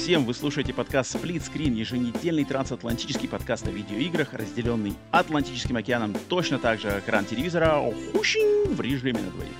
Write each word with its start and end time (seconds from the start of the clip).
Всем! 0.00 0.24
Вы 0.24 0.32
слушаете 0.32 0.72
подкаст 0.72 1.14
Split 1.14 1.42
Screen, 1.42 1.74
еженедельный 1.74 2.46
трансатлантический 2.46 3.28
подкаст 3.28 3.66
о 3.68 3.70
видеоиграх, 3.70 4.32
разделенный 4.32 4.94
Атлантическим 5.10 5.76
океаном 5.76 6.16
точно 6.30 6.58
так 6.58 6.80
же 6.80 6.88
экран 6.88 7.26
телевизора 7.26 7.76
в 7.76 8.80
режиме 8.80 9.20
на 9.20 9.30
двоих. 9.30 9.52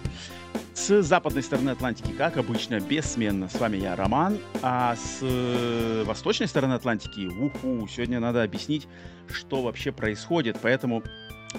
С 0.73 1.03
западной 1.03 1.43
стороны 1.43 1.69
Атлантики, 1.69 2.13
как 2.13 2.39
обычно, 2.39 2.81
бессменно. 2.81 3.51
С 3.51 3.61
вами 3.61 3.77
я, 3.77 3.95
Роман. 3.97 4.39
А 4.63 4.97
с 4.97 5.19
э, 5.21 6.05
восточной 6.07 6.49
стороны 6.49 6.73
Атлантики, 6.73 7.27
уху, 7.27 7.87
сегодня 7.87 8.19
надо 8.19 8.43
объяснить, 8.43 8.89
что 9.29 9.61
вообще 9.61 9.93
происходит. 9.93 10.57
Поэтому 10.63 11.03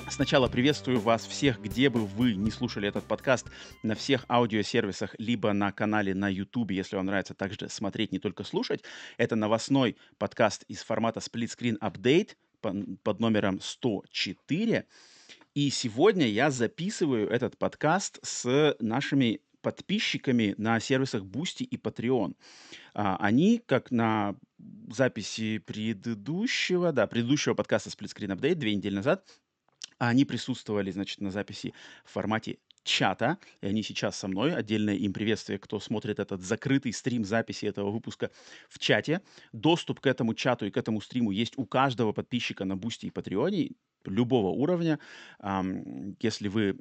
Сначала 0.09 0.47
приветствую 0.47 0.99
вас 0.99 1.25
всех, 1.25 1.61
где 1.61 1.89
бы 1.89 2.05
вы 2.05 2.35
не 2.35 2.49
слушали 2.49 2.87
этот 2.87 3.05
подкаст, 3.05 3.47
на 3.83 3.95
всех 3.95 4.25
аудиосервисах, 4.29 5.15
либо 5.17 5.51
на 5.51 5.71
канале 5.71 6.13
на 6.13 6.29
YouTube, 6.29 6.71
если 6.71 6.95
вам 6.95 7.07
нравится 7.07 7.33
также 7.33 7.67
смотреть, 7.69 8.11
не 8.11 8.19
только 8.19 8.43
слушать. 8.43 8.83
Это 9.17 9.35
новостной 9.35 9.97
подкаст 10.17 10.63
из 10.69 10.83
формата 10.83 11.19
Split 11.19 11.57
Screen 11.57 11.77
Update 11.79 12.35
под 13.03 13.19
номером 13.19 13.59
104. 13.59 14.85
И 15.55 15.69
сегодня 15.69 16.27
я 16.27 16.51
записываю 16.51 17.29
этот 17.29 17.57
подкаст 17.57 18.19
с 18.23 18.75
нашими 18.79 19.41
подписчиками 19.61 20.55
на 20.57 20.79
сервисах 20.79 21.23
Boosty 21.23 21.63
и 21.63 21.77
Patreon. 21.77 22.35
А, 22.93 23.17
они, 23.17 23.61
как 23.65 23.91
на 23.91 24.35
записи 24.89 25.59
предыдущего, 25.59 26.91
да, 26.91 27.07
предыдущего 27.07 27.53
подкаста 27.53 27.89
Split 27.89 28.13
Screen 28.15 28.35
Update 28.35 28.55
две 28.55 28.75
недели 28.75 28.95
назад, 28.95 29.25
а 30.01 30.07
они 30.07 30.25
присутствовали, 30.25 30.89
значит, 30.89 31.21
на 31.21 31.29
записи 31.29 31.75
в 32.03 32.11
формате 32.11 32.57
чата, 32.83 33.37
и 33.61 33.67
они 33.67 33.83
сейчас 33.83 34.17
со 34.17 34.27
мной. 34.27 34.55
Отдельное 34.55 34.95
им 34.95 35.13
приветствие, 35.13 35.59
кто 35.59 35.79
смотрит 35.79 36.17
этот 36.17 36.41
закрытый 36.41 36.91
стрим 36.91 37.23
записи 37.23 37.67
этого 37.67 37.91
выпуска 37.91 38.31
в 38.67 38.79
чате. 38.79 39.21
Доступ 39.53 39.99
к 39.99 40.07
этому 40.07 40.33
чату 40.33 40.65
и 40.65 40.71
к 40.71 40.77
этому 40.77 41.01
стриму 41.01 41.29
есть 41.29 41.53
у 41.55 41.67
каждого 41.67 42.13
подписчика 42.13 42.65
на 42.65 42.75
Бусти 42.75 43.05
и 43.05 43.11
Патреоне 43.11 43.73
любого 44.03 44.47
уровня. 44.47 44.97
Если 46.19 46.47
вы 46.47 46.79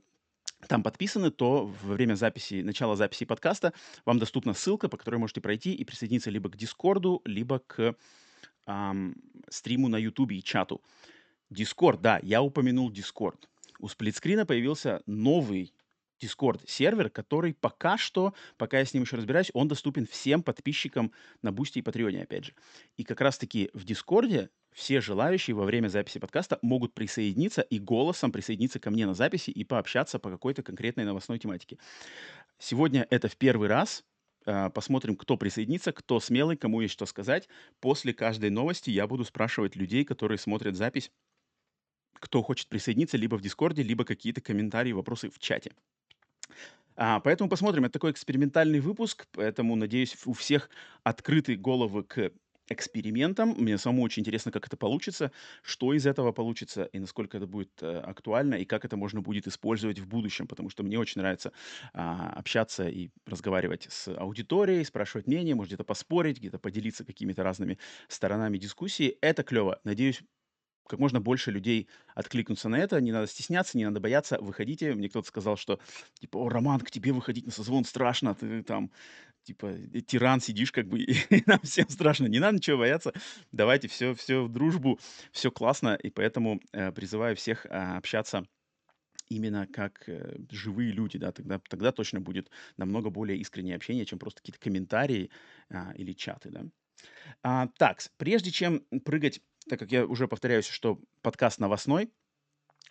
там 0.66 0.82
подписаны, 0.82 1.30
то 1.30 1.66
во 1.66 1.92
время 1.92 2.14
записи, 2.14 2.62
начала 2.62 2.96
записи 2.96 3.26
подкаста 3.26 3.74
вам 4.06 4.18
доступна 4.18 4.54
ссылка, 4.54 4.88
по 4.88 4.96
которой 4.96 5.16
можете 5.16 5.42
пройти 5.42 5.74
и 5.74 5.84
присоединиться 5.84 6.30
либо 6.30 6.48
к 6.48 6.56
Дискорду, 6.56 7.20
либо 7.26 7.58
к 7.58 7.94
эм, 8.66 9.14
стриму 9.50 9.88
на 9.88 9.98
Ютубе 9.98 10.36
и 10.36 10.42
чату. 10.42 10.80
Discord, 11.52 12.00
да, 12.00 12.20
я 12.22 12.42
упомянул 12.42 12.90
Discord. 12.90 13.38
У 13.78 13.88
сплитскрина 13.88 14.46
появился 14.46 15.02
новый 15.06 15.72
Discord 16.22 16.60
сервер, 16.66 17.10
который 17.10 17.54
пока 17.54 17.96
что, 17.96 18.34
пока 18.56 18.78
я 18.78 18.84
с 18.84 18.94
ним 18.94 19.04
еще 19.04 19.16
разбираюсь, 19.16 19.50
он 19.54 19.68
доступен 19.68 20.06
всем 20.06 20.42
подписчикам 20.42 21.12
на 21.42 21.50
Бусти 21.50 21.78
и 21.78 21.82
Патреоне, 21.82 22.22
опять 22.22 22.46
же. 22.46 22.52
И 22.96 23.04
как 23.04 23.20
раз-таки 23.20 23.70
в 23.72 23.84
Дискорде 23.84 24.50
все 24.72 25.00
желающие 25.00 25.56
во 25.56 25.64
время 25.64 25.88
записи 25.88 26.18
подкаста 26.18 26.58
могут 26.62 26.94
присоединиться 26.94 27.62
и 27.62 27.78
голосом 27.78 28.30
присоединиться 28.30 28.78
ко 28.78 28.90
мне 28.90 29.06
на 29.06 29.14
записи 29.14 29.50
и 29.50 29.64
пообщаться 29.64 30.18
по 30.18 30.30
какой-то 30.30 30.62
конкретной 30.62 31.04
новостной 31.04 31.38
тематике. 31.38 31.78
Сегодня 32.58 33.06
это 33.10 33.28
в 33.28 33.36
первый 33.36 33.68
раз. 33.68 34.04
А, 34.46 34.70
посмотрим, 34.70 35.16
кто 35.16 35.36
присоединится, 35.36 35.92
кто 35.92 36.20
смелый, 36.20 36.56
кому 36.56 36.80
есть 36.80 36.92
что 36.92 37.06
сказать. 37.06 37.48
После 37.80 38.12
каждой 38.12 38.50
новости 38.50 38.90
я 38.90 39.06
буду 39.06 39.24
спрашивать 39.24 39.76
людей, 39.76 40.04
которые 40.04 40.38
смотрят 40.38 40.76
запись, 40.76 41.10
кто 42.20 42.42
хочет 42.42 42.68
присоединиться 42.68 43.16
либо 43.16 43.36
в 43.36 43.42
Дискорде, 43.42 43.82
либо 43.82 44.04
какие-то 44.04 44.40
комментарии, 44.40 44.92
вопросы 44.92 45.30
в 45.30 45.38
чате. 45.38 45.72
А, 46.96 47.20
поэтому 47.20 47.48
посмотрим. 47.48 47.84
Это 47.84 47.94
такой 47.94 48.10
экспериментальный 48.12 48.80
выпуск, 48.80 49.26
поэтому, 49.32 49.74
надеюсь, 49.76 50.16
у 50.26 50.32
всех 50.32 50.70
открыты 51.02 51.56
головы 51.56 52.04
к 52.04 52.32
экспериментам. 52.68 53.54
Мне 53.58 53.78
самому 53.78 54.02
очень 54.02 54.20
интересно, 54.20 54.52
как 54.52 54.66
это 54.66 54.76
получится, 54.76 55.32
что 55.62 55.92
из 55.92 56.06
этого 56.06 56.30
получится, 56.32 56.84
и 56.84 57.00
насколько 57.00 57.36
это 57.36 57.46
будет 57.48 57.70
э, 57.82 57.98
актуально, 57.98 58.54
и 58.54 58.64
как 58.64 58.84
это 58.84 58.96
можно 58.96 59.20
будет 59.22 59.48
использовать 59.48 59.98
в 59.98 60.06
будущем, 60.06 60.46
потому 60.46 60.70
что 60.70 60.84
мне 60.84 60.98
очень 60.98 61.20
нравится 61.20 61.52
а, 61.92 62.30
общаться 62.30 62.88
и 62.88 63.10
разговаривать 63.26 63.88
с 63.90 64.06
аудиторией, 64.16 64.84
спрашивать 64.84 65.26
мнение, 65.26 65.56
может 65.56 65.70
где-то 65.70 65.84
поспорить, 65.84 66.38
где-то 66.38 66.60
поделиться 66.60 67.04
какими-то 67.04 67.42
разными 67.42 67.78
сторонами 68.08 68.56
дискуссии. 68.56 69.18
Это 69.20 69.42
клево. 69.42 69.80
Надеюсь, 69.82 70.22
как 70.90 70.98
можно 70.98 71.20
больше 71.20 71.52
людей 71.52 71.88
откликнутся 72.14 72.68
на 72.68 72.76
это, 72.76 73.00
не 73.00 73.12
надо 73.12 73.28
стесняться, 73.28 73.78
не 73.78 73.84
надо 73.84 74.00
бояться, 74.00 74.38
выходите. 74.40 74.92
Мне 74.94 75.08
кто-то 75.08 75.28
сказал, 75.28 75.56
что, 75.56 75.78
типа, 76.18 76.36
о, 76.36 76.48
Роман, 76.48 76.80
к 76.80 76.90
тебе 76.90 77.12
выходить 77.12 77.46
на 77.46 77.52
созвон 77.52 77.84
страшно, 77.84 78.34
ты 78.34 78.64
там, 78.64 78.90
типа, 79.44 79.66
э, 79.66 80.00
тиран 80.00 80.40
сидишь, 80.40 80.72
как 80.72 80.88
бы, 80.88 80.98
и 81.02 81.42
нам 81.46 81.60
всем 81.60 81.88
страшно. 81.88 82.26
Не 82.26 82.40
надо 82.40 82.56
ничего 82.56 82.78
бояться, 82.78 83.12
давайте 83.52 83.86
все, 83.86 84.14
все 84.14 84.42
в 84.42 84.48
дружбу, 84.48 84.98
все 85.30 85.52
классно, 85.52 85.94
и 85.94 86.10
поэтому 86.10 86.60
э, 86.72 86.90
призываю 86.90 87.36
всех 87.36 87.66
э, 87.66 87.68
общаться 87.68 88.44
именно 89.28 89.68
как 89.68 90.08
э, 90.08 90.38
живые 90.50 90.90
люди, 90.90 91.18
да, 91.18 91.30
тогда, 91.30 91.60
тогда 91.68 91.92
точно 91.92 92.20
будет 92.20 92.50
намного 92.76 93.10
более 93.10 93.38
искреннее 93.38 93.76
общение, 93.76 94.04
чем 94.04 94.18
просто 94.18 94.40
какие-то 94.40 94.58
комментарии 94.58 95.30
а, 95.70 95.92
или 95.94 96.12
чаты, 96.12 96.50
да. 96.50 96.64
А, 97.42 97.68
так, 97.78 98.00
прежде 98.16 98.50
чем 98.50 98.80
прыгать 99.04 99.40
так 99.70 99.78
как 99.78 99.92
я 99.92 100.04
уже 100.04 100.26
повторяюсь, 100.26 100.66
что 100.66 101.00
подкаст 101.22 101.60
новостной, 101.60 102.10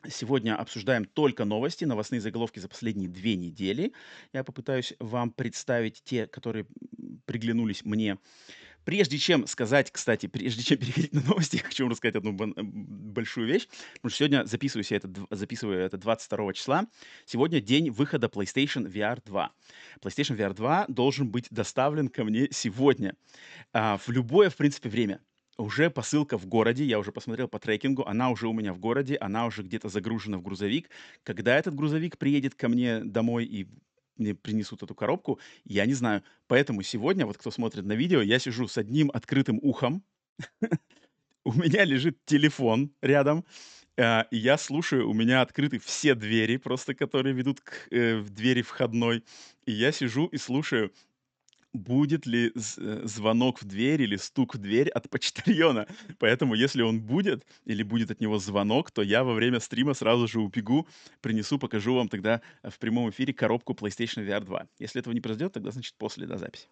Сегодня 0.07 0.56
обсуждаем 0.56 1.03
только 1.03 1.44
новости, 1.44 1.84
новостные 1.84 2.22
заголовки 2.22 2.59
за 2.59 2.69
последние 2.69 3.09
две 3.09 3.35
недели. 3.35 3.91
Я 4.31 4.45
попытаюсь 4.45 4.94
вам 5.00 5.29
представить 5.29 6.01
те, 6.06 6.25
которые 6.25 6.68
приглянулись 7.25 7.84
мне. 7.84 8.18
Прежде 8.85 9.18
чем 9.18 9.45
сказать, 9.45 9.91
кстати, 9.91 10.28
прежде 10.28 10.63
чем 10.63 10.78
переходить 10.78 11.13
на 11.13 11.22
новости, 11.22 11.57
я 11.57 11.63
хочу 11.63 11.84
вам 11.84 11.91
рассказать 11.91 12.16
одну 12.16 12.31
большую 12.31 13.45
вещь. 13.47 13.68
Потому 13.95 14.09
что 14.09 14.18
сегодня 14.19 14.45
записываю 14.45 14.85
я 14.89 14.95
это, 14.95 15.12
записываю 15.31 15.79
это 15.81 15.97
22 15.97 16.53
числа. 16.53 16.88
Сегодня 17.25 17.59
день 17.59 17.89
выхода 17.89 18.28
PlayStation 18.28 18.89
VR 18.89 19.19
2. 19.25 19.51
PlayStation 20.00 20.38
VR 20.38 20.53
2 20.53 20.85
должен 20.88 21.28
быть 21.28 21.47
доставлен 21.50 22.07
ко 22.07 22.23
мне 22.23 22.47
сегодня. 22.51 23.16
А, 23.73 23.97
в 23.97 24.07
любое, 24.07 24.50
в 24.50 24.56
принципе, 24.56 24.88
время 24.88 25.19
уже 25.59 25.89
посылка 25.89 26.37
в 26.37 26.45
городе, 26.47 26.83
я 26.85 26.99
уже 26.99 27.11
посмотрел 27.11 27.47
по 27.47 27.59
трекингу, 27.59 28.05
она 28.05 28.29
уже 28.29 28.47
у 28.47 28.53
меня 28.53 28.73
в 28.73 28.79
городе, 28.79 29.17
она 29.17 29.45
уже 29.45 29.63
где-то 29.63 29.89
загружена 29.89 30.37
в 30.37 30.41
грузовик. 30.41 30.89
Когда 31.23 31.57
этот 31.57 31.75
грузовик 31.75 32.17
приедет 32.17 32.55
ко 32.55 32.69
мне 32.69 33.01
домой 33.03 33.45
и 33.45 33.67
мне 34.17 34.35
принесут 34.35 34.83
эту 34.83 34.95
коробку, 34.95 35.39
я 35.65 35.85
не 35.85 35.93
знаю. 35.93 36.23
Поэтому 36.47 36.81
сегодня, 36.83 37.25
вот 37.25 37.37
кто 37.37 37.51
смотрит 37.51 37.85
на 37.85 37.93
видео, 37.93 38.21
я 38.21 38.39
сижу 38.39 38.67
с 38.67 38.77
одним 38.77 39.11
открытым 39.13 39.59
ухом, 39.61 40.03
у 41.45 41.53
меня 41.53 41.83
лежит 41.85 42.17
телефон 42.25 42.91
рядом, 43.01 43.45
э, 43.97 44.23
я 44.31 44.57
слушаю, 44.57 45.09
у 45.09 45.13
меня 45.13 45.41
открыты 45.41 45.79
все 45.79 46.15
двери, 46.15 46.57
просто 46.57 46.93
которые 46.93 47.33
ведут 47.33 47.61
к 47.61 47.87
э, 47.91 48.21
двери 48.21 48.61
входной, 48.61 49.23
и 49.65 49.71
я 49.71 49.91
сижу 49.91 50.27
и 50.27 50.37
слушаю 50.37 50.91
будет 51.74 52.25
ли 52.25 52.52
э, 52.56 53.02
звонок 53.03 53.62
в 53.62 53.66
дверь 53.66 54.02
или 54.02 54.16
стук 54.16 54.56
в 54.56 54.57
дверь 54.57 54.90
от 54.90 55.09
почтальона. 55.09 55.88
Поэтому, 56.18 56.56
если 56.56 56.81
он 56.81 57.02
будет 57.02 57.46
или 57.66 57.84
будет 57.84 58.12
от 58.12 58.19
него 58.19 58.40
звонок, 58.40 58.91
то 58.91 59.02
я 59.02 59.24
во 59.24 59.34
время 59.34 59.59
стрима 59.59 59.94
сразу 59.94 60.28
же 60.28 60.40
убегу, 60.40 60.88
принесу, 61.22 61.60
покажу 61.60 61.95
вам 61.95 62.10
тогда 62.10 62.42
в 62.63 62.80
прямом 62.80 63.10
эфире 63.10 63.33
коробку 63.33 63.74
PlayStation 63.74 64.25
VR 64.25 64.44
2. 64.44 64.68
Если 64.80 65.00
этого 65.00 65.13
не 65.13 65.21
произойдет, 65.21 65.54
тогда, 65.54 65.71
значит, 65.71 65.95
после 65.98 66.25
да, 66.25 66.38
записи. 66.38 66.68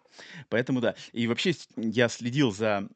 Поэтому 0.48 0.80
да. 0.80 0.94
И 1.12 1.26
вообще 1.26 1.54
я 1.76 2.08
следил 2.08 2.50
за 2.52 2.88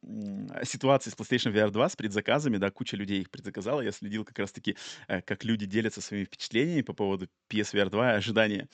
ситуацией 0.65 1.15
с 1.15 1.21
PlayStation 1.21 1.53
VR 1.53 1.71
2, 1.71 1.89
с 1.89 1.97
предзаказами, 1.97 2.57
да, 2.57 2.71
куча 2.71 2.97
людей 2.97 3.21
их 3.21 3.31
предзаказала. 3.31 3.81
Я 3.81 3.93
следил 3.93 4.25
как 4.25 4.39
раз-таки, 4.39 4.77
э, 5.07 5.23
как 5.23 5.45
люди 5.45 5.67
делятся 5.67 6.01
своими 6.01 6.25
впечатлениями 6.25 6.83
по 6.83 6.95
поводу 6.95 7.29
PSVR 7.49 7.91
2 7.91 8.13
и 8.13 8.17
ожидания. 8.17 8.69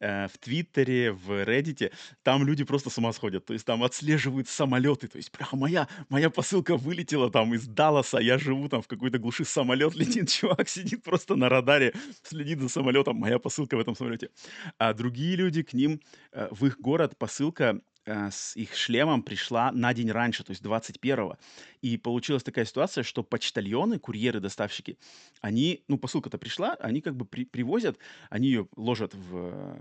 Э, 0.00 0.28
в 0.28 0.38
Твиттере, 0.38 1.12
в 1.12 1.30
Reddit. 1.44 1.92
Там 2.22 2.46
люди 2.46 2.64
просто 2.68 2.90
с 2.90 2.98
ума 2.98 3.12
сходят. 3.12 3.44
То 3.46 3.54
есть 3.54 3.64
там 3.64 3.82
отслеживают 3.82 4.46
самолеты. 4.48 5.08
То 5.08 5.16
есть, 5.16 5.32
прямо 5.32 5.50
моя, 5.54 5.88
моя 6.08 6.30
посылка 6.30 6.76
вылетела 6.76 7.30
там 7.30 7.54
из 7.54 7.66
Далласа, 7.66 8.18
я 8.18 8.38
живу 8.38 8.68
там 8.68 8.82
в 8.82 8.86
какой-то 8.86 9.18
глуши, 9.18 9.44
самолет 9.44 9.94
летит, 9.96 10.30
чувак 10.30 10.68
сидит 10.68 11.02
просто 11.02 11.34
на 11.34 11.48
радаре, 11.48 11.94
следит 12.22 12.60
за 12.60 12.68
самолетом, 12.68 13.16
моя 13.16 13.38
посылка 13.38 13.76
в 13.76 13.80
этом 13.80 13.96
самолете. 13.96 14.30
А 14.78 14.92
другие 14.92 15.34
люди 15.34 15.62
к 15.62 15.72
ним, 15.72 16.00
э, 16.32 16.48
в 16.50 16.66
их 16.66 16.78
город 16.78 17.16
посылка 17.18 17.80
э, 18.04 18.30
с 18.30 18.54
их 18.54 18.76
шлемом 18.76 19.22
пришла 19.22 19.72
на 19.72 19.94
день 19.94 20.10
раньше, 20.10 20.44
то 20.44 20.50
есть 20.50 20.62
21-го. 20.62 21.38
И 21.80 21.96
получилась 21.96 22.42
такая 22.42 22.66
ситуация, 22.66 23.02
что 23.02 23.22
почтальоны, 23.22 23.98
курьеры, 23.98 24.40
доставщики, 24.40 24.98
они, 25.40 25.82
ну, 25.88 25.96
посылка-то 25.96 26.36
пришла, 26.36 26.74
они 26.74 27.00
как 27.00 27.16
бы 27.16 27.24
при- 27.24 27.46
привозят, 27.46 27.98
они 28.28 28.48
ее 28.48 28.68
ложат 28.76 29.14
в 29.14 29.78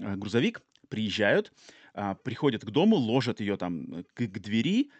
э, 0.00 0.16
грузовик, 0.16 0.62
приезжают, 0.88 1.52
а, 1.94 2.14
приходят 2.14 2.64
к 2.64 2.70
дому, 2.70 2.96
ложат 2.96 3.40
ее 3.40 3.56
там 3.56 4.04
к, 4.14 4.26
к 4.26 4.38
двери, 4.38 4.90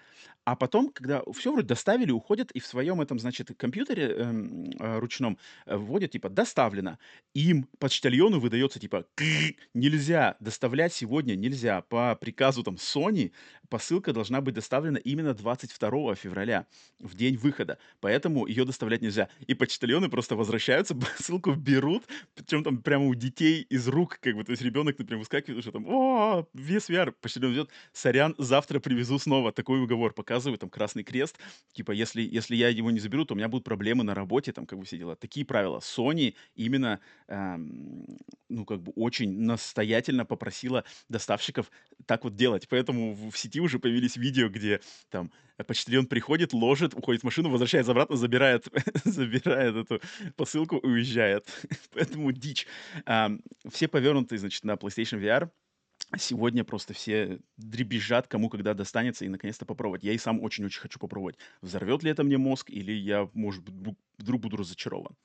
а 0.49 0.57
потом, 0.57 0.89
когда 0.89 1.23
все 1.35 1.53
вроде 1.53 1.67
доставили, 1.67 2.11
уходят 2.11 2.51
и 2.53 2.61
в 2.61 2.67
своем 2.67 3.03
этом, 3.03 3.19
значит, 3.19 3.51
компьютере 3.59 4.15
эм, 4.15 4.71
э, 4.81 4.99
ручном 4.99 5.37
э, 5.67 5.77
вводят, 5.77 6.13
типа, 6.13 6.31
доставлено. 6.31 6.99
Им, 7.35 7.69
почтальону, 7.79 8.41
выдается, 8.41 8.81
типа, 8.81 9.05
нельзя 9.75 10.37
доставлять 10.41 10.95
сегодня, 10.95 11.35
нельзя. 11.35 11.83
По 11.83 12.17
приказу 12.17 12.63
там 12.63 12.77
Sony 12.77 13.33
посылка 13.69 14.15
должна 14.15 14.41
быть 14.41 14.55
доставлена 14.55 14.97
именно 14.97 15.35
22 15.35 16.15
февраля, 16.15 16.67
в 16.99 17.15
день 17.15 17.37
выхода. 17.37 17.77
Поэтому 18.01 18.47
ее 18.47 18.65
доставлять 18.65 19.03
нельзя. 19.03 19.29
И 19.47 19.53
почтальоны 19.53 20.09
просто 20.09 20.35
возвращаются, 20.35 20.95
посылку 21.19 21.53
берут, 21.53 22.05
причем 22.35 22.65
там 22.65 22.79
прямо 22.79 23.05
у 23.05 23.15
детей 23.15 23.67
из 23.69 23.87
рук, 23.87 24.19
как 24.23 24.35
бы, 24.35 24.45
то 24.45 24.53
есть 24.53 24.63
ребенок, 24.63 24.99
например, 24.99 25.19
выскакивает, 25.19 25.63
что 25.63 25.73
там, 25.73 25.85
о, 25.87 26.47
вес 26.55 26.89
VR, 26.89 27.13
почтальон 27.21 27.53
идет, 27.53 27.71
сорян, 27.93 28.35
завтра 28.39 28.81
привезу 28.81 29.19
снова. 29.19 29.53
Такой 29.53 29.83
уговор 29.83 30.15
пока 30.15 30.38
показывает, 30.39 30.61
там, 30.61 30.71
Красный 30.71 31.03
Крест, 31.03 31.37
типа, 31.73 31.91
если, 31.93 32.23
если 32.23 32.55
я 32.55 32.69
его 32.69 32.91
не 32.91 33.01
заберу, 33.01 33.25
то 33.25 33.35
у 33.35 33.37
меня 33.37 33.49
будут 33.49 33.65
проблемы 33.65 34.05
на 34.05 34.15
работе, 34.15 34.53
там, 34.53 34.67
как 34.67 34.79
бы 34.79 34.85
все 34.85 34.97
дела. 34.97 35.17
Такие 35.17 35.45
правила. 35.45 35.81
Sony 35.81 36.35
именно, 36.55 37.01
эм, 37.27 38.07
ну, 38.49 38.65
как 38.65 38.81
бы 38.81 38.93
очень 38.95 39.41
настоятельно 39.41 40.25
попросила 40.25 40.85
доставщиков 41.09 41.71
так 42.07 42.25
вот 42.25 42.37
делать. 42.37 42.69
Поэтому 42.69 43.15
в, 43.15 43.37
сети 43.37 43.61
уже 43.61 43.79
появились 43.79 44.17
видео, 44.17 44.49
где 44.49 44.81
там 45.11 45.33
почтальон 45.67 46.07
приходит, 46.07 46.53
ложит, 46.53 46.95
уходит 46.95 47.23
в 47.23 47.25
машину, 47.25 47.51
возвращается 47.51 47.91
обратно, 47.91 48.17
забирает, 48.17 48.67
забирает 49.05 49.75
эту 49.75 50.01
посылку 50.37 50.77
уезжает. 50.77 51.47
Поэтому 51.95 52.31
дичь. 52.33 52.67
Um, 53.07 53.41
все 53.69 53.89
повернуты, 53.89 54.39
значит, 54.39 54.65
на 54.65 54.75
PlayStation 54.75 55.21
VR 55.21 55.51
Сегодня 56.17 56.65
просто 56.65 56.95
все 56.95 57.39
дребезжат, 57.57 58.29
кому 58.29 58.49
когда 58.49 58.75
достанется, 58.75 59.25
и 59.25 59.29
наконец-то 59.29 59.67
попробовать. 59.67 60.05
Я 60.05 60.13
и 60.13 60.19
сам 60.19 60.43
очень-очень 60.43 60.81
хочу 60.81 60.99
попробовать. 60.99 61.37
Взорвет 61.61 62.03
ли 62.03 62.11
это 62.11 62.25
мне 62.25 62.39
мозг, 62.39 62.71
или 62.71 62.93
я, 62.93 63.29
может 63.35 63.63
быть, 63.69 63.97
вдруг 64.17 64.41
буду 64.41 64.57
разочарован. 64.57 65.17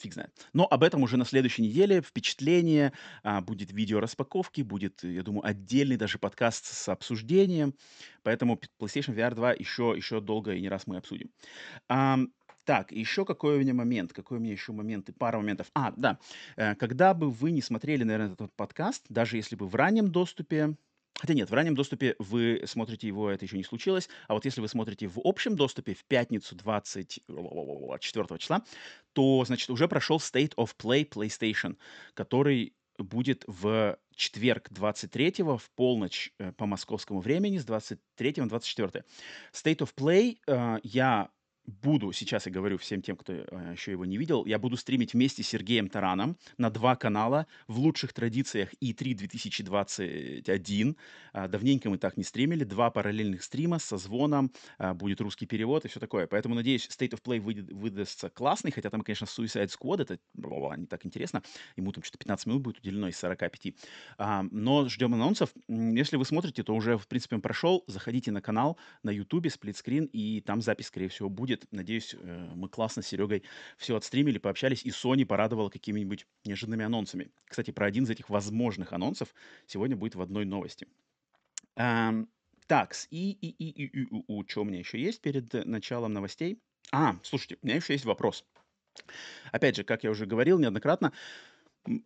Фиг 0.00 0.14
знает. 0.14 0.30
Но 0.54 0.66
об 0.66 0.82
этом 0.82 1.02
уже 1.02 1.16
на 1.16 1.24
следующей 1.24 1.62
неделе. 1.62 2.00
Впечатление, 2.00 2.92
а, 3.22 3.40
будет 3.42 3.70
видео 3.72 4.00
распаковки, 4.00 4.62
будет, 4.62 5.02
я 5.02 5.22
думаю, 5.22 5.46
отдельный 5.46 5.96
даже 5.96 6.18
подкаст 6.18 6.64
с 6.64 6.88
обсуждением. 6.88 7.74
Поэтому 8.22 8.58
PlayStation 8.78 9.14
VR 9.14 9.34
2 9.34 9.52
еще, 9.54 9.92
еще 9.96 10.20
долго 10.20 10.54
и 10.54 10.60
не 10.60 10.68
раз 10.68 10.86
мы 10.86 10.96
обсудим. 10.96 11.30
А, 11.88 12.18
так, 12.70 12.92
еще 12.92 13.24
какой 13.24 13.56
у 13.56 13.58
меня 13.58 13.74
момент? 13.74 14.12
Какой 14.12 14.38
у 14.38 14.40
меня 14.40 14.52
еще 14.52 14.70
моменты? 14.70 15.12
Пара 15.12 15.38
моментов. 15.38 15.72
А, 15.74 15.92
да. 15.96 16.20
Э, 16.54 16.76
когда 16.76 17.14
бы 17.14 17.28
вы 17.28 17.50
не 17.50 17.62
смотрели, 17.62 18.04
наверное, 18.04 18.32
этот 18.34 18.52
подкаст, 18.54 19.04
даже 19.08 19.36
если 19.38 19.56
бы 19.56 19.66
в 19.66 19.74
раннем 19.74 20.12
доступе, 20.12 20.76
Хотя 21.18 21.34
нет, 21.34 21.50
в 21.50 21.52
раннем 21.52 21.74
доступе 21.74 22.14
вы 22.20 22.62
смотрите 22.66 23.08
его, 23.08 23.28
это 23.28 23.44
еще 23.44 23.56
не 23.56 23.64
случилось. 23.64 24.08
А 24.28 24.34
вот 24.34 24.44
если 24.44 24.60
вы 24.60 24.68
смотрите 24.68 25.08
в 25.08 25.18
общем 25.24 25.56
доступе 25.56 25.94
в 25.94 26.04
пятницу 26.04 26.54
24 26.54 28.38
числа, 28.38 28.62
то, 29.14 29.44
значит, 29.44 29.68
уже 29.68 29.88
прошел 29.88 30.18
State 30.18 30.54
of 30.54 30.76
Play 30.78 31.08
PlayStation, 31.08 31.76
который 32.14 32.72
будет 32.98 33.42
в 33.48 33.98
четверг 34.14 34.68
23 34.70 35.34
в 35.38 35.60
полночь 35.74 36.32
э, 36.38 36.52
по 36.52 36.66
московскому 36.66 37.20
времени 37.20 37.58
с 37.58 37.64
23 37.64 38.34
на 38.36 38.48
24. 38.48 39.04
State 39.52 39.78
of 39.78 39.92
Play 39.96 40.38
э, 40.46 40.78
я 40.84 41.30
буду, 41.66 42.12
сейчас 42.12 42.46
я 42.46 42.52
говорю 42.52 42.78
всем 42.78 43.02
тем, 43.02 43.16
кто 43.16 43.32
э, 43.32 43.72
еще 43.72 43.92
его 43.92 44.04
не 44.04 44.16
видел, 44.16 44.44
я 44.44 44.58
буду 44.58 44.76
стримить 44.76 45.14
вместе 45.14 45.42
с 45.42 45.48
Сергеем 45.48 45.88
Тараном 45.88 46.36
на 46.58 46.70
два 46.70 46.96
канала 46.96 47.46
в 47.68 47.78
лучших 47.78 48.12
традициях 48.12 48.70
E3 48.82 49.14
2021. 49.14 50.96
А, 51.32 51.48
давненько 51.48 51.90
мы 51.90 51.98
так 51.98 52.16
не 52.16 52.24
стримили. 52.24 52.64
Два 52.64 52.90
параллельных 52.90 53.42
стрима 53.42 53.78
со 53.78 53.96
звоном, 53.96 54.52
а, 54.78 54.94
будет 54.94 55.20
русский 55.20 55.46
перевод 55.46 55.84
и 55.84 55.88
все 55.88 56.00
такое. 56.00 56.26
Поэтому, 56.26 56.54
надеюсь, 56.54 56.86
State 56.88 57.10
of 57.10 57.22
Play 57.22 57.40
выйдет, 57.40 57.70
выдастся 57.70 58.30
классный, 58.30 58.70
хотя 58.70 58.90
там, 58.90 59.02
конечно, 59.02 59.24
Suicide 59.24 59.70
Squad, 59.70 60.02
это 60.02 60.18
не 60.76 60.86
так 60.86 61.06
интересно. 61.06 61.42
Ему 61.76 61.92
там 61.92 62.02
что-то 62.02 62.18
15 62.18 62.46
минут 62.46 62.62
будет 62.62 62.78
уделено 62.78 63.08
из 63.08 63.18
45. 63.18 63.74
А, 64.18 64.44
но 64.50 64.88
ждем 64.88 65.14
анонсов. 65.14 65.50
Если 65.68 66.16
вы 66.16 66.24
смотрите, 66.24 66.62
то 66.62 66.74
уже, 66.74 66.96
в 66.98 67.06
принципе, 67.06 67.36
он 67.36 67.42
прошел. 67.42 67.84
Заходите 67.86 68.30
на 68.30 68.40
канал 68.40 68.78
на 69.02 69.10
YouTube, 69.10 69.50
сплитскрин, 69.50 70.04
и 70.12 70.40
там 70.40 70.60
запись, 70.60 70.86
скорее 70.86 71.08
всего, 71.08 71.28
будет 71.28 71.59
будет. 71.60 71.72
Надеюсь, 71.72 72.14
э, 72.14 72.48
мы 72.54 72.68
классно 72.68 73.02
с 73.02 73.06
Серегой 73.06 73.42
все 73.76 73.96
отстримили, 73.96 74.38
пообщались, 74.38 74.84
и 74.84 74.90
Sony 74.90 75.24
порадовала 75.24 75.68
какими-нибудь 75.68 76.26
неожиданными 76.44 76.84
анонсами. 76.84 77.30
Кстати, 77.46 77.70
про 77.70 77.86
один 77.86 78.04
из 78.04 78.10
этих 78.10 78.30
возможных 78.30 78.92
анонсов 78.92 79.34
сегодня 79.66 79.96
будет 79.96 80.14
в 80.14 80.22
одной 80.22 80.44
новости. 80.44 80.86
Так, 81.74 82.94
и, 83.10 83.32
и, 83.32 83.48
и, 83.48 83.68
и, 83.68 83.84
и, 83.84 84.02
и, 84.02 84.40
и, 84.40 84.48
что 84.48 84.62
у 84.62 84.64
меня 84.64 84.78
еще 84.78 85.00
есть 85.00 85.20
перед 85.20 85.52
началом 85.66 86.12
новостей? 86.12 86.58
А, 86.92 87.16
слушайте, 87.22 87.58
у 87.62 87.66
меня 87.66 87.76
еще 87.76 87.94
есть 87.94 88.04
вопрос. 88.04 88.44
Опять 89.52 89.76
же, 89.76 89.84
как 89.84 90.04
я 90.04 90.10
уже 90.10 90.26
говорил 90.26 90.58
неоднократно, 90.58 91.12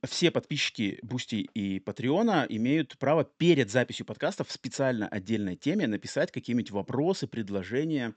все 0.06 0.30
подписчики 0.30 0.98
Бусти 1.02 1.48
и 1.54 1.80
Патреона 1.80 2.46
имеют 2.48 2.96
право 2.98 3.24
перед 3.24 3.70
записью 3.70 4.06
подкастов 4.06 4.48
в 4.48 4.52
специально 4.52 5.08
отдельной 5.08 5.56
теме 5.56 5.86
написать 5.86 6.30
какие-нибудь 6.30 6.70
вопросы, 6.70 7.26
предложения 7.26 8.14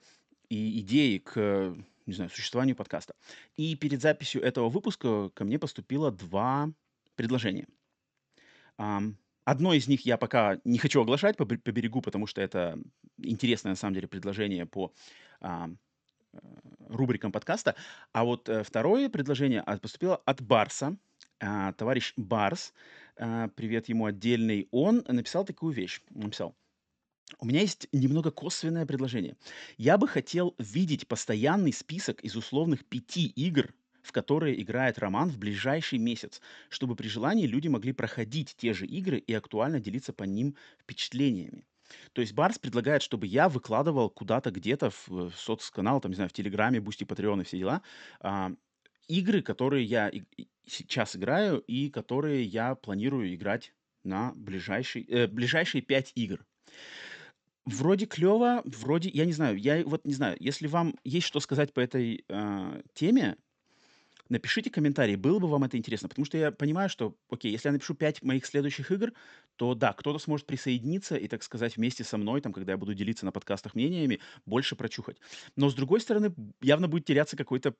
и 0.48 0.80
идеи 0.80 1.18
к, 1.18 1.76
не 2.06 2.12
знаю, 2.12 2.30
существованию 2.30 2.76
подкаста. 2.76 3.14
И 3.56 3.74
перед 3.76 4.00
записью 4.00 4.42
этого 4.42 4.68
выпуска 4.68 5.30
ко 5.30 5.44
мне 5.44 5.58
поступило 5.58 6.10
два 6.10 6.70
предложения. 7.16 7.66
Одно 8.76 9.72
из 9.72 9.88
них 9.88 10.04
я 10.04 10.18
пока 10.18 10.60
не 10.64 10.78
хочу 10.78 11.00
оглашать 11.00 11.36
по, 11.36 11.46
по 11.46 11.72
берегу, 11.72 12.02
потому 12.02 12.26
что 12.26 12.40
это 12.42 12.78
интересное 13.16 13.70
на 13.70 13.76
самом 13.76 13.94
деле 13.94 14.06
предложение 14.06 14.66
по 14.66 14.92
а, 15.40 15.70
рубрикам 16.86 17.32
подкаста. 17.32 17.74
А 18.12 18.24
вот 18.24 18.48
а, 18.48 18.62
второе 18.62 19.08
предложение 19.08 19.64
поступило 19.80 20.16
от 20.16 20.42
Барса. 20.42 20.98
А, 21.40 21.72
товарищ 21.72 22.12
Барс, 22.18 22.74
а, 23.16 23.48
привет 23.48 23.88
ему 23.88 24.04
отдельный, 24.04 24.68
он 24.70 25.02
написал 25.08 25.46
такую 25.46 25.72
вещь. 25.72 26.02
Написал– 26.10 26.54
у 27.38 27.46
меня 27.46 27.60
есть 27.60 27.88
немного 27.92 28.30
косвенное 28.30 28.86
предложение. 28.86 29.36
Я 29.76 29.98
бы 29.98 30.08
хотел 30.08 30.54
видеть 30.58 31.06
постоянный 31.06 31.72
список 31.72 32.20
из 32.20 32.36
условных 32.36 32.84
пяти 32.84 33.26
игр, 33.26 33.74
в 34.02 34.12
которые 34.12 34.60
играет 34.62 34.98
Роман 34.98 35.30
в 35.30 35.38
ближайший 35.38 35.98
месяц, 35.98 36.40
чтобы 36.70 36.96
при 36.96 37.08
желании 37.08 37.46
люди 37.46 37.68
могли 37.68 37.92
проходить 37.92 38.56
те 38.56 38.72
же 38.72 38.86
игры 38.86 39.18
и 39.18 39.34
актуально 39.34 39.80
делиться 39.80 40.12
по 40.12 40.24
ним 40.24 40.56
впечатлениями. 40.80 41.64
То 42.12 42.20
есть 42.20 42.34
Барс 42.34 42.58
предлагает, 42.58 43.02
чтобы 43.02 43.26
я 43.26 43.48
выкладывал 43.48 44.10
куда-то 44.10 44.50
где-то 44.50 44.90
в, 44.90 45.08
в 45.08 45.32
соцканал, 45.36 46.00
там, 46.00 46.10
не 46.10 46.16
знаю, 46.16 46.30
в 46.30 46.34
Телеграме, 46.34 46.80
Бусти, 46.80 47.04
Патреон 47.04 47.40
и 47.40 47.44
все 47.44 47.58
дела, 47.58 47.82
а, 48.20 48.52
игры, 49.08 49.42
которые 49.42 49.84
я 49.84 50.08
и 50.08 50.24
сейчас 50.66 51.16
играю 51.16 51.58
и 51.60 51.88
которые 51.88 52.44
я 52.44 52.74
планирую 52.74 53.34
играть 53.34 53.72
на 54.04 54.32
ближайший, 54.34 55.04
э, 55.08 55.26
ближайшие 55.26 55.82
пять 55.82 56.12
игр. 56.14 56.44
Вроде 57.68 58.06
клево, 58.06 58.62
вроде, 58.64 59.10
я 59.10 59.26
не 59.26 59.32
знаю, 59.32 59.58
я 59.58 59.84
вот 59.84 60.06
не 60.06 60.14
знаю, 60.14 60.38
если 60.40 60.66
вам 60.66 60.94
есть 61.04 61.26
что 61.26 61.38
сказать 61.38 61.74
по 61.74 61.80
этой 61.80 62.24
э, 62.26 62.82
теме, 62.94 63.36
напишите 64.30 64.70
комментарий, 64.70 65.16
было 65.16 65.38
бы 65.38 65.48
вам 65.48 65.64
это 65.64 65.76
интересно, 65.76 66.08
потому 66.08 66.24
что 66.24 66.38
я 66.38 66.50
понимаю, 66.50 66.88
что, 66.88 67.14
окей, 67.28 67.52
если 67.52 67.68
я 67.68 67.72
напишу 67.72 67.94
5 67.94 68.22
моих 68.22 68.46
следующих 68.46 68.90
игр, 68.90 69.12
то 69.56 69.74
да, 69.74 69.92
кто-то 69.92 70.18
сможет 70.18 70.46
присоединиться 70.46 71.16
и, 71.16 71.28
так 71.28 71.42
сказать, 71.42 71.76
вместе 71.76 72.04
со 72.04 72.16
мной, 72.16 72.40
там, 72.40 72.54
когда 72.54 72.72
я 72.72 72.78
буду 72.78 72.94
делиться 72.94 73.26
на 73.26 73.32
подкастах 73.32 73.74
мнениями, 73.74 74.20
больше 74.46 74.74
прочухать. 74.74 75.18
Но, 75.54 75.68
с 75.68 75.74
другой 75.74 76.00
стороны, 76.00 76.34
явно 76.62 76.88
будет 76.88 77.04
теряться 77.04 77.36
какой-то 77.36 77.74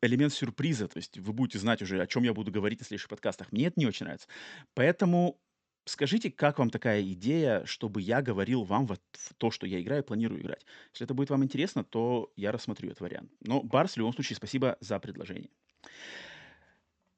элемент 0.00 0.32
сюрприза, 0.32 0.88
то 0.88 0.96
есть 0.96 1.18
вы 1.18 1.34
будете 1.34 1.58
знать 1.58 1.82
уже, 1.82 2.00
о 2.00 2.06
чем 2.06 2.22
я 2.22 2.32
буду 2.32 2.50
говорить 2.50 2.80
в 2.80 2.86
следующих 2.86 3.10
подкастах. 3.10 3.52
Мне 3.52 3.66
это 3.66 3.78
не 3.78 3.86
очень 3.86 4.04
нравится. 4.04 4.28
Поэтому 4.74 5.38
Скажите, 5.86 6.30
как 6.30 6.58
вам 6.58 6.70
такая 6.70 7.02
идея, 7.02 7.64
чтобы 7.66 8.00
я 8.00 8.22
говорил 8.22 8.64
вам 8.64 8.86
вот 8.86 9.02
в 9.12 9.34
то, 9.34 9.50
что 9.50 9.66
я 9.66 9.80
играю, 9.82 10.02
планирую 10.02 10.40
играть? 10.40 10.64
Если 10.92 11.04
это 11.04 11.12
будет 11.12 11.28
вам 11.30 11.44
интересно, 11.44 11.84
то 11.84 12.32
я 12.36 12.52
рассмотрю 12.52 12.88
этот 12.88 13.02
вариант. 13.02 13.30
Но, 13.40 13.62
Барс, 13.62 13.94
в 13.94 13.96
любом 13.98 14.14
случае, 14.14 14.36
спасибо 14.36 14.78
за 14.80 14.98
предложение. 14.98 15.50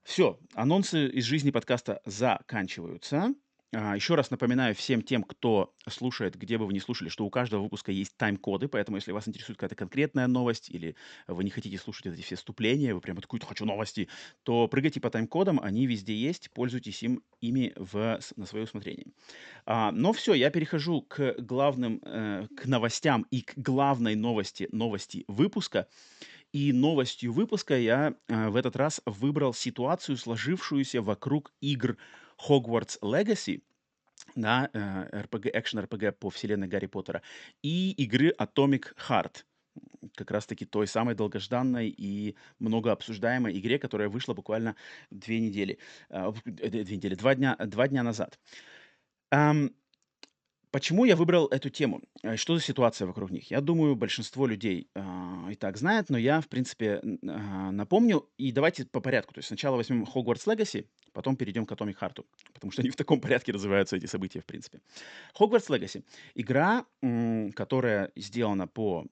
Все, 0.02 0.38
анонсы 0.54 1.08
из 1.08 1.24
жизни 1.24 1.50
подкаста 1.50 2.00
заканчиваются. 2.04 3.34
А, 3.72 3.96
еще 3.96 4.14
раз 4.14 4.30
напоминаю 4.30 4.74
всем 4.74 5.02
тем, 5.02 5.24
кто 5.24 5.74
слушает, 5.88 6.36
где 6.36 6.56
бы 6.56 6.66
вы 6.66 6.72
ни 6.72 6.78
слушали, 6.78 7.08
что 7.08 7.24
у 7.24 7.30
каждого 7.30 7.62
выпуска 7.62 7.90
есть 7.90 8.16
тайм-коды, 8.16 8.68
поэтому 8.68 8.96
если 8.96 9.10
вас 9.10 9.26
интересует 9.26 9.58
какая-то 9.58 9.74
конкретная 9.74 10.28
новость 10.28 10.70
или 10.70 10.94
вы 11.26 11.42
не 11.42 11.50
хотите 11.50 11.76
слушать 11.76 12.06
эти 12.06 12.22
все 12.22 12.36
вступления, 12.36 12.94
вы 12.94 13.00
прямо 13.00 13.20
такой, 13.20 13.40
хочу 13.40 13.64
новости, 13.64 14.08
то 14.44 14.68
прыгайте 14.68 15.00
по 15.00 15.10
тайм-кодам, 15.10 15.60
они 15.60 15.86
везде 15.86 16.14
есть, 16.14 16.50
пользуйтесь 16.52 17.02
им, 17.02 17.22
ими 17.40 17.72
в, 17.76 18.20
на 18.36 18.46
свое 18.46 18.64
усмотрение. 18.64 19.06
А, 19.64 19.90
но 19.90 20.12
все, 20.12 20.34
я 20.34 20.50
перехожу 20.50 21.02
к 21.02 21.34
главным, 21.38 22.00
э, 22.04 22.46
к 22.56 22.66
новостям 22.66 23.26
и 23.30 23.42
к 23.42 23.54
главной 23.56 24.14
новости, 24.14 24.68
новости 24.70 25.24
выпуска. 25.26 25.88
И 26.52 26.72
новостью 26.72 27.32
выпуска 27.32 27.76
я 27.76 28.14
э, 28.28 28.48
в 28.48 28.56
этот 28.56 28.76
раз 28.76 29.02
выбрал 29.04 29.52
ситуацию, 29.52 30.16
сложившуюся 30.16 31.02
вокруг 31.02 31.52
игр 31.60 31.98
Hogwarts 32.38 32.98
Legacy, 33.02 33.62
да, 34.34 34.70
RPG, 34.72 35.50
экшен-RPG 35.52 36.12
по 36.12 36.30
вселенной 36.30 36.68
Гарри 36.68 36.86
Поттера, 36.86 37.22
и 37.62 37.92
игры 37.92 38.34
Atomic 38.38 38.94
Heart, 39.08 39.44
как 40.14 40.30
раз-таки 40.30 40.64
той 40.64 40.86
самой 40.86 41.14
долгожданной 41.14 41.88
и 41.88 42.36
много 42.58 42.92
обсуждаемой 42.92 43.58
игре, 43.58 43.78
которая 43.78 44.08
вышла 44.08 44.34
буквально 44.34 44.76
две 45.10 45.40
недели, 45.40 45.78
э, 46.08 46.32
две 46.44 46.96
недели, 46.96 47.14
два 47.14 47.34
дня, 47.34 47.56
два 47.56 47.88
дня 47.88 48.02
назад. 48.02 48.38
Почему 50.70 51.06
я 51.06 51.16
выбрал 51.16 51.46
эту 51.46 51.70
тему? 51.70 52.02
Э, 52.22 52.36
что 52.36 52.54
за 52.54 52.60
ситуация 52.62 53.06
вокруг 53.06 53.30
них? 53.30 53.50
Я 53.50 53.62
думаю, 53.62 53.96
большинство 53.96 54.46
людей 54.46 54.90
э, 54.94 55.00
и 55.56 55.58
так 55.58 55.76
знает, 55.76 56.10
но 56.10 56.18
я, 56.18 56.40
в 56.40 56.48
принципе, 56.48 57.00
э, 57.02 57.70
напомню. 57.70 58.28
И 58.38 58.52
давайте 58.52 58.84
по 58.84 59.00
порядку. 59.00 59.34
То 59.34 59.38
есть 59.38 59.48
сначала 59.48 59.76
возьмем 59.76 60.04
Hogwarts 60.04 60.46
Legacy, 60.46 60.86
потом 61.12 61.36
перейдем 61.36 61.66
к 61.66 61.72
Atomic 61.72 61.98
Heart, 61.98 62.24
потому 62.52 62.70
что 62.70 62.82
они 62.82 62.90
в 62.90 62.96
таком 62.96 63.20
порядке 63.20 63.52
развиваются, 63.52 63.96
эти 63.96 64.06
события, 64.06 64.40
в 64.40 64.44
принципе. 64.44 64.80
Hogwarts 65.38 65.68
Legacy. 65.68 66.04
Игра, 66.34 66.84
которая 67.54 68.12
сделана 68.14 68.68
по 68.68 69.06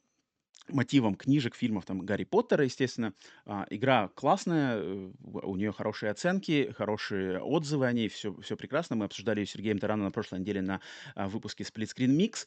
мотивам 0.68 1.14
книжек, 1.14 1.54
фильмов, 1.54 1.84
там, 1.84 2.00
Гарри 2.00 2.24
Поттера, 2.24 2.64
естественно. 2.64 3.12
А, 3.44 3.66
игра 3.70 4.08
классная, 4.14 4.78
э, 4.78 5.10
у 5.22 5.56
нее 5.56 5.72
хорошие 5.72 6.10
оценки, 6.10 6.72
хорошие 6.76 7.40
отзывы 7.40 7.86
о 7.86 7.92
ней, 7.92 8.08
все, 8.08 8.34
все 8.40 8.56
прекрасно. 8.56 8.96
Мы 8.96 9.04
обсуждали 9.04 9.40
ее 9.40 9.46
с 9.46 9.50
Сергеем 9.50 9.78
Тараном 9.78 10.06
на 10.06 10.10
прошлой 10.10 10.40
неделе 10.40 10.62
на 10.62 10.80
а, 11.14 11.28
выпуске 11.28 11.64
Split 11.64 11.90
Screen 11.94 12.16
Mix. 12.16 12.46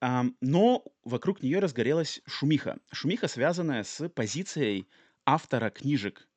Но 0.00 0.84
вокруг 1.04 1.42
нее 1.42 1.58
разгорелась 1.58 2.20
шумиха. 2.26 2.78
Шумиха, 2.92 3.28
связанная 3.28 3.82
с 3.82 4.08
позицией 4.08 4.88
автора 5.24 5.70
книжек 5.70 6.28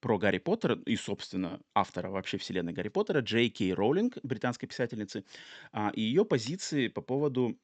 про 0.00 0.18
Гарри 0.18 0.38
Поттера 0.38 0.76
и, 0.86 0.96
собственно, 0.96 1.60
автора 1.74 2.10
вообще 2.10 2.38
вселенной 2.38 2.72
Гарри 2.72 2.88
Поттера, 2.88 3.20
Джей 3.20 3.50
Кей 3.50 3.74
Роулинг, 3.74 4.18
британской 4.22 4.68
писательницы, 4.68 5.24
а, 5.72 5.90
и 5.94 6.02
ее 6.02 6.24
позиции 6.24 6.88
по 6.88 7.02
поводу 7.02 7.58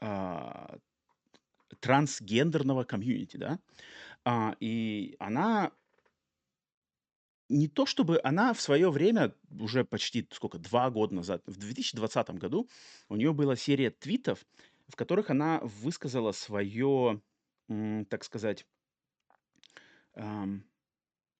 а, 0.00 0.78
трансгендерного 1.80 2.84
комьюнити, 2.84 3.36
да. 3.36 3.58
А, 4.24 4.56
и 4.60 5.16
она 5.18 5.72
не 7.50 7.68
то 7.68 7.84
чтобы 7.84 8.20
она 8.22 8.54
в 8.54 8.60
свое 8.60 8.90
время, 8.90 9.34
уже 9.50 9.84
почти 9.84 10.26
сколько, 10.30 10.58
два 10.58 10.88
года 10.90 11.14
назад, 11.14 11.42
в 11.46 11.58
2020 11.58 12.30
году, 12.30 12.68
у 13.08 13.16
нее 13.16 13.32
была 13.32 13.56
серия 13.56 13.90
твитов, 13.90 14.46
в 14.88 14.96
которых 14.96 15.30
она 15.30 15.60
высказала 15.62 16.32
свое, 16.32 17.20
так 18.08 18.24
сказать, 18.24 18.66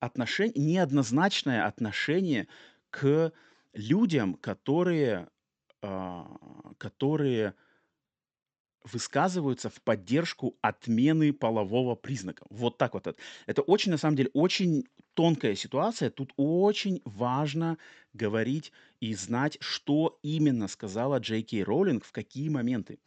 отношение, 0.00 0.54
неоднозначное 0.56 1.66
отношение 1.66 2.48
к 2.90 3.32
людям, 3.72 4.34
которые, 4.34 5.28
а, 5.80 6.36
которые 6.78 7.54
высказываются 8.84 9.68
в 9.68 9.80
поддержку 9.82 10.56
отмены 10.62 11.32
полового 11.32 11.94
признака. 11.94 12.44
Вот 12.50 12.78
так 12.78 12.94
вот. 12.94 13.16
Это 13.46 13.62
очень, 13.62 13.92
на 13.92 13.98
самом 13.98 14.16
деле, 14.16 14.30
очень 14.32 14.84
тонкая 15.14 15.54
ситуация. 15.54 16.10
Тут 16.10 16.32
очень 16.36 17.02
важно 17.04 17.78
говорить 18.12 18.72
и 19.00 19.14
знать, 19.14 19.58
что 19.60 20.18
именно 20.22 20.68
сказала 20.68 21.18
Джей 21.18 21.42
Кей 21.42 21.62
Роулинг 21.62 22.04
в 22.04 22.12
какие 22.12 22.48
моменты. 22.48 22.98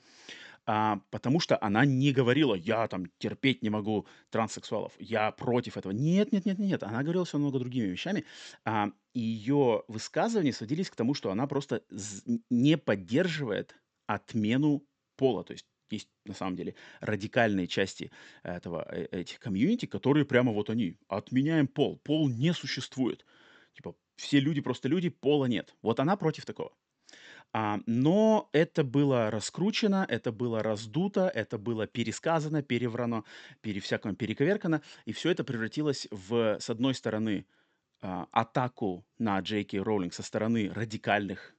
А, 0.66 1.02
потому 1.10 1.40
что 1.40 1.58
она 1.62 1.86
не 1.86 2.14
говорила, 2.14 2.56
я 2.56 2.88
там 2.88 3.08
терпеть 3.18 3.64
не 3.64 3.70
могу 3.70 4.08
транссексуалов, 4.30 4.94
я 4.98 5.32
против 5.32 5.76
этого. 5.76 5.92
Нет, 5.92 6.32
нет, 6.32 6.46
нет, 6.46 6.58
нет. 6.58 6.84
Она 6.84 7.04
говорила 7.04 7.26
все 7.26 7.38
много 7.38 7.60
другими 7.60 7.88
вещами. 7.88 8.24
А, 8.64 8.92
ее 9.14 9.84
высказывания 9.88 10.54
сводились 10.54 10.90
к 10.90 10.96
тому, 10.96 11.14
что 11.14 11.32
она 11.32 11.48
просто 11.48 11.84
не 12.50 12.78
поддерживает 12.78 13.76
отмену 14.08 14.86
пола. 15.24 15.44
То 15.46 15.54
есть 15.54 15.66
есть 15.90 16.10
на 16.26 16.34
самом 16.34 16.58
деле 16.58 16.76
радикальные 17.00 17.68
части 17.68 18.12
этого, 18.44 18.86
э, 18.92 19.08
этих 19.22 19.40
комьюнити, 19.40 19.86
которые 19.86 20.26
прямо 20.26 20.52
вот 20.52 20.70
они, 20.70 20.98
отменяем 21.08 21.68
пол, 21.68 21.98
пол 22.04 22.28
не 22.30 22.54
существует. 22.54 23.26
Типа 23.74 23.96
все 24.18 24.42
люди 24.42 24.62
просто 24.62 24.90
люди, 24.90 25.10
пола 25.10 25.46
нет. 25.46 25.76
Вот 25.82 26.00
она 26.00 26.18
против 26.18 26.46
такого. 26.46 26.74
А, 27.54 27.80
но 27.86 28.50
это 28.52 28.84
было 28.84 29.32
раскручено, 29.32 30.06
это 30.10 30.34
было 30.34 30.62
раздуто, 30.62 31.32
это 31.34 31.58
было 31.58 31.88
пересказано, 31.88 32.64
переврано, 32.64 33.24
пере, 33.62 33.80
всяком 33.80 34.16
перековеркано, 34.16 34.82
и 35.06 35.14
все 35.14 35.30
это 35.30 35.44
превратилось 35.44 36.08
в, 36.12 36.60
с 36.60 36.70
одной 36.70 36.96
стороны, 36.96 37.46
а, 38.02 38.28
атаку 38.32 39.06
на 39.20 39.40
Джей 39.40 39.64
Кей 39.64 39.80
Роулинг 39.80 40.14
со 40.14 40.24
стороны 40.24 40.70
радикальных 40.74 41.56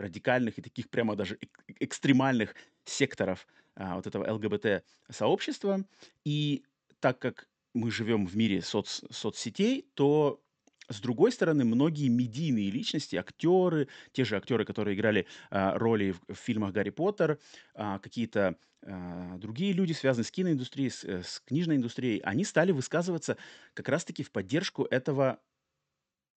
радикальных 0.00 0.58
и 0.58 0.62
таких 0.62 0.90
прямо 0.90 1.16
даже 1.16 1.38
экстремальных 1.78 2.54
секторов 2.84 3.46
а, 3.74 3.96
вот 3.96 4.06
этого 4.06 4.30
ЛГБТ-сообщества. 4.32 5.84
И 6.24 6.64
так 7.00 7.18
как 7.18 7.48
мы 7.74 7.90
живем 7.90 8.26
в 8.26 8.36
мире 8.36 8.62
соц, 8.62 9.02
соцсетей, 9.10 9.88
то 9.94 10.42
с 10.88 11.00
другой 11.00 11.30
стороны, 11.30 11.64
многие 11.64 12.08
медийные 12.08 12.70
личности, 12.70 13.14
актеры, 13.14 13.86
те 14.12 14.24
же 14.24 14.36
актеры, 14.36 14.64
которые 14.64 14.96
играли 14.96 15.26
а, 15.50 15.78
роли 15.78 16.12
в, 16.12 16.34
в 16.34 16.36
фильмах 16.36 16.72
Гарри 16.72 16.90
Поттер, 16.90 17.38
а, 17.74 18.00
какие-то 18.00 18.56
а, 18.82 19.38
другие 19.38 19.72
люди, 19.72 19.92
связанные 19.92 20.24
с 20.24 20.32
киноиндустрией, 20.32 20.90
с, 20.90 21.04
э, 21.04 21.22
с 21.22 21.40
книжной 21.40 21.76
индустрией, 21.76 22.20
они 22.20 22.44
стали 22.44 22.72
высказываться 22.72 23.36
как 23.74 23.88
раз-таки 23.88 24.24
в 24.24 24.32
поддержку 24.32 24.84
этого 24.84 25.38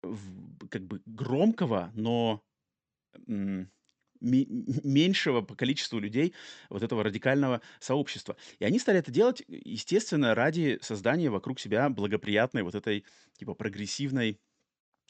в, 0.03 0.67
как 0.69 0.85
бы 0.85 1.01
громкого, 1.07 1.93
но 1.95 2.43
меньшего 4.21 5.41
по 5.41 5.55
количеству 5.55 5.99
людей 5.99 6.35
вот 6.69 6.83
этого 6.83 7.03
радикального 7.03 7.63
сообщества. 7.79 8.37
И 8.59 8.65
они 8.65 8.79
стали 8.79 8.99
это 8.99 9.11
делать, 9.11 9.43
естественно, 9.49 10.35
ради 10.35 10.79
создания 10.83 11.31
вокруг 11.31 11.59
себя 11.59 11.89
благоприятной 11.89 12.63
вот 12.63 12.75
этой 12.75 13.05
типа 13.39 13.55
прогрессивной, 13.55 14.39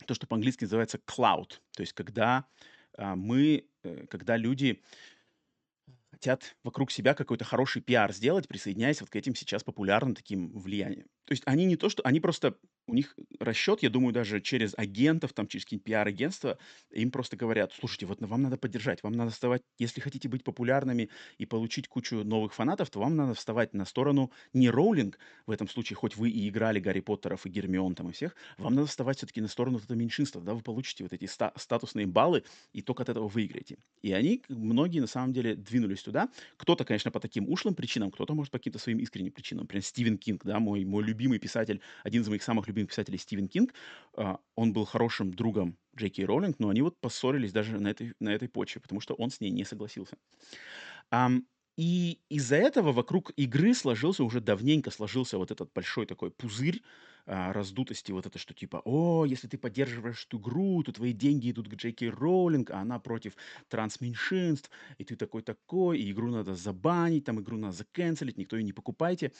то, 0.06 0.14
что 0.14 0.26
по-английски 0.26 0.64
называется 0.64 0.98
cloud. 0.98 1.58
То 1.72 1.80
есть 1.80 1.92
когда 1.92 2.46
а, 2.96 3.16
мы, 3.16 3.66
э, 3.82 4.06
когда 4.06 4.36
люди 4.36 4.80
хотят 6.10 6.56
вокруг 6.64 6.90
себя 6.90 7.14
какой-то 7.14 7.44
хороший 7.44 7.82
пиар 7.82 8.12
сделать, 8.12 8.46
присоединяясь 8.46 9.00
вот 9.00 9.10
к 9.10 9.16
этим 9.16 9.34
сейчас 9.34 9.64
популярным 9.64 10.14
таким 10.14 10.52
влияниям. 10.52 11.06
То 11.24 11.32
есть 11.32 11.42
они 11.46 11.64
не 11.64 11.76
то, 11.76 11.88
что... 11.88 12.02
Они 12.02 12.20
просто 12.20 12.58
у 12.90 12.94
них 12.94 13.16
расчет, 13.38 13.82
я 13.82 13.90
думаю, 13.90 14.12
даже 14.12 14.40
через 14.40 14.74
агентов, 14.76 15.32
там, 15.32 15.46
через 15.46 15.64
какие-нибудь 15.64 15.86
пиар-агентства, 15.86 16.58
им 16.90 17.10
просто 17.10 17.36
говорят, 17.36 17.72
слушайте, 17.72 18.06
вот 18.06 18.20
вам 18.20 18.42
надо 18.42 18.56
поддержать, 18.56 19.02
вам 19.02 19.12
надо 19.12 19.30
вставать, 19.30 19.62
если 19.78 20.00
хотите 20.00 20.28
быть 20.28 20.44
популярными 20.44 21.10
и 21.38 21.46
получить 21.46 21.88
кучу 21.88 22.24
новых 22.24 22.54
фанатов, 22.54 22.90
то 22.90 23.00
вам 23.00 23.16
надо 23.16 23.34
вставать 23.34 23.74
на 23.74 23.84
сторону 23.84 24.32
не 24.52 24.70
Роулинг, 24.70 25.18
в 25.46 25.50
этом 25.50 25.68
случае, 25.68 25.96
хоть 25.96 26.16
вы 26.16 26.30
и 26.30 26.48
играли 26.48 26.80
Гарри 26.80 27.00
Поттеров 27.00 27.46
и 27.46 27.50
Гермион 27.50 27.94
там 27.94 28.10
и 28.10 28.12
всех, 28.12 28.34
вам 28.58 28.74
надо 28.74 28.86
вставать 28.88 29.18
все-таки 29.18 29.40
на 29.40 29.48
сторону 29.48 29.76
вот 29.76 29.84
этого 29.84 29.96
меньшинства, 29.96 30.40
тогда 30.40 30.54
вы 30.54 30.62
получите 30.62 31.04
вот 31.04 31.12
эти 31.12 31.26
ста- 31.26 31.52
статусные 31.56 32.06
баллы 32.06 32.44
и 32.72 32.82
только 32.82 33.02
от 33.02 33.08
этого 33.08 33.28
выиграете. 33.28 33.78
И 34.02 34.12
они, 34.12 34.42
многие 34.48 35.00
на 35.00 35.06
самом 35.06 35.32
деле 35.32 35.54
двинулись 35.54 36.02
туда. 36.02 36.30
Кто-то, 36.56 36.84
конечно, 36.84 37.10
по 37.10 37.20
таким 37.20 37.48
ушлым 37.48 37.74
причинам, 37.74 38.10
кто-то, 38.10 38.34
может, 38.34 38.50
по 38.50 38.58
каким-то 38.58 38.78
своим 38.78 38.98
искренним 38.98 39.32
причинам. 39.32 39.64
Например, 39.64 39.82
Стивен 39.84 40.18
Кинг, 40.18 40.44
да, 40.44 40.58
мой, 40.58 40.84
мой 40.84 41.04
любимый 41.04 41.38
писатель, 41.38 41.80
один 42.04 42.22
из 42.22 42.28
моих 42.28 42.42
самых 42.42 42.66
любимых 42.68 42.79
писателей 42.86 43.18
Стивен 43.18 43.48
Кинг, 43.48 43.74
а, 44.14 44.38
он 44.54 44.72
был 44.72 44.84
хорошим 44.84 45.32
другом 45.32 45.76
Джей 45.96 46.10
Кей 46.10 46.24
Роулинг, 46.24 46.58
но 46.58 46.68
они 46.68 46.82
вот 46.82 46.98
поссорились 47.00 47.52
даже 47.52 47.78
на 47.78 47.88
этой, 47.88 48.14
на 48.20 48.30
этой 48.30 48.48
почве, 48.48 48.80
потому 48.80 49.00
что 49.00 49.14
он 49.14 49.30
с 49.30 49.40
ней 49.40 49.50
не 49.50 49.64
согласился. 49.64 50.16
И 51.76 52.20
из-за 52.28 52.56
этого 52.56 52.92
вокруг 52.92 53.32
игры 53.36 53.72
сложился, 53.74 54.22
уже 54.22 54.40
давненько 54.40 54.90
сложился 54.90 55.38
вот 55.38 55.50
этот 55.50 55.72
большой 55.72 56.04
такой 56.04 56.30
пузырь, 56.30 56.82
а, 57.26 57.52
раздутости 57.52 58.12
вот 58.12 58.26
это, 58.26 58.38
что 58.38 58.54
типа, 58.54 58.82
о, 58.84 59.24
если 59.24 59.48
ты 59.48 59.58
поддерживаешь 59.58 60.26
эту 60.26 60.38
игру, 60.38 60.82
то 60.82 60.92
твои 60.92 61.12
деньги 61.12 61.50
идут 61.50 61.68
к 61.68 61.74
Джеки 61.74 62.04
Роулинг, 62.04 62.70
а 62.70 62.80
она 62.80 62.98
против 62.98 63.34
трансменьшинств, 63.68 64.70
и 64.98 65.04
ты 65.04 65.16
такой-такой, 65.16 66.00
и 66.00 66.10
игру 66.10 66.30
надо 66.30 66.54
забанить, 66.54 67.24
там 67.24 67.40
игру 67.40 67.56
надо 67.56 67.76
заканцелить, 67.76 68.38
никто 68.38 68.56
ее 68.56 68.62
не 68.62 68.72
покупайте. 68.72 69.32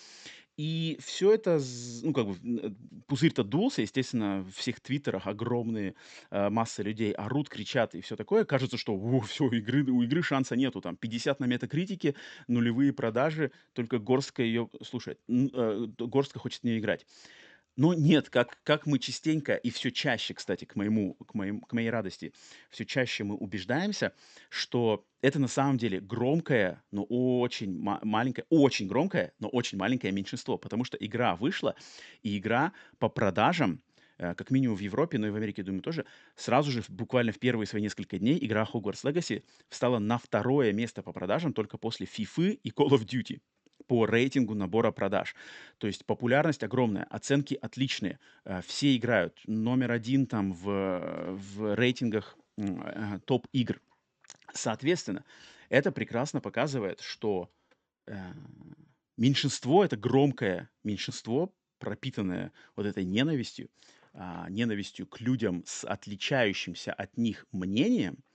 И 0.61 0.99
все 1.01 1.33
это, 1.33 1.59
ну, 2.03 2.13
как 2.13 2.27
бы, 2.27 2.37
э, 2.45 2.71
пузырь-то 3.07 3.45
дулся, 3.45 3.81
естественно, 3.81 4.43
в 4.43 4.53
всех 4.53 4.81
твиттерах 4.81 5.27
огромные 5.27 5.95
э, 6.31 6.51
массы 6.51 6.83
людей 6.83 7.13
орут, 7.13 7.49
кричат 7.49 7.95
и 7.95 8.03
все 8.03 8.15
такое. 8.15 8.45
Кажется, 8.45 8.77
что 8.77 9.21
все, 9.21 9.49
игры, 9.49 9.85
у 9.91 10.03
игры 10.03 10.23
шанса 10.23 10.57
нету, 10.57 10.83
там 10.83 10.97
50 10.97 11.41
на 11.41 11.47
метакритике, 11.47 12.15
нулевые 12.47 12.93
продажи, 12.93 13.53
только 13.73 13.99
горстка 13.99 14.43
ее 14.43 14.69
слушает, 14.83 15.19
э, 15.29 15.87
горстка 15.97 16.39
хочет 16.39 16.61
в 16.61 16.65
нее 16.65 16.79
играть. 16.79 17.07
Но 17.81 17.95
нет, 17.95 18.29
как, 18.29 18.59
как 18.63 18.85
мы 18.85 18.99
частенько, 18.99 19.55
и 19.55 19.71
все 19.71 19.91
чаще, 19.91 20.35
кстати, 20.35 20.67
к, 20.67 20.77
моему, 20.77 21.15
к, 21.15 21.33
моим, 21.33 21.63
к 21.63 21.73
моей 21.73 21.89
радости, 21.89 22.35
все 22.69 22.85
чаще 22.85 23.25
мы 23.25 23.35
убеждаемся, 23.37 24.13
что 24.51 25.07
это 25.23 25.39
на 25.39 25.49
самом 25.49 25.79
деле 25.79 25.99
громкое, 25.99 26.83
но 26.91 27.05
очень 27.05 27.75
ма- 27.81 28.01
маленькое, 28.03 28.45
очень 28.51 28.87
громкое, 28.87 29.33
но 29.39 29.49
очень 29.49 29.79
маленькое 29.79 30.13
меньшинство, 30.13 30.59
потому 30.59 30.85
что 30.85 30.99
игра 30.99 31.37
вышла, 31.37 31.75
и 32.23 32.37
игра 32.37 32.75
по 32.99 33.09
продажам, 33.09 33.83
э, 34.19 34.35
как 34.35 34.51
минимум 34.51 34.77
в 34.77 34.81
Европе, 34.81 35.17
но 35.17 35.29
и 35.29 35.31
в 35.31 35.37
Америке, 35.37 35.63
думаю, 35.63 35.81
тоже, 35.81 36.05
сразу 36.37 36.71
же, 36.71 36.83
буквально 36.87 37.33
в 37.33 37.39
первые 37.39 37.67
свои 37.67 37.81
несколько 37.81 38.19
дней, 38.19 38.39
игра 38.45 38.69
Hogwarts 38.71 39.11
Legacy 39.11 39.43
встала 39.71 39.99
на 39.99 40.19
второе 40.19 40.75
место 40.75 41.03
по 41.03 41.15
продажам 41.15 41.55
только 41.55 41.79
после 41.79 42.05
FIFA 42.05 42.61
и 42.63 42.71
Call 42.73 42.91
of 42.91 43.07
Duty 43.07 43.41
по 43.87 44.07
рейтингу 44.07 44.55
набора 44.55 44.91
продаж. 44.91 45.35
То 45.79 45.87
есть 45.87 46.05
популярность 46.05 46.63
огромная, 46.63 47.05
оценки 47.05 47.59
отличные, 47.61 48.19
э, 48.45 48.61
все 48.67 48.97
играют. 48.97 49.41
Номер 49.47 49.93
один 49.93 50.27
там 50.27 50.53
в, 50.53 51.37
в 51.37 51.75
рейтингах 51.75 52.37
э, 52.57 53.19
топ-игр. 53.25 53.81
Соответственно, 54.53 55.25
это 55.69 55.93
прекрасно 55.93 56.41
показывает, 56.41 57.01
что 57.01 57.51
э, 58.07 58.17
меньшинство, 59.17 59.85
это 59.85 59.97
громкое 59.97 60.71
меньшинство, 60.85 61.53
пропитанное 61.79 62.53
вот 62.77 62.87
этой 62.87 63.05
ненавистью, 63.05 63.71
э, 64.13 64.47
ненавистью 64.49 65.07
к 65.07 65.21
людям 65.21 65.63
с 65.67 65.85
отличающимся 65.85 66.93
от 66.93 67.17
них 67.17 67.47
мнением– 67.53 68.19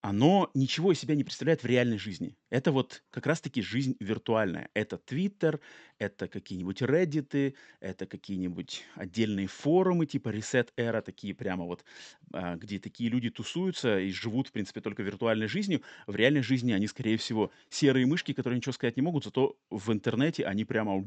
оно 0.00 0.50
ничего 0.54 0.92
из 0.92 1.00
себя 1.00 1.14
не 1.14 1.24
представляет 1.24 1.62
в 1.62 1.66
реальной 1.66 1.98
жизни. 1.98 2.36
Это 2.50 2.70
вот 2.70 3.02
как 3.10 3.26
раз-таки 3.26 3.60
жизнь 3.60 3.96
виртуальная. 3.98 4.68
Это 4.72 4.96
Twitter, 4.96 5.60
это 5.98 6.28
какие-нибудь 6.28 6.82
Reddit, 6.82 7.54
это 7.80 8.06
какие-нибудь 8.06 8.84
отдельные 8.94 9.46
форумы 9.46 10.06
типа 10.06 10.28
Reset 10.28 10.68
Era, 10.76 11.02
такие 11.02 11.34
прямо 11.34 11.64
вот, 11.64 11.84
а, 12.32 12.56
где 12.56 12.78
такие 12.78 13.10
люди 13.10 13.30
тусуются 13.30 13.98
и 13.98 14.12
живут, 14.12 14.48
в 14.48 14.52
принципе, 14.52 14.80
только 14.80 15.02
виртуальной 15.02 15.48
жизнью. 15.48 15.82
В 16.06 16.14
реальной 16.14 16.42
жизни 16.42 16.72
они, 16.72 16.86
скорее 16.86 17.16
всего, 17.16 17.50
серые 17.68 18.06
мышки, 18.06 18.32
которые 18.32 18.58
ничего 18.58 18.72
сказать 18.72 18.96
не 18.96 19.02
могут, 19.02 19.24
зато 19.24 19.58
в 19.70 19.92
интернете 19.92 20.44
они 20.44 20.64
прямо 20.64 21.02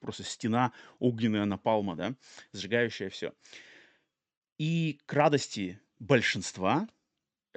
просто 0.00 0.22
стена 0.24 0.72
огненная 0.98 1.44
напалма, 1.44 1.96
да, 1.96 2.14
сжигающая 2.52 3.10
все. 3.10 3.32
И 4.58 4.98
к 5.06 5.12
радости 5.12 5.80
большинства 5.98 6.88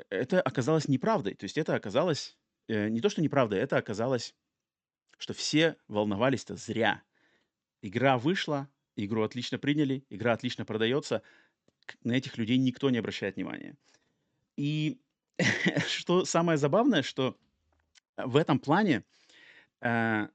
это 0.10 0.42
оказалось 0.42 0.88
неправдой. 0.88 1.36
То 1.36 1.46
есть 1.46 1.58
это 1.58 1.76
оказалось 1.76 2.38
э, 2.68 2.90
не 2.90 3.02
то, 3.02 3.10
что 3.10 3.22
неправда, 3.22 3.56
это 3.56 3.78
оказалось, 3.78 4.36
что 5.18 5.34
все 5.34 5.76
волновались-то 5.88 6.56
зря. 6.56 7.04
Игра 7.82 8.18
вышла, 8.18 8.70
игру 8.96 9.24
отлично 9.24 9.58
приняли, 9.58 10.06
игра 10.10 10.34
отлично 10.34 10.66
продается, 10.66 11.22
на 12.04 12.14
этих 12.14 12.38
людей 12.38 12.58
никто 12.58 12.90
не 12.90 13.00
обращает 13.00 13.36
внимания. 13.36 13.76
И 14.56 15.00
что 15.88 16.26
самое 16.26 16.58
забавное, 16.58 17.02
что 17.02 17.38
в 18.18 18.38
этом 18.38 18.60
плане 18.60 19.04
э, 19.82 20.28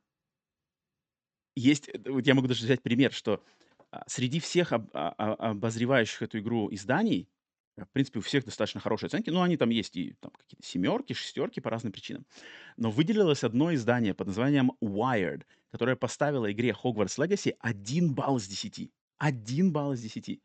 есть, 1.55 1.91
вот 2.05 2.27
я 2.27 2.35
могу 2.35 2.49
даже 2.49 2.65
взять 2.65 2.83
пример, 2.83 3.13
что 3.13 3.43
а, 3.91 4.05
среди 4.09 4.41
всех 4.41 4.73
об, 4.73 4.91
а, 4.93 5.15
а, 5.17 5.51
обозревающих 5.51 6.23
эту 6.23 6.39
игру 6.39 6.69
изданий 6.71 7.29
Э, 7.29 7.36
в 7.85 7.91
принципе, 7.91 8.21
у 8.21 8.23
всех 8.23 8.45
достаточно 8.45 8.81
хорошие 8.81 9.09
оценки. 9.09 9.31
Ну, 9.31 9.43
они 9.43 9.57
там 9.57 9.69
есть 9.69 9.97
и 9.97 10.15
там 10.21 10.31
какие-то 10.33 10.67
семерки, 10.67 11.13
шестерки 11.13 11.61
по 11.61 11.69
разным 11.69 11.93
причинам. 11.93 12.27
Но 12.77 12.91
выделилось 12.91 13.45
одно 13.45 13.75
издание 13.75 14.15
под 14.15 14.29
названием 14.29 14.73
Wired, 14.83 15.43
которое 15.71 15.97
поставило 15.97 16.51
игре 16.51 16.71
Hogwarts 16.71 17.19
Legacy 17.19 17.55
1 17.59 18.15
балл 18.15 18.39
из 18.39 18.49
10. 18.49 18.91
1 19.19 19.73
балл 19.73 19.93
из 19.93 20.01
10. 20.01 20.41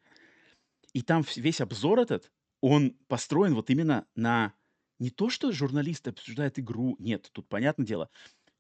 И 0.94 1.02
там 1.02 1.24
весь 1.38 1.62
обзор 1.62 2.00
этот, 2.00 2.32
он 2.60 2.98
построен 3.08 3.54
вот 3.56 3.70
именно 3.70 4.06
на 4.16 4.54
не 5.00 5.10
то, 5.10 5.30
что 5.30 5.52
журналист 5.52 6.08
обсуждает 6.08 6.60
игру, 6.60 6.96
нет, 7.00 7.30
тут 7.32 7.48
понятное 7.48 7.86
дело, 7.86 8.10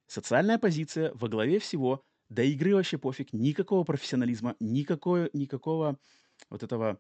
социальная 0.07 0.57
позиция 0.57 1.11
во 1.13 1.27
главе 1.27 1.59
всего, 1.59 2.03
до 2.29 2.41
игры 2.43 2.73
вообще 2.73 2.97
пофиг, 2.97 3.33
никакого 3.33 3.83
профессионализма, 3.83 4.55
никакого, 4.59 5.29
никакого 5.33 5.99
вот 6.49 6.63
этого 6.63 6.99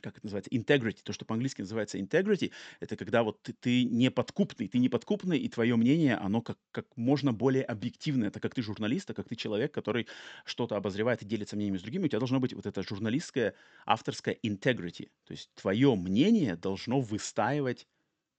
как 0.00 0.18
это 0.18 0.26
называется, 0.26 0.50
integrity, 0.50 1.00
то, 1.02 1.12
что 1.12 1.24
по-английски 1.24 1.60
называется 1.60 1.98
integrity, 1.98 2.52
это 2.80 2.96
когда 2.96 3.22
вот 3.22 3.42
ты, 3.42 3.52
ты 3.52 3.84
не 3.84 4.10
подкупный, 4.10 4.68
ты 4.68 4.78
не 4.78 4.88
подкупный, 4.88 5.38
и 5.38 5.48
твое 5.48 5.76
мнение, 5.76 6.16
оно 6.16 6.42
как, 6.42 6.58
как 6.70 6.86
можно 6.96 7.32
более 7.32 7.64
объективное. 7.64 8.28
Это 8.28 8.40
как 8.40 8.54
ты 8.54 8.62
журналист, 8.62 9.10
а 9.10 9.14
как 9.14 9.28
ты 9.28 9.36
человек, 9.36 9.72
который 9.72 10.06
что-то 10.44 10.76
обозревает 10.76 11.22
и 11.22 11.26
делится 11.26 11.56
мнениями 11.56 11.78
с 11.78 11.82
другими, 11.82 12.04
у 12.04 12.08
тебя 12.08 12.18
должно 12.18 12.40
быть 12.40 12.52
вот 12.52 12.66
это 12.66 12.82
журналистское, 12.82 13.54
авторское 13.86 14.36
integrity. 14.42 15.10
То 15.24 15.32
есть 15.32 15.50
твое 15.54 15.94
мнение 15.94 16.56
должно 16.56 17.00
выстаивать 17.00 17.86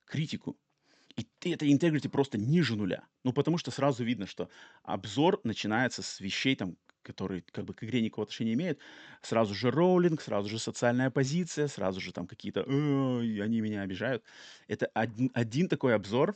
критику. 0.05 0.57
И 1.15 1.25
ты 1.39 1.53
это 1.53 1.65
integrity 1.65 2.09
просто 2.09 2.37
ниже 2.37 2.75
нуля. 2.75 3.07
Ну, 3.23 3.31
потому 3.31 3.57
что 3.57 3.71
сразу 3.71 4.03
видно, 4.03 4.27
что 4.27 4.49
обзор 4.83 5.39
начинается 5.43 6.01
с 6.01 6.19
вещей, 6.19 6.55
там, 6.55 6.77
который 7.05 7.43
как 7.51 7.65
бы 7.65 7.73
к 7.73 7.83
игре 7.83 8.01
никакого 8.01 8.23
отношения 8.23 8.51
не 8.51 8.55
имеет, 8.55 8.79
сразу 9.21 9.53
же 9.53 9.71
роулинг, 9.71 10.21
сразу 10.21 10.49
же 10.49 10.59
социальная 10.59 11.09
позиция, 11.09 11.67
сразу 11.67 12.01
же 12.01 12.11
там 12.11 12.27
какие-то 12.27 12.63
они 12.63 13.61
меня 13.61 13.81
обижают. 13.81 14.23
Это 14.67 14.87
один, 14.87 15.31
один 15.33 15.69
такой 15.69 15.95
обзор 15.95 16.35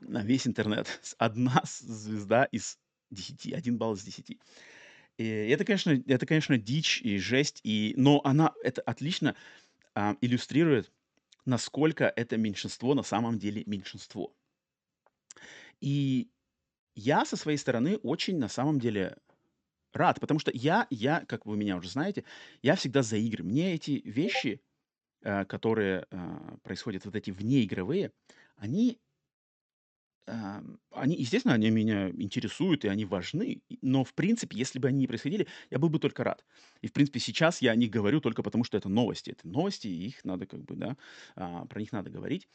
на 0.00 0.22
весь 0.22 0.46
интернет. 0.46 1.00
Одна 1.18 1.62
звезда 1.64 2.44
из 2.44 2.78
десяти, 3.10 3.52
один 3.52 3.78
балл 3.78 3.94
из 3.94 4.02
десяти. 4.02 4.40
И 5.18 5.26
это, 5.26 5.64
конечно, 5.64 6.02
это, 6.06 6.26
конечно, 6.26 6.58
дичь 6.58 7.00
и 7.02 7.18
жесть, 7.18 7.60
и... 7.62 7.94
но 7.96 8.20
она 8.24 8.52
это 8.64 8.80
отлично 8.80 9.36
а, 9.94 10.16
иллюстрирует, 10.20 10.90
насколько 11.44 12.12
это 12.16 12.36
меньшинство 12.36 12.94
на 12.94 13.02
самом 13.02 13.38
деле 13.38 13.62
меньшинство. 13.66 14.34
И 15.80 16.28
я 16.94 17.24
со 17.24 17.36
своей 17.36 17.58
стороны 17.58 17.96
очень 17.98 18.38
на 18.38 18.48
самом 18.48 18.78
деле 18.78 19.16
рад, 19.96 20.20
потому 20.20 20.40
что 20.40 20.50
я, 20.54 20.86
я, 20.90 21.24
как 21.26 21.46
вы 21.46 21.56
меня 21.56 21.76
уже 21.76 21.88
знаете, 21.88 22.24
я 22.62 22.76
всегда 22.76 23.02
за 23.02 23.16
игры. 23.16 23.44
Мне 23.44 23.74
эти 23.74 24.02
вещи, 24.04 24.60
э, 25.22 25.44
которые 25.44 26.06
э, 26.10 26.56
происходят, 26.62 27.04
вот 27.04 27.14
эти 27.16 27.30
внеигровые, 27.30 28.12
они, 28.56 28.98
э, 30.26 30.60
они, 30.92 31.16
естественно, 31.16 31.54
они 31.54 31.70
меня 31.70 32.10
интересуют, 32.10 32.84
и 32.84 32.88
они 32.88 33.04
важны, 33.04 33.62
но, 33.80 34.04
в 34.04 34.14
принципе, 34.14 34.58
если 34.58 34.78
бы 34.78 34.88
они 34.88 34.98
не 34.98 35.06
происходили, 35.06 35.46
я 35.70 35.78
был 35.78 35.88
бы 35.88 35.98
только 35.98 36.24
рад. 36.24 36.44
И, 36.80 36.88
в 36.88 36.92
принципе, 36.92 37.20
сейчас 37.20 37.62
я 37.62 37.72
о 37.72 37.76
них 37.76 37.90
говорю 37.90 38.20
только 38.20 38.42
потому, 38.42 38.64
что 38.64 38.76
это 38.76 38.88
новости. 38.88 39.30
Это 39.30 39.48
новости, 39.48 39.88
и 39.88 40.06
их 40.06 40.24
надо 40.24 40.46
как 40.46 40.64
бы, 40.64 40.76
да, 40.76 40.96
а, 41.36 41.66
про 41.66 41.80
них 41.80 41.92
надо 41.92 42.10
говорить. 42.10 42.48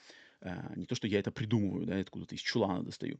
Не 0.75 0.85
то, 0.85 0.93
что 0.93 1.07
я 1.07 1.17
это 1.17 1.31
придумываю, 1.31 1.87
да, 1.87 1.97
откуда-то 1.97 2.35
из 2.35 2.41
чулана 2.41 2.83
достаю. 2.83 3.19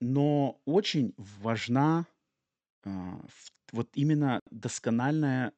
Но 0.00 0.60
очень 0.64 1.14
важна 1.16 2.06
а, 2.84 3.20
вот 3.72 3.88
именно 3.94 4.40
доскональное 4.50 5.52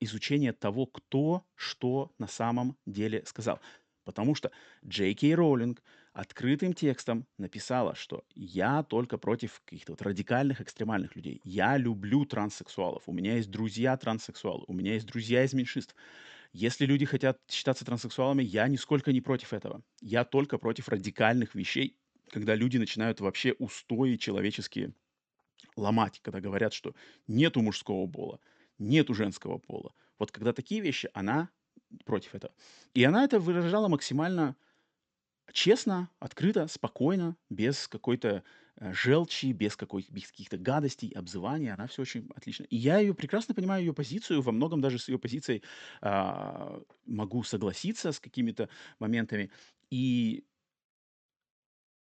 изучение 0.00 0.52
того, 0.52 0.86
кто 0.86 1.44
что 1.54 2.12
на 2.18 2.26
самом 2.26 2.76
деле 2.86 3.24
сказал. 3.24 3.60
Потому 4.04 4.34
что 4.34 4.52
Джей 4.84 5.14
Кей 5.14 5.34
Роулинг 5.34 5.82
открытым 6.12 6.72
текстом 6.72 7.26
написала, 7.38 7.94
что 7.94 8.24
я 8.34 8.82
только 8.84 9.18
против 9.18 9.60
каких-то 9.64 9.92
вот 9.92 10.02
радикальных, 10.02 10.60
экстремальных 10.60 11.16
людей. 11.16 11.40
Я 11.44 11.76
люблю 11.76 12.24
транссексуалов. 12.24 13.02
У 13.06 13.12
меня 13.12 13.34
есть 13.36 13.50
друзья 13.50 13.96
транссексуалы. 13.96 14.64
У 14.68 14.72
меня 14.72 14.94
есть 14.94 15.06
друзья 15.06 15.44
из 15.44 15.52
меньшинств. 15.52 15.94
Если 16.52 16.86
люди 16.86 17.04
хотят 17.04 17.38
считаться 17.50 17.84
транссексуалами, 17.84 18.42
я 18.42 18.66
нисколько 18.68 19.12
не 19.12 19.20
против 19.20 19.52
этого. 19.52 19.82
Я 20.00 20.24
только 20.24 20.56
против 20.56 20.88
радикальных 20.88 21.54
вещей, 21.54 21.98
когда 22.30 22.54
люди 22.54 22.78
начинают 22.78 23.20
вообще 23.20 23.52
устои 23.58 24.16
человеческие 24.16 24.94
ломать, 25.76 26.20
когда 26.22 26.40
говорят, 26.40 26.72
что 26.72 26.94
нету 27.26 27.60
мужского 27.62 28.06
пола, 28.06 28.40
нету 28.78 29.14
женского 29.14 29.58
пола. 29.58 29.92
Вот 30.18 30.32
когда 30.32 30.52
такие 30.52 30.80
вещи, 30.80 31.10
она 31.12 31.50
против 32.04 32.34
этого. 32.34 32.52
И 32.94 33.04
она 33.04 33.24
это 33.24 33.38
выражала 33.38 33.88
максимально 33.88 34.56
честно, 35.52 36.10
открыто, 36.18 36.66
спокойно, 36.66 37.36
без 37.50 37.88
какой-то 37.88 38.42
э, 38.76 38.92
желчи, 38.92 39.52
без, 39.52 39.76
какой, 39.76 40.06
без 40.10 40.30
каких-то 40.30 40.58
гадостей, 40.58 41.10
обзываний. 41.10 41.72
Она 41.72 41.86
все 41.86 42.02
очень 42.02 42.28
отлично. 42.34 42.64
И 42.64 42.76
я 42.76 42.98
ее 42.98 43.14
прекрасно 43.14 43.54
понимаю, 43.54 43.84
ее 43.84 43.94
позицию. 43.94 44.42
Во 44.42 44.52
многом 44.52 44.80
даже 44.80 44.98
с 44.98 45.08
ее 45.08 45.18
позицией 45.18 45.62
а, 46.00 46.80
могу 47.06 47.42
согласиться 47.42 48.12
с 48.12 48.20
какими-то 48.20 48.68
моментами. 48.98 49.50
И 49.90 50.44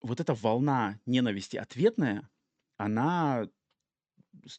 вот 0.01 0.19
эта 0.19 0.33
волна 0.33 0.99
ненависти 1.05 1.57
ответная, 1.57 2.29
она 2.77 3.47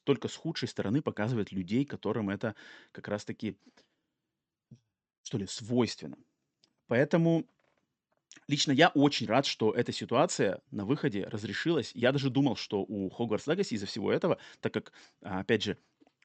только 0.04 0.28
с 0.28 0.36
худшей 0.36 0.68
стороны 0.68 1.02
показывает 1.02 1.52
людей, 1.52 1.84
которым 1.84 2.30
это 2.30 2.54
как 2.92 3.08
раз-таки, 3.08 3.58
что 5.22 5.38
ли, 5.38 5.46
свойственно. 5.46 6.16
Поэтому 6.88 7.46
лично 8.48 8.72
я 8.72 8.88
очень 8.88 9.26
рад, 9.26 9.46
что 9.46 9.72
эта 9.72 9.92
ситуация 9.92 10.62
на 10.70 10.84
выходе 10.84 11.24
разрешилась. 11.24 11.92
Я 11.94 12.12
даже 12.12 12.30
думал, 12.30 12.56
что 12.56 12.82
у 12.82 13.08
Hogwarts 13.10 13.46
Legacy 13.46 13.74
из-за 13.74 13.86
всего 13.86 14.12
этого, 14.12 14.38
так 14.60 14.72
как, 14.74 14.92
а, 15.22 15.40
опять 15.40 15.62
же, 15.62 15.78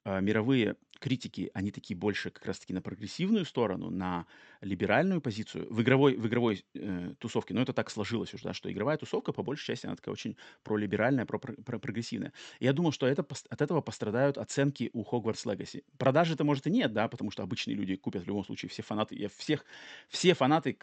а, 0.04 0.20
мировые 0.20 0.78
критики, 1.02 1.50
они 1.56 1.72
такие 1.72 1.98
больше 1.98 2.30
как 2.30 2.46
раз-таки 2.46 2.74
на 2.74 2.82
прогрессивную 2.82 3.44
сторону, 3.44 3.90
на 3.90 4.28
либеральную 4.62 5.20
позицию 5.20 5.68
в 5.74 5.82
игровой, 5.82 6.16
в 6.16 6.28
игровой 6.28 6.64
э, 6.76 7.14
тусовке. 7.18 7.56
Но 7.56 7.62
это 7.62 7.74
так 7.74 7.90
сложилось 7.90 8.34
уже, 8.36 8.44
да, 8.44 8.54
что 8.54 8.72
игровая 8.72 8.98
тусовка, 8.98 9.34
по 9.34 9.42
большей 9.42 9.66
части, 9.66 9.88
она 9.88 9.96
такая 9.96 10.14
очень 10.14 10.38
пролиберальная, 10.64 11.26
про, 11.26 11.40
про 11.40 11.80
прогрессивная. 11.80 12.32
И 12.60 12.66
я 12.66 12.74
думал, 12.74 12.92
что 12.92 13.08
это, 13.08 13.26
от 13.50 13.62
этого 13.62 13.82
пострадают 13.82 14.38
оценки 14.38 14.92
у 14.94 15.04
Hogwarts 15.04 15.46
Legacy. 15.46 15.84
Продажи-то, 15.98 16.44
может, 16.44 16.68
и 16.68 16.72
нет, 16.72 16.94
да, 16.94 17.08
потому 17.08 17.32
что 17.32 17.42
обычные 17.42 17.76
люди 17.76 17.96
купят 17.96 18.24
в 18.24 18.28
любом 18.28 18.46
случае, 18.46 18.70
все 18.70 18.84
фанаты, 18.84 19.16
я 19.16 19.28
всех, 19.30 19.66
все 20.08 20.36
фанаты 20.36 20.78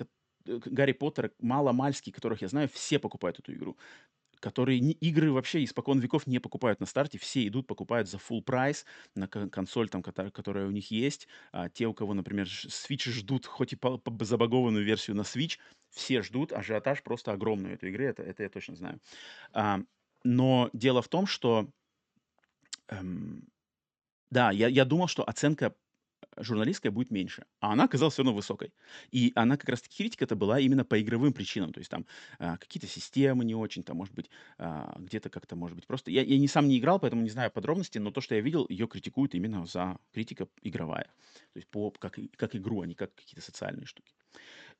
э, 0.46 0.58
Гарри 0.64 0.92
Поттера, 0.92 1.30
мало-мальские, 1.38 2.12
которых 2.12 2.42
я 2.42 2.48
знаю, 2.48 2.68
все 2.68 2.98
покупают 2.98 3.38
эту 3.38 3.54
игру 3.54 3.76
которые 4.40 4.80
не, 4.80 4.92
игры 4.92 5.32
вообще 5.32 5.64
испокон 5.64 6.00
веков 6.00 6.26
не 6.26 6.38
покупают 6.38 6.80
на 6.80 6.86
старте, 6.86 7.18
все 7.18 7.46
идут, 7.46 7.66
покупают 7.66 8.08
за 8.08 8.18
full 8.18 8.42
прайс 8.42 8.84
на 9.14 9.28
консоль, 9.28 9.88
там, 9.88 10.02
которая, 10.02 10.30
которая 10.30 10.66
у 10.66 10.70
них 10.70 10.90
есть. 10.90 11.28
А 11.52 11.68
те, 11.68 11.86
у 11.86 11.94
кого, 11.94 12.14
например, 12.14 12.46
Switch 12.46 13.10
ждут, 13.10 13.46
хоть 13.46 13.72
и 13.72 13.76
по, 13.76 13.98
по 13.98 14.24
забагованную 14.24 14.84
версию 14.84 15.16
на 15.16 15.22
Switch, 15.22 15.58
все 15.90 16.22
ждут, 16.22 16.52
ажиотаж 16.52 17.02
просто 17.02 17.32
огромный 17.32 17.72
этой 17.72 17.90
игры, 17.90 18.04
это, 18.06 18.22
это 18.22 18.42
я 18.42 18.48
точно 18.48 18.76
знаю. 18.76 19.00
А, 19.52 19.80
но 20.24 20.70
дело 20.72 21.02
в 21.02 21.08
том, 21.08 21.26
что 21.26 21.68
эм, 22.88 23.48
да, 24.30 24.50
я, 24.50 24.68
я 24.68 24.84
думал, 24.84 25.08
что 25.08 25.24
оценка 25.24 25.74
журналистская 26.36 26.92
будет 26.92 27.10
меньше, 27.10 27.44
а 27.60 27.72
она 27.72 27.84
оказалась 27.84 28.14
все 28.14 28.22
равно 28.22 28.34
высокой. 28.34 28.72
И 29.10 29.32
она 29.34 29.56
как 29.56 29.68
раз-таки 29.68 29.96
критика 29.96 30.24
это 30.24 30.36
была 30.36 30.60
именно 30.60 30.84
по 30.84 31.00
игровым 31.00 31.32
причинам, 31.32 31.72
то 31.72 31.78
есть 31.78 31.90
там 31.90 32.06
а, 32.38 32.56
какие-то 32.56 32.86
системы 32.86 33.44
не 33.44 33.54
очень, 33.54 33.82
там, 33.82 33.96
может 33.96 34.14
быть, 34.14 34.30
а, 34.58 34.96
где-то 34.98 35.30
как-то, 35.30 35.56
может 35.56 35.76
быть, 35.76 35.86
просто... 35.86 36.10
Я, 36.10 36.22
я 36.22 36.38
не 36.38 36.48
сам 36.48 36.68
не 36.68 36.78
играл, 36.78 36.98
поэтому 36.98 37.22
не 37.22 37.30
знаю 37.30 37.50
подробности, 37.50 37.98
но 37.98 38.10
то, 38.10 38.20
что 38.20 38.34
я 38.34 38.40
видел, 38.40 38.66
ее 38.68 38.86
критикуют 38.86 39.34
именно 39.34 39.66
за 39.66 39.98
критика 40.12 40.48
игровая, 40.62 41.06
то 41.52 41.56
есть 41.56 41.68
по, 41.68 41.90
как, 41.90 42.18
как 42.36 42.56
игру, 42.56 42.82
а 42.82 42.86
не 42.86 42.94
как 42.94 43.14
какие-то 43.14 43.44
социальные 43.44 43.86
штуки. 43.86 44.12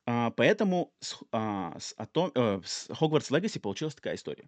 А, 0.07 0.31
поэтому 0.31 0.95
с, 1.01 1.19
а, 1.33 1.77
с, 1.79 1.95
Atom, 1.99 2.33
э, 2.35 2.61
с 2.65 2.89
Hogwarts 2.89 3.31
Legacy 3.31 3.61
получилась 3.61 3.95
такая 3.95 4.15
история. 4.15 4.47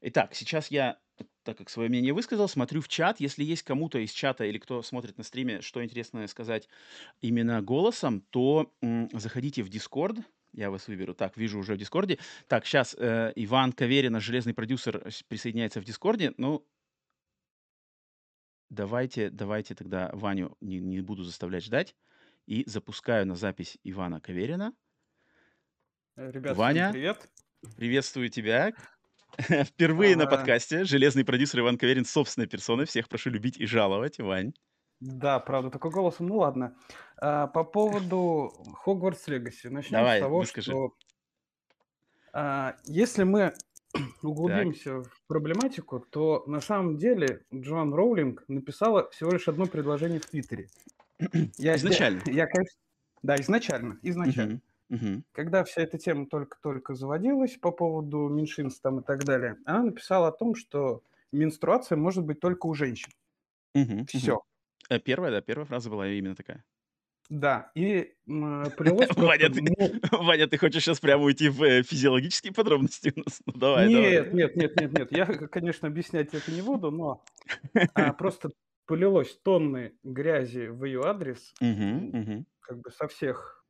Итак, 0.00 0.34
сейчас 0.34 0.70
я, 0.70 0.98
так 1.46 1.58
как 1.58 1.70
свое 1.70 1.88
мнение 1.88 2.12
высказал, 2.12 2.48
смотрю 2.48 2.80
в 2.80 2.88
чат. 2.88 3.20
Если 3.20 3.44
есть 3.44 3.62
кому-то 3.62 3.98
из 3.98 4.10
чата 4.10 4.44
или 4.44 4.58
кто 4.58 4.82
смотрит 4.82 5.16
на 5.16 5.24
стриме, 5.24 5.62
что 5.62 5.82
интересное 5.82 6.26
сказать 6.26 6.68
именно 7.20 7.62
голосом, 7.62 8.20
то 8.30 8.74
м, 8.82 9.08
заходите 9.12 9.62
в 9.62 9.70
Discord. 9.70 10.22
Я 10.52 10.70
вас 10.70 10.88
выберу. 10.88 11.14
Так, 11.14 11.36
вижу 11.36 11.58
уже 11.58 11.74
в 11.74 11.78
Дискорде. 11.78 12.18
Так, 12.48 12.66
сейчас 12.66 12.96
э, 12.98 13.32
Иван 13.36 13.72
Каверин, 13.72 14.12
наш 14.12 14.24
железный 14.24 14.54
продюсер, 14.54 15.08
присоединяется 15.28 15.80
в 15.80 15.84
Дискорде. 15.84 16.32
Ну, 16.36 16.66
давайте, 18.68 19.30
давайте 19.30 19.74
тогда 19.74 20.10
Ваню 20.14 20.56
не, 20.60 20.80
не 20.80 21.00
буду 21.00 21.22
заставлять 21.22 21.64
ждать. 21.64 21.94
И 22.46 22.64
запускаю 22.66 23.26
на 23.26 23.36
запись 23.36 23.78
Ивана 23.84 24.20
Каверина. 24.20 24.72
Ребят, 26.16 26.56
Ваня, 26.56 26.90
привет. 26.92 27.28
Приветствую 27.76 28.30
тебя. 28.30 28.72
Впервые 29.64 30.16
на 30.16 30.26
подкасте 30.26 30.84
железный 30.84 31.24
продюсер 31.24 31.60
Иван 31.60 31.76
Каверин 31.76 32.04
собственной 32.04 32.46
персоной. 32.46 32.86
Всех 32.86 33.08
прошу 33.08 33.30
любить 33.30 33.58
и 33.58 33.66
жаловать, 33.66 34.18
Вань. 34.18 34.54
Да, 35.00 35.38
правда, 35.40 35.70
такой 35.70 35.90
голосом. 35.90 36.26
Ну 36.26 36.38
ладно. 36.38 36.74
А, 37.18 37.46
по 37.46 37.64
поводу 37.64 38.52
Hogwarts 38.84 39.26
Legacy. 39.28 39.68
Начнем 39.68 39.98
Давай, 39.98 40.18
с 40.18 40.22
того, 40.22 40.38
выскажи. 40.38 40.70
что 40.70 40.94
а, 42.32 42.76
если 42.84 43.24
мы 43.24 43.52
углубимся 44.22 45.02
так. 45.02 45.12
в 45.12 45.26
проблематику, 45.26 46.00
то 46.00 46.44
на 46.46 46.60
самом 46.60 46.96
деле 46.96 47.44
Джоан 47.54 47.92
Роулинг 47.92 48.44
написала 48.48 49.10
всего 49.10 49.32
лишь 49.32 49.48
одно 49.48 49.66
предложение 49.66 50.20
в 50.20 50.26
Твиттере. 50.26 50.68
Я, 51.58 51.76
изначально? 51.76 52.22
Я, 52.26 52.32
я, 52.32 52.46
конечно, 52.46 52.78
да, 53.22 53.36
изначально. 53.36 53.98
Изначально. 54.02 54.52
Uh-huh. 54.54 54.60
Угу. 54.88 55.22
Когда 55.32 55.64
вся 55.64 55.82
эта 55.82 55.98
тема 55.98 56.26
только-только 56.26 56.94
заводилась 56.94 57.56
по 57.56 57.72
поводу 57.72 58.28
меньшинств 58.28 58.82
там 58.82 59.00
и 59.00 59.02
так 59.02 59.24
далее, 59.24 59.56
она 59.64 59.84
написала 59.84 60.28
о 60.28 60.32
том, 60.32 60.54
что 60.54 61.02
менструация 61.32 61.96
может 61.96 62.24
быть 62.24 62.40
только 62.40 62.66
у 62.66 62.74
женщин. 62.74 63.10
Угу. 63.74 64.06
Все. 64.08 64.34
Угу. 64.90 65.00
Первая, 65.04 65.30
да, 65.32 65.40
первая 65.40 65.66
фраза 65.66 65.90
была 65.90 66.08
именно 66.08 66.36
такая. 66.36 66.64
Да, 67.28 67.70
и 67.74 68.14
Ваня, 68.26 69.50
ты, 69.50 70.00
Ваня, 70.12 70.46
ты 70.46 70.58
хочешь 70.58 70.84
сейчас 70.84 71.00
прямо 71.00 71.24
уйти 71.24 71.48
в 71.48 71.62
э, 71.62 71.82
физиологические 71.82 72.52
подробности 72.52 73.12
у 73.16 73.20
нас? 73.20 73.42
Ну, 73.46 73.52
давай, 73.54 73.88
нет, 73.88 74.30
давай. 74.30 74.34
нет, 74.34 74.56
нет, 74.56 74.80
нет, 74.80 74.92
нет. 74.92 75.12
Я, 75.12 75.26
конечно, 75.48 75.88
объяснять 75.88 76.34
это 76.34 76.50
не 76.52 76.62
буду, 76.62 76.90
но 76.90 77.24
а, 77.94 78.12
просто 78.12 78.50
полилось 78.86 79.36
тонны 79.42 79.94
грязи 80.04 80.68
в 80.68 80.84
ее 80.84 81.02
адрес, 81.04 81.52
угу, 81.60 82.18
угу. 82.18 82.44
как 82.60 82.80
бы 82.80 82.90
со 82.92 83.08
всех 83.08 83.64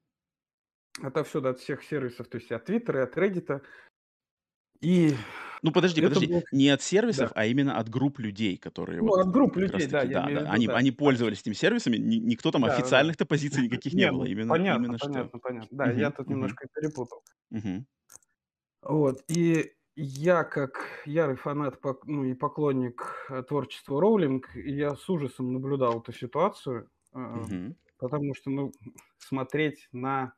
отовсюду, 1.03 1.49
от 1.49 1.61
всех 1.61 1.83
сервисов, 1.83 2.29
то 2.29 2.39
есть 2.39 2.51
от 2.53 2.65
Твиттера, 2.65 3.05
от 3.05 3.17
Reddit. 3.17 3.63
И 4.81 5.15
ну 5.63 5.73
подожди, 5.73 6.03
подожди, 6.03 6.27
был... 6.27 6.43
не 6.53 6.69
от 6.69 6.83
сервисов, 6.83 7.31
да. 7.31 7.41
а 7.41 7.47
именно 7.47 7.79
от 7.79 7.89
групп 7.89 8.19
людей, 8.19 8.57
которые 8.57 9.01
ну, 9.01 9.09
вот, 9.09 9.21
от 9.21 9.33
групп 9.33 9.57
людей, 9.57 9.87
да, 9.87 10.05
да, 10.05 10.23
да. 10.23 10.29
Виду, 10.29 10.47
они, 10.49 10.67
да. 10.67 10.77
они 10.77 10.91
пользовались 10.93 11.41
этими 11.41 11.55
сервисами, 11.55 11.97
никто 11.97 12.51
там 12.51 12.63
да, 12.63 12.75
официальных-то 12.75 13.25
да. 13.25 13.29
позиций 13.29 13.63
никаких 13.65 13.95
не, 13.95 14.05
не 14.05 14.13
было, 14.13 14.25
именно, 14.25 14.51
понятно, 14.51 14.85
именно 14.85 14.99
понятно, 14.99 15.29
что. 15.29 15.39
понятно, 15.39 15.77
да, 15.77 15.85
угу, 15.85 15.99
я 15.99 16.11
тут 16.11 16.27
угу. 16.27 16.35
немножко 16.35 16.69
перепутал. 16.75 17.23
Угу. 17.51 17.87
Вот 18.83 19.25
и 19.29 19.73
я 19.97 20.45
как 20.45 20.85
ярый 21.07 21.37
фанат, 21.37 21.81
ну 22.05 22.25
и 22.25 22.35
поклонник 22.35 23.27
э, 23.31 23.43
творчества 23.43 24.01
Роулинг, 24.01 24.55
я 24.55 24.95
с 24.95 25.09
ужасом 25.09 25.53
наблюдал 25.55 26.01
эту 26.01 26.13
ситуацию, 26.13 26.91
угу. 27.13 27.75
потому 27.99 28.35
что 28.35 28.51
ну 28.51 28.73
смотреть 29.19 29.89
на 29.93 30.35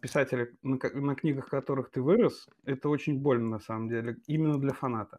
писателя, 0.00 0.48
на, 0.62 0.78
на 0.94 1.14
книгах 1.14 1.48
которых 1.48 1.90
ты 1.90 2.00
вырос, 2.00 2.48
это 2.64 2.88
очень 2.88 3.18
больно 3.18 3.48
на 3.48 3.60
самом 3.60 3.88
деле, 3.88 4.16
именно 4.26 4.58
для 4.58 4.72
фаната. 4.72 5.18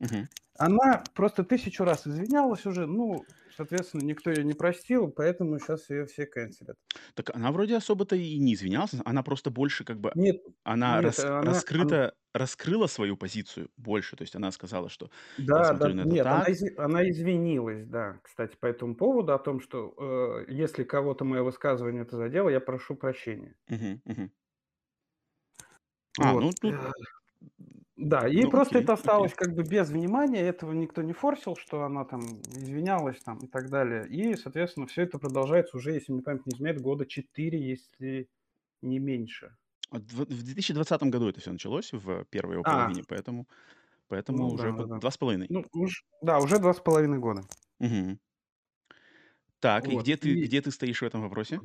Угу. 0.00 0.28
Она 0.60 1.02
просто 1.14 1.42
тысячу 1.42 1.84
раз 1.84 2.06
извинялась 2.06 2.66
уже, 2.66 2.86
ну, 2.86 3.24
соответственно, 3.56 4.02
никто 4.02 4.28
ее 4.30 4.44
не 4.44 4.52
простил, 4.52 5.10
поэтому 5.10 5.58
сейчас 5.58 5.88
ее 5.88 6.04
все 6.04 6.26
канцелят. 6.26 6.76
Так 7.14 7.34
она 7.34 7.50
вроде 7.50 7.76
особо-то 7.76 8.14
и 8.14 8.38
не 8.38 8.52
извинялась, 8.52 8.90
она 9.06 9.22
просто 9.22 9.50
больше 9.50 9.84
как 9.84 9.98
бы... 9.98 10.12
Нет, 10.14 10.42
она, 10.62 10.96
нет, 10.96 11.04
рас, 11.04 11.18
она 11.20 11.40
раскрыта, 11.40 12.02
она... 12.02 12.12
раскрыла 12.34 12.88
свою 12.88 13.16
позицию 13.16 13.70
больше, 13.78 14.16
то 14.16 14.22
есть 14.22 14.36
она 14.36 14.52
сказала, 14.52 14.90
что... 14.90 15.08
Да, 15.38 15.72
да, 15.72 15.92
нет, 15.92 16.24
так. 16.24 16.42
Она, 16.42 16.44
из, 16.44 16.78
она 16.78 17.08
извинилась, 17.08 17.86
да, 17.86 18.20
кстати, 18.22 18.54
по 18.60 18.66
этому 18.66 18.94
поводу, 18.94 19.32
о 19.32 19.38
том, 19.38 19.60
что 19.60 19.94
э, 20.46 20.52
если 20.52 20.84
кого-то 20.84 21.24
мое 21.24 21.42
высказывание 21.42 22.02
это 22.02 22.18
задело, 22.18 22.50
я 22.50 22.60
прошу 22.60 22.96
прощения. 22.96 23.56
Угу, 23.70 24.00
угу. 24.04 24.30
А, 26.18 26.34
вот. 26.34 26.40
ну 26.42 26.50
тут 26.60 26.74
да, 28.00 28.26
и 28.26 28.42
ну, 28.44 28.50
просто 28.50 28.78
окей, 28.78 28.84
это 28.84 28.94
осталось 28.94 29.32
окей. 29.32 29.46
как 29.46 29.54
бы 29.54 29.62
без 29.62 29.90
внимания, 29.90 30.40
этого 30.40 30.72
никто 30.72 31.02
не 31.02 31.12
форсил, 31.12 31.54
что 31.54 31.84
она 31.84 32.04
там 32.06 32.20
извинялась 32.56 33.20
там 33.22 33.38
и 33.38 33.46
так 33.46 33.68
далее. 33.68 34.08
И, 34.08 34.36
соответственно, 34.36 34.86
все 34.86 35.02
это 35.02 35.18
продолжается 35.18 35.76
уже, 35.76 35.92
если 35.92 36.12
мне 36.12 36.22
память 36.22 36.46
не 36.46 36.54
изменяет, 36.54 36.80
года 36.80 37.04
4, 37.04 37.60
если 37.60 38.28
не 38.80 38.98
меньше. 38.98 39.54
В 39.90 40.24
2020 40.24 41.02
году 41.04 41.28
это 41.28 41.40
все 41.40 41.52
началось, 41.52 41.92
в 41.92 42.24
первой 42.30 42.54
его 42.54 42.62
а. 42.64 42.72
половине, 42.72 43.04
поэтому, 43.06 43.46
поэтому 44.08 44.38
ну, 44.38 44.48
уже 44.48 44.72
да, 44.72 44.98
два 44.98 45.10
с 45.10 45.18
половиной. 45.18 45.46
Ну, 45.50 45.66
уж, 45.74 46.04
да, 46.22 46.38
уже 46.38 46.58
два 46.58 46.72
с 46.72 46.80
половиной 46.80 47.18
года. 47.18 47.42
Угу. 47.80 48.18
Так, 49.58 49.86
вот. 49.86 49.92
и 49.92 49.96
где 49.98 50.16
ты, 50.16 50.30
и... 50.30 50.44
где 50.44 50.62
ты 50.62 50.70
стоишь 50.70 51.02
в 51.02 51.04
этом 51.04 51.20
вопросе? 51.20 51.60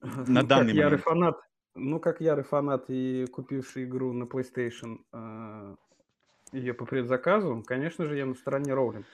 На 0.02 0.42
данный 0.42 0.74
момент. 0.74 0.76
Ярый 0.76 0.98
фанат, 0.98 1.36
ну, 1.74 2.00
как 2.00 2.20
ярый 2.20 2.44
фанат 2.44 2.84
и 2.88 3.26
купивший 3.26 3.84
игру 3.84 4.12
на 4.12 4.24
PlayStation 4.24 5.00
э, 5.12 5.76
ее 6.52 6.74
по 6.74 6.84
предзаказу, 6.84 7.62
конечно 7.66 8.06
же, 8.06 8.16
я 8.16 8.26
на 8.26 8.34
стороне 8.34 8.74
Роулинг. 8.74 9.06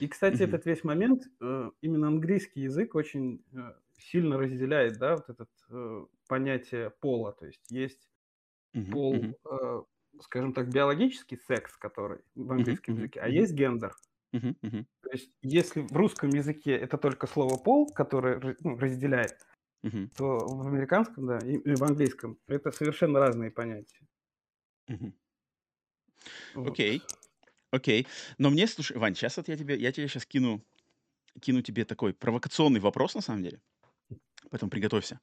И, 0.00 0.08
кстати, 0.08 0.42
mm-hmm. 0.42 0.48
этот 0.48 0.66
весь 0.66 0.84
момент, 0.84 1.22
э, 1.40 1.70
именно 1.80 2.08
английский 2.08 2.62
язык 2.62 2.94
очень 2.94 3.44
э, 3.52 3.72
сильно 3.98 4.38
разделяет, 4.38 4.98
да, 4.98 5.16
вот 5.16 5.28
это 5.28 5.46
э, 5.70 6.06
понятие 6.28 6.90
пола. 6.90 7.32
То 7.32 7.46
есть 7.46 7.70
есть 7.70 8.08
Мгм, 8.74 8.90
пол, 8.90 9.14
э, 9.14 9.82
скажем 10.20 10.52
так, 10.52 10.68
биологический 10.68 11.38
секс, 11.46 11.76
который 11.76 12.18
в 12.34 12.50
английском 12.50 12.96
языке, 12.96 13.20
а 13.20 13.28
есть 13.28 13.54
гендер. 13.54 13.94
Мгм. 14.32 14.86
То 15.02 15.10
есть, 15.12 15.30
если 15.42 15.82
в 15.82 15.92
русском 15.92 16.30
языке 16.30 16.72
это 16.72 16.98
только 16.98 17.28
слово 17.28 17.56
пол, 17.56 17.86
которое 17.86 18.56
ну, 18.60 18.76
разделяет, 18.76 19.36
Мгм. 19.84 20.10
то 20.16 20.38
в 20.46 20.66
американском, 20.66 21.26
да, 21.26 21.38
и, 21.38 21.56
и 21.56 21.74
в 21.74 21.84
английском 21.84 22.38
это 22.46 22.72
совершенно 22.72 23.20
разные 23.20 23.50
понятия. 23.50 24.00
Мгм. 24.88 25.14
Вот. 26.54 26.68
Окей. 26.70 27.02
Окей. 27.70 28.06
Но 28.38 28.50
мне, 28.50 28.66
слушай, 28.66 28.96
Вань, 28.96 29.14
сейчас 29.14 29.36
вот 29.36 29.48
я 29.48 29.56
тебе, 29.56 29.76
я 29.76 29.92
тебе 29.92 30.08
сейчас 30.08 30.24
кину, 30.26 30.62
кину 31.40 31.62
тебе 31.62 31.84
такой 31.84 32.14
провокационный 32.14 32.80
вопрос, 32.80 33.14
на 33.14 33.20
самом 33.20 33.42
деле. 33.42 33.60
Поэтому 34.50 34.70
приготовься. 34.70 35.20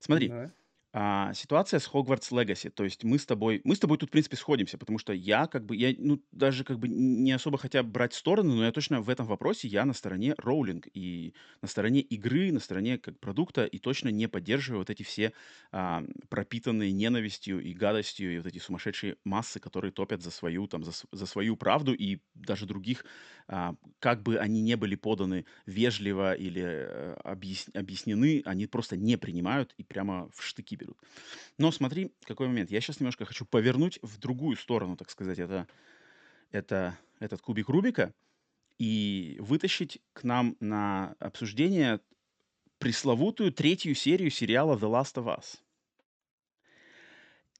Смотри, 0.00 0.28
Да. 0.28 0.52
А, 1.00 1.32
ситуация 1.32 1.78
с 1.78 1.86
Хогвартс 1.86 2.32
Легаси. 2.32 2.70
То 2.70 2.82
есть 2.82 3.04
мы 3.04 3.18
с 3.20 3.26
тобой 3.26 3.60
мы 3.62 3.76
с 3.76 3.78
тобой 3.78 3.98
тут, 3.98 4.08
в 4.08 4.12
принципе, 4.12 4.36
сходимся, 4.36 4.78
потому 4.78 4.98
что 4.98 5.12
я 5.12 5.46
как 5.46 5.64
бы, 5.64 5.76
я, 5.76 5.94
ну, 5.96 6.20
даже 6.32 6.64
как 6.64 6.80
бы 6.80 6.88
не 6.88 7.30
особо 7.30 7.56
хотя 7.56 7.84
брать 7.84 8.14
сторону, 8.14 8.56
но 8.56 8.64
я 8.64 8.72
точно 8.72 9.00
в 9.00 9.08
этом 9.08 9.24
вопросе 9.26 9.68
я 9.68 9.84
на 9.84 9.92
стороне 9.92 10.34
Роулинг 10.38 10.88
и 10.92 11.34
на 11.62 11.68
стороне 11.68 12.00
игры, 12.00 12.50
на 12.50 12.58
стороне 12.58 12.98
как 12.98 13.20
продукта 13.20 13.64
и 13.64 13.78
точно 13.78 14.08
не 14.08 14.26
поддерживаю 14.26 14.80
вот 14.80 14.90
эти 14.90 15.04
все 15.04 15.32
а, 15.70 16.02
пропитанные 16.30 16.90
ненавистью 16.90 17.60
и 17.62 17.74
гадостью 17.74 18.34
и 18.34 18.38
вот 18.38 18.46
эти 18.48 18.58
сумасшедшие 18.58 19.18
массы, 19.24 19.60
которые 19.60 19.92
топят 19.92 20.22
за 20.22 20.32
свою 20.32 20.66
там 20.66 20.82
за, 20.82 20.92
за 21.12 21.26
свою 21.26 21.56
правду 21.56 21.94
и 21.94 22.18
даже 22.34 22.66
других, 22.66 23.04
а, 23.46 23.74
как 24.00 24.22
бы 24.22 24.38
они 24.38 24.62
не 24.62 24.76
были 24.76 24.96
поданы 24.96 25.44
вежливо 25.66 26.34
или 26.34 26.62
э, 26.64 27.16
объяс- 27.24 27.70
объяснены, 27.74 28.42
они 28.44 28.66
просто 28.66 28.96
не 28.96 29.16
принимают 29.16 29.74
и 29.78 29.84
прямо 29.84 30.28
в 30.34 30.42
штыки. 30.42 30.76
Но 31.58 31.70
смотри, 31.72 32.12
какой 32.24 32.48
момент. 32.48 32.70
Я 32.70 32.80
сейчас 32.80 33.00
немножко 33.00 33.24
хочу 33.24 33.44
повернуть 33.44 33.98
в 34.02 34.18
другую 34.18 34.56
сторону, 34.56 34.96
так 34.96 35.10
сказать, 35.10 35.38
это, 35.38 35.66
это, 36.50 36.98
этот 37.20 37.40
кубик 37.40 37.68
Рубика 37.68 38.14
и 38.78 39.36
вытащить 39.40 40.00
к 40.12 40.22
нам 40.24 40.56
на 40.60 41.16
обсуждение 41.18 42.00
пресловутую 42.78 43.52
третью 43.52 43.94
серию 43.94 44.30
сериала 44.30 44.76
The 44.76 44.88
Last 44.88 45.14
of 45.14 45.36
Us. 45.36 45.58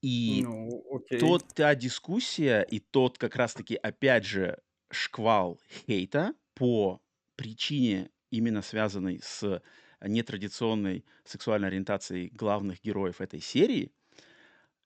И 0.01 0.43
Ну, 0.45 0.85
окей. 0.93 1.19
тот, 1.19 1.45
та 1.55 1.75
дискуссия 1.75 2.63
и 2.63 2.79
тот 2.79 3.19
как 3.19 3.35
раз-таки, 3.35 3.75
опять 3.75 4.25
же, 4.25 4.59
шквал 4.91 5.61
хейта 5.69 6.35
по 6.55 7.01
причине, 7.35 8.11
именно 8.31 8.63
связанной 8.63 9.21
с 9.23 9.61
нетрадиционной 10.01 11.05
сексуальной 11.25 11.69
ориентацией 11.69 12.29
главных 12.31 12.83
героев 12.83 13.21
этой 13.21 13.41
серии, 13.41 13.93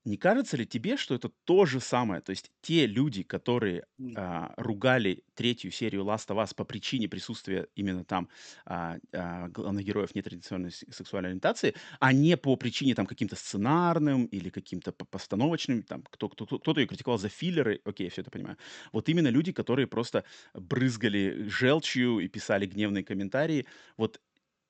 не 0.04 0.16
кажется 0.16 0.56
ли 0.56 0.66
тебе, 0.66 0.96
что 0.96 1.14
это 1.14 1.30
то 1.44 1.64
же 1.64 1.78
самое? 1.78 2.20
То 2.20 2.30
есть 2.30 2.50
те 2.60 2.86
люди, 2.86 3.22
которые 3.22 3.84
а, 4.16 4.52
ругали 4.56 5.22
третью 5.34 5.70
серию 5.70 6.02
Last 6.02 6.26
of 6.28 6.42
Us 6.42 6.54
по 6.56 6.64
причине 6.64 7.08
присутствия 7.08 7.68
именно 7.76 8.04
там 8.04 8.28
а, 8.64 8.96
а, 9.12 9.48
главных 9.48 9.84
героев 9.84 10.12
нетрадиционной 10.16 10.72
сексуальной 10.72 11.30
ориентации, 11.30 11.76
а 12.00 12.12
не 12.12 12.36
по 12.36 12.56
причине 12.56 12.96
там 12.96 13.06
каким-то 13.06 13.36
сценарным 13.36 14.24
или 14.26 14.48
каким-то 14.50 14.90
постановочным, 14.90 15.84
там 15.84 16.02
кто, 16.10 16.28
кто, 16.28 16.46
кто-то 16.46 16.80
ее 16.80 16.88
критиковал 16.88 17.18
за 17.18 17.28
филлеры, 17.28 17.80
окей, 17.84 18.06
я 18.06 18.10
все 18.10 18.22
это 18.22 18.30
понимаю. 18.32 18.56
Вот 18.92 19.08
именно 19.08 19.28
люди, 19.28 19.52
которые 19.52 19.86
просто 19.86 20.24
брызгали 20.52 21.44
желчью 21.48 22.18
и 22.18 22.26
писали 22.26 22.66
гневные 22.66 23.04
комментарии, 23.04 23.66
вот 23.96 24.20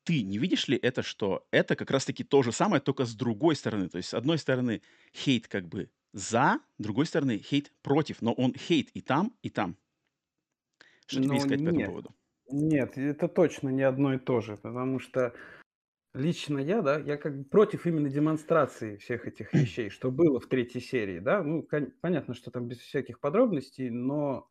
ты 0.05 0.23
не 0.23 0.38
видишь 0.38 0.69
ли 0.69 0.77
это, 0.77 1.03
что 1.03 1.47
это 1.51 1.77
как 1.77 1.91
раз-таки 1.91 2.25
то 2.25 2.43
же 2.43 2.53
самое, 2.53 2.81
только 2.83 3.05
с 3.05 3.15
другой 3.15 3.57
стороны? 3.57 3.88
То 3.88 3.99
есть, 3.99 4.11
с 4.11 4.15
одной 4.15 4.38
стороны, 4.38 4.83
хейт 5.15 5.49
как 5.49 5.69
бы 5.69 5.91
за, 6.12 6.61
с 6.79 6.83
другой 6.83 7.07
стороны, 7.07 7.38
хейт 7.38 7.73
против, 7.83 8.23
но 8.23 8.33
он 8.33 8.55
хейт 8.55 8.91
и 8.95 9.01
там, 9.01 9.37
и 9.43 9.51
там. 9.51 9.77
Что 11.07 11.21
тебе 11.21 11.37
Но 11.37 11.38
искать 11.38 11.62
по 11.62 11.69
этому 11.69 11.83
нет, 11.83 11.93
поводу? 11.93 12.12
нет, 12.51 12.97
это 12.99 13.29
точно 13.29 13.69
не 13.71 13.83
одно 13.83 14.15
и 14.15 14.19
то 14.19 14.41
же, 14.41 14.57
потому 14.57 14.99
что 14.99 15.35
лично 16.15 16.59
я, 16.59 16.83
да, 16.83 16.99
я 17.01 17.19
как 17.19 17.38
бы 17.38 17.45
против 17.45 17.87
именно 17.87 18.11
демонстрации 18.11 18.97
всех 18.99 19.27
этих 19.29 19.55
вещей, 19.55 19.91
что 19.91 20.12
было 20.12 20.41
в 20.41 20.49
третьей 20.49 20.83
серии, 20.83 21.21
да. 21.21 21.43
Ну, 21.45 21.69
понятно, 22.03 22.35
что 22.35 22.53
там 22.53 22.69
без 22.69 22.79
всяких 22.81 23.21
подробностей, 23.21 23.91
но 23.91 24.51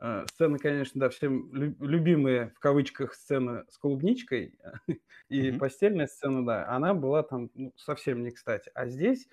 э, 0.00 0.26
сцены, 0.28 0.58
конечно, 0.58 1.00
да, 1.00 1.08
всем 1.10 1.52
лю- 1.54 1.76
любимые, 1.80 2.50
в 2.56 2.58
кавычках, 2.60 3.14
сцена 3.14 3.64
с 3.70 3.78
клубничкой 3.78 4.58
и 5.28 5.52
Мгм. 5.52 5.60
постельная 5.60 6.06
сцена, 6.06 6.44
да, 6.44 6.68
она 6.68 6.94
была 6.94 7.22
там 7.22 7.50
ну, 7.54 7.72
совсем 7.76 8.22
не 8.22 8.30
кстати. 8.30 8.70
А 8.74 8.86
здесь 8.88 9.28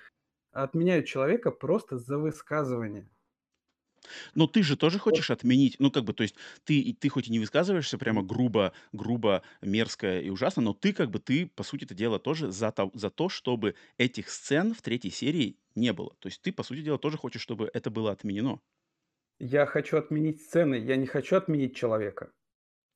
отменяют 0.51 1.08
человека 1.08 1.51
просто 1.51 1.97
за 1.97 2.17
высказывание. 2.19 3.10
Но 4.36 4.47
ты 4.47 4.63
же 4.63 4.77
тоже 4.77 4.99
хочешь 4.99 5.30
отменить, 5.32 5.75
ну, 5.80 5.91
как 5.91 6.03
бы, 6.03 6.13
то 6.13 6.23
есть 6.23 6.36
ты, 6.63 6.95
ты 6.99 7.10
хоть 7.10 7.27
и 7.27 7.32
не 7.32 7.39
высказываешься 7.39 7.97
прямо 7.97 8.23
грубо, 8.23 8.73
грубо, 8.91 9.43
мерзко 9.62 10.19
и 10.19 10.30
ужасно, 10.30 10.62
но 10.62 10.73
ты, 10.73 10.93
как 10.93 11.12
бы, 11.12 11.19
ты, 11.19 11.47
по 11.47 11.63
сути 11.63 11.86
дела, 11.93 12.19
тоже 12.19 12.51
за 12.51 12.71
то, 12.71 12.91
за 12.93 13.10
то, 13.10 13.30
чтобы 13.30 13.75
этих 13.97 14.30
сцен 14.30 14.73
в 14.73 14.82
третьей 14.82 15.12
серии 15.12 15.60
не 15.75 15.93
было. 15.93 16.15
То 16.19 16.27
есть 16.27 16.41
ты, 16.41 16.51
по 16.51 16.63
сути 16.63 16.82
дела, 16.82 16.97
тоже 16.97 17.17
хочешь, 17.17 17.41
чтобы 17.41 17.69
это 17.73 17.89
было 17.89 18.12
отменено. 18.12 18.60
Я 19.39 19.65
хочу 19.65 19.97
отменить 19.97 20.41
сцены, 20.41 20.76
я 20.76 20.95
не 20.95 21.06
хочу 21.08 21.36
отменить 21.36 21.76
человека. 21.76 22.32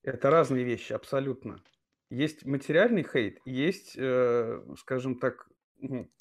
Это 0.04 0.30
разные 0.32 0.66
вещи, 0.66 0.94
абсолютно. 0.94 1.64
Есть 2.10 2.46
материальный 2.46 3.04
хейт, 3.04 3.40
есть, 3.46 3.96
э, 3.98 4.62
скажем 4.78 5.20
так, 5.20 5.50
ну, 5.80 6.12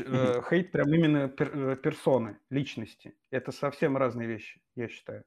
э, 0.00 0.42
хейт 0.48 0.72
прям 0.72 0.92
именно 0.94 1.28
пер- 1.28 1.72
э, 1.72 1.76
персоны, 1.76 2.38
личности. 2.50 3.16
Это 3.30 3.52
совсем 3.52 3.96
разные 3.96 4.28
вещи, 4.28 4.60
я 4.74 4.88
считаю. 4.88 5.24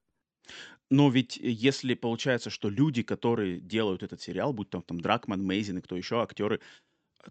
Но 0.89 1.10
ведь 1.10 1.38
если 1.38 1.93
получается, 1.93 2.49
что 2.49 2.69
люди, 2.69 3.03
которые 3.03 3.60
делают 3.60 4.03
этот 4.03 4.21
сериал, 4.21 4.53
будь 4.53 4.69
там, 4.69 4.82
там 4.84 4.99
Дракман, 5.01 5.43
Мейзин 5.43 5.77
и 5.77 5.82
кто 5.82 5.95
еще, 5.97 6.21
актеры, 6.21 6.62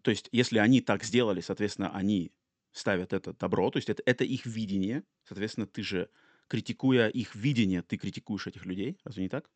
то 0.02 0.10
есть 0.10 0.28
если 0.32 0.58
они 0.58 0.80
так 0.80 1.04
сделали, 1.04 1.40
соответственно, 1.40 1.94
они 1.96 2.32
ставят 2.72 3.12
это 3.12 3.32
добро, 3.34 3.70
то 3.70 3.78
есть 3.78 3.90
это, 3.90 4.02
это 4.06 4.24
их 4.24 4.46
видение, 4.46 5.04
соответственно, 5.24 5.66
ты 5.66 5.82
же, 5.82 6.10
критикуя 6.48 7.08
их 7.08 7.34
видение, 7.34 7.82
ты 7.82 7.96
критикуешь 7.96 8.46
этих 8.46 8.66
людей, 8.66 8.98
разве 9.04 9.24
не 9.24 9.28
так? 9.28 9.50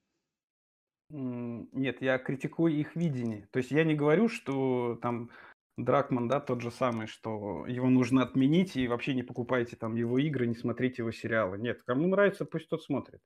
Нет, 1.10 2.00
я 2.02 2.18
критикую 2.18 2.72
их 2.74 2.94
видение. 2.94 3.48
То 3.50 3.58
есть 3.58 3.72
я 3.72 3.82
не 3.84 3.94
говорю, 3.94 4.28
что 4.28 4.96
там 5.02 5.30
Дракман, 5.76 6.28
да, 6.28 6.40
тот 6.40 6.60
же 6.60 6.70
самый, 6.70 7.06
что 7.06 7.66
его 7.66 7.88
нужно 7.88 8.22
отменить 8.22 8.76
и 8.76 8.86
вообще 8.86 9.14
не 9.14 9.22
покупайте 9.22 9.76
там 9.76 9.96
его 9.96 10.18
игры, 10.18 10.46
не 10.46 10.54
смотрите 10.54 11.02
его 11.02 11.10
сериалы. 11.10 11.58
Нет, 11.58 11.82
кому 11.84 12.06
нравится, 12.06 12.44
пусть 12.44 12.68
тот 12.68 12.82
смотрит. 12.82 13.20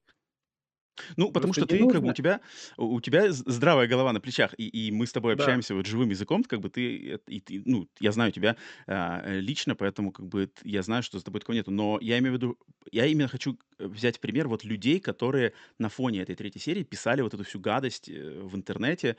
Ну, 1.17 1.33
потому 1.33 1.53
Просто 1.53 1.55
что 1.55 1.67
не 1.67 1.67
ты, 1.67 1.87
как 1.87 2.03
бы, 2.03 2.09
у 2.09 2.13
тебя, 2.13 2.41
у 2.77 3.01
тебя 3.01 3.33
здравая 3.33 3.87
голова 3.89 4.13
на 4.13 4.21
плечах, 4.21 4.55
и, 4.59 4.69
и 4.69 4.91
мы 4.93 5.07
с 5.07 5.13
тобой 5.13 5.33
да, 5.33 5.35
общаемся 5.35 5.75
вот 5.75 5.87
живым 5.87 6.11
языком, 6.11 6.45
как 6.45 6.61
бы 6.61 6.71
ты, 6.71 7.15
э, 7.15 7.19
и 7.27 7.41
ты, 7.41 7.63
ну, 7.65 7.89
я 8.01 8.13
знаю 8.13 8.33
тебя 8.33 8.57
а, 8.87 9.21
э, 9.25 9.41
лично, 9.41 9.75
поэтому, 9.75 10.13
как 10.13 10.27
бы, 10.29 10.47
т- 10.47 10.61
я 10.69 10.83
знаю, 10.83 11.03
что 11.03 11.19
с 11.19 11.25
тобой 11.25 11.41
такого 11.41 11.57
нету, 11.57 11.71
но 11.71 11.99
я 12.01 12.19
имею 12.19 12.33
в 12.35 12.37
виду, 12.37 12.59
я 12.93 13.07
именно 13.07 13.29
хочу 13.29 13.59
э, 13.79 13.87
взять 13.87 14.21
пример 14.21 14.49
вот 14.49 14.65
людей, 14.65 15.01
которые 15.01 15.53
на 15.79 15.89
фоне 15.89 16.23
этой 16.23 16.37
третьей 16.37 16.61
серии 16.61 16.85
писали 16.85 17.23
вот 17.23 17.35
эту 17.35 17.45
всю 17.45 17.59
гадость 17.61 18.09
э, 18.09 18.41
в 18.43 18.55
интернете, 18.57 19.17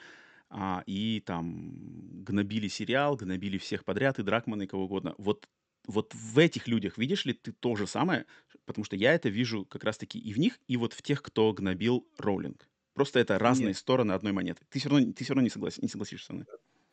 а, 0.49 0.83
и 0.85 1.21
там 1.25 2.23
гнобили 2.23 2.67
сериал, 2.67 3.15
гнобили 3.15 3.57
всех 3.57 3.83
подряд, 3.85 4.19
и 4.19 4.23
Дракмана, 4.23 4.63
и 4.63 4.67
кого 4.67 4.85
угодно. 4.85 5.15
Вот, 5.17 5.47
вот 5.87 6.13
в 6.13 6.37
этих 6.39 6.67
людях 6.67 6.97
видишь 6.97 7.25
ли 7.25 7.33
ты 7.33 7.51
то 7.51 7.75
же 7.75 7.87
самое, 7.87 8.25
Потому 8.65 8.85
что 8.85 8.95
я 8.95 9.13
это 9.13 9.29
вижу 9.29 9.65
как 9.65 9.83
раз-таки 9.83 10.19
и 10.19 10.33
в 10.33 10.39
них, 10.39 10.59
и 10.67 10.77
вот 10.77 10.93
в 10.93 11.01
тех, 11.01 11.21
кто 11.21 11.53
гнобил 11.53 12.07
Роулинг. 12.17 12.69
Просто 12.93 13.19
это 13.19 13.37
разные 13.39 13.73
нет. 13.73 13.75
стороны 13.75 14.13
одной 14.13 14.31
монеты. 14.31 14.65
Ты 14.69 14.79
все 14.79 14.89
равно, 14.89 15.11
ты 15.13 15.23
все 15.23 15.33
равно 15.33 15.43
не, 15.43 15.49
согласен, 15.49 15.81
не 15.83 15.89
согласишься 15.89 16.27
со 16.27 16.33
мной. 16.33 16.47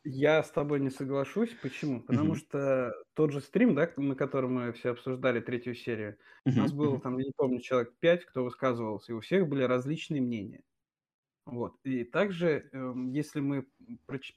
Я 0.05 0.43
с 0.43 0.51
тобой 0.51 0.79
не 0.81 0.89
соглашусь. 0.89 1.53
Почему? 1.61 2.01
Потому 2.01 2.35
Мгм. 2.35 2.35
что 2.35 2.93
тот 3.13 3.31
же 3.31 3.39
стрим, 3.41 3.73
да, 3.75 3.89
на 3.97 4.15
котором 4.15 4.55
мы 4.55 4.73
все 4.73 4.89
обсуждали 4.91 5.39
третью 5.39 5.75
серию, 5.75 6.17
у 6.55 6.59
нас 6.59 6.73
было 6.73 6.99
там, 6.99 7.17
я 7.17 7.25
не 7.25 7.31
помню, 7.35 7.59
человек 7.61 7.93
пять, 7.99 8.25
кто 8.25 8.43
высказывался, 8.43 9.11
и 9.13 9.15
у 9.15 9.21
всех 9.21 9.47
были 9.47 9.63
различные 9.63 10.21
мнения. 10.21 10.63
Вот. 11.45 11.77
И 11.83 12.03
также, 12.05 12.69
эм, 12.73 13.11
если 13.11 13.41
мы 13.41 13.67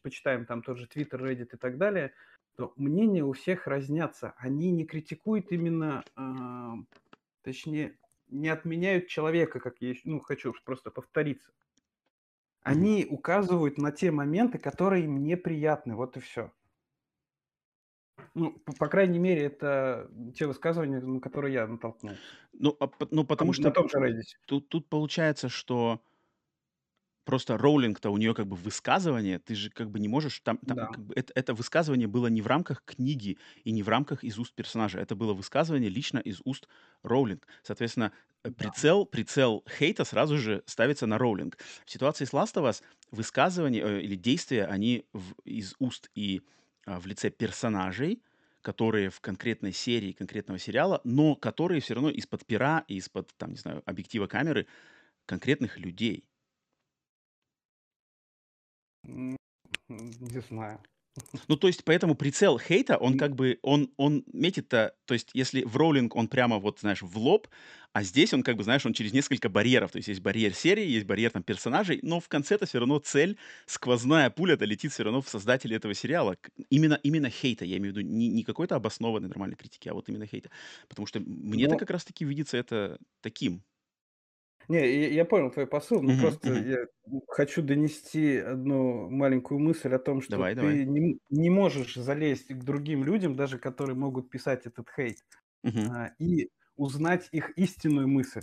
почитаем 0.02 0.46
там 0.46 0.62
тот 0.62 0.78
же 0.78 0.86
Twitter, 0.86 1.20
Reddit 1.20 1.50
и 1.54 1.58
так 1.58 1.78
далее, 1.78 2.14
то 2.56 2.72
мнения 2.76 3.24
у 3.24 3.32
всех 3.32 3.66
разнятся. 3.66 4.34
Они 4.38 4.70
не 4.72 4.86
критикуют 4.86 5.52
именно, 5.52 6.04
ам, 6.16 6.88
точнее, 7.46 7.96
не 8.26 8.48
отменяют 8.48 9.06
человека, 9.06 9.60
как 9.60 9.76
я 9.80 9.94
ну, 10.02 10.18
хочу 10.18 10.52
просто 10.64 10.90
повториться. 10.90 11.52
Они 12.60 13.06
указывают 13.08 13.78
на 13.78 13.92
те 13.92 14.10
моменты, 14.10 14.58
которые 14.58 15.04
им 15.04 15.22
неприятны. 15.22 15.94
Вот 15.94 16.16
и 16.16 16.20
все. 16.20 16.52
Ну, 18.34 18.50
по 18.50 18.72
по 18.72 18.88
крайней 18.88 19.20
мере, 19.20 19.44
это 19.44 20.10
те 20.34 20.48
высказывания, 20.48 21.00
на 21.00 21.20
которые 21.20 21.54
я 21.54 21.68
натолкнулся. 21.68 22.20
Ну, 22.52 22.76
а 22.80 22.90
ну, 23.12 23.24
потому 23.24 23.50
на 23.50 23.54
что 23.54 23.70
том 23.70 23.88
же 23.88 23.98
Reddit. 23.98 24.24
тут, 24.46 24.68
тут 24.68 24.88
получается, 24.88 25.48
что 25.48 26.02
просто 27.26 27.58
Роулинг-то 27.58 28.10
у 28.10 28.16
нее 28.18 28.34
как 28.34 28.46
бы 28.48 28.56
высказывание, 28.56 29.38
ты 29.40 29.54
же 29.54 29.70
как 29.70 29.90
бы 29.90 29.98
не 30.00 30.08
можешь 30.08 30.40
там, 30.40 30.58
там 30.58 30.78
Да. 30.78 30.88
как 30.90 31.04
бы 31.04 31.14
это, 31.14 31.32
это 31.36 31.54
высказывание 31.54 32.08
было 32.08 32.28
не 32.28 32.42
в 32.42 32.46
рамках 32.46 32.84
книги 32.86 33.38
и 33.64 33.72
не 33.72 33.82
в 33.82 33.88
рамках 33.90 34.24
из 34.24 34.38
уст 34.38 34.54
персонажа, 34.54 35.00
это 35.00 35.16
было 35.16 35.34
высказывание 35.34 35.90
лично 35.90 36.18
из 36.20 36.40
уст 36.44 36.68
Роулинг. 37.02 37.46
Соответственно, 37.62 38.12
э, 38.44 38.50
Да. 38.56 38.72
прицел, 38.72 39.06
прицел 39.06 39.64
хейта 39.68 40.04
сразу 40.04 40.38
же 40.38 40.62
ставится 40.66 41.06
на 41.06 41.18
Роулинг. 41.18 41.58
В 41.84 41.90
ситуации 41.90 42.24
с 42.24 42.32
Last 42.32 42.54
of 42.54 42.68
Us 42.70 42.82
высказывания 43.10 43.82
э, 43.82 44.00
или 44.02 44.16
действия, 44.16 44.64
они 44.66 45.06
в- 45.12 45.34
из 45.44 45.74
уст 45.78 46.10
и 46.14 46.42
а, 46.86 47.00
в 47.00 47.06
лице 47.06 47.30
персонажей, 47.30 48.22
которые 48.62 49.10
в 49.10 49.20
конкретной 49.20 49.72
серии 49.72 50.12
конкретного 50.12 50.58
сериала, 50.58 51.00
но 51.04 51.36
которые 51.36 51.80
все 51.80 51.94
равно 51.94 52.10
из-под 52.10 52.46
пера 52.46 52.84
и 52.88 52.96
из-под, 52.96 53.34
там, 53.36 53.50
не 53.50 53.58
знаю, 53.58 53.82
объектива 53.86 54.26
камеры 54.26 54.66
конкретных 55.26 55.78
людей. 55.78 56.26
Не 59.88 60.40
знаю. 60.48 60.80
Ну, 61.48 61.56
то 61.56 61.66
есть, 61.66 61.84
поэтому 61.84 62.14
прицел 62.14 62.58
хейта, 62.58 62.98
он 62.98 63.16
как 63.16 63.34
бы, 63.34 63.58
он, 63.62 63.90
он 63.96 64.24
метит-то, 64.32 64.94
то 65.06 65.14
есть, 65.14 65.30
если 65.32 65.62
в 65.62 65.76
роулинг 65.76 66.14
он 66.14 66.28
прямо 66.28 66.58
вот, 66.58 66.80
знаешь, 66.80 67.02
в 67.02 67.16
лоб, 67.16 67.48
а 67.92 68.02
здесь 68.02 68.34
он 68.34 68.42
как 68.42 68.56
бы, 68.56 68.64
знаешь, 68.64 68.84
он 68.84 68.92
через 68.92 69.12
несколько 69.14 69.48
барьеров, 69.48 69.92
то 69.92 69.96
есть, 69.96 70.08
есть 70.08 70.20
барьер 70.20 70.54
серии, 70.54 70.86
есть 70.86 71.06
барьер 71.06 71.30
там 71.30 71.42
персонажей, 71.42 72.00
но 72.02 72.20
в 72.20 72.28
конце-то 72.28 72.66
все 72.66 72.80
равно 72.80 72.98
цель, 72.98 73.38
сквозная 73.64 74.28
пуля-то 74.28 74.66
летит 74.66 74.92
все 74.92 75.04
равно 75.04 75.22
в 75.22 75.28
создателей 75.28 75.76
этого 75.76 75.94
сериала. 75.94 76.36
Именно, 76.68 77.00
именно 77.02 77.30
хейта, 77.30 77.64
я 77.64 77.78
имею 77.78 77.94
в 77.94 77.96
виду, 77.96 78.06
не, 78.06 78.28
не 78.28 78.42
какой-то 78.42 78.76
обоснованной 78.76 79.28
нормальной 79.28 79.56
критики, 79.56 79.88
а 79.88 79.94
вот 79.94 80.08
именно 80.08 80.26
хейта. 80.26 80.50
Потому 80.88 81.06
что 81.06 81.20
мне-то 81.20 81.72
Но 81.72 81.78
как 81.78 81.90
раз-таки 81.90 82.24
видится 82.24 82.58
это 82.58 82.98
таким. 83.22 83.62
Не, 84.68 84.78
я, 85.02 85.08
я 85.08 85.24
понял 85.24 85.50
твой 85.50 85.66
посыл, 85.66 86.02
но 86.02 86.12
Мгм, 86.12 86.16
просто 86.16 86.54
мгм. 86.54 86.66
я 86.66 86.86
хочу 87.28 87.62
донести 87.62 88.38
одну 88.38 89.08
маленькую 89.10 89.60
мысль 89.60 89.94
о 89.94 89.98
том, 90.00 90.20
что 90.20 90.44
Давай, 90.44 90.54
давай. 90.54 90.80
ты 90.80 90.84
не, 90.84 91.12
м- 91.12 91.20
не 91.30 91.50
можешь 91.50 91.94
залезть 91.94 92.48
к 92.48 92.64
другим 92.64 93.04
людям, 93.04 93.36
даже 93.36 93.58
которые 93.58 93.96
могут 93.96 94.28
писать 94.30 94.66
этот 94.66 94.88
хейт, 94.94 95.18
Мгм. 95.62 95.90
а, 95.90 96.08
и 96.18 96.50
узнать 96.76 97.28
их 97.32 97.58
истинную 97.58 98.08
мысль. 98.08 98.42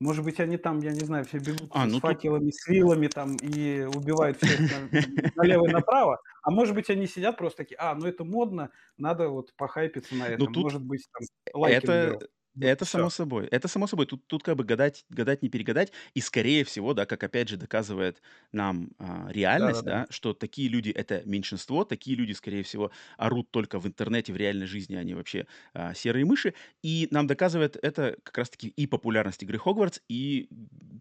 Может 0.00 0.24
быть, 0.24 0.40
они 0.40 0.56
там, 0.56 0.80
я 0.80 0.92
не 0.92 1.04
знаю, 1.04 1.24
все 1.24 1.38
бегут 1.38 1.76
А, 1.78 1.86
с 1.86 1.86
ну 1.86 2.00
тут... 2.00 2.18
факелами, 2.18 2.50
с 2.50 2.66
вилами 2.66 3.06
там 3.06 3.36
и 3.36 3.82
убивают 3.84 4.36
всех 4.38 4.68
на- 4.68 4.90
налево 5.34 5.66
и 5.66 5.70
направо, 5.70 6.20
а 6.42 6.50
может 6.50 6.74
быть, 6.74 6.90
они 6.90 7.06
сидят 7.06 7.38
просто 7.38 7.58
такие, 7.58 7.76
а, 7.78 7.94
ну 7.94 8.06
это 8.06 8.24
модно, 8.24 8.72
надо 8.96 9.28
вот 9.28 9.54
похайпиться 9.56 10.16
на 10.16 10.28
Ну 10.36 10.46
этом, 10.48 10.54
тут 10.54 10.66
может 10.66 10.82
быть, 10.84 11.08
там 11.12 11.28
лайки 11.60 11.86
Это, 11.86 11.86
наберу. 11.86 12.20
Вот 12.20 12.30
это 12.60 12.84
и 12.84 12.84
само 12.84 13.08
все. 13.08 13.10
собой. 13.10 13.46
Это 13.46 13.66
само 13.66 13.86
собой. 13.86 14.06
Тут, 14.06 14.26
тут 14.26 14.42
как 14.42 14.56
бы 14.56 14.64
гадать, 14.64 15.04
гадать 15.08 15.42
не 15.42 15.48
перегадать. 15.48 15.92
И 16.14 16.20
скорее 16.20 16.64
всего, 16.64 16.94
да, 16.94 17.06
как 17.06 17.24
опять 17.24 17.48
же 17.48 17.56
доказывает 17.56 18.22
нам 18.52 18.90
а, 18.98 19.28
реальность, 19.30 19.82
Да-да-да. 19.82 19.82
да, 19.84 20.06
что 20.10 20.34
такие 20.34 20.68
люди 20.68 20.90
это 20.90 21.22
меньшинство, 21.24 21.84
такие 21.84 22.16
люди, 22.16 22.32
скорее 22.32 22.62
всего, 22.62 22.90
орут 23.16 23.50
только 23.50 23.80
в 23.80 23.86
интернете, 23.86 24.32
в 24.32 24.36
реальной 24.36 24.66
жизни, 24.66 24.94
они 24.96 25.14
вообще 25.14 25.46
а, 25.72 25.94
серые 25.94 26.24
мыши. 26.26 26.54
И 26.82 27.08
нам 27.10 27.26
доказывает 27.26 27.76
это 27.82 28.16
как 28.22 28.38
раз-таки 28.38 28.68
и 28.68 28.86
популярность 28.86 29.42
игры 29.42 29.58
Хогвартс, 29.58 30.00
и 30.08 30.48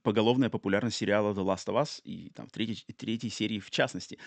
поголовная 0.04 0.50
популярность 0.50 0.98
сериала 0.98 1.34
The 1.34 1.44
Last 1.46 1.68
of 1.68 1.82
Us, 1.82 2.02
и 2.04 2.30
там 2.30 2.48
в 2.48 2.52
третьей, 2.52 2.94
третьей 2.94 3.30
серии 3.30 3.60
в 3.60 3.70
частности. 3.72 4.18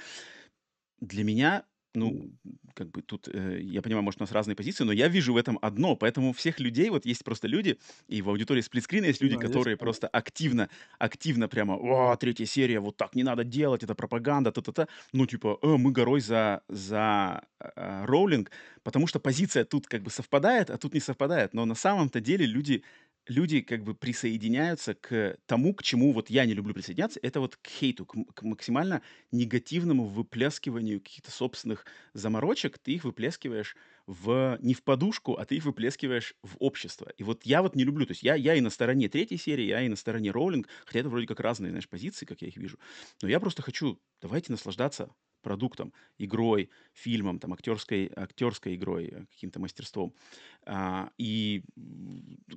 Для 1.00 1.24
меня, 1.24 1.64
ну, 1.94 2.30
как 2.74 2.90
бы 2.90 3.02
тут, 3.02 3.28
э, 3.28 3.60
я 3.62 3.82
понимаю, 3.82 4.02
может, 4.02 4.20
у 4.20 4.24
нас 4.24 4.32
разные 4.32 4.56
позиции, 4.56 4.84
но 4.84 4.92
я 4.92 5.08
вижу 5.08 5.32
в 5.32 5.36
этом 5.36 5.58
одно. 5.62 5.96
Поэтому 5.96 6.32
всех 6.32 6.60
людей, 6.60 6.90
вот 6.90 7.06
есть 7.06 7.24
просто 7.24 7.48
люди, 7.48 7.78
и 8.08 8.22
в 8.22 8.28
аудитории 8.28 8.60
сплитскрина 8.60 9.06
есть 9.06 9.22
люди, 9.22 9.34
есть 9.34 9.42
которые 9.42 9.76
просто 9.76 10.08
активно, 10.08 10.68
активно 10.98 11.48
прямо, 11.48 11.74
о, 11.74 12.16
третья 12.16 12.46
серия, 12.46 12.80
вот 12.80 12.96
так 12.96 13.14
не 13.14 13.22
надо 13.22 13.44
делать, 13.44 13.82
это 13.82 13.94
пропаганда, 13.94 14.52
та-та-та. 14.52 14.88
Ну, 15.12 15.26
типа, 15.26 15.58
э, 15.62 15.66
мы 15.66 15.92
горой 15.92 16.20
за, 16.20 16.62
за 16.68 17.42
э, 17.60 18.04
Роулинг, 18.04 18.50
потому 18.82 19.06
что 19.06 19.20
позиция 19.20 19.64
тут 19.64 19.86
как 19.86 20.02
бы 20.02 20.10
совпадает, 20.10 20.70
а 20.70 20.76
тут 20.78 20.94
не 20.94 21.00
совпадает. 21.00 21.54
Но 21.54 21.64
на 21.64 21.74
самом-то 21.74 22.20
деле 22.20 22.46
люди 22.46 22.82
люди 23.26 23.60
как 23.60 23.84
бы 23.84 23.94
присоединяются 23.94 24.94
к 24.94 25.36
тому, 25.46 25.74
к 25.74 25.82
чему 25.82 26.12
вот 26.12 26.30
я 26.30 26.44
не 26.44 26.54
люблю 26.54 26.74
присоединяться, 26.74 27.20
это 27.22 27.40
вот 27.40 27.56
к 27.56 27.66
хейту, 27.66 28.06
к, 28.06 28.14
к 28.34 28.42
максимально 28.42 29.02
негативному 29.32 30.06
выплескиванию 30.06 31.00
каких-то 31.00 31.30
собственных 31.30 31.86
заморочек, 32.12 32.78
ты 32.78 32.92
их 32.92 33.04
выплескиваешь 33.04 33.76
в, 34.06 34.58
не 34.60 34.74
в 34.74 34.82
подушку, 34.82 35.34
а 35.34 35.44
ты 35.44 35.56
их 35.56 35.64
выплескиваешь 35.64 36.34
в 36.42 36.56
общество. 36.58 37.12
И 37.16 37.22
вот 37.22 37.44
я 37.44 37.62
вот 37.62 37.74
не 37.74 37.84
люблю, 37.84 38.06
то 38.06 38.12
есть 38.12 38.22
я, 38.22 38.34
я 38.34 38.54
и 38.54 38.60
на 38.60 38.70
стороне 38.70 39.08
третьей 39.08 39.38
серии, 39.38 39.64
я 39.64 39.80
и 39.82 39.88
на 39.88 39.96
стороне 39.96 40.30
Роулинг, 40.30 40.68
хотя 40.84 41.00
это 41.00 41.08
вроде 41.08 41.26
как 41.26 41.40
разные, 41.40 41.70
знаешь, 41.70 41.88
позиции, 41.88 42.26
как 42.26 42.42
я 42.42 42.48
их 42.48 42.56
вижу, 42.56 42.78
но 43.22 43.28
я 43.28 43.40
просто 43.40 43.62
хочу, 43.62 44.00
давайте 44.20 44.52
наслаждаться 44.52 45.10
продуктом, 45.44 45.92
игрой, 46.18 46.70
фильмом, 46.92 47.38
там, 47.38 47.52
актерской, 47.52 48.10
актерской 48.16 48.74
игрой, 48.74 49.04
э, 49.12 49.24
каким-то 49.30 49.60
мастерством. 49.60 50.12
А, 50.66 51.10
и 51.18 51.62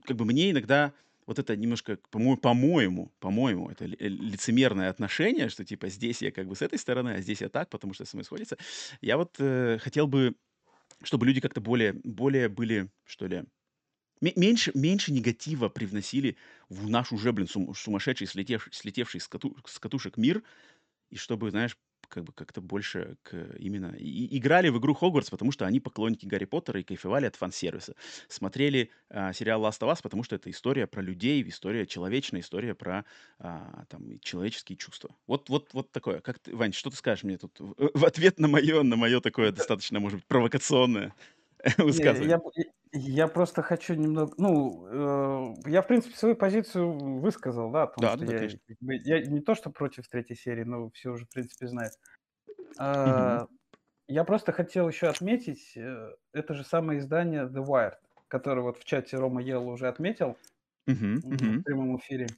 как 0.06 0.18
бы 0.18 0.26
мне 0.26 0.52
иногда 0.52 0.94
вот 1.28 1.40
это 1.40 1.56
немножко, 1.56 2.00
по-моему, 2.10 2.38
по-моему, 2.38 3.12
по-моему, 3.20 3.70
это 3.70 3.86
э, 3.86 4.08
лицемерное 4.08 4.90
отношение, 4.90 5.50
что 5.50 5.66
типа 5.66 5.90
здесь 5.90 6.22
я 6.22 6.32
как 6.32 6.48
бы 6.48 6.56
с 6.56 6.62
этой 6.62 6.80
стороны, 6.80 7.10
а 7.10 7.22
здесь 7.22 7.42
я 7.42 7.50
так, 7.50 7.70
потому 7.70 7.94
что 7.94 8.06
со 8.06 8.16
мной 8.16 8.24
сходится. 8.24 8.58
Я 9.02 9.18
вот 9.18 9.36
э, 9.40 9.78
хотел 9.80 10.08
бы, 10.08 10.36
чтобы 11.04 11.26
люди 11.26 11.42
как-то 11.42 11.62
более, 11.62 11.94
более 12.04 12.48
были, 12.50 12.90
что 13.06 13.28
ли, 13.28 13.44
ме- 14.22 14.34
меньше, 14.36 14.72
меньше 14.74 15.12
негатива 15.12 15.70
привносили 15.70 16.38
в 16.70 16.90
наш 16.90 17.12
уже, 17.12 17.32
блин, 17.34 17.48
сум- 17.48 17.76
сумасшедший, 17.76 18.28
слетевший, 18.28 18.74
слетевший 18.74 19.20
с, 19.22 19.28
кату- 19.28 19.56
с 19.66 19.80
катушек 19.80 20.18
мир, 20.18 20.44
и 21.10 21.18
чтобы, 21.18 21.52
знаешь, 21.52 21.78
как 22.10 22.24
бы 22.24 22.34
как-то 22.34 22.62
больше 22.62 23.18
к 23.24 23.36
именно 23.58 23.96
и 23.98 24.38
играли 24.38 24.70
в 24.70 24.80
игру 24.80 24.94
Хогвартс, 24.94 25.30
потому 25.30 25.52
что 25.52 25.66
они 25.66 25.80
поклонники 25.80 26.26
Гарри 26.26 26.46
Поттера 26.46 26.80
и 26.80 26.84
кайфовали 26.84 27.26
от 27.26 27.36
фан-сервиса. 27.36 27.96
Смотрели, 28.28 28.92
а, 29.10 29.34
сериал 29.34 29.62
Last 29.64 29.80
of 29.82 29.92
Us, 29.92 30.00
потому 30.02 30.24
что 30.24 30.36
это 30.36 30.50
история 30.50 30.88
про 30.88 31.02
людей, 31.02 31.44
история 31.48 31.86
человечная, 31.86 32.42
история 32.42 32.76
про, 32.76 33.06
а, 33.40 33.86
там, 33.90 34.20
человеческие 34.20 34.78
чувства. 34.78 35.16
Вот 35.28 35.50
вот 35.50 35.74
вот 35.74 35.92
такое. 35.92 36.22
Как 36.22 36.40
ты, 36.40 36.56
Вань, 36.56 36.74
что 36.74 36.90
ты 36.90 36.96
скажешь 36.96 37.24
мне 37.24 37.38
тут 37.38 37.58
в 37.60 38.06
ответ 38.06 38.40
на 38.40 38.48
мое 38.48 38.84
на 38.84 38.96
мое 38.96 39.20
такое 39.22 39.52
достаточно, 39.52 40.00
может 40.00 40.20
быть, 40.20 40.28
провокационное 40.28 41.14
я, 41.86 42.24
высказывание? 42.24 42.38
Я 42.98 43.28
просто 43.28 43.62
хочу 43.64 43.94
немного, 43.96 44.34
ну, 44.38 45.56
э, 45.66 45.70
я, 45.70 45.82
в 45.82 45.88
принципе, 45.88 46.16
свою 46.16 46.36
позицию 46.36 47.20
высказал, 47.20 47.72
да, 47.72 47.84
о 47.84 47.88
том, 47.88 48.08
что 48.08 48.26
Да-да-да, 48.26 48.34
я, 48.34 48.34
конечно. 48.34 48.76
я 48.82 49.22
не 49.26 49.42
то, 49.42 49.56
что 49.56 49.70
против 49.72 50.08
третьей 50.08 50.36
серии, 50.36 50.64
но 50.64 50.90
все 50.92 51.12
уже, 51.12 51.26
в 51.26 51.30
принципе, 51.30 51.68
знают. 51.68 51.94
Мгм. 53.04 53.40
А, 53.40 53.48
я 54.08 54.24
просто 54.26 54.52
хотел 54.54 54.88
еще 54.90 55.10
отметить, 55.10 55.74
э, 55.78 56.16
это 56.34 56.54
же 56.56 56.64
самое 56.66 57.00
издание 57.00 57.46
The 57.48 57.66
Wired, 57.66 57.98
которое 58.30 58.62
вот 58.64 58.78
в 58.80 58.86
чате 58.86 59.18
Рома 59.18 59.42
Ел 59.44 59.68
уже 59.70 59.88
отметил 59.90 60.38
м, 61.24 61.60
в 61.60 61.64
прямом 61.64 61.98
эфире. 62.00 62.38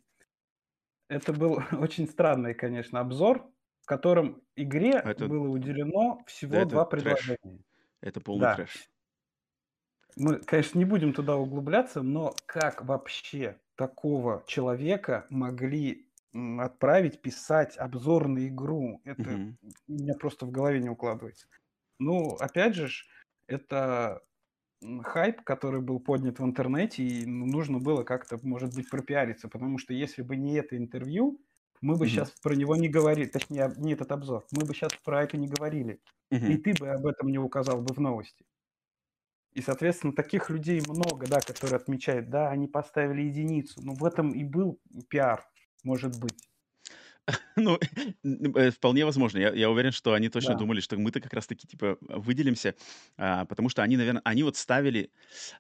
Это 1.07 1.33
был 1.33 1.59
очень 1.79 2.07
странный, 2.07 2.53
конечно, 2.53 2.99
обзор, 2.99 3.51
в 3.81 3.85
котором 3.85 4.43
игре 4.55 5.01
Это 5.03 5.25
было 5.25 5.47
уделено 5.49 6.23
да, 6.47 6.59
всего 6.59 6.63
это 6.63 6.79
два 6.79 6.85
трэш. 6.97 7.37
предложения. 7.37 7.63
Это 8.01 8.21
полный 8.21 8.47
Да, 8.47 8.49
трэш. 8.49 8.89
Мы, 10.19 10.39
конечно, 10.39 10.77
не 10.79 10.85
будем 10.85 11.13
туда 11.13 11.37
углубляться, 11.37 12.01
но 12.01 12.35
как 12.45 12.83
вообще 12.85 13.61
такого 13.75 14.43
человека 14.47 15.25
могли 15.29 16.11
отправить 16.59 17.21
писать 17.21 17.77
обзор 17.77 18.27
на 18.27 18.47
игру? 18.47 19.01
Это 19.05 19.39
Мгм. 19.39 19.57
у 19.87 19.93
меня 19.93 20.13
просто 20.19 20.45
в 20.45 20.51
голове 20.51 20.79
не 20.81 20.89
укладывается. 20.89 21.47
Ну, 21.99 22.35
опять 22.35 22.75
же, 22.75 22.89
это 23.47 24.23
хайп, 25.03 25.43
который 25.43 25.81
был 25.81 25.99
поднят 25.99 26.39
в 26.39 26.45
интернете, 26.45 27.03
и 27.03 27.25
ну, 27.25 27.45
нужно 27.47 27.79
было 27.79 28.03
как-то, 28.03 28.39
может 28.43 28.73
быть, 28.73 28.89
пропиариться, 28.89 29.49
потому 29.49 29.77
что 29.79 29.93
если 29.93 30.23
бы 30.23 30.37
не 30.37 30.55
это 30.55 30.77
интервью, 30.77 31.41
мы 31.81 31.97
бы 31.97 32.05
Мгм. 32.05 32.29
сейчас 32.29 32.31
про 32.41 32.55
него 32.55 32.75
не 32.77 32.89
говорили, 32.89 33.27
точнее, 33.29 33.73
не 33.77 33.93
этот 33.93 34.11
обзор, 34.11 34.47
мы 34.51 34.65
бы 34.65 34.73
сейчас 34.73 34.95
про 35.03 35.23
это 35.23 35.37
не 35.37 35.47
говорили, 35.47 36.01
и 36.45 36.55
Мгм. 36.55 36.59
ты 36.59 36.75
бы 36.75 36.89
об 36.89 37.05
этом 37.07 37.29
не 37.29 37.39
указал 37.39 37.81
бы 37.81 37.93
в 37.93 37.99
новости. 38.01 38.45
И, 39.53 39.61
соответственно, 39.61 40.13
таких 40.13 40.49
людей 40.49 40.81
много, 40.87 41.27
да, 41.27 41.39
которые 41.39 41.77
отмечают, 41.77 42.29
да, 42.29 42.49
они 42.49 42.67
поставили 42.67 43.21
единицу. 43.23 43.81
Но 43.83 43.93
в 43.93 44.05
этом 44.05 44.31
и 44.31 44.43
был 44.43 44.79
пиар, 45.09 45.43
может 45.83 46.19
быть. 46.19 46.49
Ну, 47.55 47.77
э, 48.23 48.71
вполне 48.71 49.05
возможно. 49.05 49.37
Я 49.37 49.53
я 49.53 49.69
уверен, 49.69 49.91
что 49.91 50.13
они 50.13 50.29
точно 50.29 50.53
Да. 50.53 50.59
думали, 50.59 50.79
что 50.79 50.97
мы-то 50.97 51.19
как 51.21 51.33
раз 51.33 51.47
таки, 51.47 51.67
типа, 51.67 51.97
выделимся, 52.01 52.75
а, 53.17 53.45
потому 53.45 53.69
что 53.69 53.83
они, 53.83 53.97
наверно, 53.97 54.21
они 54.23 54.43
вот 54.43 54.57
ставили, 54.57 55.11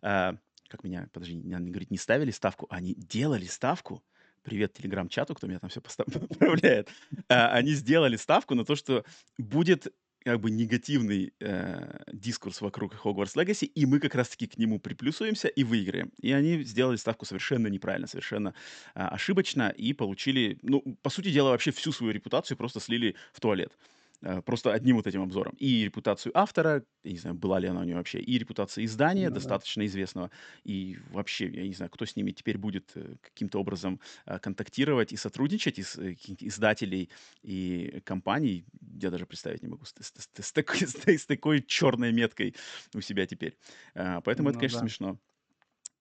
а, 0.01 0.35
как 0.67 0.83
меня, 0.83 1.09
подожди, 1.13 1.35
не 1.35 1.53
надо 1.53 1.65
говорить, 1.65 1.91
не 1.91 1.97
ставили 1.97 2.31
ставку, 2.31 2.67
они 2.69 2.95
делали 2.95 3.45
ставку. 3.45 4.03
Привет 4.43 4.73
телеграм-чату, 4.73 5.35
кто 5.35 5.47
меня 5.47 5.59
там 5.59 5.69
все 5.69 5.81
поправляет. 5.81 6.89
А, 7.27 7.49
они 7.53 7.71
сделали 7.73 8.15
ставку 8.15 8.55
на 8.55 8.65
то, 8.65 8.75
что 8.75 9.03
будет 9.37 9.93
как 10.23 10.39
бы 10.39 10.51
негативный 10.51 11.33
э, 11.39 12.03
дискурс 12.11 12.61
вокруг 12.61 12.93
Hogwarts 12.93 13.35
Legacy, 13.35 13.65
и 13.65 13.85
мы 13.85 13.99
как 13.99 14.15
раз-таки 14.15 14.47
к 14.47 14.57
нему 14.57 14.79
приплюсуемся 14.79 15.47
и 15.47 15.63
выиграем. 15.63 16.11
И 16.21 16.31
они 16.31 16.63
сделали 16.63 16.97
ставку 16.97 17.25
совершенно 17.25 17.67
неправильно, 17.67 18.07
совершенно 18.07 18.53
э, 18.95 19.01
ошибочно, 19.01 19.69
и 19.69 19.93
получили, 19.93 20.59
ну, 20.61 20.81
по 21.01 21.09
сути 21.09 21.31
дела, 21.31 21.51
вообще 21.51 21.71
всю 21.71 21.91
свою 21.91 22.13
репутацию 22.13 22.57
просто 22.57 22.79
слили 22.79 23.15
в 23.33 23.39
туалет. 23.39 23.77
Э, 24.21 24.41
просто 24.41 24.73
одним 24.73 24.97
вот 24.97 25.07
этим 25.07 25.21
обзором. 25.21 25.55
И 25.59 25.85
репутацию 25.85 26.37
автора, 26.37 26.83
я 27.03 27.11
не 27.11 27.17
знаю, 27.17 27.35
была 27.35 27.59
ли 27.59 27.67
она 27.67 27.81
у 27.81 27.83
него 27.83 27.97
вообще, 27.97 28.19
и 28.19 28.37
репутация 28.37 28.83
издания, 28.83 29.29
ну, 29.29 29.35
достаточно 29.35 29.81
да. 29.81 29.87
известного, 29.87 30.31
и 30.65 30.97
вообще, 31.11 31.47
я 31.47 31.65
не 31.65 31.73
знаю, 31.73 31.89
кто 31.89 32.05
с 32.05 32.15
ними 32.17 32.31
теперь 32.31 32.57
будет 32.57 32.91
э, 32.95 33.15
каким-то 33.21 33.59
образом 33.59 34.01
э, 34.25 34.37
контактировать 34.39 35.13
и 35.13 35.17
сотрудничать 35.17 35.79
из 35.79 35.97
издателей 35.97 37.09
и 37.43 38.01
компаний, 38.03 38.65
я 39.01 39.09
даже 39.09 39.25
представить 39.25 39.61
не 39.63 39.69
могу, 39.69 39.85
с, 39.85 39.93
с, 39.99 40.13
с, 40.17 40.29
с, 40.45 40.51
такой, 40.51 40.79
с, 40.87 40.95
с 41.07 41.25
такой 41.25 41.61
черной 41.61 42.11
меткой 42.11 42.55
у 42.93 43.01
себя 43.01 43.25
теперь. 43.25 43.57
Поэтому 43.93 44.49
ну, 44.49 44.49
это, 44.49 44.59
конечно, 44.59 44.79
да. 44.79 44.85
смешно. 44.85 45.19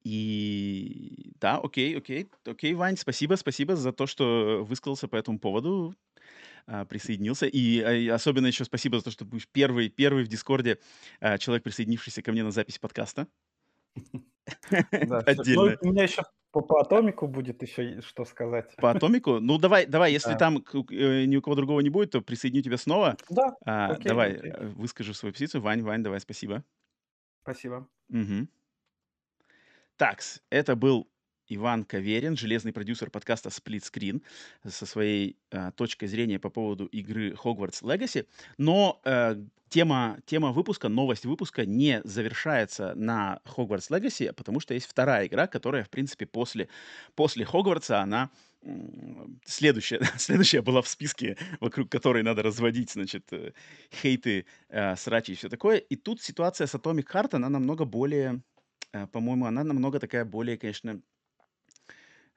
И 0.05 1.33
да, 1.41 1.59
окей, 1.59 1.97
окей, 1.97 2.29
окей, 2.45 2.75
Вань, 2.75 2.97
спасибо, 2.97 3.35
спасибо 3.35 3.77
за 3.77 3.93
то, 3.93 4.07
что 4.07 4.65
высказался 4.65 5.09
по 5.09 5.17
этому 5.17 5.39
поводу 5.39 5.95
а, 6.67 6.85
присоединился. 6.85 7.47
И, 7.47 7.81
а, 7.81 8.15
особенно 8.15 8.47
еще 8.47 8.65
спасибо 8.65 8.99
за 8.99 9.05
то, 9.05 9.11
что 9.11 9.25
будешь 9.25 9.49
первый, 9.49 9.89
первый 9.89 10.25
в 10.25 10.29
Дискорде 10.29 10.79
а, 11.21 11.39
человек, 11.39 11.65
присоединившийся 11.65 12.23
ко 12.23 12.33
мне 12.33 12.45
на 12.45 12.51
запись 12.51 12.79
подкаста. 12.79 13.27
Да, 14.71 15.19
Отдельно. 15.27 15.77
Ну, 15.83 15.89
у 15.89 15.93
меня 15.93 16.05
еще 16.05 16.23
по, 16.51 16.63
по 16.63 16.81
атомику 16.81 17.27
будет 17.27 17.63
еще 17.63 18.01
что 18.01 18.25
сказать. 18.25 18.75
По 18.77 18.91
атомику? 18.91 19.39
Ну, 19.41 19.59
давай, 19.59 19.87
давай, 19.87 20.13
если 20.13 20.33
да. 20.33 20.39
там 20.39 20.65
э, 20.91 21.25
ни 21.25 21.37
у 21.37 21.43
кого 21.43 21.57
другого 21.57 21.81
не 21.81 21.91
будет, 21.91 22.13
то 22.13 22.23
присоединю 22.23 22.63
тебя 22.63 22.79
снова. 22.79 23.17
Да. 23.29 23.55
А, 23.67 23.89
окей, 23.93 24.09
давай, 24.09 24.37
окей. 24.37 24.53
Э, 24.53 24.67
выскажи 24.69 25.13
свою 25.15 25.33
позицию. 25.33 25.61
Вань, 25.61 25.83
Вань, 25.83 26.03
давай, 26.03 26.21
спасибо. 26.21 26.65
Спасибо. 27.43 27.87
Угу. 28.09 28.49
Так, 29.99 30.23
это 30.51 30.77
был 30.77 31.09
Иван 31.49 31.83
Каверин, 31.83 32.37
железный 32.37 32.73
продюсер 32.73 33.11
подкаста 33.11 33.49
Split 33.49 33.83
Screen, 33.83 34.23
со 34.65 34.87
своей 34.87 35.37
э, 35.51 35.73
точкой 35.75 36.07
зрения 36.07 36.39
по 36.39 36.51
поводу 36.51 36.87
игры 36.87 37.33
Hogwarts 37.33 37.83
Legacy. 37.83 38.25
Но 38.59 39.01
э, 39.05 39.35
тема, 39.69 40.21
тема 40.25 40.53
выпуска, 40.53 40.89
новость 40.89 41.25
выпуска 41.25 41.67
не 41.67 42.01
завершается 42.05 42.95
на 42.95 43.41
Hogwarts 43.45 43.91
Legacy, 43.91 44.33
потому 44.33 44.61
что 44.61 44.73
есть 44.73 44.87
вторая 44.87 45.27
игра, 45.27 45.49
которая, 45.49 45.83
в 45.83 45.91
принципе, 45.91 46.27
после, 46.27 46.69
после 47.17 47.45
Хогвартса, 47.45 48.01
она 48.01 48.31
следующая, 49.45 50.01
следующая 50.17 50.63
была 50.63 50.81
в 50.81 50.87
списке, 50.87 51.37
вокруг 51.59 51.91
которой 51.91 52.23
надо 52.23 52.45
разводить, 52.45 52.93
значит, 52.93 53.33
э, 53.33 53.53
хейты, 53.93 54.47
э, 54.69 54.95
срачи 54.95 55.33
и 55.33 55.35
все 55.35 55.49
такое. 55.49 55.79
И 55.79 55.97
тут 55.97 56.23
ситуация 56.23 56.69
с 56.69 56.75
Atomic 56.77 57.07
Heart, 57.13 57.31
она 57.33 57.49
намного 57.49 57.85
более, 57.85 58.43
э, 58.93 59.07
по-моему, 59.07 59.47
она 59.47 59.65
намного 59.65 60.01
такая 60.01 60.25
более, 60.25 60.59
конечно, 60.59 61.03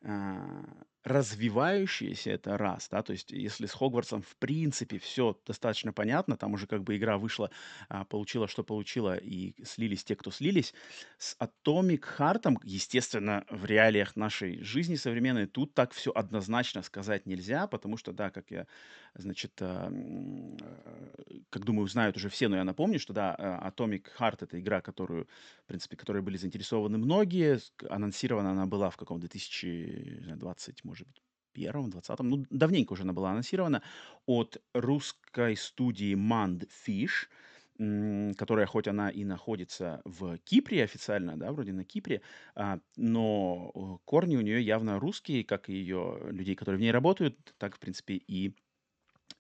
а, 0.04 0.64
развивающееся 1.04 2.32
это 2.32 2.58
раз, 2.58 2.88
да, 2.90 3.02
то 3.02 3.12
есть 3.12 3.32
если 3.32 3.66
с 3.66 3.74
Хогвартсом 3.74 4.22
в 4.22 4.36
принципе 4.38 5.00
все 5.00 5.40
достаточно 5.48 5.94
понятно, 5.94 6.38
там 6.38 6.54
уже 6.54 6.68
как 6.68 6.84
бы 6.84 6.96
игра 6.96 7.18
вышла, 7.18 7.50
а, 7.90 8.06
получила, 8.06 8.48
что 8.48 8.64
получила, 8.64 9.16
и 9.16 9.54
слились 9.64 10.04
те, 10.04 10.16
кто 10.16 10.30
слились, 10.32 10.74
с 11.18 11.36
Atomic 11.40 12.04
Heart, 12.18 12.60
естественно, 12.64 13.46
в 13.50 13.66
реалиях 13.66 14.16
нашей 14.16 14.62
жизни 14.64 14.96
современной, 14.96 15.48
тут 15.48 15.74
так 15.74 15.92
все 15.92 16.12
однозначно 16.12 16.84
сказать 16.84 17.26
нельзя, 17.26 17.68
потому 17.68 17.98
что, 17.98 18.12
да, 18.12 18.30
как 18.30 18.52
я, 18.52 18.68
значит, 19.16 19.54
а, 19.62 19.92
как 21.50 21.66
думаю, 21.66 21.88
знают 21.88 22.18
уже 22.18 22.30
все, 22.30 22.48
но 22.48 22.56
я 22.58 22.64
напомню, 22.64 23.00
что, 23.00 23.14
да, 23.14 23.36
Atomic 23.64 24.08
Heart— 24.20 24.38
это 24.42 24.60
игра, 24.60 24.82
которую, 24.82 25.28
в 25.64 25.68
принципе, 25.68 25.98
которой 25.98 26.22
были 26.22 26.38
заинтересованы 26.38 26.98
многие, 26.98 27.60
анонсирована 27.90 28.52
она 28.52 28.66
была 28.66 28.90
в 28.90 28.98
каком 28.98 29.20
2020, 29.20 30.84
может 30.84 31.08
быть, 31.08 31.22
первом, 31.54 31.90
двадцатом, 31.90 32.30
ну, 32.30 32.46
давненько 32.50 32.94
уже 32.94 33.04
она 33.04 33.14
была 33.14 33.32
анонсирована, 33.32 33.84
от 34.26 34.62
русской 34.74 35.58
студии 35.58 36.16
Mandfish, 36.16 37.28
которая, 38.38 38.66
хоть 38.68 38.88
она 38.88 39.10
и 39.10 39.24
находится 39.24 40.02
в 40.06 40.38
Кипре 40.40 40.84
официально, 40.84 41.38
да, 41.38 41.52
вроде 41.52 41.74
на 41.74 41.84
Кипре, 41.84 42.22
а, 42.56 42.80
но 42.96 44.00
корни 44.06 44.38
у 44.38 44.42
нее 44.42 44.62
явно 44.62 45.00
русские, 45.00 45.44
как 45.44 45.70
и 45.70 45.74
ее 45.74 46.20
людей, 46.30 46.56
которые 46.56 46.78
в 46.78 46.82
ней 46.82 46.92
работают, 46.92 47.54
так, 47.58 47.76
в 47.76 47.80
принципе, 47.80 48.16
и 48.16 48.56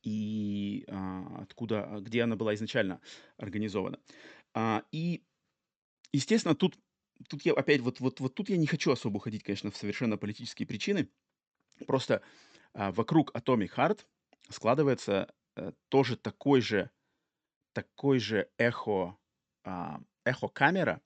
и 0.04 0.86
а, 0.88 1.43
откуда, 1.43 1.99
где 2.02 2.24
она 2.24 2.36
была 2.36 2.54
изначально 2.56 3.02
организована. 3.38 3.99
А, 4.54 4.84
и, 4.91 5.24
естественно, 6.14 6.56
тут, 6.56 6.78
тут 7.30 7.43
я 7.43 7.54
опять, 7.54 7.82
вот, 7.82 7.99
вот, 7.99 8.20
вот 8.20 8.36
тут 8.36 8.49
я 8.49 8.58
не 8.58 8.68
хочу 8.68 8.91
особо 8.91 9.18
уходить, 9.18 9.43
конечно, 9.43 9.72
в 9.72 9.78
совершенно 9.78 10.18
политические 10.18 10.68
причины, 10.68 11.10
Просто 11.88 12.22
а, 12.74 12.91
вокруг 12.91 13.36
Atomic 13.36 13.76
Heart 13.76 14.06
складывается 14.49 15.34
а, 15.56 15.74
тоже 15.89 16.16
такой 16.18 16.62
же, 16.62 16.89
такой 17.74 18.20
же 18.20 18.49
эхо, 18.58 19.18
а, 19.64 20.02
эхо-камера, 20.26 21.02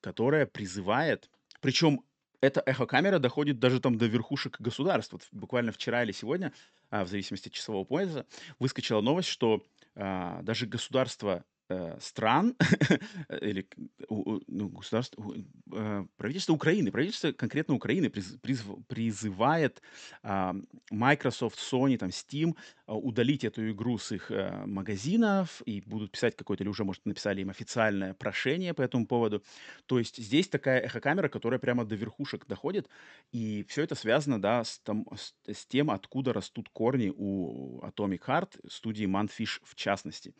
которая 0.00 0.46
призывает, 0.46 1.30
причем 1.60 2.04
эта 2.46 2.62
эхо-камера 2.64 3.18
доходит 3.18 3.58
даже 3.58 3.80
там 3.80 3.98
до 3.98 4.06
верхушек 4.06 4.60
государств. 4.60 5.12
Вот 5.12 5.26
буквально 5.32 5.72
вчера 5.72 6.02
или 6.02 6.12
сегодня, 6.12 6.52
а, 6.90 7.04
в 7.04 7.08
зависимости 7.08 7.48
от 7.48 7.54
часового 7.54 7.84
пояса, 7.84 8.26
выскочила 8.58 9.00
новость, 9.00 9.28
что 9.28 9.64
а, 9.94 10.42
даже 10.42 10.66
государства 10.66 11.44
э, 11.68 11.98
стран 12.00 12.54
или 13.40 13.66
ну, 14.08 14.68
государство, 14.68 15.24
э, 15.72 16.06
правительство 16.16 16.52
Украины, 16.52 16.90
правительство 16.90 17.32
конкретно 17.32 17.74
Украины 17.74 18.10
приз, 18.10 18.36
приз, 18.42 18.62
призывает 18.88 19.82
э, 20.22 20.54
Microsoft, 20.90 21.58
Sony, 21.58 21.98
там, 21.98 22.10
Steam 22.10 22.54
э, 22.86 22.92
удалить 22.92 23.44
эту 23.44 23.70
игру 23.70 23.98
с 23.98 24.12
их 24.12 24.30
э, 24.30 24.64
магазинов 24.66 25.62
и 25.66 25.80
будут 25.80 26.12
писать 26.12 26.36
какое-то, 26.36 26.62
или 26.64 26.68
уже, 26.68 26.84
может, 26.84 27.04
написали 27.06 27.42
им 27.42 27.50
официальное 27.50 28.14
прошение 28.14 28.74
по 28.74 28.82
этому 28.82 29.06
поводу. 29.06 29.42
То 29.86 29.98
есть 29.98 30.16
здесь 30.16 30.48
такая 30.48 30.80
эхокамера, 30.80 31.28
которая 31.28 31.58
прямо 31.58 31.84
до 31.84 31.94
верхушек 31.94 32.46
доходит, 32.46 32.88
и 33.32 33.64
все 33.68 33.82
это 33.82 33.94
связано, 33.94 34.40
да, 34.40 34.64
с, 34.64 34.78
там, 34.80 35.06
с, 35.14 35.34
с 35.46 35.66
тем, 35.66 35.90
откуда 35.90 36.32
растут 36.32 36.68
корни 36.68 37.12
у 37.14 37.80
Atomic 37.82 38.20
Heart, 38.26 38.68
студии 38.68 39.06
Manfish 39.06 39.60
в 39.64 39.74
частности. 39.74 40.34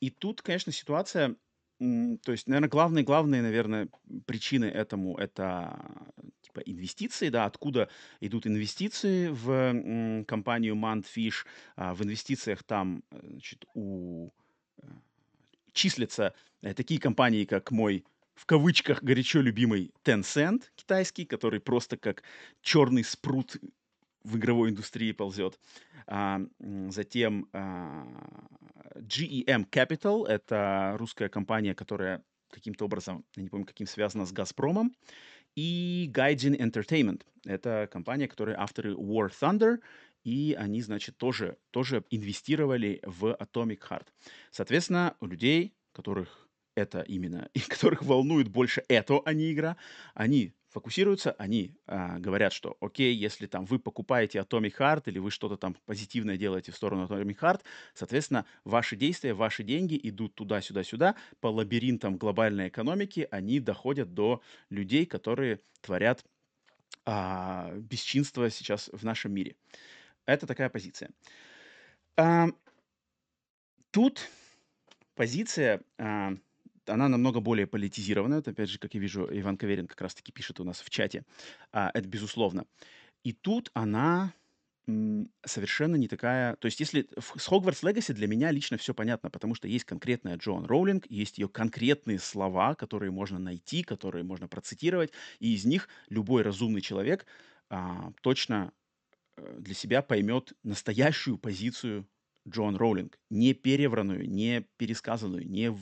И 0.00 0.10
тут, 0.10 0.42
конечно, 0.42 0.72
ситуация, 0.72 1.36
то 1.78 2.32
есть, 2.32 2.46
наверное, 2.46 2.68
главные, 2.68 3.04
главные, 3.04 3.42
наверное, 3.42 3.88
причины 4.26 4.66
этому 4.66 5.16
это 5.16 5.80
типа 6.42 6.60
инвестиции, 6.60 7.30
да, 7.30 7.46
откуда 7.46 7.88
идут 8.20 8.46
инвестиции 8.46 9.28
в 9.28 10.24
компанию 10.24 10.74
Mantfish. 10.74 11.46
А, 11.76 11.94
в 11.94 12.02
инвестициях 12.02 12.62
там, 12.64 13.02
значит, 13.10 13.64
у 13.74 14.30
э, 14.82 14.86
числятся 15.72 16.34
э, 16.62 16.74
такие 16.74 17.00
компании, 17.00 17.44
как 17.44 17.70
мой 17.70 18.04
в 18.34 18.46
кавычках 18.46 19.02
горячо 19.02 19.40
любимый 19.40 19.92
Tencent 20.02 20.62
китайский, 20.74 21.26
который 21.26 21.60
просто 21.60 21.96
как 21.96 22.22
черный 22.62 23.04
спрут 23.04 23.56
в 24.22 24.36
игровой 24.36 24.70
индустрии 24.70 25.12
ползет. 25.12 25.58
А, 26.06 26.40
затем 26.88 27.48
а, 27.52 28.06
GEM 28.96 29.68
Capital— 29.70 30.26
это 30.28 30.96
русская 30.98 31.28
компания, 31.28 31.74
которая 31.74 32.22
каким-то 32.50 32.84
образом, 32.84 33.24
я 33.36 33.42
не 33.42 33.48
помню, 33.48 33.66
каким 33.66 33.86
связана 33.86 34.26
с 34.26 34.32
«Газпромом». 34.32 34.94
И 35.56 36.10
Gaijin 36.14 36.56
Entertainment— 36.58 37.22
это 37.44 37.88
компания, 37.90 38.28
которая 38.28 38.58
авторы 38.58 38.94
War 38.94 39.30
Thunder, 39.30 39.78
и 40.22 40.56
они, 40.58 40.82
значит, 40.82 41.16
тоже, 41.16 41.56
тоже 41.70 42.04
инвестировали 42.10 43.00
в 43.04 43.36
Atomic 43.40 43.80
Heart. 43.88 44.08
Соответственно, 44.50 45.16
у 45.20 45.26
людей, 45.26 45.74
которых 45.92 46.49
это 46.74 47.00
именно, 47.02 47.48
и 47.54 47.60
которых 47.60 48.02
волнует 48.02 48.48
больше 48.48 48.82
это, 48.88 49.20
а 49.24 49.32
не 49.32 49.52
игра, 49.52 49.76
они 50.14 50.54
фокусируются, 50.70 51.32
они 51.32 51.74
а, 51.86 52.18
говорят, 52.18 52.52
что 52.52 52.76
окей, 52.80 53.14
если 53.14 53.46
там 53.46 53.64
вы 53.64 53.78
покупаете 53.78 54.38
Atomic 54.38 54.76
Heart 54.78 55.02
или 55.06 55.18
вы 55.18 55.30
что-то 55.30 55.56
там 55.56 55.74
позитивное 55.84 56.36
делаете 56.36 56.72
в 56.72 56.76
сторону 56.76 57.06
Atomic 57.06 57.38
Heart, 57.38 57.62
соответственно, 57.92 58.46
ваши 58.64 58.96
действия, 58.96 59.34
ваши 59.34 59.64
деньги 59.64 59.98
идут 60.02 60.34
туда-сюда-сюда, 60.36 61.16
по 61.40 61.48
лабиринтам 61.48 62.16
глобальной 62.16 62.68
экономики, 62.68 63.26
они 63.30 63.58
доходят 63.58 64.14
до 64.14 64.40
людей, 64.70 65.06
которые 65.06 65.60
творят 65.80 66.24
а, 67.04 67.72
бесчинство 67.74 68.48
сейчас 68.50 68.90
в 68.92 69.04
нашем 69.04 69.32
мире. 69.32 69.56
Это 70.26 70.46
такая 70.46 70.68
позиция. 70.68 71.10
А, 72.16 72.46
тут 73.90 74.28
позиция... 75.14 75.82
А, 75.98 76.36
она 76.90 77.08
намного 77.08 77.40
более 77.40 77.66
политизирована. 77.66 78.34
Это, 78.34 78.50
опять 78.50 78.68
же, 78.68 78.78
как 78.78 78.94
я 78.94 79.00
вижу, 79.00 79.28
Иван 79.30 79.56
Каверин 79.56 79.86
как 79.86 80.00
раз-таки 80.00 80.32
пишет 80.32 80.60
у 80.60 80.64
нас 80.64 80.80
в 80.80 80.90
чате. 80.90 81.24
А, 81.72 81.90
это 81.94 82.08
безусловно. 82.08 82.66
И 83.24 83.32
тут 83.32 83.70
она 83.74 84.32
совершенно 85.44 85.96
не 85.96 86.08
такая... 86.08 86.56
То 86.56 86.66
есть 86.66 86.80
если 86.80 87.08
с 87.18 87.48
Hogwarts 87.48 87.82
Legacy 87.82 88.12
для 88.12 88.26
меня 88.26 88.50
лично 88.50 88.76
все 88.76 88.94
понятно, 88.94 89.30
потому 89.30 89.54
что 89.54 89.68
есть 89.68 89.84
конкретная 89.84 90.36
Джоан 90.36 90.64
Роулинг, 90.64 91.06
есть 91.08 91.38
ее 91.38 91.48
конкретные 91.48 92.18
слова, 92.18 92.74
которые 92.74 93.10
можно 93.10 93.38
найти, 93.38 93.82
которые 93.82 94.24
можно 94.24 94.48
процитировать, 94.48 95.12
и 95.38 95.54
из 95.54 95.64
них 95.64 95.88
любой 96.08 96.42
разумный 96.42 96.80
человек 96.80 97.26
а, 97.68 98.12
точно 98.22 98.72
э, 99.36 99.56
для 99.58 99.74
себя 99.74 100.02
поймет 100.02 100.54
настоящую 100.64 101.38
позицию 101.38 102.08
Джоан 102.48 102.76
Роулинг, 102.76 103.18
не 103.28 103.54
перевранную, 103.54 104.28
не 104.28 104.66
пересказанную, 104.76 105.48
не 105.48 105.76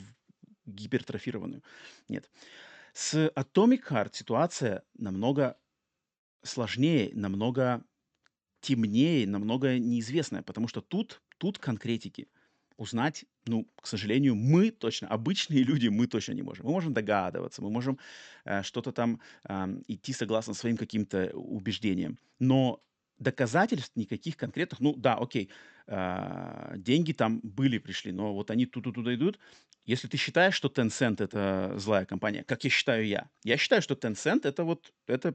гипертрофированную. 0.69 1.63
Нет. 2.07 2.29
С 2.93 3.27
Atomic 3.35 3.87
Heart 3.89 4.09
ситуация 4.13 4.83
намного 4.97 5.57
сложнее, 6.43 7.11
намного 7.13 7.83
темнее, 8.61 9.27
намного 9.27 9.77
неизвестное, 9.77 10.41
потому 10.41 10.67
что 10.67 10.81
тут, 10.81 11.21
тут 11.37 11.59
конкретики 11.59 12.27
узнать, 12.77 13.25
ну, 13.45 13.67
к 13.81 13.87
сожалению, 13.87 14.35
мы 14.35 14.71
точно, 14.71 15.09
обычные 15.09 15.63
люди, 15.63 15.89
мы 15.89 16.07
точно 16.07 16.33
не 16.33 16.41
можем. 16.41 16.65
Мы 16.65 16.71
можем 16.71 16.93
догадываться, 16.93 17.61
мы 17.61 17.69
можем 17.69 17.99
э, 18.45 18.63
что-то 18.63 18.91
там 18.91 19.19
э, 19.47 19.81
идти 19.87 20.13
согласно 20.13 20.53
своим 20.53 20.77
каким-то 20.77 21.31
убеждениям, 21.33 22.17
но 22.39 22.81
доказательств 23.19 23.95
никаких 23.95 24.37
конкретных, 24.37 24.79
ну 24.79 24.95
да, 24.95 25.15
окей, 25.15 25.49
э, 25.87 26.73
деньги 26.77 27.11
там 27.11 27.41
были, 27.43 27.79
пришли, 27.79 28.13
но 28.13 28.33
вот 28.33 28.49
они 28.49 28.65
туда-туда 28.65 29.13
идут. 29.13 29.39
Если 29.89 30.07
ты 30.07 30.17
считаешь, 30.17 30.53
что 30.53 30.67
Tencent 30.67 31.19
это 31.19 31.73
злая 31.77 32.05
компания, 32.05 32.43
как 32.43 32.63
я 32.63 32.69
считаю 32.69 33.07
я, 33.07 33.31
я 33.43 33.57
считаю, 33.57 33.81
что 33.81 33.95
Tencent 33.95 34.41
это 34.43 34.63
вот, 34.63 34.93
это 35.07 35.33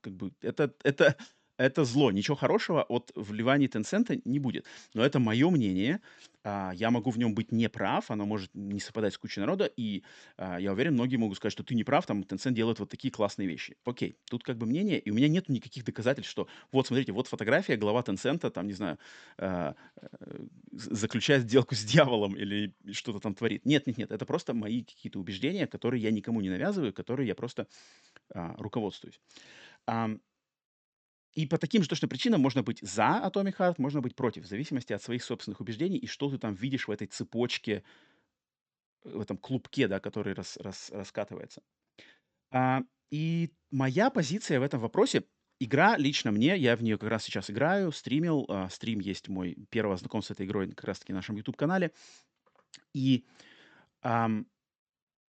как 0.00 0.12
бы, 0.14 0.32
это, 0.40 0.72
это 0.84 1.16
это 1.58 1.84
зло. 1.84 2.10
Ничего 2.10 2.36
хорошего 2.36 2.82
от 2.82 3.10
вливания 3.14 3.68
Tencent 3.68 4.22
не 4.24 4.38
будет. 4.38 4.64
Но 4.94 5.04
это 5.04 5.18
мое 5.18 5.50
мнение. 5.50 6.00
А, 6.44 6.72
я 6.74 6.90
могу 6.90 7.10
в 7.10 7.18
нем 7.18 7.34
быть 7.34 7.52
неправ, 7.52 8.10
оно 8.10 8.24
может 8.24 8.54
не 8.54 8.80
совпадать 8.80 9.12
с 9.12 9.18
кучей 9.18 9.40
народа, 9.40 9.66
и 9.66 10.02
а, 10.36 10.58
я 10.58 10.72
уверен, 10.72 10.94
многие 10.94 11.16
могут 11.16 11.36
сказать, 11.36 11.52
что 11.52 11.64
ты 11.64 11.74
не 11.74 11.84
прав, 11.84 12.06
там 12.06 12.22
Tencent 12.22 12.52
делает 12.52 12.78
вот 12.78 12.88
такие 12.88 13.10
классные 13.10 13.48
вещи. 13.48 13.76
Окей, 13.84 14.16
тут 14.30 14.44
как 14.44 14.56
бы 14.56 14.64
мнение, 14.64 14.98
и 15.00 15.10
у 15.10 15.14
меня 15.14 15.28
нет 15.28 15.48
никаких 15.48 15.84
доказательств, 15.84 16.30
что 16.30 16.46
вот, 16.72 16.86
смотрите, 16.86 17.12
вот 17.12 17.26
фотография, 17.26 17.76
глава 17.76 18.00
Tencent, 18.00 18.48
там, 18.50 18.66
не 18.66 18.72
знаю, 18.72 18.98
а, 19.36 19.74
э, 20.00 20.06
заключает 20.72 21.42
сделку 21.42 21.74
с 21.74 21.84
дьяволом 21.84 22.36
или 22.36 22.72
что-то 22.92 23.18
там 23.18 23.34
творит. 23.34 23.66
Нет, 23.66 23.86
нет, 23.86 23.98
нет, 23.98 24.12
это 24.12 24.24
просто 24.24 24.54
мои 24.54 24.84
какие-то 24.84 25.18
убеждения, 25.18 25.66
которые 25.66 26.02
я 26.02 26.12
никому 26.12 26.40
не 26.40 26.50
навязываю, 26.50 26.92
которые 26.92 27.26
я 27.26 27.34
просто 27.34 27.66
руководствуюсь. 28.32 29.20
И 31.32 31.46
по 31.46 31.58
таким 31.58 31.82
же 31.82 31.88
точно 31.88 32.08
причинам 32.08 32.40
можно 32.40 32.62
быть 32.62 32.80
за 32.82 33.22
Atomic 33.24 33.56
Heart, 33.56 33.74
можно 33.78 34.00
быть 34.00 34.16
против, 34.16 34.44
в 34.44 34.48
зависимости 34.48 34.92
от 34.92 35.02
своих 35.02 35.22
собственных 35.22 35.60
убеждений 35.60 35.98
и 35.98 36.06
что 36.06 36.30
ты 36.30 36.38
там 36.38 36.54
видишь 36.54 36.88
в 36.88 36.90
этой 36.90 37.06
цепочке, 37.06 37.84
в 39.04 39.20
этом 39.20 39.36
клубке, 39.36 39.88
да, 39.88 40.00
который 40.00 40.34
рас, 40.34 40.56
рас, 40.56 40.90
раскатывается. 40.92 41.62
А, 42.50 42.82
и 43.10 43.50
моя 43.70 44.10
позиция 44.10 44.60
в 44.60 44.62
этом 44.62 44.80
вопросе, 44.80 45.24
игра 45.60 45.96
лично 45.96 46.30
мне, 46.30 46.56
я 46.56 46.76
в 46.76 46.82
нее 46.82 46.98
как 46.98 47.10
раз 47.10 47.24
сейчас 47.24 47.50
играю, 47.50 47.92
стримил, 47.92 48.46
а, 48.48 48.68
стрим 48.70 49.00
есть 49.00 49.28
мой 49.28 49.56
первое 49.70 49.96
знакомство 49.96 50.34
с 50.34 50.36
этой 50.36 50.46
игрой 50.46 50.68
как 50.70 50.84
раз-таки 50.84 51.12
на 51.12 51.18
нашем 51.18 51.36
YouTube-канале. 51.36 51.92
И 52.94 53.26
ам, 54.02 54.46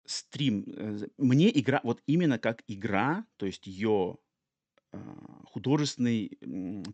стрим, 0.06 0.66
э, 0.68 1.08
мне 1.18 1.58
игра, 1.60 1.82
вот 1.84 2.02
именно 2.06 2.40
как 2.40 2.64
игра, 2.68 3.26
то 3.38 3.46
есть 3.46 3.68
ее 3.68 4.18
а, 4.18 4.18
художественный 5.46 6.38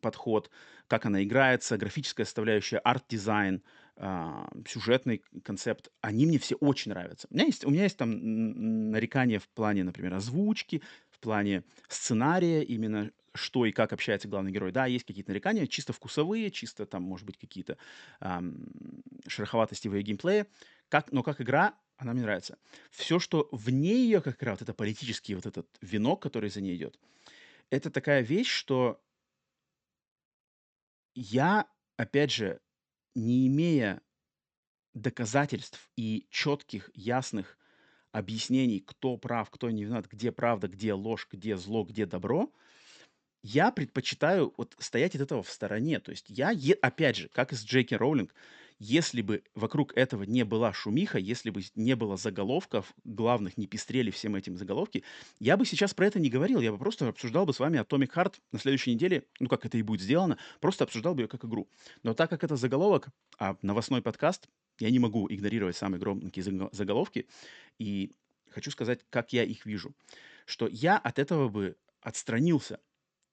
подход, 0.01 0.49
как 0.87 1.05
она 1.05 1.23
играется, 1.23 1.77
графическая 1.77 2.25
составляющая, 2.25 2.77
арт-дизайн, 2.77 3.61
а, 3.95 4.49
сюжетный 4.67 5.23
концепт, 5.43 5.89
они 6.01 6.25
мне 6.25 6.39
все 6.39 6.55
очень 6.55 6.91
нравятся. 6.91 7.27
У 7.29 7.33
меня 7.33 7.45
есть, 7.45 7.65
у 7.65 7.69
меня 7.69 7.83
есть 7.83 7.97
там 7.97 8.91
нарекания 8.91 9.39
в 9.39 9.47
плане, 9.49 9.83
например, 9.83 10.13
озвучки, 10.13 10.81
в 11.09 11.19
плане 11.19 11.63
сценария, 11.87 12.63
именно 12.63 13.11
что 13.33 13.65
и 13.65 13.71
как 13.71 13.93
общается 13.93 14.27
главный 14.27 14.51
герой. 14.51 14.71
Да, 14.71 14.85
есть 14.85 15.05
какие-то 15.05 15.31
нарекания, 15.31 15.67
чисто 15.67 15.93
вкусовые, 15.93 16.51
чисто 16.51 16.85
там, 16.85 17.03
может 17.03 17.25
быть, 17.25 17.37
какие-то 17.37 17.77
эм, 18.21 19.03
шероховатости 19.27 19.87
в 19.87 19.95
ее 19.95 20.01
геймплее. 20.01 20.47
Как, 20.89 21.11
но 21.11 21.21
как 21.21 21.41
игра, 21.41 21.75
она 21.97 22.13
мне 22.13 22.23
нравится. 22.23 22.57
Все, 22.89 23.19
что 23.19 23.47
вне 23.51 23.93
ее, 23.93 24.21
как 24.21 24.41
игра, 24.41 24.51
вот 24.53 24.61
это 24.61 24.73
политический 24.73 25.35
вот 25.35 25.45
этот 25.45 25.67
венок, 25.81 26.21
который 26.21 26.49
за 26.49 26.61
ней 26.61 26.75
идет, 26.75 26.97
это 27.69 27.89
такая 27.91 28.21
вещь, 28.21 28.49
что 28.49 29.01
я, 31.15 31.67
опять 31.97 32.31
же, 32.31 32.61
не 33.15 33.47
имея 33.47 34.01
доказательств 34.93 35.89
и 35.95 36.27
четких, 36.29 36.89
ясных 36.93 37.57
объяснений, 38.11 38.79
кто 38.79 39.17
прав, 39.17 39.49
кто 39.49 39.69
не 39.69 39.83
виноват, 39.83 40.07
где 40.07 40.31
правда, 40.31 40.67
где 40.67 40.93
ложь, 40.93 41.27
где 41.31 41.57
зло, 41.57 41.83
где 41.83 42.05
добро, 42.05 42.51
я 43.41 43.71
предпочитаю 43.71 44.53
вот 44.57 44.75
стоять 44.79 45.15
от 45.15 45.21
этого 45.21 45.43
в 45.43 45.49
стороне. 45.49 45.99
То 45.99 46.11
есть 46.11 46.25
я, 46.29 46.53
опять 46.81 47.17
же, 47.17 47.29
как 47.29 47.53
и 47.53 47.55
с 47.55 47.63
Джеки 47.63 47.93
Роулинг, 47.93 48.33
если 48.79 49.21
бы 49.21 49.43
вокруг 49.55 49.95
этого 49.95 50.23
не 50.23 50.43
была 50.43 50.71
шумиха, 50.71 51.19
если 51.19 51.49
бы 51.49 51.61
не 51.75 51.95
было 51.95 52.15
заголовков 52.15 52.93
главных, 53.03 53.57
не 53.57 53.67
пестрели 53.67 54.09
всем 54.09 54.35
этим 54.35 54.57
заголовки, 54.57 55.03
я 55.39 55.57
бы 55.57 55.65
сейчас 55.65 55.93
про 55.93 56.07
это 56.07 56.19
не 56.19 56.29
говорил. 56.29 56.61
Я 56.61 56.71
бы 56.71 56.77
просто 56.77 57.07
обсуждал 57.07 57.45
бы 57.45 57.53
с 57.53 57.59
вами 57.59 57.79
Atomic 57.79 58.13
Heart 58.13 58.35
на 58.53 58.59
следующей 58.59 58.93
неделе, 58.93 59.25
ну, 59.39 59.49
как 59.49 59.65
это 59.65 59.77
и 59.77 59.81
будет 59.81 60.01
сделано, 60.01 60.37
просто 60.61 60.85
обсуждал 60.85 61.13
бы 61.13 61.23
ее 61.23 61.27
как 61.27 61.43
игру. 61.43 61.69
Но 62.03 62.13
так 62.13 62.29
как 62.29 62.43
это 62.43 62.55
заголовок, 62.55 63.09
а 63.37 63.57
новостной 63.61 64.01
подкаст, 64.01 64.47
я 64.79 64.89
не 64.89 64.99
могу 64.99 65.27
игнорировать 65.29 65.75
самые 65.75 65.99
громкие 65.99 66.69
заголовки, 66.71 67.27
и 67.79 68.13
хочу 68.49 68.71
сказать, 68.71 69.01
как 69.09 69.33
я 69.33 69.43
их 69.43 69.65
вижу. 69.65 69.93
Что 70.45 70.67
я 70.67 70.97
от 70.97 71.19
этого 71.19 71.49
бы 71.49 71.75
отстранился. 72.01 72.79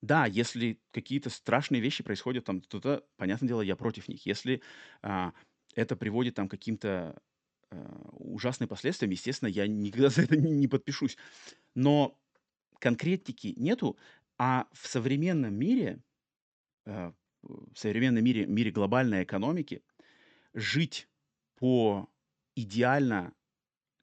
Да, 0.07 0.27
если 0.27 0.79
какие-то 0.93 1.31
страшные 1.31 1.81
вещи 1.83 2.05
происходят 2.05 2.45
там, 2.45 2.61
то, 2.61 2.79
то 2.81 3.05
понятное 3.17 3.49
дело, 3.49 3.61
я 3.61 3.75
против 3.75 4.07
них. 4.07 4.25
Если 4.25 4.63
а, 5.03 5.33
это 5.75 5.97
приводит 5.97 6.37
там 6.37 6.47
к 6.47 6.53
каким-то 6.53 7.21
а, 7.71 8.09
ужасным 8.13 8.69
последствиям, 8.69 9.11
естественно, 9.11 9.49
я 9.49 9.67
никогда 9.67 10.09
за 10.11 10.23
это 10.23 10.37
не, 10.37 10.53
не 10.53 10.69
подпишусь. 10.69 11.17
Но 11.75 12.17
конкретики 12.79 13.53
нету, 13.57 13.99
а 14.39 14.69
в 14.73 14.87
современном 14.87 15.55
мире, 15.55 16.05
а, 16.87 17.13
в 17.43 17.77
современном 17.77 18.23
мире, 18.23 18.47
мире 18.47 18.71
глобальной 18.71 19.25
экономики, 19.25 19.83
жить 20.55 21.09
по 21.57 22.09
идеально, 22.55 23.35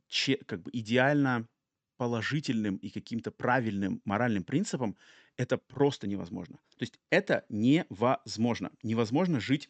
че, 0.07 0.35
как 0.35 0.63
бы 0.63 0.71
идеально 0.73 1.47
положительным 1.95 2.75
и 2.77 2.89
каким-то 2.89 3.31
правильным 3.31 4.01
моральным 4.03 4.43
принципам 4.43 4.97
это 5.38 5.57
просто 5.57 6.07
невозможно. 6.07 6.57
То 6.77 6.84
есть 6.84 6.99
это 7.09 7.45
невозможно. 7.49 8.71
Невозможно 8.84 9.39
жить 9.39 9.69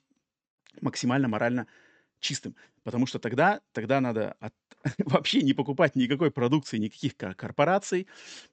максимально 0.82 1.28
морально 1.28 1.68
чистым. 2.20 2.56
Потому 2.84 3.06
что 3.06 3.20
тогда, 3.20 3.62
тогда 3.72 4.02
надо 4.02 4.36
от, 4.40 4.54
вообще 4.98 5.42
не 5.42 5.54
покупать 5.54 5.96
никакой 5.96 6.32
продукции, 6.32 6.78
никаких 6.78 7.16
корпораций. 7.16 8.08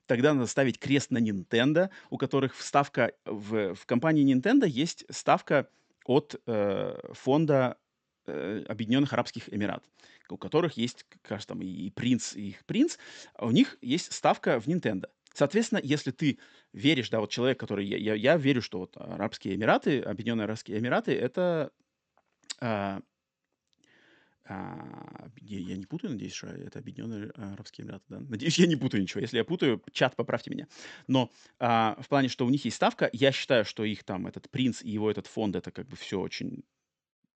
Тогда 0.07 0.35
надо 0.35 0.47
ставить 0.47 0.79
крест 0.79 1.11
на 1.11 1.19
Nintendo, 1.19 1.91
у 2.11 2.19
которых 2.19 2.61
ставка 2.61 3.13
в, 3.25 3.75
в 3.75 3.87
компании 3.87 4.35
Nintendo 4.35 4.69
есть 4.69 5.05
ставка 5.11 5.69
от 6.05 6.41
э, 6.47 7.13
фонда 7.13 7.77
э, 8.27 8.65
Объединенных 8.69 9.13
Арабских 9.13 9.53
Эмират, 9.53 9.85
у 10.29 10.37
которых 10.37 10.77
есть, 10.77 11.07
кажется, 11.23 11.49
там 11.49 11.63
и 11.63 11.91
принц, 11.91 12.35
и 12.35 12.51
их 12.51 12.65
принц, 12.65 12.99
а 13.35 13.47
у 13.47 13.51
них 13.51 13.79
есть 13.81 14.13
ставка 14.13 14.61
в 14.61 14.67
Nintendo. 14.67 15.09
Соответственно, 15.35 15.81
если 15.83 16.11
ты 16.11 16.39
веришь, 16.73 17.11
да, 17.11 17.21
вот 17.21 17.31
человек, 17.31 17.59
который... 17.59 17.87
Я, 17.87 17.97
я, 17.97 18.15
я 18.15 18.37
верю, 18.37 18.63
что 18.63 18.79
вот 18.81 18.97
Арабские 18.97 19.55
Эмираты, 19.55 20.01
Объединенные 20.01 20.45
Арабские 20.45 20.79
Эмираты, 20.79 21.13
это... 21.13 21.71
А, 22.61 23.01
а, 24.45 25.29
я, 25.41 25.61
я 25.61 25.77
не 25.77 25.87
путаю, 25.87 26.13
надеюсь, 26.13 26.33
что 26.33 26.49
это 26.49 26.81
Объединенные 26.81 27.31
Арабские 27.31 27.87
Эмираты, 27.87 28.05
да? 28.09 28.21
Надеюсь, 28.21 28.59
я 28.59 28.67
не 28.67 28.77
путаю 28.77 29.03
ничего. 29.03 29.21
Если 29.21 29.37
я 29.37 29.45
путаю, 29.45 29.83
чат, 29.93 30.17
поправьте 30.17 30.51
меня. 30.51 30.67
Но 31.07 31.31
а, 31.61 31.97
в 32.01 32.09
плане, 32.09 32.29
что 32.29 32.45
у 32.45 32.51
них 32.51 32.65
есть 32.65 32.77
ставка, 32.77 33.09
я 33.13 33.31
считаю, 33.31 33.65
что 33.65 33.85
их 33.85 34.03
там, 34.03 34.27
этот 34.27 34.51
принц 34.51 34.83
и 34.83 34.91
его 34.91 35.11
этот 35.11 35.29
фонд, 35.29 35.55
это 35.55 35.71
как 35.71 35.87
бы 35.87 35.97
все 35.97 36.21
очень 36.21 36.65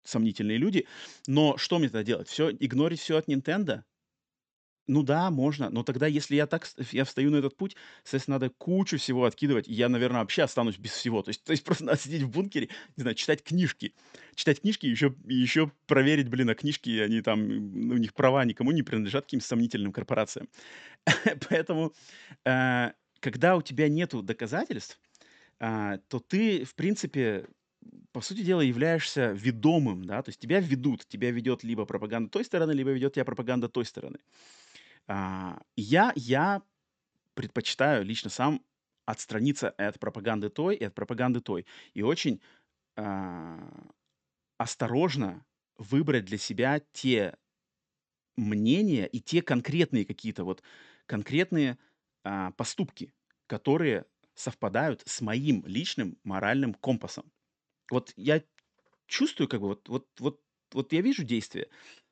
сомнительные 0.02 0.58
люди. 0.58 0.86
Но 1.26 1.56
что 1.56 1.78
мне 1.78 1.88
тогда 1.88 2.02
делать? 2.02 2.28
Все, 2.28 2.50
игнорить 2.50 3.00
все 3.00 3.16
от 3.16 3.28
Nintendo? 3.28 3.84
Ну 4.86 5.02
да, 5.02 5.30
можно, 5.30 5.70
но 5.70 5.82
тогда, 5.82 6.06
если 6.06 6.36
я 6.36 6.46
так, 6.46 6.68
я 6.92 7.04
встаю 7.04 7.30
на 7.30 7.36
этот 7.36 7.56
путь, 7.56 7.74
соответственно, 8.02 8.34
надо 8.38 8.50
кучу 8.50 8.98
всего 8.98 9.24
откидывать, 9.24 9.66
и 9.66 9.72
я, 9.72 9.88
наверное, 9.88 10.20
вообще 10.20 10.42
останусь 10.42 10.76
без 10.76 10.90
всего. 10.92 11.22
То 11.22 11.30
есть, 11.30 11.42
то 11.42 11.52
есть 11.52 11.64
просто 11.64 11.84
надо 11.86 11.98
сидеть 11.98 12.22
в 12.22 12.28
бункере, 12.30 12.68
не 12.96 13.00
знаю, 13.02 13.14
читать 13.14 13.42
книжки. 13.42 13.94
Читать 14.34 14.60
книжки 14.60 14.84
и 14.86 14.90
еще, 14.90 15.14
еще 15.24 15.72
проверить, 15.86 16.28
блин, 16.28 16.50
а 16.50 16.54
книжки, 16.54 16.98
они 16.98 17.22
там, 17.22 17.40
у 17.40 17.96
них 17.96 18.12
права 18.12 18.44
никому 18.44 18.72
не 18.72 18.82
принадлежат 18.82 19.24
каким-то 19.24 19.46
сомнительным 19.46 19.90
корпорациям. 19.92 20.48
Поэтому, 21.48 21.94
э, 22.44 22.92
когда 23.20 23.56
у 23.56 23.62
тебя 23.62 23.88
нету 23.88 24.22
доказательств, 24.22 25.00
э, 25.60 25.98
то 26.08 26.20
ты, 26.20 26.64
в 26.64 26.74
принципе, 26.74 27.46
по 28.12 28.20
сути 28.22 28.42
дела, 28.42 28.62
являешься 28.62 29.32
ведомым, 29.32 30.04
да, 30.04 30.22
то 30.22 30.30
есть 30.30 30.40
тебя 30.40 30.60
ведут, 30.60 31.06
тебя 31.08 31.30
ведет 31.30 31.64
либо 31.64 31.86
пропаганда 31.86 32.30
той 32.30 32.44
стороны, 32.44 32.72
либо 32.72 32.90
ведет 32.92 33.14
тебя 33.14 33.24
пропаганда 33.26 33.68
той 33.68 33.84
стороны. 33.84 34.18
А, 35.08 35.60
я, 35.76 36.12
я 36.16 36.62
предпочитаю 37.34 38.04
лично 38.04 38.30
сам 38.30 38.62
отстраниться 39.06 39.70
от 39.70 40.00
пропаганды 40.00 40.50
той 40.50 40.76
и 40.76 40.84
от 40.84 40.94
пропаганды 40.94 41.40
той. 41.40 41.66
И 41.94 42.02
очень 42.02 42.40
а, 42.96 43.58
осторожно 44.58 45.44
выбрать 45.78 46.24
для 46.26 46.38
себя 46.38 46.80
те 46.92 47.36
мнения 48.36 49.06
и 49.06 49.20
те 49.20 49.42
конкретные 49.42 50.04
какие-то 50.04 50.44
вот 50.44 50.62
конкретные 51.06 51.78
а, 52.24 52.50
поступки, 52.52 53.12
которые 53.46 54.06
совпадают 54.34 55.02
с 55.06 55.20
моим 55.20 55.64
личным 55.66 56.18
моральным 56.24 56.74
компасом. 56.74 57.30
Вот 57.90 58.12
я 58.16 58.42
чувствую, 59.06 59.48
как 59.48 59.60
бы, 59.60 59.68
вот, 59.68 59.88
вот, 59.88 60.08
вот, 60.20 60.42
вот 60.72 60.92
я 60.92 61.02
вижу 61.02 61.24
действие, 61.24 61.68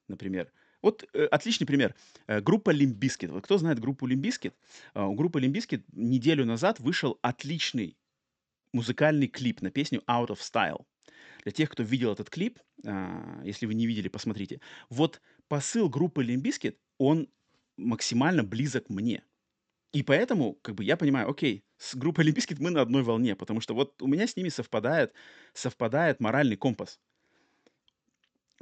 например. 0.09 0.53
Вот 0.83 1.09
э, 1.13 1.25
отличный 1.27 1.67
пример. 1.67 1.95
Э, 2.27 2.41
группа 2.41 2.71
Limp 2.71 2.93
Bizkit. 2.93 3.31
Вот 3.31 3.45
кто 3.45 3.59
знает 3.59 3.79
группу 3.79 4.07
Limp 4.07 4.24
Bizkit? 4.24 4.55
Э, 4.95 5.05
у 5.05 5.15
группы 5.15 5.41
Limp 5.41 5.59
Bizkit 5.59 5.85
неделю 5.93 6.45
назад 6.45 6.81
вышел 6.81 7.19
отличный 7.23 7.97
музыкальный 8.73 9.29
клип 9.29 9.63
на 9.63 9.71
песню 9.71 10.03
Out 10.09 10.29
of 10.29 10.39
Style. 10.39 10.85
Для 11.45 11.53
тех, 11.53 11.71
кто 11.71 11.83
видел 11.83 12.13
этот 12.13 12.31
клип, 12.31 12.59
э, 12.85 13.43
если 13.45 13.67
вы 13.67 13.75
не 13.75 13.87
видели, 13.87 14.09
посмотрите. 14.09 14.61
Вот 14.91 15.21
посыл 15.49 15.89
группы 15.89 16.23
Limp 16.23 16.43
Bizkit, 16.43 16.79
он 16.99 17.29
максимально 17.77 18.43
близок 18.43 18.89
мне. 18.89 19.23
И 19.93 20.03
поэтому, 20.03 20.55
как 20.63 20.75
бы, 20.75 20.85
я 20.85 20.97
понимаю, 20.97 21.29
окей, 21.29 21.65
с 21.77 21.95
группой 21.95 22.23
Limp 22.23 22.37
Bizkit 22.37 22.59
мы 22.59 22.71
на 22.71 22.81
одной 22.81 23.03
волне, 23.03 23.37
потому 23.37 23.61
что 23.61 23.75
вот 23.75 24.01
у 24.01 24.07
меня 24.07 24.27
с 24.27 24.37
ними 24.37 24.49
совпадает, 24.49 25.13
совпадает 25.53 26.19
моральный 26.21 26.57
компас. 26.57 26.99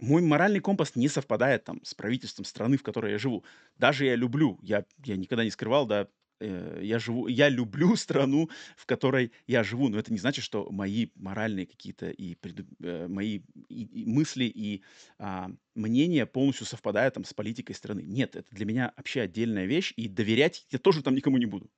Мой 0.01 0.23
моральный 0.23 0.61
компас 0.61 0.97
не 0.97 1.09
совпадает 1.09 1.65
там 1.65 1.81
с 1.85 1.95
правительством 1.95 2.45
страны, 2.45 2.77
в 2.79 2.83
которой 2.83 3.13
я 3.13 3.19
живу. 3.19 3.45
Даже 3.77 4.07
я 4.07 4.17
люблю, 4.17 4.59
я, 4.63 4.85
я 5.05 5.17
никогда 5.17 5.45
не 5.45 5.51
скрывал, 5.51 5.87
да, 5.87 6.09
э, 6.41 6.81
я 6.83 6.99
живу, 6.99 7.27
я 7.27 7.51
люблю 7.51 7.95
страну, 7.97 8.49
в 8.77 8.87
которой 8.87 9.33
я 9.47 9.63
живу, 9.63 9.89
но 9.91 9.99
это 9.99 10.11
не 10.13 10.19
значит, 10.19 10.43
что 10.45 10.71
мои 10.71 11.09
моральные 11.17 11.67
какие-то 11.67 12.11
и 12.11 12.35
преду, 12.35 12.65
э, 12.83 13.09
мои 13.09 13.41
и, 13.69 13.85
и 13.85 14.07
мысли 14.07 14.45
и 14.45 14.83
а, 15.19 15.51
мнения 15.75 16.25
полностью 16.25 16.67
совпадают 16.67 17.15
там 17.15 17.25
с 17.25 17.35
политикой 17.35 17.75
страны. 17.75 18.01
Нет, 18.01 18.37
это 18.37 18.49
для 18.55 18.65
меня 18.65 18.95
вообще 18.97 19.21
отдельная 19.21 19.67
вещь, 19.67 19.93
и 19.97 20.09
доверять 20.09 20.67
я 20.71 20.79
тоже 20.79 21.03
там 21.03 21.15
никому 21.15 21.37
не 21.37 21.47
буду. 21.47 21.71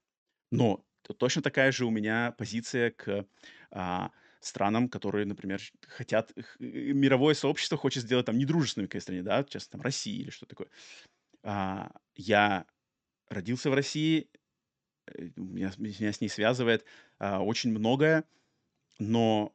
Но 0.50 0.84
точно 1.18 1.42
такая 1.42 1.72
же 1.72 1.86
у 1.86 1.90
меня 1.90 2.32
позиция 2.38 2.90
к 2.90 3.26
а, 3.70 4.10
странам, 4.44 4.88
которые, 4.88 5.26
например, 5.26 5.60
хотят, 5.86 6.32
мировое 6.58 7.34
сообщество 7.34 7.78
хочет 7.78 8.02
сделать 8.02 8.26
там 8.26 8.38
недружественной 8.38 8.88
к 8.88 9.00
стране, 9.00 9.22
да, 9.22 9.42
сейчас 9.42 9.68
там 9.68 9.80
России 9.80 10.20
или 10.20 10.30
что 10.30 10.46
такое. 10.46 10.68
А, 11.42 11.90
я 12.14 12.66
родился 13.28 13.70
в 13.70 13.74
России, 13.74 14.28
Э, 15.06 15.28
меня, 15.36 15.72
меня 15.78 16.12
с 16.12 16.20
ней 16.20 16.28
связывает 16.28 16.84
а, 17.18 17.40
очень 17.42 17.70
многое, 17.70 18.24
но 18.98 19.54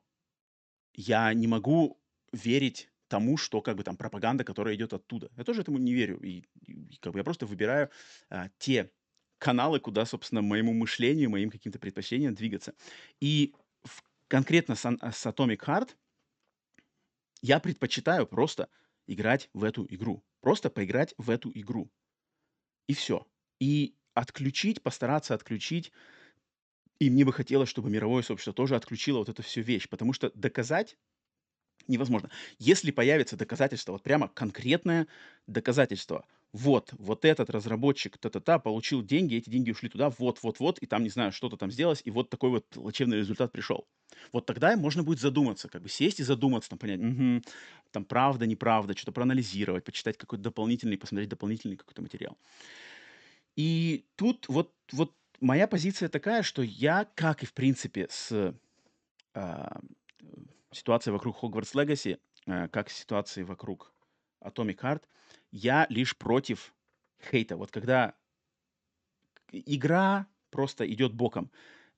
я 0.93 1.33
не 1.33 1.47
могу 1.47 1.99
верить 2.31 2.89
тому, 3.07 3.37
что 3.37 3.61
как 3.61 3.77
бы 3.77 3.83
там 3.83 3.95
пропаганда, 3.95 4.43
которая 4.43 4.75
идет 4.75 4.93
оттуда. 4.93 5.31
Я 5.37 5.43
тоже 5.43 5.61
этому 5.61 5.77
не 5.77 5.93
верю. 5.93 6.19
И, 6.19 6.43
и 6.65 6.97
как 6.99 7.13
бы 7.13 7.19
я 7.19 7.23
просто 7.23 7.45
выбираю 7.45 7.89
а, 8.29 8.49
те 8.57 8.91
каналы, 9.37 9.79
куда, 9.79 10.05
собственно, 10.05 10.41
моему 10.41 10.73
мышлению, 10.73 11.29
моим 11.29 11.49
каким-то 11.49 11.79
предпочтениям 11.79 12.33
двигаться. 12.33 12.73
И 13.21 13.53
конкретно 14.27 14.75
с, 14.75 14.81
с 14.81 15.25
Atomic 15.25 15.59
Heart 15.59 15.95
я 17.41 17.59
предпочитаю 17.59 18.25
просто 18.27 18.69
играть 19.05 19.49
в 19.53 19.63
эту 19.63 19.85
игру. 19.89 20.23
Просто 20.41 20.69
поиграть 20.69 21.13
в 21.17 21.29
эту 21.29 21.51
игру. 21.53 21.91
И 22.87 22.93
все. 22.93 23.27
И 23.59 23.95
отключить, 24.13 24.81
постараться 24.81 25.33
отключить. 25.33 25.91
И 26.99 27.09
мне 27.09 27.25
бы 27.25 27.33
хотелось, 27.33 27.69
чтобы 27.69 27.89
мировое 27.89 28.23
сообщество 28.23 28.53
тоже 28.53 28.75
отключило 28.75 29.19
вот 29.19 29.29
эту 29.29 29.43
всю 29.43 29.61
вещь, 29.61 29.87
потому 29.87 30.13
что 30.13 30.31
доказать 30.33 30.97
невозможно. 31.87 32.29
Если 32.59 32.91
появится 32.91 33.37
доказательство, 33.37 33.93
вот 33.93 34.03
прямо 34.03 34.27
конкретное 34.27 35.07
доказательство, 35.47 36.25
вот, 36.53 36.93
вот 36.97 37.25
этот 37.25 37.49
разработчик 37.49 38.17
та-та-та 38.17 38.57
получил 38.57 39.03
деньги, 39.03 39.35
эти 39.35 39.49
деньги 39.49 39.71
ушли 39.71 39.89
туда, 39.89 40.09
вот, 40.17 40.39
вот, 40.41 40.59
вот, 40.59 40.79
и 40.79 40.85
там, 40.85 41.03
не 41.03 41.09
знаю, 41.09 41.31
что-то 41.31 41.57
там 41.57 41.71
сделалось, 41.71 42.01
и 42.03 42.09
вот 42.09 42.29
такой 42.29 42.49
вот 42.49 42.65
плачевный 42.69 43.17
результат 43.17 43.51
пришел. 43.51 43.85
Вот 44.31 44.45
тогда 44.45 44.75
можно 44.77 45.03
будет 45.03 45.19
задуматься, 45.19 45.67
как 45.67 45.81
бы 45.81 45.89
сесть 45.89 46.19
и 46.19 46.23
задуматься, 46.23 46.69
там, 46.69 46.79
понять, 46.79 46.99
угу, 46.99 47.41
там 47.91 48.05
правда, 48.05 48.47
неправда, 48.47 48.95
что-то 48.95 49.11
проанализировать, 49.11 49.83
почитать 49.83 50.17
какой-то 50.17 50.43
дополнительный, 50.43 50.97
посмотреть 50.97 51.29
дополнительный 51.29 51.75
какой-то 51.75 52.01
материал. 52.01 52.37
И 53.55 54.05
тут 54.15 54.47
вот, 54.47 54.73
вот 54.91 55.13
моя 55.41 55.67
позиция 55.67 56.09
такая, 56.09 56.43
что 56.43 56.61
я, 56.61 57.07
как 57.15 57.43
и 57.43 57.45
в 57.45 57.53
принципе 57.53 58.07
с 58.09 58.55
а, 59.33 59.79
ситуацией 60.71 61.13
вокруг 61.13 61.41
Hogwarts 61.41 61.73
Legacy, 61.73 62.19
а, 62.45 62.67
как 62.67 62.89
ситуацией 62.89 63.45
вокруг 63.45 63.93
Atomic 64.43 64.77
Heart, 64.79 65.03
я 65.51 65.85
лишь 65.89 66.17
против 66.17 66.73
хейта. 67.31 67.57
Вот 67.57 67.71
когда 67.71 68.15
игра 69.51 70.27
просто 70.49 70.91
идет 70.91 71.13
боком, 71.13 71.51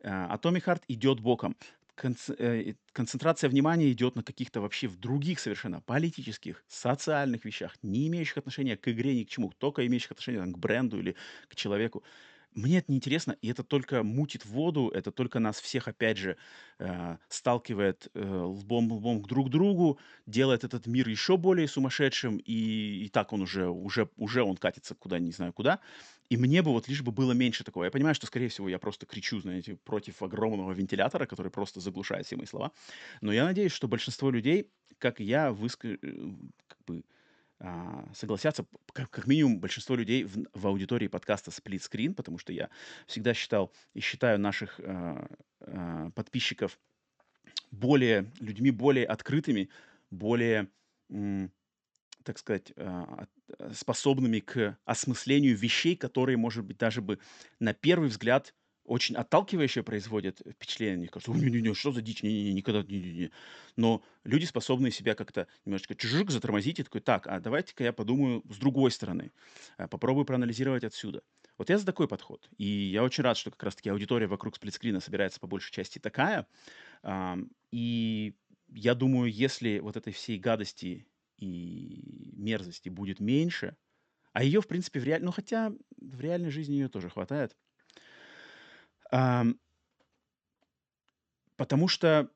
а, 0.04 0.36
Atomic 0.36 0.66
Heart 0.66 0.84
идет 0.88 1.20
боком, 1.20 1.56
Э, 2.02 2.74
концентрация 2.94 3.50
внимания 3.50 3.92
идет 3.92 4.16
на 4.16 4.24
каких-то 4.24 4.62
вообще 4.62 4.88
в 4.88 4.98
других 4.98 5.40
совершенно 5.40 5.82
политических, 5.82 6.64
социальных 6.68 7.46
вещах, 7.46 7.76
не 7.82 8.08
имеющих 8.08 8.38
отношения 8.38 8.78
к 8.78 8.88
игре 8.88 9.16
ни 9.16 9.24
к 9.24 9.30
чему, 9.30 9.52
только 9.58 9.86
имеющих 9.86 10.12
отношение 10.12 10.42
там, 10.42 10.54
к 10.54 10.58
бренду 10.58 11.00
или 11.00 11.16
к 11.50 11.56
человеку. 11.56 12.04
Мне 12.56 12.80
это 12.80 12.92
неинтересно, 12.92 13.34
и 13.42 13.48
это 13.48 13.64
только 13.64 14.02
мутит 14.04 14.44
воду, 14.46 14.90
это 14.90 15.12
только 15.12 15.40
нас 15.40 15.62
всех, 15.62 15.88
опять 15.88 16.18
же, 16.18 16.36
э, 16.80 17.18
сталкивает 17.30 18.08
э, 18.16 18.20
лбом 18.28 18.92
лбом 18.92 19.22
друг 19.22 19.48
к 19.48 19.50
другу, 19.52 20.00
делает 20.26 20.64
этот 20.64 20.88
мир 20.88 21.08
еще 21.08 21.38
более 21.38 21.68
сумасшедшим, 21.68 22.38
и, 22.38 23.04
и 23.06 23.10
так 23.10 23.34
он 23.34 23.42
уже, 23.44 23.70
уже, 23.70 24.10
уже 24.18 24.42
он 24.42 24.58
катится 24.58 24.96
куда 24.96 25.20
не 25.20 25.32
знаю 25.32 25.54
куда. 25.54 25.80
И 26.30 26.38
мне 26.38 26.62
бы 26.64 26.72
вот 26.72 26.88
лишь 26.88 27.04
бы 27.04 27.12
было 27.12 27.34
меньше 27.34 27.64
такого. 27.64 27.86
Я 27.86 27.92
понимаю, 27.92 28.16
что, 28.16 28.26
скорее 28.28 28.50
всего, 28.50 28.68
я 28.68 28.80
просто 28.80 29.06
кричу, 29.06 29.40
знаете, 29.40 29.78
против 29.78 30.22
огромного 30.24 30.72
вентилятора, 30.72 31.26
который 31.28 31.52
просто 31.52 31.80
заглушает 31.80 32.26
все 32.26 32.36
мои 32.36 32.46
слова. 32.46 32.72
Но 33.22 33.32
я 33.32 33.46
надеюсь, 33.46 33.72
что 33.72 33.88
большинство 33.88 34.32
людей, 34.32 34.72
как 34.98 35.20
я, 35.20 35.52
выска... 35.52 35.88
Э, 35.90 35.98
как 36.68 36.78
бы, 36.86 37.04
а, 37.60 38.06
согласятся, 38.14 38.66
как, 38.94 39.10
как 39.10 39.28
минимум, 39.28 39.60
большинство 39.60 39.96
людей 39.96 40.24
в, 40.24 40.46
в 40.54 40.68
аудитории 40.68 41.08
подкаста 41.08 41.52
Screen, 41.52 42.14
потому 42.14 42.38
что 42.38 42.54
я 42.54 42.70
всегда 43.06 43.34
считал 43.34 43.72
и 43.94 44.00
считаю 44.00 44.40
наших 44.40 44.80
а, 44.80 45.28
а, 45.62 46.10
подписчиков 46.12 46.80
более 47.72 48.32
людьми 48.40 48.72
более 48.72 49.06
открытыми, 49.06 49.70
более, 50.10 50.70
м, 51.10 51.52
так 52.24 52.38
сказать, 52.38 52.74
а, 52.76 53.26
способными 53.74 54.40
к 54.40 54.78
осмыслению 54.86 55.56
вещей, 55.56 55.96
которые, 55.96 56.38
может 56.38 56.64
быть, 56.66 56.78
даже 56.78 57.02
бы 57.02 57.20
на 57.60 57.74
первый 57.74 58.10
взгляд 58.10 58.54
очень 58.90 59.16
отталкивающее 59.16 59.84
производит 59.84 60.40
впечатление. 60.40 60.98
Мне 60.98 61.08
кажется, 61.08 61.32
не-не-не, 61.32 61.76
что 61.76 61.92
за 61.92 62.02
дичь, 62.02 62.24
не-не-не, 62.24 62.54
никогда, 62.54 62.82
не-не-не. 62.82 63.32
Но 63.76 64.04
люди 64.24 64.46
способны 64.46 64.90
себя 64.90 65.14
как-то 65.14 65.48
немножечко 65.64 65.94
чужик 65.94 66.32
затормозить 66.32 66.80
и 66.80 66.84
такой, 66.84 67.02
так, 67.02 67.28
а 67.28 67.40
давайте-ка 67.40 67.84
я 67.84 67.94
подумаю 67.94 68.44
с 68.50 68.58
другой 68.58 68.90
стороны, 68.90 69.32
э, 69.78 69.88
попробую 69.88 70.26
проанализировать 70.26 70.84
отсюда. 70.84 71.22
Вот 71.60 71.70
я 71.70 71.78
за 71.78 71.86
такой 71.86 72.08
подход. 72.08 72.50
И 72.58 72.66
я 72.66 73.04
очень 73.04 73.24
рад, 73.24 73.38
что 73.38 73.52
как 73.52 73.62
раз-таки 73.62 73.90
аудитория 73.90 74.28
вокруг 74.28 74.56
сплитскрина 74.56 75.00
собирается 75.02 75.40
по 75.40 75.48
большей 75.48 75.72
части 75.72 76.00
такая. 76.00 76.48
И 77.72 78.36
я 78.70 78.96
думаю, 78.96 79.32
если 79.32 79.80
вот 79.80 79.98
этой 79.98 80.14
всей 80.14 80.40
гадости 80.40 81.06
и 81.38 82.34
мерзости 82.36 82.90
будет 82.90 83.20
меньше, 83.20 83.76
а 84.32 84.44
ее, 84.44 84.62
в 84.62 84.68
принципе, 84.68 85.00
в 85.00 85.04
реаль... 85.04 85.24
ну 85.24 85.32
хотя 85.32 85.74
в 85.98 86.22
реальной 86.22 86.50
жизни 86.50 86.76
ее 86.76 86.88
тоже 86.88 87.10
хватает– 87.10 87.56
потому 89.10 89.58
что 91.88 92.30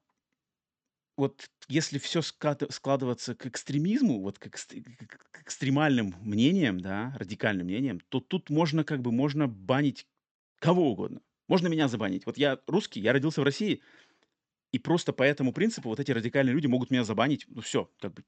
вот 1.15 1.47
если 1.67 1.99
все 1.99 2.21
складываться 2.21 3.36
к 3.36 3.45
экстремизму, 3.45 4.19
вот 4.19 4.39
к, 4.39 4.47
экст- 4.47 4.74
к 5.32 5.41
экстремальным 5.41 6.15
мнениям, 6.21 6.80
да, 6.80 7.15
радикальным 7.19 7.67
мнениям, 7.67 7.99
то 8.09 8.19
тут 8.19 8.49
можно 8.49 8.84
как 8.84 9.01
бы 9.01 9.11
можно 9.11 9.47
банить 9.47 10.07
кого 10.59 10.91
угодно. 10.91 11.21
Можно 11.47 11.67
меня 11.67 11.88
забанить. 11.88 12.26
Вот 12.26 12.38
я 12.38 12.59
русский, 12.67 12.99
я 12.99 13.13
родился 13.13 13.41
в 13.41 13.43
России, 13.43 13.82
и 14.71 14.80
просто 14.80 15.13
по 15.13 15.24
этому 15.24 15.53
принципу 15.53 15.89
вот 15.89 15.99
эти 15.99 16.11
радикальные 16.11 16.53
люди 16.53 16.67
могут 16.67 16.89
меня 16.89 17.03
забанить. 17.03 17.45
Ну 17.47 17.61
все, 17.61 17.91
как 17.99 18.13
бы 18.13 18.24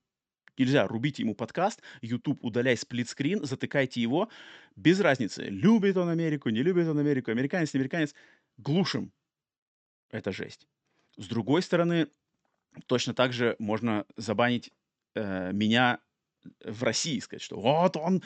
нельзя. 0.57 0.87
Рубите 0.87 1.23
ему 1.23 1.33
подкаст, 1.33 1.81
YouTube 2.01 2.43
удаляй 2.43 2.77
сплитскрин, 2.77 3.45
затыкайте 3.45 4.01
его. 4.01 4.29
Без 4.75 4.99
разницы, 4.99 5.43
любит 5.43 5.97
он 5.97 6.09
Америку, 6.09 6.49
не 6.49 6.61
любит 6.61 6.87
он 6.87 6.99
Америку, 6.99 7.31
американец, 7.31 7.73
не 7.73 7.79
американец. 7.79 8.13
Глушим. 8.57 9.11
Это 10.09 10.31
жесть. 10.31 10.67
С 11.17 11.27
другой 11.27 11.61
стороны, 11.61 12.07
точно 12.87 13.13
так 13.13 13.33
же 13.33 13.55
можно 13.59 14.05
забанить 14.17 14.71
э, 15.15 15.51
меня 15.51 15.99
в 16.63 16.83
России, 16.83 17.19
сказать, 17.19 17.41
что 17.41 17.59
вот 17.59 17.97
он 17.97 18.23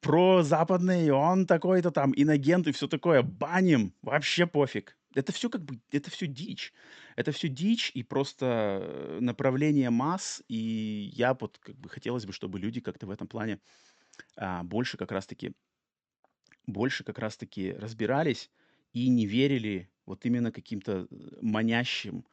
прозападный, 0.00 1.10
он 1.10 1.46
такой-то 1.46 1.90
там 1.90 2.12
инагент 2.16 2.66
и 2.66 2.72
все 2.72 2.88
такое, 2.88 3.22
баним, 3.22 3.94
вообще 4.02 4.46
пофиг. 4.46 4.96
Это 5.14 5.32
все 5.32 5.50
как 5.50 5.64
бы, 5.64 5.80
это 5.90 6.10
все 6.10 6.26
дичь. 6.26 6.72
Это 7.16 7.32
все 7.32 7.48
дичь 7.48 7.90
и 7.94 8.02
просто 8.02 8.80
э, 8.82 9.18
направление 9.20 9.90
масс, 9.90 10.42
и 10.48 11.10
я 11.14 11.34
вот 11.34 11.58
как 11.58 11.76
бы 11.76 11.88
хотелось 11.88 12.26
бы, 12.26 12.32
чтобы 12.32 12.60
люди 12.60 12.80
как-то 12.80 13.06
в 13.06 13.10
этом 13.10 13.26
плане 13.26 13.58
а, 14.36 14.62
больше 14.62 14.96
как 14.96 15.10
раз-таки, 15.10 15.52
больше 16.66 17.02
как 17.02 17.18
раз-таки 17.18 17.72
разбирались 17.72 18.50
и 18.92 19.08
не 19.08 19.26
верили 19.26 19.90
вот 20.06 20.26
именно 20.26 20.52
каким-то 20.52 21.06
э, 21.10 21.16
манящим 21.40 22.24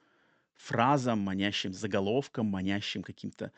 фразам, 0.55 1.19
манящим 1.19 1.73
заголовкам, 1.73 2.47
манящим 2.47 3.03
каким-то 3.03 3.51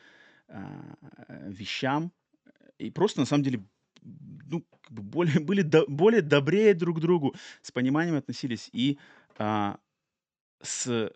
а, 0.48 0.98
вещам. 1.46 2.12
И 2.78 2.90
просто 2.90 3.20
на 3.20 3.26
самом 3.26 3.44
деле 3.44 3.64
ну, 4.02 4.64
более, 4.90 5.40
были 5.40 5.62
до, 5.62 5.86
более 5.86 6.22
добрее 6.22 6.74
друг 6.74 6.98
к 6.98 7.00
другу, 7.00 7.34
с 7.62 7.70
пониманием 7.70 8.16
относились 8.16 8.68
и 8.72 8.98
а, 9.38 9.78
с, 10.62 11.12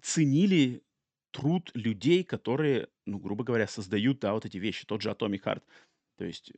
ценили 0.00 0.82
труд 1.30 1.70
людей, 1.74 2.22
которые, 2.24 2.88
ну, 3.06 3.18
грубо 3.18 3.44
говоря, 3.44 3.66
создают, 3.66 4.20
да, 4.20 4.34
вот 4.34 4.44
эти 4.44 4.58
вещи, 4.58 4.86
тот 4.86 5.02
же 5.02 5.10
Atomic 5.10 5.42
Heart. 5.42 5.62
То 6.16 6.24
есть 6.24 6.52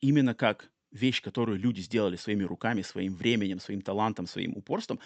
именно 0.00 0.34
как 0.34 0.70
вещь, 0.92 1.22
которую 1.22 1.58
люди 1.58 1.80
сделали 1.80 2.16
своими 2.16 2.44
руками, 2.44 2.82
своим 2.82 3.16
временем, 3.16 3.60
своим 3.60 3.82
талантом, 3.82 4.26
своим 4.26 4.56
упорством. 4.56 5.00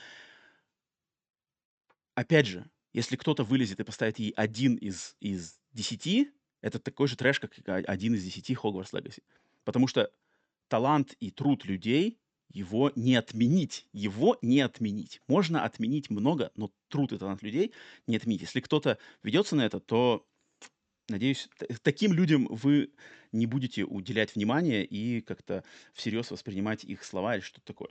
Опять 2.14 2.46
же, 2.46 2.68
если 2.92 3.16
кто-то 3.16 3.44
вылезет 3.44 3.80
и 3.80 3.84
поставит 3.84 4.18
ей 4.18 4.32
один 4.32 4.74
из, 4.74 5.16
из 5.20 5.58
десяти, 5.72 6.32
это 6.60 6.78
такой 6.78 7.08
же 7.08 7.16
трэш, 7.16 7.40
как 7.40 7.52
один 7.66 8.14
из 8.14 8.24
десяти 8.24 8.54
Hogwarts 8.54 8.92
Legacy. 8.92 9.22
Потому 9.64 9.86
что 9.86 10.10
талант 10.68 11.14
и 11.20 11.30
труд 11.30 11.64
людей, 11.64 12.18
его 12.52 12.92
не 12.94 13.16
отменить. 13.16 13.86
Его 13.92 14.38
не 14.40 14.60
отменить. 14.60 15.20
Можно 15.28 15.64
отменить 15.64 16.10
много, 16.10 16.50
но 16.54 16.72
труд 16.88 17.12
и 17.12 17.18
талант 17.18 17.42
людей 17.42 17.72
не 18.06 18.16
отменить. 18.16 18.42
Если 18.42 18.60
кто-то 18.60 18.98
ведется 19.22 19.56
на 19.56 19.66
это, 19.66 19.80
то, 19.80 20.26
надеюсь, 21.08 21.48
таким 21.82 22.12
людям 22.12 22.46
вы 22.46 22.92
не 23.36 23.46
будете 23.46 23.84
уделять 23.84 24.34
внимание 24.34 24.84
и 24.84 25.20
как-то 25.20 25.64
всерьез 25.92 26.30
воспринимать 26.30 26.84
их 26.84 27.04
слова 27.04 27.34
или 27.36 27.42
что-то 27.42 27.64
такое. 27.66 27.90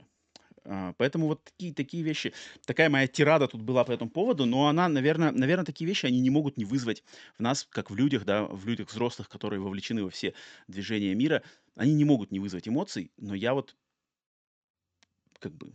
А, 0.64 0.94
поэтому 0.98 1.26
вот 1.28 1.44
такие, 1.44 1.72
такие 1.72 2.02
вещи, 2.02 2.32
такая 2.64 2.90
моя 2.90 3.06
тирада 3.06 3.46
тут 3.46 3.62
была 3.62 3.84
по 3.84 3.92
этому 3.92 4.10
поводу, 4.10 4.46
но 4.46 4.66
она, 4.68 4.88
наверное, 4.88 5.30
наверное, 5.30 5.64
такие 5.64 5.86
вещи, 5.86 6.06
они 6.06 6.20
не 6.20 6.30
могут 6.30 6.56
не 6.56 6.64
вызвать 6.64 7.04
в 7.38 7.42
нас, 7.42 7.66
как 7.70 7.90
в 7.90 7.94
людях, 7.94 8.24
да, 8.24 8.44
в 8.44 8.66
людях 8.66 8.90
взрослых, 8.90 9.28
которые 9.28 9.60
вовлечены 9.60 10.04
во 10.04 10.10
все 10.10 10.34
движения 10.66 11.14
мира, 11.14 11.42
они 11.76 11.94
не 11.94 12.04
могут 12.04 12.32
не 12.32 12.40
вызвать 12.40 12.68
эмоций, 12.68 13.12
но 13.16 13.34
я 13.34 13.54
вот 13.54 13.76
как 15.38 15.52
бы 15.52 15.72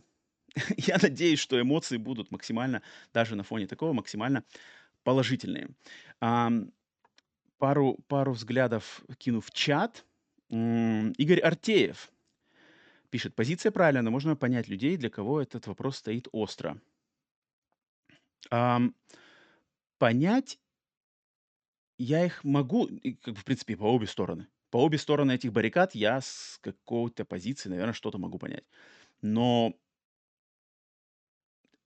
я 0.78 0.98
надеюсь, 1.02 1.40
что 1.40 1.60
эмоции 1.60 1.98
будут 1.98 2.32
максимально, 2.32 2.82
даже 3.14 3.36
на 3.36 3.44
фоне 3.44 3.68
такого, 3.68 3.94
максимально 3.94 4.44
положительные. 5.04 5.70
Пару, 7.62 8.00
пару 8.08 8.32
взглядов 8.34 9.04
кину 9.20 9.40
в 9.40 9.52
чат. 9.52 10.04
Игорь 10.50 11.40
Артеев 11.40 12.12
Пишет, 13.12 13.36
позиция 13.36 13.72
правильная, 13.72 14.02
но 14.02 14.10
можно 14.10 14.36
понять 14.36 14.68
людей, 14.70 14.98
для 14.98 15.10
кого 15.10 15.42
этот 15.42 15.68
вопрос 15.68 15.98
стоит 15.98 16.28
остро. 16.32 16.82
Ам, 18.50 18.96
понять 20.00 20.60
я 21.98 22.26
их 22.26 22.44
могу, 22.44 22.90
как 23.22 23.38
в 23.38 23.44
принципе, 23.44 23.78
по 23.78 23.84
обе 23.84 24.08
стороны. 24.08 24.48
По 24.72 24.78
обе 24.78 24.98
стороны 24.98 25.34
этих 25.34 25.52
баррикад 25.54 25.94
я 25.94 26.20
с 26.22 26.58
какой-то 26.62 27.26
позиции, 27.26 27.70
наверное, 27.70 27.94
что-то 27.94 28.18
могу 28.18 28.40
понять. 28.40 28.64
Но 29.22 29.76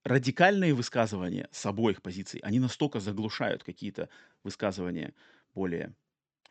радикальные 0.03 0.73
высказывания 0.73 1.49
с 1.51 1.65
обоих 1.65 2.01
позиций, 2.01 2.39
они 2.43 2.59
настолько 2.59 2.99
заглушают 2.99 3.63
какие-то 3.63 4.09
высказывания 4.43 5.13
более, 5.55 5.95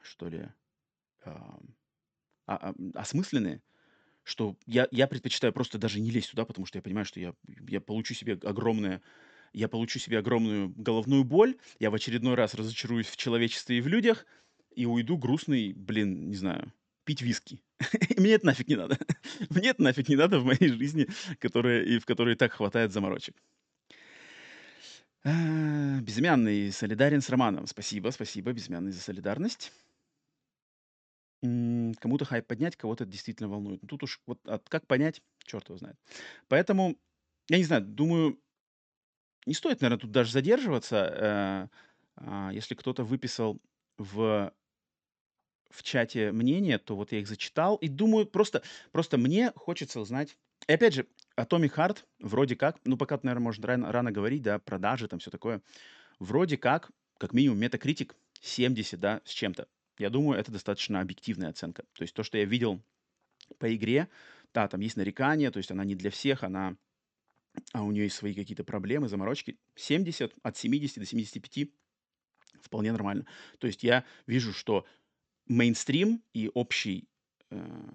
что 0.00 0.28
ли, 0.28 0.48
а- 1.24 1.60
а- 2.46 2.74
осмысленные, 2.94 3.62
что 4.24 4.56
я, 4.66 4.88
я 4.90 5.06
предпочитаю 5.06 5.52
просто 5.52 5.78
даже 5.78 6.00
не 6.00 6.10
лезть 6.10 6.30
туда, 6.30 6.44
потому 6.44 6.66
что 6.66 6.78
я 6.78 6.82
понимаю, 6.82 7.04
что 7.06 7.20
я, 7.20 7.34
я 7.68 7.80
получу 7.80 8.14
себе 8.14 8.34
огромное 8.42 9.02
я 9.54 9.68
получу 9.68 10.00
себе 10.00 10.18
огромную 10.18 10.70
головную 10.76 11.24
боль, 11.24 11.56
я 11.78 11.90
в 11.90 11.94
очередной 11.94 12.34
раз 12.34 12.54
разочаруюсь 12.54 13.06
в 13.06 13.16
человечестве 13.16 13.78
и 13.78 13.80
в 13.80 13.86
людях, 13.86 14.26
и 14.74 14.84
уйду 14.84 15.16
грустный, 15.16 15.72
блин, 15.72 16.28
не 16.28 16.34
знаю, 16.34 16.72
пить 17.04 17.22
виски. 17.22 17.62
Мне 18.18 18.32
это 18.32 18.46
нафиг 18.46 18.68
не 18.68 18.76
надо. 18.76 18.98
Мне 19.50 19.68
это 19.70 19.82
нафиг 19.82 20.08
не 20.08 20.16
надо 20.16 20.40
в 20.40 20.44
моей 20.44 20.68
жизни, 20.68 21.06
которая, 21.38 21.84
и 21.84 22.00
в 22.00 22.04
которой 22.04 22.34
так 22.34 22.52
хватает 22.52 22.92
заморочек. 22.92 23.36
А, 25.24 26.00
безымянный 26.00 26.70
солидарен 26.72 27.20
с 27.20 27.28
Романом. 27.30 27.66
Спасибо, 27.66 28.10
спасибо, 28.10 28.52
безымянный 28.52 28.92
за 28.92 29.00
солидарность 29.00 29.72
кому-то 32.00 32.24
хайп 32.24 32.46
поднять, 32.46 32.76
кого-то 32.76 33.04
действительно 33.04 33.48
волнует. 33.48 33.82
Ну, 33.82 33.88
тут 33.88 34.02
уж 34.02 34.20
вот 34.26 34.38
от, 34.46 34.68
как 34.68 34.86
понять, 34.86 35.22
черт 35.44 35.68
его 35.68 35.78
знает. 35.78 35.96
Поэтому, 36.48 36.96
я 37.48 37.58
не 37.58 37.64
знаю, 37.64 37.82
думаю, 37.84 38.38
не 39.46 39.54
стоит, 39.54 39.80
наверное, 39.80 40.00
тут 40.00 40.10
даже 40.10 40.32
задерживаться. 40.32 41.68
Э, 42.16 42.24
э, 42.24 42.50
если 42.54 42.74
кто-то 42.74 43.04
выписал 43.04 43.60
в, 43.98 44.52
в 45.70 45.82
чате 45.82 46.32
мнение, 46.32 46.78
то 46.78 46.96
вот 46.96 47.12
я 47.12 47.18
их 47.18 47.28
зачитал. 47.28 47.76
И 47.76 47.88
думаю, 47.88 48.26
просто, 48.26 48.62
просто 48.92 49.18
мне 49.18 49.52
хочется 49.56 50.00
узнать. 50.00 50.36
И 50.68 50.72
опять 50.72 50.94
же, 50.94 51.06
Atomic 51.36 51.74
Heart 51.74 52.04
вроде 52.20 52.56
как, 52.56 52.78
ну, 52.84 52.96
пока, 52.96 53.18
наверное, 53.22 53.44
может 53.44 53.64
рано, 53.64 53.90
рано 53.90 54.12
говорить, 54.12 54.42
да, 54.42 54.58
продажи, 54.58 55.08
там 55.08 55.18
все 55.18 55.30
такое. 55.30 55.62
Вроде 56.18 56.56
как, 56.56 56.90
как 57.18 57.32
минимум, 57.32 57.58
метакритик 57.58 58.16
70, 58.40 59.00
да, 59.00 59.20
с 59.24 59.30
чем-то. 59.30 59.66
Я 59.98 60.10
думаю, 60.10 60.38
это 60.38 60.52
достаточно 60.52 61.00
объективная 61.00 61.50
оценка. 61.50 61.84
То 61.92 62.02
есть 62.02 62.14
то, 62.14 62.22
что 62.22 62.38
я 62.38 62.44
видел 62.44 62.82
по 63.58 63.74
игре, 63.74 64.08
да, 64.52 64.68
там 64.68 64.80
есть 64.80 64.96
нарекания, 64.96 65.50
то 65.50 65.58
есть 65.58 65.70
она 65.70 65.84
не 65.84 65.94
для 65.94 66.10
всех, 66.10 66.44
она, 66.44 66.76
а 67.72 67.82
у 67.82 67.90
нее 67.90 68.04
есть 68.04 68.16
свои 68.16 68.34
какие-то 68.34 68.64
проблемы, 68.64 69.08
заморочки. 69.08 69.58
70, 69.74 70.34
от 70.42 70.56
70 70.56 70.98
до 70.98 71.06
75 71.06 71.68
вполне 72.60 72.92
нормально. 72.92 73.26
То 73.58 73.66
есть 73.66 73.82
я 73.82 74.04
вижу, 74.26 74.52
что 74.52 74.86
мейнстрим 75.46 76.22
и 76.32 76.50
общий, 76.52 77.08
э, 77.50 77.90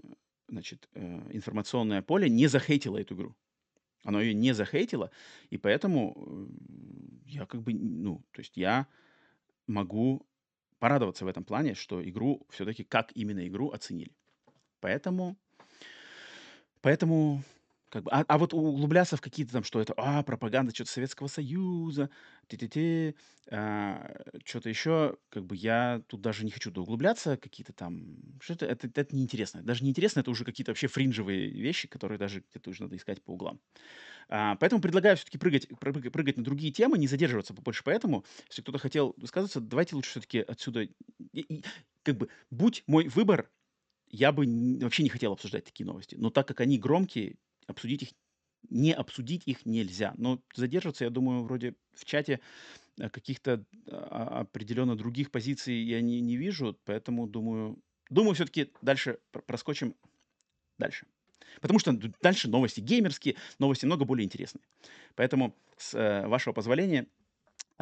значит, 0.50 0.90
э, 0.94 1.30
информационное 1.32 2.02
поле 2.02 2.30
не 2.30 2.48
захейтило 2.48 2.98
эту 2.98 3.16
игру. 3.16 3.36
Оно 4.04 4.22
ее 4.22 4.34
не 4.34 4.54
захейтило, 4.54 5.12
и 5.50 5.58
поэтому 5.58 6.14
э, 6.16 7.30
я 7.30 7.46
как 7.46 7.62
бы, 7.62 7.74
ну, 7.74 8.24
то 8.32 8.40
есть 8.42 8.58
я 8.58 8.88
могу 9.68 10.26
порадоваться 10.80 11.26
в 11.26 11.28
этом 11.28 11.44
плане, 11.44 11.76
что 11.76 12.02
игру 12.08 12.46
все-таки 12.50 12.84
как 12.84 13.12
именно 13.16 13.46
игру 13.48 13.70
оценили. 13.70 14.16
Поэтому, 14.80 15.38
поэтому 16.82 17.44
как 17.90 18.04
бы, 18.04 18.12
а, 18.12 18.24
а 18.28 18.38
вот 18.38 18.54
углубляться 18.54 19.18
в 19.18 19.22
какие-то 19.22 19.54
там, 19.54 19.64
что 19.64 19.82
это, 19.82 19.94
а, 19.98 20.24
пропаганда 20.24 20.74
что-то 20.74 20.92
Советского 20.92 21.28
Союза, 21.28 22.10
ти-ти-ти, 22.48 23.16
а, 23.52 24.16
что-то 24.46 24.70
еще, 24.70 25.18
как 25.30 25.46
бы 25.46 25.56
я 25.56 26.02
тут 26.08 26.22
даже 26.22 26.46
не 26.46 26.52
хочу 26.52 26.72
углубляться, 26.72 27.38
какие-то 27.38 27.74
там, 27.74 28.18
что-то, 28.42 28.66
это, 28.66 28.88
это 28.94 29.16
неинтересно. 29.16 29.62
Даже 29.64 29.84
неинтересно, 29.84 30.20
это 30.22 30.32
уже 30.32 30.46
какие-то 30.46 30.72
вообще 30.72 30.88
фринжевые 30.88 31.50
вещи, 31.50 31.88
которые 31.88 32.18
даже 32.18 32.42
где-то 32.50 32.70
уже 32.70 32.84
надо 32.84 32.96
искать 32.96 33.24
по 33.24 33.32
углам. 33.32 33.60
А, 34.30 34.56
поэтому 34.56 34.82
предлагаю 34.82 35.18
все-таки 35.18 35.38
прыгать, 35.38 35.68
прыгать, 35.80 36.12
прыгать 36.12 36.38
на 36.38 36.44
другие 36.44 36.72
темы, 36.72 36.98
не 36.98 37.08
задерживаться 37.08 37.54
побольше. 37.54 37.84
Поэтому, 37.84 38.26
если 38.50 38.62
кто-то 38.62 38.78
хотел 38.80 39.14
высказываться, 39.18 39.60
давайте 39.62 39.96
лучше 39.96 40.12
все-таки 40.12 40.40
отсюда, 40.40 40.82
и, 40.84 40.92
и, 41.34 41.64
как 42.04 42.18
бы, 42.18 42.30
будь 42.50 42.84
мой 42.88 43.08
выбор, 43.08 43.50
я 44.08 44.32
бы 44.32 44.46
вообще 44.82 45.04
не 45.04 45.10
хотел 45.10 45.34
обсуждать 45.34 45.66
такие 45.66 45.86
новости. 45.86 46.16
Но 46.16 46.30
так 46.32 46.48
как 46.48 46.62
они 46.62 46.80
громкие, 46.80 47.38
обсудить 47.70 48.04
их, 48.04 48.10
не 48.70 48.94
обсудить 48.94 49.44
их 49.46 49.66
нельзя. 49.66 50.14
Но 50.18 50.42
задерживаться, 50.54 51.06
я 51.06 51.10
думаю, 51.10 51.44
вроде 51.44 51.76
в 51.94 52.04
чате 52.06 52.40
э, 53.00 53.10
каких-то 53.10 53.64
а, 53.88 54.42
определенно 54.42 54.96
других 54.96 55.32
позиций 55.32 55.76
я 55.82 56.02
не, 56.02 56.20
не 56.20 56.36
вижу, 56.36 56.78
поэтому 56.86 57.28
думаю, 57.28 57.80
думаю, 58.10 58.34
все-таки 58.34 58.72
дальше 58.82 59.20
проскочим 59.32 59.96
дальше. 60.78 61.06
Потому 61.62 61.80
что 61.80 61.98
дальше 62.22 62.50
новости 62.50 62.80
геймерские, 62.80 63.36
новости 63.60 63.86
много 63.86 64.06
более 64.06 64.26
интересные. 64.26 64.64
Поэтому, 65.16 65.56
с 65.78 65.94
э, 65.94 66.28
вашего 66.28 66.54
позволения, 66.54 67.08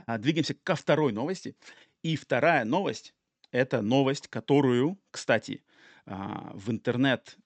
э, 0.05 0.17
двигаемся 0.17 0.53
ко 0.53 0.75
второй 0.75 1.11
новости. 1.11 1.55
И 2.03 2.15
вторая 2.15 2.65
новость– 2.65 3.13
это 3.51 3.81
новость, 3.81 4.27
которую, 4.27 4.99
кстати, 5.11 5.63
а, 6.09 6.51
в 6.53 6.71
интернет 6.71 7.37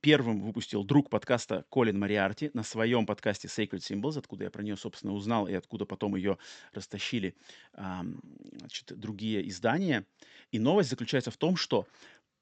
первым 0.00 0.42
выпустил 0.42 0.84
друг 0.84 1.08
подкаста 1.08 1.64
Колин 1.70 1.98
Мариарти 1.98 2.50
на 2.52 2.62
своем 2.62 3.06
подкасте 3.06 3.48
Sacred 3.48 3.78
Symbols, 3.78 4.18
откуда 4.18 4.44
я 4.44 4.50
про 4.50 4.62
нее, 4.62 4.76
собственно, 4.76 5.14
узнал 5.14 5.48
и 5.48 5.54
откуда 5.54 5.86
потом 5.86 6.14
ее 6.14 6.36
растащили 6.74 7.34
значит, 7.74 8.98
другие 8.98 9.48
издания. 9.48 10.06
И 10.50 10.58
новость 10.58 10.90
заключается 10.90 11.30
в 11.30 11.38
том, 11.38 11.56
что 11.56 11.86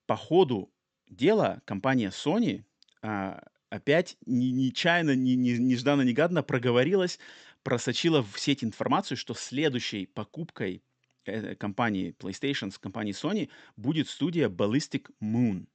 по 0.07 0.17
ходу 0.17 0.73
дела 1.09 1.63
компания 1.65 2.09
Sony 2.09 2.65
а, 3.01 3.41
опять 3.69 4.17
нечаянно, 4.27 5.15
не, 5.15 5.37
не, 5.37 5.57
нежданно-негаданно 5.57 6.43
проговорилась, 6.43 7.21
просочила 7.63 8.23
в 8.23 8.39
сеть 8.41 8.65
информацию, 8.65 9.17
что 9.17 9.35
следующей 9.35 10.07
покупкой 10.07 10.83
компании 11.59 12.15
PlayStation 12.19 12.71
с 12.71 12.79
компанией 12.79 13.15
Sony 13.15 13.49
будет 13.77 14.09
студия 14.09 14.49
Ballistic 14.49 15.11
Moon. 15.21 15.67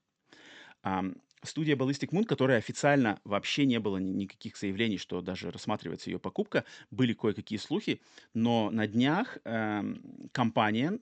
Um, 0.84 1.20
студия 1.46 1.76
Ballistic 1.76 2.10
Moon, 2.10 2.26
которая 2.26 2.58
официально 2.58 3.20
вообще 3.24 3.66
не 3.66 3.80
было 3.80 3.98
никаких 3.98 4.58
заявлений, 4.58 4.98
что 4.98 5.22
даже 5.22 5.52
рассматривается 5.52 6.10
ее 6.10 6.20
покупка, 6.20 6.66
были 6.92 7.14
кое-какие 7.14 7.58
слухи, 7.58 8.02
но 8.34 8.70
на 8.72 8.88
днях 8.88 9.38
э, 9.44 9.84
компания, 10.32 11.00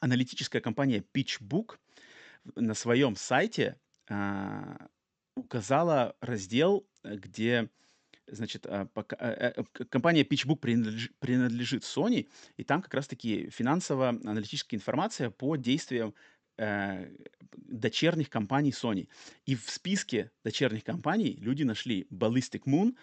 аналитическая 0.00 0.60
компания 0.60 1.04
PitchBook 1.14 1.78
на 2.54 2.74
своем 2.74 3.16
сайте 3.16 3.76
э, 4.08 4.76
указала 5.36 6.16
раздел, 6.20 6.86
э, 7.02 7.16
где 7.16 7.70
значит, 8.32 8.66
а, 8.66 8.86
пока, 8.86 9.16
э, 9.18 9.52
э, 9.56 9.84
компания 9.84 10.22
PitchBook 10.22 10.56
принадлежит, 11.18 11.82
Sony, 11.82 12.28
и 12.56 12.64
там 12.64 12.82
как 12.82 12.94
раз-таки 12.94 13.50
финансово-аналитическая 13.50 14.76
информация 14.76 15.30
по 15.30 15.56
действиям 15.56 16.14
э, 16.58 17.10
дочерних 17.56 18.30
компаний 18.30 18.70
Sony. 18.70 19.08
И 19.46 19.54
в 19.54 19.70
списке 19.70 20.30
дочерних 20.44 20.84
компаний 20.84 21.36
люди 21.40 21.62
нашли 21.62 22.06
Ballistic 22.10 22.62
Moon, 22.66 22.96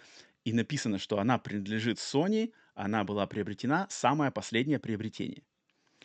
и 0.46 0.54
написано, 0.54 0.98
что 0.98 1.20
она 1.20 1.38
принадлежит 1.38 1.98
Sony, 1.98 2.54
она 2.74 3.04
была 3.04 3.28
приобретена, 3.28 3.88
самое 3.90 4.32
последнее 4.32 4.80
приобретение. 4.80 5.44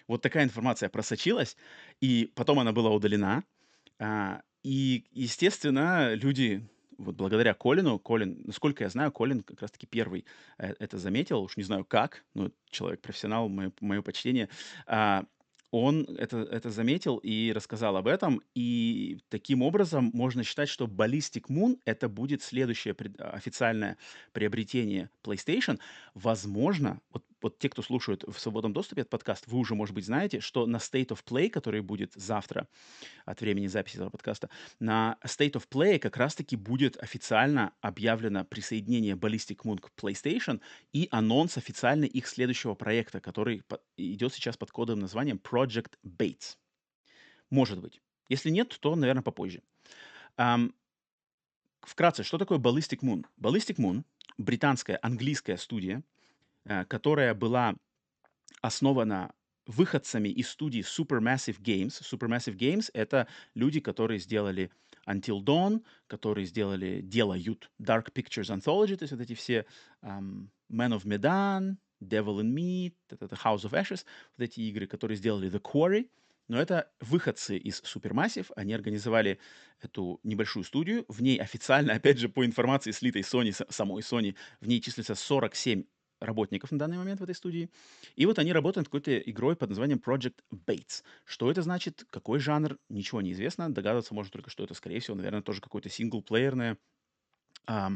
Вот 0.08 0.22
такая 0.22 0.44
информация 0.44 0.88
просочилась, 0.88 1.56
и 2.00 2.32
потом 2.34 2.58
она 2.58 2.72
была 2.72 2.90
удалена. 2.90 3.44
А, 3.98 4.42
и, 4.62 5.04
естественно, 5.12 6.14
люди 6.14 6.68
вот 6.98 7.16
благодаря 7.16 7.54
Колину, 7.54 7.98
Колин, 7.98 8.42
насколько 8.44 8.84
я 8.84 8.90
знаю, 8.90 9.12
Колин 9.12 9.42
как 9.42 9.60
раз-таки 9.60 9.86
первый 9.86 10.24
э, 10.58 10.74
это 10.78 10.98
заметил, 10.98 11.42
уж 11.42 11.56
не 11.56 11.62
знаю 11.62 11.84
как, 11.84 12.24
но 12.34 12.50
человек 12.70 13.00
профессионал, 13.00 13.48
мое, 13.48 13.72
мое 13.80 14.02
почтение, 14.02 14.48
а, 14.86 15.24
он 15.72 16.04
это, 16.18 16.38
это 16.38 16.70
заметил 16.70 17.16
и 17.16 17.50
рассказал 17.52 17.96
об 17.96 18.06
этом, 18.06 18.42
и 18.54 19.18
таким 19.30 19.62
образом 19.62 20.10
можно 20.12 20.44
считать, 20.44 20.68
что 20.68 20.84
Ballistic 20.84 21.46
Moon 21.48 21.78
это 21.86 22.10
будет 22.10 22.42
следующее 22.42 22.92
пред, 22.92 23.18
официальное 23.18 23.96
приобретение 24.32 25.08
PlayStation. 25.24 25.78
Возможно, 26.14 27.00
вот 27.10 27.24
вот 27.42 27.58
те, 27.58 27.68
кто 27.68 27.82
слушают 27.82 28.24
в 28.24 28.38
свободном 28.38 28.72
доступе 28.72 29.02
этот 29.02 29.10
подкаст, 29.10 29.46
вы 29.46 29.58
уже, 29.58 29.74
может 29.74 29.94
быть, 29.94 30.06
знаете, 30.06 30.40
что 30.40 30.66
на 30.66 30.76
State 30.76 31.08
of 31.08 31.24
Play, 31.24 31.50
который 31.50 31.80
будет 31.80 32.12
завтра 32.14 32.68
от 33.24 33.40
времени 33.40 33.66
записи 33.66 33.96
этого 33.96 34.10
подкаста, 34.10 34.48
на 34.78 35.18
State 35.24 35.52
of 35.52 35.68
Play 35.68 35.98
как 35.98 36.16
раз-таки 36.16 36.56
будет 36.56 36.96
официально 37.02 37.72
объявлено 37.80 38.44
присоединение 38.44 39.14
Ballistic 39.14 39.58
Moon 39.64 39.78
к 39.78 39.90
PlayStation 39.96 40.60
и 40.92 41.08
анонс 41.10 41.58
официальный 41.58 42.08
их 42.08 42.26
следующего 42.26 42.74
проекта, 42.74 43.20
который 43.20 43.62
идет 43.96 44.32
сейчас 44.32 44.56
под 44.56 44.70
кодовым 44.70 45.00
названием 45.00 45.40
Project 45.42 45.94
Bates. 46.04 46.56
Может 47.50 47.80
быть. 47.80 48.00
Если 48.28 48.50
нет, 48.50 48.76
то, 48.80 48.96
наверное, 48.96 49.22
попозже. 49.22 49.62
Um, 50.38 50.72
вкратце, 51.82 52.22
что 52.22 52.38
такое 52.38 52.58
Ballistic 52.58 53.00
Moon? 53.00 53.26
Ballistic 53.38 53.76
Moon— 53.76 54.04
британская, 54.38 54.98
английская 55.02 55.58
студия— 55.58 56.02
которая 56.88 57.34
была 57.34 57.74
основана 58.60 59.34
выходцами 59.66 60.28
из 60.28 60.50
студии 60.50 60.80
Supermassive 60.80 61.60
Games. 61.60 62.00
Supermassive 62.02 62.56
Games— 62.56 62.90
это 62.94 63.28
люди, 63.54 63.80
которые 63.80 64.18
сделали 64.18 64.70
Until 65.06 65.42
Dawn, 65.42 65.84
которые 66.06 66.46
сделали, 66.46 67.00
делают 67.00 67.70
Dark 67.80 68.12
Pictures 68.12 68.50
Anthology, 68.50 68.96
то 68.96 69.04
есть 69.04 69.12
вот 69.12 69.20
эти 69.20 69.34
все 69.34 69.66
um, 70.02 70.48
Man 70.70 70.92
of 70.92 71.04
Medan, 71.04 71.76
Devil 72.00 72.40
in 72.40 72.52
Me, 72.52 72.92
House 73.44 73.64
of 73.64 73.72
Ashes, 73.72 74.04
вот 74.36 74.44
эти 74.44 74.60
игры, 74.60 74.86
которые 74.86 75.16
сделали 75.16 75.50
The 75.50 75.60
Quarry, 75.60 76.08
но 76.48 76.60
это 76.60 76.90
выходцы 77.00 77.56
из 77.56 77.80
Supermassive, 77.82 78.50
они 78.56 78.74
организовали 78.74 79.38
эту 79.80 80.20
небольшую 80.24 80.64
студию, 80.64 81.04
в 81.08 81.22
ней 81.22 81.38
официально, 81.38 81.92
опять 81.94 82.18
же, 82.18 82.28
по 82.28 82.44
информации 82.44 82.90
слитой 82.90 83.22
Sony, 83.22 83.52
самой 83.70 84.02
Sony, 84.02 84.34
в 84.60 84.68
ней 84.68 84.80
числится 84.80 85.14
47 85.14 85.84
работников 86.24 86.70
на 86.70 86.78
данный 86.78 86.98
момент 86.98 87.20
в 87.20 87.24
этой 87.24 87.34
студии. 87.34 87.70
И 88.16 88.26
вот 88.26 88.38
они 88.38 88.52
работают 88.52 88.88
какой-то 88.88 89.18
игрой 89.18 89.56
под 89.56 89.70
названием 89.70 90.00
Project 90.04 90.40
Bates. 90.52 91.02
Что 91.24 91.50
это 91.50 91.62
значит, 91.62 92.04
какой 92.10 92.38
жанр, 92.38 92.78
ничего 92.88 93.20
не 93.20 93.32
известно. 93.32 93.72
Догадываться 93.72 94.14
можно 94.14 94.30
только, 94.30 94.50
что 94.50 94.64
это, 94.64 94.74
скорее 94.74 95.00
всего, 95.00 95.16
наверное, 95.16 95.42
тоже 95.42 95.60
какое-то 95.60 95.88
синглплеерное, 95.88 96.78
а, 97.66 97.92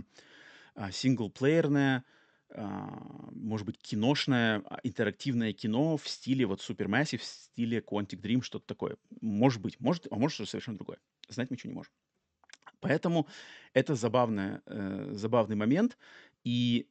а, 0.75 0.91
синглплеерное, 0.91 2.05
а, 2.51 3.31
может 3.33 3.67
быть, 3.67 3.79
киношное, 3.79 4.63
а, 4.67 4.79
интерактивное 4.83 5.53
кино 5.53 5.97
в 5.97 6.09
стиле 6.09 6.47
вот 6.47 6.61
Supermassive, 6.61 7.19
в 7.19 7.25
стиле 7.25 7.79
Quantic 7.79 8.21
Dream, 8.21 8.43
что-то 8.43 8.67
такое. 8.67 8.97
Может 9.21 9.61
быть, 9.61 9.81
может, 9.81 10.07
а 10.11 10.17
может 10.17 10.35
что-то 10.35 10.51
совершенно 10.51 10.77
другое. 10.77 10.99
Знать 11.29 11.51
мы 11.51 11.55
ничего 11.55 11.71
не 11.71 11.77
можем. 11.77 11.93
Поэтому 12.81 13.27
это 13.73 13.95
забавное, 13.95 14.63
э, 14.67 15.11
забавный 15.13 15.57
момент. 15.57 15.99
И 16.45 16.89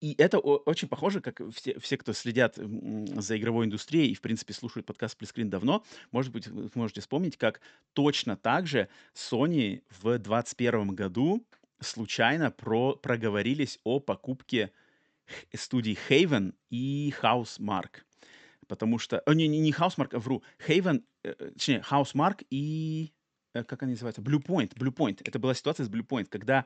и 0.00 0.14
это 0.16 0.38
очень 0.38 0.88
похоже, 0.88 1.20
как 1.20 1.42
все, 1.52 1.78
все, 1.78 1.98
кто 1.98 2.14
следят 2.14 2.56
за 2.56 3.36
игровой 3.36 3.66
индустрией 3.66 4.10
и, 4.10 4.14
в 4.14 4.22
принципе, 4.22 4.54
слушают 4.54 4.86
подкаст 4.86 5.12
Сплитскрин 5.12 5.50
давно, 5.50 5.84
может 6.10 6.32
быть, 6.32 6.46
вы 6.46 6.70
можете 6.74 7.02
вспомнить, 7.02 7.36
как 7.36 7.60
точно 7.92 8.36
так 8.36 8.66
же 8.66 8.88
Sony 9.14 9.82
в 9.90 10.04
2021 10.04 10.94
году 10.94 11.44
случайно 11.80 12.50
про, 12.50 12.96
проговорились 12.96 13.78
о 13.84 14.00
покупке 14.00 14.72
студий 15.54 15.98
Haven 16.08 16.54
и 16.70 17.12
Housemark. 17.22 18.02
Потому 18.68 18.98
что... 18.98 19.20
О, 19.20 19.34
не, 19.34 19.48
не, 19.48 19.58
не 19.60 19.72
Housemark, 19.72 20.14
а 20.14 20.18
вру. 20.18 20.42
Haven, 20.66 21.04
э, 21.24 21.34
э 21.38 21.50
точнее, 21.50 21.84
Housemark 21.90 22.46
и... 22.48 23.12
Э, 23.52 23.64
как 23.64 23.82
они 23.82 23.92
называются? 23.92 24.22
Bluepoint. 24.22 24.74
Bluepoint. 24.74 25.20
Это 25.24 25.38
была 25.38 25.54
ситуация 25.54 25.84
с 25.84 25.90
Bluepoint, 25.90 26.26
когда 26.26 26.64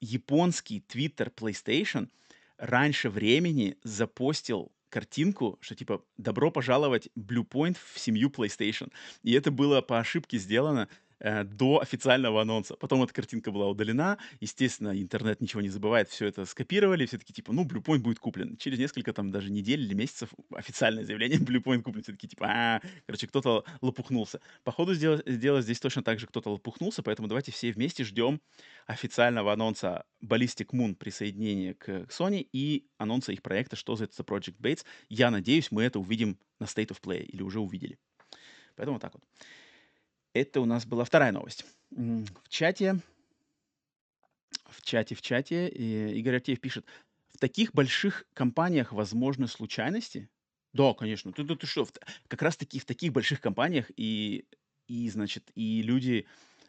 японский 0.00 0.84
Twitter 0.86 1.32
PlayStation— 1.32 2.10
раньше 2.58 3.10
времени 3.10 3.76
запостил 3.82 4.72
картинку, 4.88 5.58
что 5.60 5.74
типа 5.74 6.02
«Добро 6.16 6.50
пожаловать 6.50 7.08
Blue 7.16 7.46
Point 7.46 7.76
в 7.92 7.98
семью 7.98 8.30
PlayStation». 8.30 8.90
И 9.22 9.32
это 9.32 9.50
было 9.50 9.80
по 9.80 9.98
ошибке 9.98 10.38
сделано, 10.38 10.88
э, 11.20 11.44
до 11.44 11.80
официального 11.80 12.42
анонса. 12.42 12.76
Потом 12.76 13.02
эта 13.02 13.12
картинка 13.12 13.50
была 13.50 13.68
удалена. 13.68 14.18
Естественно, 14.40 14.90
интернет 15.00 15.40
ничего 15.40 15.62
не 15.62 15.68
забывает, 15.68 16.08
все 16.08 16.26
это 16.26 16.44
скопировали, 16.44 17.06
все 17.06 17.18
таки 17.18 17.32
типа, 17.32 17.52
ну, 17.52 17.64
Bluepoint 17.64 17.98
будет 17.98 18.18
куплен. 18.18 18.56
Через 18.56 18.78
несколько 18.78 19.12
там 19.12 19.30
даже 19.30 19.50
недель 19.50 19.80
или 19.80 19.94
месяцев 19.94 20.30
официальное 20.54 21.04
заявление 21.04 21.38
Bluepoint 21.40 21.82
куплен. 21.82 22.02
Все 22.02 22.12
таки 22.12 22.28
типа, 22.28 22.46
а, 22.48 22.80
короче, 23.06 23.26
кто-то 23.26 23.64
лопухнулся. 23.80 24.40
Походу, 24.64 24.94
сделать, 24.94 25.22
сделать 25.26 25.64
здесь 25.64 25.80
точно 25.80 26.02
так 26.02 26.18
же 26.18 26.26
кто-то 26.26 26.50
лопухнулся, 26.50 27.02
поэтому 27.02 27.28
давайте 27.28 27.52
все 27.52 27.72
вместе 27.72 28.04
ждем 28.04 28.40
официального 28.86 29.52
анонса 29.52 30.04
Ballistic 30.22 30.68
Moon 30.72 30.94
присоединения 30.94 31.74
к 31.74 32.06
Sony 32.08 32.46
и 32.52 32.86
анонса 32.98 33.32
их 33.32 33.42
проекта, 33.42 33.76
что 33.76 33.96
за 33.96 34.04
это 34.04 34.22
Project 34.22 34.58
Bates. 34.60 34.84
Я 35.08 35.30
надеюсь, 35.30 35.70
мы 35.70 35.82
это 35.82 35.98
увидим 35.98 36.38
на 36.58 36.64
State 36.64 36.88
of 36.88 37.00
Play 37.00 37.22
или 37.22 37.42
уже 37.42 37.60
увидели. 37.60 37.98
Поэтому 38.76 38.98
так 38.98 39.14
вот. 39.14 39.22
Это 40.40 40.60
у 40.60 40.66
нас 40.66 40.84
была 40.84 41.04
вторая 41.04 41.32
новость. 41.32 41.64
В 41.90 42.48
чате, 42.50 43.00
в 44.66 44.82
чате, 44.82 45.14
в 45.14 45.22
чате 45.22 45.68
Игорь 45.68 46.36
Артеев 46.36 46.60
пишет, 46.60 46.84
в 47.30 47.38
таких 47.38 47.72
больших 47.72 48.26
компаниях 48.34 48.92
возможны 48.92 49.48
случайности? 49.48 50.28
Да, 50.74 50.92
конечно. 50.92 51.32
Ты, 51.32 51.42
ты, 51.46 51.56
ты 51.56 51.66
что, 51.66 51.88
как 52.28 52.42
раз 52.42 52.56
таки 52.58 52.78
в 52.78 52.84
таких 52.84 53.12
больших 53.12 53.40
компаниях 53.40 53.90
и, 53.96 54.44
и, 54.88 55.08
значит, 55.08 55.50
и 55.54 55.80
люди 55.80 56.26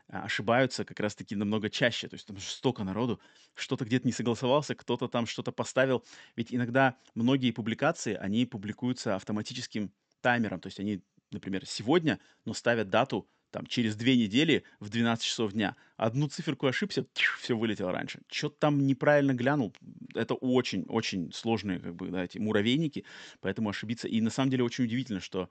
а, 0.08 0.24
ошибаются 0.24 0.86
как 0.86 1.02
раз-таки 1.02 1.36
намного 1.36 1.70
чаще. 1.70 2.08
То 2.08 2.14
есть 2.14 2.26
там 2.26 2.38
столько 2.40 2.86
народу, 2.86 3.20
что-то 3.54 3.84
где-то 3.84 4.08
не 4.08 4.14
согласовался, 4.14 4.76
кто-то 4.76 5.10
там 5.10 5.26
что-то 5.26 5.52
поставил. 5.52 6.06
Ведь 6.38 6.54
иногда 6.54 6.98
многие 7.16 7.52
публикации, 7.52 8.14
они 8.14 8.46
публикуются 8.46 9.16
автоматическим 9.16 9.92
таймером. 10.22 10.62
То 10.62 10.68
есть 10.68 10.80
они, 10.80 11.02
например, 11.32 11.66
сегодня, 11.66 12.18
но 12.46 12.54
ставят 12.54 12.90
дату 12.90 13.28
там, 13.52 13.66
через 13.66 13.96
две 13.96 14.18
недели 14.18 14.64
в 14.80 14.90
12 14.90 15.26
часов 15.26 15.54
дня. 15.54 15.76
Одну 15.96 16.28
циферку 16.28 16.68
ошибся, 16.68 17.06
все 17.40 17.58
вылетело 17.58 17.92
раньше. 17.92 18.22
Что-то 18.30 18.58
там 18.60 18.86
неправильно 18.86 19.34
глянул. 19.34 19.74
Это 20.14 20.34
очень-очень 20.36 21.32
сложные, 21.34 21.80
как 21.80 21.96
бы, 21.96 22.10
да, 22.10 22.24
эти 22.24 22.38
муравейники, 22.38 23.06
поэтому 23.40 23.70
ошибиться. 23.70 24.08
И 24.08 24.22
на 24.22 24.30
самом 24.30 24.52
деле 24.52 24.64
очень 24.64 24.84
удивительно, 24.84 25.20
что 25.20 25.50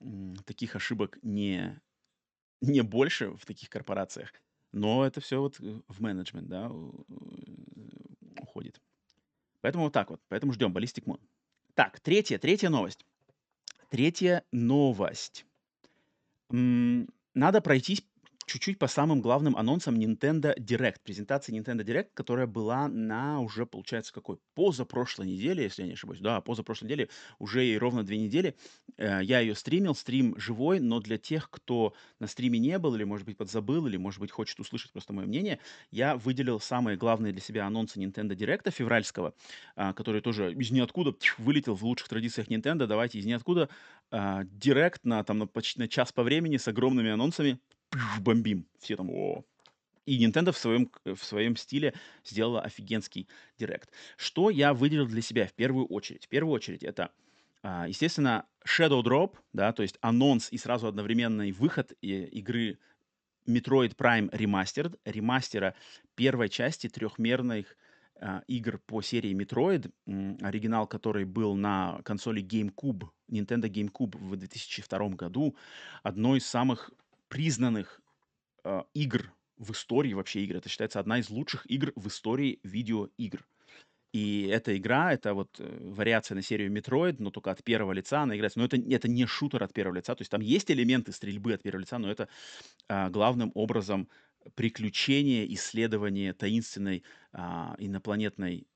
м, 0.00 0.36
таких 0.44 0.76
ошибок 0.76 1.18
не, 1.22 1.80
не 2.60 2.82
больше 2.82 3.30
в 3.30 3.46
таких 3.46 3.70
корпорациях, 3.70 4.32
но 4.72 5.06
это 5.06 5.20
все 5.20 5.40
вот 5.40 5.60
э, 5.60 5.80
в 5.88 6.00
менеджмент, 6.00 6.48
да, 6.48 6.70
уходит. 8.40 8.80
Поэтому 9.60 9.84
вот 9.84 9.92
так 9.92 10.10
вот. 10.10 10.20
Поэтому 10.28 10.52
ждем 10.52 10.76
Ballistic 10.76 11.04
Moon. 11.04 11.20
Так, 11.74 12.00
третья, 12.00 12.38
третья 12.38 12.68
новость. 12.68 13.04
Третья 13.90 14.44
новость. 14.52 15.46
Надо 17.38 17.60
пройтись 17.60 18.02
чуть-чуть 18.48 18.78
по 18.78 18.88
самым 18.88 19.20
главным 19.20 19.56
анонсам 19.56 19.96
Nintendo 19.96 20.56
Direct, 20.58 20.96
презентации 21.04 21.56
Nintendo 21.56 21.84
Direct, 21.84 22.08
которая 22.14 22.46
была 22.46 22.88
на 22.88 23.40
уже, 23.40 23.66
получается, 23.66 24.12
какой? 24.12 24.38
Позапрошлой 24.54 25.26
неделе, 25.28 25.64
если 25.64 25.82
я 25.82 25.88
не 25.88 25.94
ошибаюсь. 25.94 26.20
Да, 26.20 26.40
позапрошлой 26.40 26.86
неделе, 26.86 27.08
уже 27.38 27.64
и 27.66 27.78
ровно 27.78 28.02
две 28.02 28.18
недели. 28.18 28.56
Э, 28.96 29.20
я 29.22 29.40
ее 29.40 29.54
стримил, 29.54 29.94
стрим 29.94 30.34
живой, 30.38 30.80
но 30.80 31.00
для 31.00 31.18
тех, 31.18 31.50
кто 31.50 31.94
на 32.18 32.26
стриме 32.26 32.58
не 32.58 32.78
был, 32.78 32.94
или, 32.96 33.04
может 33.04 33.26
быть, 33.26 33.36
подзабыл, 33.36 33.86
или, 33.86 33.96
может 33.96 34.20
быть, 34.20 34.30
хочет 34.32 34.58
услышать 34.58 34.92
просто 34.92 35.12
мое 35.12 35.26
мнение, 35.26 35.60
я 35.90 36.16
выделил 36.16 36.58
самые 36.58 36.96
главные 36.96 37.32
для 37.32 37.42
себя 37.42 37.66
анонсы 37.66 38.00
Nintendo 38.00 38.34
Direct 38.34 38.70
февральского, 38.70 39.34
а, 39.76 39.92
который 39.92 40.20
тоже 40.22 40.52
из 40.54 40.70
ниоткуда 40.70 41.14
вылетел 41.38 41.74
в 41.74 41.84
лучших 41.84 42.08
традициях 42.08 42.48
Nintendo. 42.48 42.86
Давайте 42.86 43.18
из 43.18 43.26
ниоткуда 43.26 43.68
Директ 44.10 45.04
на, 45.04 45.22
там, 45.22 45.38
на 45.38 45.46
почти 45.46 45.78
на 45.80 45.88
час 45.88 46.12
по 46.12 46.22
времени 46.22 46.56
с 46.56 46.66
огромными 46.66 47.10
анонсами 47.10 47.60
бомбим. 48.20 48.66
Все 48.78 48.96
там, 48.96 49.10
о, 49.10 49.44
и 50.08 50.24
Nintendo 50.24 50.52
в 50.52 50.58
своем, 50.58 50.90
в 51.04 51.22
своем 51.22 51.54
стиле 51.54 51.92
сделала 52.24 52.62
офигенский 52.62 53.28
директ. 53.58 53.90
Что 54.16 54.48
я 54.48 54.72
выделил 54.72 55.06
для 55.06 55.20
себя 55.20 55.46
в 55.46 55.52
первую 55.52 55.86
очередь? 55.86 56.24
В 56.24 56.28
первую 56.28 56.54
очередь 56.54 56.82
это, 56.82 57.10
а, 57.62 57.86
естественно, 57.86 58.46
Shadow 58.66 59.02
Drop, 59.02 59.36
да, 59.52 59.72
то 59.72 59.82
есть 59.82 59.98
анонс 60.00 60.50
и 60.50 60.56
сразу 60.56 60.86
одновременный 60.86 61.52
выход 61.52 61.92
игры 62.00 62.78
Metroid 63.46 63.96
Prime 63.96 64.30
Remastered, 64.30 64.98
ремастера 65.04 65.74
первой 66.14 66.48
части 66.48 66.88
трехмерных 66.88 67.76
а, 68.18 68.42
игр 68.46 68.78
по 68.78 69.02
серии 69.02 69.34
Metroid, 69.34 69.92
оригинал, 70.42 70.86
который 70.86 71.26
был 71.26 71.54
на 71.54 72.00
консоли 72.02 72.42
GameCube, 72.42 73.08
Nintendo 73.30 73.68
GameCube 73.68 74.16
в 74.16 74.36
2002 74.36 75.08
году, 75.10 75.54
одной 76.02 76.38
из 76.38 76.46
самых 76.46 76.90
признанных 77.28 78.00
э, 78.64 78.82
игр 78.94 79.32
в 79.56 79.72
истории 79.72 80.12
вообще 80.12 80.44
игр. 80.44 80.56
Это 80.56 80.68
считается 80.68 81.00
одна 81.00 81.18
из 81.18 81.30
лучших 81.30 81.70
игр 81.70 81.92
в 81.96 82.08
истории 82.08 82.60
видеоигр. 82.62 83.46
И 84.12 84.46
эта 84.46 84.76
игра, 84.76 85.12
это 85.12 85.34
вот 85.34 85.60
э, 85.60 85.78
вариация 85.80 86.34
на 86.34 86.42
серию 86.42 86.72
Metroid, 86.72 87.16
но 87.18 87.30
только 87.30 87.50
от 87.50 87.62
первого 87.62 87.92
лица 87.92 88.22
она 88.22 88.36
играется. 88.36 88.58
Но 88.58 88.64
это, 88.64 88.76
это 88.76 89.08
не 89.08 89.26
шутер 89.26 89.62
от 89.62 89.72
первого 89.72 89.96
лица, 89.96 90.14
то 90.14 90.22
есть 90.22 90.30
там 90.30 90.40
есть 90.40 90.70
элементы 90.70 91.12
стрельбы 91.12 91.52
от 91.52 91.62
первого 91.62 91.82
лица, 91.82 91.98
но 91.98 92.10
это 92.10 92.28
э, 92.88 93.10
главным 93.10 93.52
образом 93.54 94.08
приключение, 94.54 95.52
исследование 95.54 96.32
таинственной 96.32 97.02
э, 97.32 97.38
инопланетной 97.78 98.66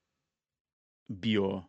био 1.09 1.67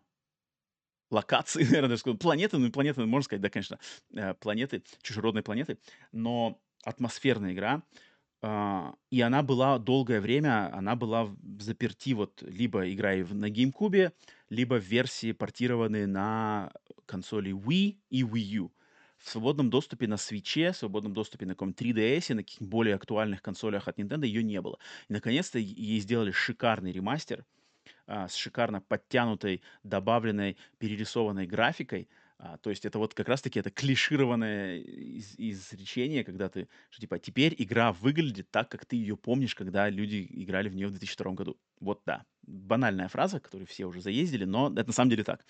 локации, 1.09 1.63
наверное, 1.63 1.89
даже 1.89 2.03
планеты, 2.17 2.57
ну, 2.57 2.71
планеты, 2.71 3.05
можно 3.05 3.23
сказать, 3.23 3.41
да, 3.41 3.49
конечно, 3.49 3.79
э, 4.13 4.33
планеты, 4.33 4.83
чужеродной 5.01 5.43
планеты, 5.43 5.77
но 6.11 6.59
атмосферная 6.83 7.53
игра, 7.53 7.83
а, 8.45 8.95
и 9.09 9.21
она 9.21 9.41
была 9.41 9.79
долгое 9.79 10.19
время, 10.19 10.69
она 10.75 10.95
была 10.95 11.23
в 11.23 11.61
заперти 11.61 12.13
вот 12.13 12.41
либо 12.41 12.91
играя 12.91 13.25
на 13.25 13.49
GameCube, 13.49 14.11
либо 14.49 14.75
в 14.75 14.83
версии 14.83 15.31
портированной 15.31 16.05
на 16.07 16.71
консоли 17.05 17.53
Wii 17.53 17.97
и 18.09 18.23
Wii 18.23 18.57
U. 18.59 18.71
В 19.17 19.29
свободном 19.29 19.69
доступе 19.69 20.07
на 20.07 20.15
Switch, 20.15 20.73
в 20.73 20.75
свободном 20.75 21.13
доступе 21.13 21.45
на 21.45 21.53
каком 21.53 21.69
3DS, 21.69 22.33
на 22.33 22.43
каких-нибудь 22.43 22.69
более 22.69 22.95
актуальных 22.95 23.41
консолях 23.41 23.87
от 23.87 23.97
Nintendo 23.97 24.25
ее 24.25 24.43
не 24.43 24.59
было. 24.59 24.77
И 25.07 25.13
наконец-то 25.13 25.57
ей 25.57 25.99
сделали 26.01 26.31
шикарный 26.31 26.91
ремастер 26.91 27.45
а, 28.07 28.27
с 28.27 28.35
шикарно 28.35 28.81
подтянутой, 28.81 29.61
добавленной, 29.83 30.57
перерисованной 30.79 31.47
графикой– 31.47 32.09
а, 32.45 32.57
то 32.57 32.69
есть 32.69 32.83
это 32.83 32.99
вот 32.99 33.13
как 33.13 33.29
раз-таки 33.29 33.57
это 33.57 33.71
клишированное 33.71 34.79
из, 34.79 35.35
изречение, 35.37 36.25
когда 36.25 36.49
ты, 36.49 36.67
что 36.89 36.99
типа, 36.99 37.17
теперь 37.17 37.55
игра 37.57 37.93
выглядит 37.93 38.51
так, 38.51 38.69
как 38.69 38.85
ты 38.85 38.97
ее 38.97 39.15
помнишь, 39.15 39.55
когда 39.55 39.89
люди 39.89 40.27
играли 40.29 40.67
в 40.67 40.75
нее 40.75 40.87
в 40.87 40.91
2002 40.91 41.31
году. 41.31 41.57
Вот 41.79 42.01
да, 42.05 42.25
банальная 42.41 43.07
фраза, 43.07 43.39
которую 43.39 43.65
все 43.65 43.85
уже 43.85 44.01
заездили, 44.01 44.43
но 44.43 44.69
это 44.69 44.87
на 44.87 44.91
самом 44.91 45.11
деле 45.11 45.23
так. 45.23 45.45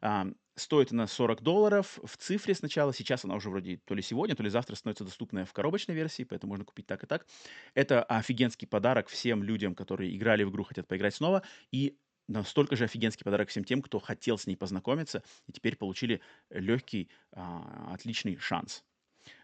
А, 0.00 0.28
стоит 0.54 0.92
она 0.92 1.08
40 1.08 1.42
долларов 1.42 1.98
в 2.04 2.16
цифре 2.16 2.54
сначала, 2.54 2.94
сейчас 2.94 3.24
она 3.24 3.34
уже 3.34 3.50
вроде 3.50 3.78
то 3.78 3.94
ли 3.94 4.02
сегодня, 4.02 4.36
то 4.36 4.44
ли 4.44 4.48
завтра 4.48 4.76
становится 4.76 5.02
доступная 5.02 5.46
в 5.46 5.52
коробочной 5.52 5.96
версии, 5.96 6.22
поэтому 6.22 6.50
можно 6.50 6.64
купить 6.64 6.86
так 6.86 7.02
и 7.02 7.08
так. 7.08 7.26
Это 7.74 8.04
офигенский 8.04 8.68
подарок 8.68 9.08
всем 9.08 9.42
людям, 9.42 9.74
которые 9.74 10.16
играли 10.16 10.44
в 10.44 10.50
игру, 10.50 10.62
хотят 10.62 10.86
поиграть 10.86 11.16
снова, 11.16 11.42
и 11.72 11.98
настолько 12.28 12.76
же 12.76 12.84
офигенский 12.84 13.24
подарок 13.24 13.48
всем 13.48 13.64
тем, 13.64 13.82
кто 13.82 13.98
хотел 13.98 14.38
с 14.38 14.46
ней 14.46 14.56
познакомиться 14.56 15.22
и 15.46 15.52
теперь 15.52 15.76
получили 15.76 16.20
легкий, 16.50 17.08
а, 17.32 17.92
отличный 17.92 18.36
шанс. 18.36 18.84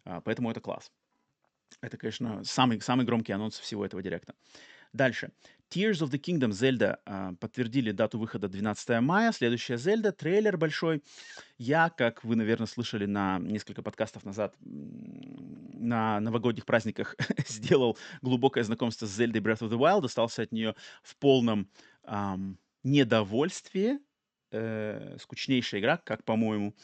А, 0.05 0.21
поэтому 0.21 0.51
это 0.51 0.61
класс. 0.61 0.91
Это, 1.81 1.97
конечно, 1.97 2.45
самый, 2.45 2.81
самый 2.81 3.07
громкий 3.07 3.33
анонс 3.33 3.59
всего 3.59 3.85
этого 3.85 4.03
директа. 4.03 4.35
Дальше. 4.93 5.33
Tears 5.71 6.03
of 6.03 6.11
the 6.11 6.21
Kingdom 6.21 6.51
Zelda 6.51 6.99
а, 7.07 7.33
подтвердили 7.41 7.93
дату 7.93 8.19
выхода 8.19 8.47
12 8.49 9.01
мая. 9.01 9.33
Следующая 9.33 9.75
Zelda, 9.75 10.13
трейлер 10.13 10.59
большой. 10.59 11.03
Я, 11.57 11.89
как 11.89 12.25
вы, 12.25 12.37
наверное, 12.37 12.67
слышали 12.67 13.07
на 13.07 13.39
несколько 13.39 13.81
подкастов 13.83 14.25
назад, 14.25 14.55
на 14.61 16.21
новогодних 16.21 16.67
праздниках 16.67 17.17
сделал 17.49 17.97
глубокое 18.21 18.65
знакомство 18.65 19.07
с 19.07 19.19
Zelda 19.19 19.41
Breath 19.41 19.61
of 19.61 19.71
the 19.71 19.79
Wild, 19.79 20.05
остался 20.05 20.43
от 20.43 20.53
нее 20.53 20.75
в 21.03 21.17
полном 21.17 21.71
ам, 22.05 22.59
недовольствие, 22.85 24.01
э, 24.53 25.17
скучнейшая 25.21 25.81
игра, 25.81 25.97
как 25.99 26.25
по-моему. 26.25 26.75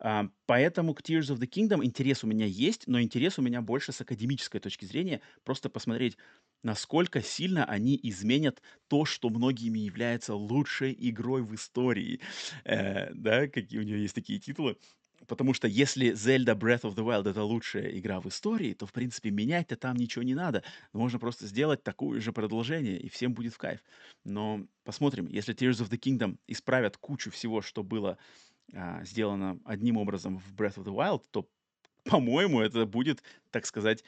А, 0.00 0.28
поэтому 0.46 0.94
к 0.94 1.00
Tears 1.02 1.34
of 1.34 1.38
the 1.40 1.48
Kingdom 1.48 1.84
интерес 1.84 2.24
у 2.24 2.26
меня 2.26 2.46
есть, 2.46 2.86
но 2.86 3.00
интерес 3.00 3.38
у 3.38 3.42
меня 3.42 3.62
больше 3.62 3.92
с 3.92 4.00
академической 4.00 4.60
точки 4.60 4.84
зрения. 4.84 5.20
Просто 5.44 5.70
посмотреть, 5.70 6.18
насколько 6.62 7.22
сильно 7.22 7.64
они 7.64 7.98
изменят 8.02 8.62
то, 8.88 9.04
что 9.04 9.30
многими 9.30 9.78
является 9.80 10.34
лучшей 10.34 10.94
игрой 10.98 11.42
в 11.42 11.54
истории. 11.54 12.20
Э, 12.64 13.12
да, 13.14 13.48
какие 13.48 13.80
у 13.80 13.84
нее 13.84 14.02
есть 14.02 14.14
такие 14.14 14.38
титулы. 14.40 14.76
Потому 15.26 15.54
что 15.54 15.66
если 15.68 16.12
Zelda 16.12 16.54
Breath 16.54 16.82
of 16.82 16.94
the 16.94 17.04
Wild 17.04 17.28
это 17.28 17.42
лучшая 17.42 17.98
игра 17.98 18.20
в 18.20 18.26
истории, 18.26 18.74
то, 18.74 18.86
в 18.86 18.92
принципе, 18.92 19.30
менять-то 19.30 19.76
там 19.76 19.96
ничего 19.96 20.22
не 20.22 20.34
надо. 20.34 20.62
Можно 20.92 21.18
просто 21.18 21.46
сделать 21.46 21.82
такое 21.82 22.20
же 22.20 22.32
продолжение, 22.32 22.98
и 22.98 23.08
всем 23.08 23.32
будет 23.32 23.54
в 23.54 23.58
кайф. 23.58 23.80
Но 24.24 24.66
посмотрим, 24.84 25.26
если 25.26 25.54
Tears 25.54 25.82
of 25.82 25.90
the 25.90 25.98
Kingdom 25.98 26.38
исправят 26.46 26.96
кучу 26.96 27.30
всего, 27.30 27.62
что 27.62 27.82
было 27.82 28.18
а, 28.72 29.04
сделано 29.04 29.58
одним 29.64 29.96
образом 29.96 30.38
в 30.38 30.54
Breath 30.54 30.76
of 30.76 30.84
the 30.84 30.94
Wild, 30.94 31.22
то, 31.30 31.48
по-моему, 32.04 32.60
это 32.60 32.86
будет, 32.86 33.22
так 33.50 33.66
сказать, 33.66 34.04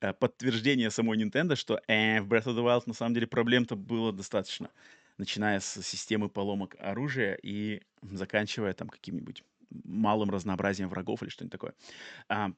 э, 0.00 0.12
подтверждение 0.12 0.90
самой 0.90 1.18
Nintendo, 1.18 1.56
что 1.56 1.80
э, 1.86 2.20
в 2.20 2.28
Breath 2.28 2.44
of 2.44 2.56
the 2.56 2.64
Wild 2.64 2.84
на 2.86 2.94
самом 2.94 3.14
деле 3.14 3.26
проблем-то 3.26 3.76
было 3.76 4.12
достаточно. 4.12 4.70
Начиная 5.18 5.60
с 5.60 5.82
системы 5.82 6.28
поломок 6.28 6.76
оружия 6.78 7.38
и 7.42 7.80
заканчивая 8.02 8.74
там 8.74 8.88
каким-нибудь 8.88 9.42
малым 9.70 10.30
разнообразием 10.30 10.88
врагов 10.88 11.22
или 11.22 11.30
что-нибудь 11.30 11.52
такое. 11.52 11.74
А, 12.28 12.50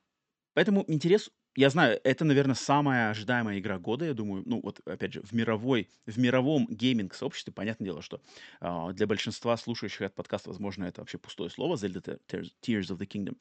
поэтому 0.54 0.84
интерес, 0.88 1.30
я 1.56 1.70
знаю, 1.70 2.00
это, 2.04 2.24
наверное, 2.24 2.54
самая 2.54 3.10
ожидаемая 3.10 3.58
игра 3.58 3.78
года, 3.78 4.04
я 4.04 4.14
думаю. 4.14 4.42
Ну, 4.46 4.60
вот, 4.62 4.80
опять 4.86 5.12
же, 5.12 5.22
в 5.22 5.32
мировой, 5.32 5.88
в 6.06 6.18
мировом 6.18 6.66
гейминг-сообществе, 6.68 7.52
понятное 7.52 7.86
дело, 7.86 8.02
что 8.02 8.20
а, 8.60 8.92
для 8.92 9.06
большинства 9.06 9.56
слушающих 9.56 10.02
этот 10.02 10.16
подкаст, 10.16 10.46
возможно, 10.46 10.84
это 10.84 11.00
вообще 11.00 11.18
пустое 11.18 11.50
слово, 11.50 11.76
Zelda 11.76 12.20
Tears 12.28 12.90
of 12.90 12.98
the 12.98 13.06
Kingdom. 13.06 13.36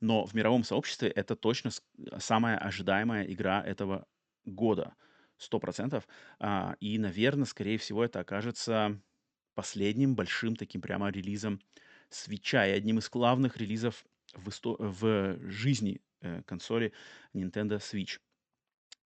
Но 0.00 0.26
в 0.26 0.34
мировом 0.34 0.64
сообществе 0.64 1.08
это 1.08 1.36
точно 1.36 1.70
самая 2.18 2.58
ожидаемая 2.58 3.24
игра 3.24 3.62
этого 3.64 4.06
года. 4.44 4.94
Сто 5.36 5.58
процентов. 5.58 6.06
А, 6.38 6.76
и, 6.80 6.98
наверное, 6.98 7.46
скорее 7.46 7.78
всего, 7.78 8.04
это 8.04 8.20
окажется 8.20 9.00
последним 9.54 10.14
большим 10.14 10.56
таким 10.56 10.80
прямо 10.80 11.10
релизом 11.10 11.60
свеча 12.10 12.66
и 12.66 12.72
одним 12.72 12.98
из 12.98 13.08
главных 13.08 13.56
релизов 13.56 14.04
в, 14.34 14.48
исто- 14.48 14.76
в 14.78 15.38
жизни 15.50 16.00
э, 16.20 16.42
консоли 16.42 16.92
Nintendo 17.34 17.78
Switch. 17.78 18.18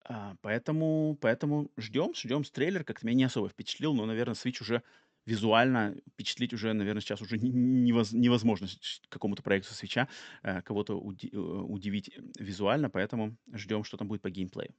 А, 0.06 0.36
поэтому, 0.42 1.18
поэтому 1.20 1.72
ждем, 1.78 2.14
ждем 2.16 2.44
трейлер. 2.44 2.84
Как-то 2.84 3.06
меня 3.06 3.18
не 3.18 3.24
особо 3.26 3.50
впечатлил, 3.50 3.94
но, 3.94 4.06
наверное, 4.06 4.36
Switch 4.36 4.62
уже 4.62 4.84
визуально 5.26 5.96
впечатлить 6.14 6.54
уже, 6.54 6.72
наверное, 6.74 7.02
сейчас 7.02 7.22
уже 7.22 7.38
невоз, 7.38 8.14
невозможно 8.14 8.68
какому-то 9.10 9.44
проекту 9.44 9.74
свеча 9.74 10.08
э, 10.42 10.62
кого-то 10.62 10.98
уди, 10.98 11.30
э, 11.32 11.38
удивить 11.38 12.10
визуально, 12.40 12.90
поэтому 12.90 13.38
ждем, 13.54 13.84
что 13.84 13.98
там 13.98 14.08
будет 14.08 14.22
по 14.22 14.30
геймплею. 14.30 14.74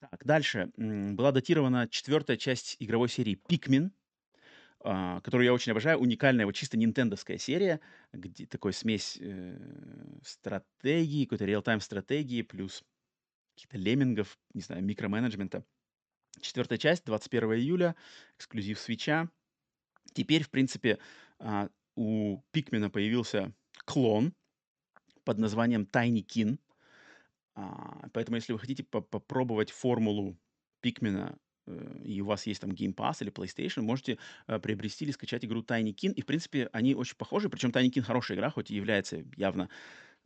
Так, 0.00 0.24
дальше. 0.24 0.70
Была 0.76 1.32
датирована 1.32 1.88
четвертая 1.88 2.36
часть 2.36 2.76
игровой 2.80 3.08
серии 3.08 3.40
Pikmin, 3.48 3.90
а, 4.80 5.20
которую 5.20 5.44
я 5.44 5.52
очень 5.52 5.72
обожаю. 5.72 5.98
Уникальная, 5.98 6.46
вот 6.46 6.54
чисто 6.54 6.76
нинтендовская 6.76 7.38
серия, 7.38 7.80
где 8.12 8.46
такой 8.46 8.72
смесь 8.72 9.18
э, 9.20 9.58
стратегии, 10.24 11.24
какой-то 11.24 11.44
реал-тайм 11.44 11.80
стратегии, 11.80 12.42
плюс 12.42 12.84
каких-то 13.54 13.76
леммингов, 13.76 14.38
не 14.54 14.60
знаю, 14.60 14.84
микроменеджмента. 14.84 15.64
Четвертая 16.40 16.78
часть, 16.78 17.04
21 17.06 17.54
июля, 17.54 17.96
эксклюзив 18.36 18.78
свеча. 18.78 19.28
Теперь, 20.12 20.44
в 20.44 20.50
принципе, 20.50 20.98
а, 21.40 21.68
у 21.96 22.40
Пикмена 22.52 22.88
появился 22.88 23.52
клон 23.84 24.32
под 25.24 25.38
названием 25.38 25.88
Tiny 25.90 26.24
Kin. 26.24 26.58
А, 27.56 28.08
поэтому, 28.12 28.36
если 28.36 28.52
вы 28.52 28.60
хотите 28.60 28.84
попробовать 28.84 29.72
формулу 29.72 30.38
Пикмена 30.80 31.36
и 32.04 32.20
у 32.20 32.26
вас 32.26 32.46
есть 32.46 32.60
там 32.60 32.70
Game 32.70 32.94
Pass 32.94 33.18
или 33.20 33.30
PlayStation, 33.30 33.82
можете 33.82 34.18
э, 34.46 34.58
приобрести 34.58 35.04
или 35.04 35.12
скачать 35.12 35.44
игру 35.44 35.62
Tiny 35.62 35.94
Kin. 35.94 36.12
И, 36.12 36.22
в 36.22 36.26
принципе, 36.26 36.68
они 36.72 36.94
очень 36.94 37.16
похожи. 37.16 37.48
Причем 37.48 37.70
Tiny 37.70 37.90
Kin 37.90 38.02
хорошая 38.02 38.36
игра, 38.36 38.50
хоть 38.50 38.70
и 38.70 38.74
является 38.74 39.24
явно 39.36 39.68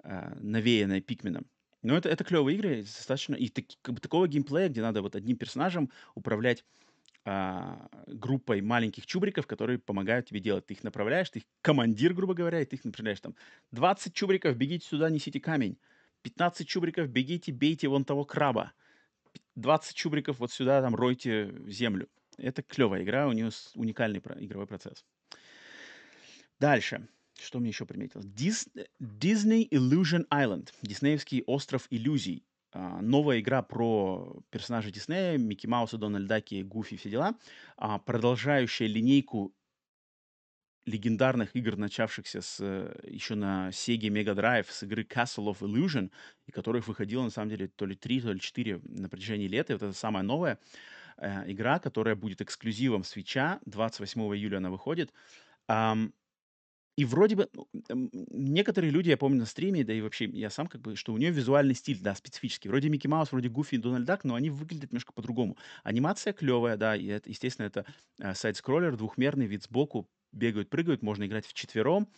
э, 0.03 0.35
навеянной 0.41 1.01
Пикменом. 1.01 1.47
Но 1.83 1.97
это, 1.97 2.09
это 2.09 2.25
клевые 2.25 2.57
игры, 2.57 2.83
достаточно... 2.83 3.35
И 3.35 3.49
так, 3.49 3.65
как 3.83 3.95
бы 3.95 4.01
такого 4.01 4.29
геймплея, 4.29 4.69
где 4.69 4.83
надо 4.83 5.03
вот 5.03 5.17
одним 5.17 5.37
персонажем 5.37 5.91
управлять 6.15 6.65
а, 7.25 7.89
группой 8.07 8.61
маленьких 8.61 9.07
чубриков, 9.07 9.47
которые 9.47 9.79
помогают 9.79 10.27
тебе 10.27 10.41
делать. 10.41 10.67
Ты 10.67 10.75
их 10.75 10.83
направляешь, 10.83 11.31
ты 11.31 11.41
их 11.41 11.45
командир, 11.61 12.15
грубо 12.15 12.35
говоря, 12.35 12.61
и 12.61 12.65
ты 12.65 12.77
их 12.77 12.85
направляешь 12.85 13.21
там. 13.21 13.35
20 13.71 14.13
чубриков, 14.13 14.57
бегите 14.57 14.87
сюда, 14.87 15.09
несите 15.09 15.41
камень. 15.41 15.79
15 16.23 16.67
чубриков, 16.67 17.09
бегите, 17.09 17.53
бейте 17.53 17.89
вон 17.89 18.05
того 18.05 18.25
краба. 18.25 18.73
20 19.57 19.95
чубриков 19.95 20.39
вот 20.39 20.51
сюда, 20.51 20.81
там, 20.81 20.95
ройте 20.95 21.55
землю. 21.67 22.09
Это 22.39 22.63
клевая 22.63 23.03
игра, 23.03 23.29
у 23.29 23.33
нее 23.33 23.51
уникальный 23.75 24.21
игровой 24.21 24.67
процесс. 24.67 25.05
Дальше. 26.59 27.09
Что 27.41 27.59
мне 27.59 27.71
еще 27.71 27.87
приметилось? 27.87 28.27
Disney 28.27 29.69
Illusion 29.69 30.27
Island. 30.33 30.71
Диснеевский 30.83 31.43
остров 31.47 31.87
иллюзий. 31.91 32.47
А, 32.73 33.03
новая 33.03 33.41
игра 33.41 33.63
про 33.63 34.43
персонажей 34.51 34.93
Диснея, 34.93 35.37
Микки 35.37 35.67
Мауса, 35.67 35.99
Дональд 35.99 36.27
Даки, 36.27 36.63
Гуфи, 36.63 36.97
все 36.97 37.11
дела, 37.11 37.35
а, 37.77 37.99
продолжающая 37.99 38.87
линейку 38.87 39.55
легендарных 40.87 41.55
игр, 41.55 41.77
начавшихся 41.77 42.41
с, 42.41 42.61
еще 43.05 43.35
на 43.35 43.69
Sega 43.69 44.09
Mega 44.09 44.35
Drive 44.35 44.67
с 44.69 44.83
игры 44.83 45.03
Castle 45.03 45.47
of 45.47 45.61
Illusion, 45.61 46.11
и 46.47 46.53
которых 46.53 46.89
выходило, 46.89 47.23
на 47.23 47.31
самом 47.31 47.51
деле, 47.51 47.69
то 47.69 47.87
ли 47.87 47.95
три, 47.95 48.21
то 48.21 48.33
ли 48.33 48.41
четыре 48.41 48.81
на 48.85 49.09
протяжении 49.09 49.49
лета. 49.49 49.73
И 49.73 49.77
вот 49.77 49.83
это 49.83 49.93
самая 49.97 50.23
новая 50.23 50.59
э, 51.19 51.51
игра, 51.53 51.79
которая 51.79 52.17
будет 52.17 52.41
эксклюзивом 52.41 53.05
свеча. 53.05 53.61
28 53.67 54.21
июля 54.37 54.59
она 54.59 54.71
выходит. 54.71 55.13
Um, 55.69 56.13
и 56.97 57.07
вроде 57.07 57.37
бы 57.37 57.49
ну, 57.55 58.11
некоторые 58.13 58.91
люди, 58.91 59.09
я 59.09 59.17
помню 59.17 59.41
на 59.41 59.47
стриме, 59.47 59.83
да 59.83 59.95
и 59.95 60.03
вообще 60.03 60.27
я 60.27 60.51
сам 60.51 60.67
как 60.67 60.83
бы, 60.83 60.95
что 60.95 61.15
у 61.15 61.17
нее 61.17 61.31
визуальный 61.31 61.75
стиль, 61.75 61.99
да, 62.01 62.15
специфический. 62.15 62.69
Вроде 62.69 62.91
Микки 62.91 63.07
Маус, 63.07 63.33
вроде 63.33 63.49
Гуфи 63.49 63.77
и 63.77 63.79
Дональд 63.79 64.05
Дак, 64.05 64.25
но 64.25 64.35
они 64.35 64.51
выглядят 64.51 64.93
немножко 64.93 65.13
по-другому. 65.15 65.57
Анимация 65.85 66.35
клевая, 66.35 66.77
да, 66.77 66.95
и 66.95 67.07
это, 67.07 67.31
естественно, 67.31 67.67
это 67.67 67.87
э, 68.19 68.35
сайт-скроллер, 68.35 68.97
двухмерный 68.97 69.47
вид 69.47 69.63
сбоку, 69.63 70.07
бегают, 70.33 70.71
прыгают, 70.71 71.03
можно 71.03 71.25
играть 71.25 71.47
в 71.47 71.53
четвером, 71.53 72.09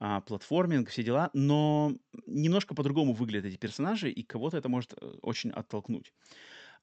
а, 0.00 0.20
платформинг, 0.20 0.88
все 0.88 1.02
дела, 1.02 1.30
но 1.32 1.94
немножко 2.26 2.74
по-другому 2.74 3.12
выглядят 3.12 3.46
эти 3.46 3.56
персонажи, 3.56 4.10
и 4.10 4.22
кого-то 4.22 4.56
это 4.56 4.68
может 4.68 4.94
э, 4.94 5.06
очень 5.22 5.50
оттолкнуть. 5.50 6.12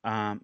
А, 0.03 0.37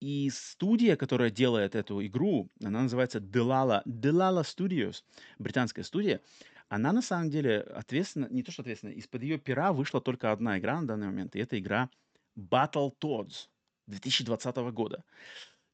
и 0.00 0.30
студия, 0.30 0.96
которая 0.96 1.30
делает 1.30 1.74
эту 1.74 2.04
игру, 2.06 2.50
она 2.62 2.82
называется 2.82 3.18
Delala, 3.18 3.82
Delala 3.86 4.42
Studios, 4.42 5.02
британская 5.38 5.84
студия. 5.84 6.20
Она 6.68 6.92
на 6.92 7.00
самом 7.00 7.30
деле 7.30 7.60
ответственна, 7.60 8.26
не 8.30 8.42
то 8.42 8.52
что 8.52 8.62
ответственна, 8.62 8.92
из-под 8.92 9.22
ее 9.22 9.38
пера 9.38 9.72
вышла 9.72 10.00
только 10.00 10.32
одна 10.32 10.58
игра 10.58 10.80
на 10.80 10.86
данный 10.86 11.06
момент, 11.06 11.34
и 11.36 11.38
это 11.38 11.58
игра 11.58 11.88
Battle 12.36 12.92
Toads 13.00 13.48
2020 13.86 14.56
года. 14.72 15.04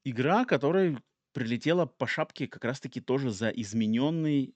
Игра, 0.05 0.45
которая 0.45 1.03
прилетела 1.33 1.87
по 1.87 2.07
шапке 2.07 2.47
как 2.47 2.64
раз-таки 2.64 3.01
тоже 3.01 3.30
за 3.30 3.49
измененный 3.51 4.55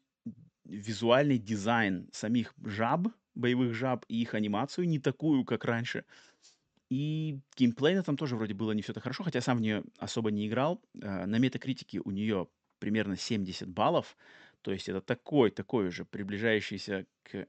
визуальный 0.64 1.39
дизайн 1.39 2.09
самих 2.12 2.55
жаб, 2.64 3.09
боевых 3.35 3.74
жаб 3.74 4.05
и 4.09 4.20
их 4.20 4.35
анимацию, 4.35 4.89
не 4.89 4.99
такую, 4.99 5.45
как 5.45 5.64
раньше. 5.64 6.05
И 6.91 7.41
геймплейно 7.57 8.03
там 8.03 8.16
тоже 8.16 8.37
вроде 8.37 8.55
было 8.55 8.72
не 8.72 8.83
все 8.83 8.93
так 8.93 9.03
хорошо, 9.03 9.24
хотя 9.24 9.41
сам 9.41 9.59
в 9.59 9.61
нее 9.61 9.85
особо 9.99 10.31
не 10.31 10.47
играл. 10.47 10.83
Э, 11.01 11.27
на 11.27 11.39
метакритике 11.39 12.01
у 12.01 12.11
нее 12.11 12.49
примерно 12.79 13.16
70 13.16 13.68
баллов, 13.68 14.16
то 14.62 14.72
есть 14.72 14.89
это 14.89 15.01
такой, 15.01 15.51
такой 15.51 15.89
уже 15.89 16.05
приближающийся 16.05 17.07
к 17.22 17.47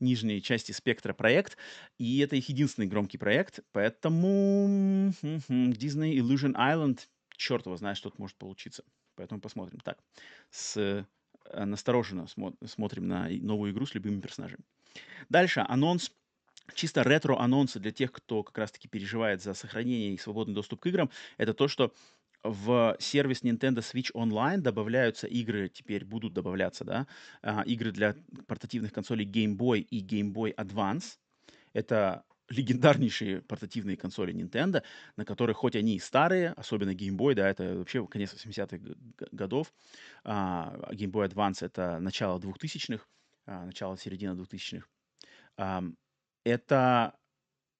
нижней 0.00 0.42
части 0.42 0.72
спектра 0.72 1.14
проект. 1.14 1.56
И 1.98 2.18
это 2.20 2.36
их 2.36 2.48
единственный 2.48 2.86
громкий 2.86 3.18
проект, 3.18 3.60
поэтому 3.72 5.12
Disney 5.22 6.18
Illusion 6.18 6.54
Island, 6.54 7.08
черт 7.36 7.66
его 7.66 7.76
знает, 7.76 7.96
что 7.96 8.10
тут 8.10 8.18
может 8.18 8.36
получиться. 8.36 8.84
Поэтому 9.16 9.40
посмотрим. 9.40 9.80
Так, 9.80 9.98
с 10.50 10.76
э, 10.76 11.04
настороженно 11.64 12.26
смотрим 12.66 13.08
на 13.08 13.28
новую 13.28 13.72
игру 13.72 13.86
с 13.86 13.94
любыми 13.94 14.20
персонажами. 14.20 14.64
Дальше 15.28 15.64
анонс 15.68 16.10
чисто 16.74 17.02
ретро-анонсы 17.02 17.78
для 17.78 17.92
тех, 17.92 18.10
кто 18.12 18.42
как 18.42 18.56
раз-таки 18.58 18.88
переживает 18.88 19.42
за 19.42 19.54
сохранение 19.54 20.14
и 20.14 20.18
свободный 20.18 20.54
доступ 20.54 20.80
к 20.80 20.86
играм, 20.86 21.10
это 21.36 21.52
то, 21.52 21.68
что 21.68 21.92
в 22.42 22.96
сервис 23.00 23.42
Nintendo 23.42 23.78
Switch 23.78 24.12
Online 24.12 24.58
добавляются 24.58 25.26
игры, 25.26 25.68
теперь 25.68 26.04
будут 26.04 26.34
добавляться, 26.34 26.84
да, 26.84 27.06
а, 27.42 27.62
игры 27.62 27.90
для 27.90 28.14
портативных 28.46 28.92
консолей 28.92 29.26
Game 29.26 29.56
Boy 29.56 29.80
и 29.80 30.02
Game 30.02 30.32
Boy 30.32 30.54
Advance. 30.54 31.18
Это 31.72 32.24
легендарнейшие 32.48 33.42
портативные 33.42 33.96
консоли 33.96 34.34
Nintendo, 34.34 34.82
на 35.16 35.24
которых 35.24 35.58
хоть 35.58 35.76
они 35.76 35.96
и 35.96 35.98
старые, 35.98 36.50
особенно 36.52 36.90
Game 36.94 37.16
Boy, 37.16 37.34
да, 37.34 37.48
это 37.48 37.76
вообще 37.78 38.06
конец 38.06 38.34
80-х 38.34 38.78
годов, 39.32 39.72
а 40.24 40.76
Game 40.92 41.10
Boy 41.10 41.28
Advance 41.28 41.64
это 41.64 41.98
начало 42.00 42.38
2000-х, 42.38 43.06
а, 43.46 43.66
начало 43.66 43.96
середина 43.96 44.34
2000-х 44.34 44.88
это, 46.44 47.18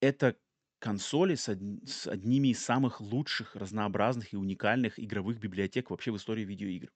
это 0.01 0.37
консоли 0.81 1.35
с, 1.37 1.49
од, 1.49 1.59
с 1.89 2.07
одними 2.09 2.49
из 2.49 2.65
самых 2.65 3.01
лучших, 3.01 3.57
разнообразных 3.57 4.33
и 4.33 4.37
уникальных 4.37 5.01
игровых 5.01 5.39
библиотек 5.41 5.91
вообще 5.91 6.13
в 6.13 6.17
истории 6.17 6.45
видеоигр. 6.45 6.91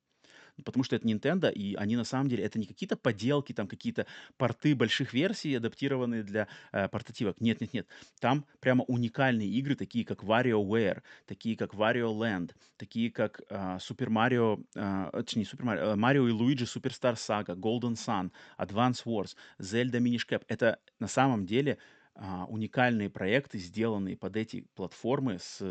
Потому 0.65 0.85
что 0.85 0.97
это 0.97 1.07
Nintendo, 1.07 1.53
и 1.53 1.75
они 1.75 1.97
на 1.97 2.05
самом 2.05 2.29
деле, 2.29 2.45
это 2.45 2.59
не 2.59 2.67
какие-то 2.67 2.97
поделки, 2.97 3.53
там 3.53 3.67
какие-то 3.67 4.07
порты 4.37 4.75
больших 4.75 5.13
версий, 5.13 5.55
адаптированные 5.55 6.23
для 6.23 6.49
э, 6.73 6.89
портативок. 6.89 7.41
Нет, 7.41 7.61
нет, 7.61 7.73
нет. 7.73 7.87
Там 8.21 8.45
прямо 8.61 8.85
уникальные 8.85 9.49
игры, 9.49 9.75
такие 9.75 10.05
как 10.05 10.25
WarioWare, 10.25 11.03
такие 11.27 11.57
как 11.57 11.75
Wario 11.75 12.13
Land, 12.13 12.53
такие 12.77 13.11
как 13.11 13.41
э, 13.49 13.55
Super 13.79 14.09
Mario, 14.09 14.65
э, 14.75 15.11
точнее, 15.13 15.45
Super 15.45 15.65
Mario, 15.65 15.93
э, 15.93 15.97
Mario 15.97 16.29
и 16.29 16.33
Luigi 16.33 16.65
Superstar 16.65 17.15
Saga, 17.15 17.55
Golden 17.55 17.95
Sun, 17.95 18.31
Advance 18.59 19.05
Wars, 19.05 19.37
Zelda 19.59 20.01
Minish 20.01 20.27
Cap. 20.29 20.43
Это 20.49 20.79
на 20.99 21.09
самом 21.09 21.47
деле 21.47 21.79
а, 22.21 22.47
уникальные 22.47 23.11
проекты, 23.11 23.59
сделанные 23.59 24.17
под 24.17 24.37
эти 24.37 24.63
платформы 24.75 25.39
с 25.39 25.63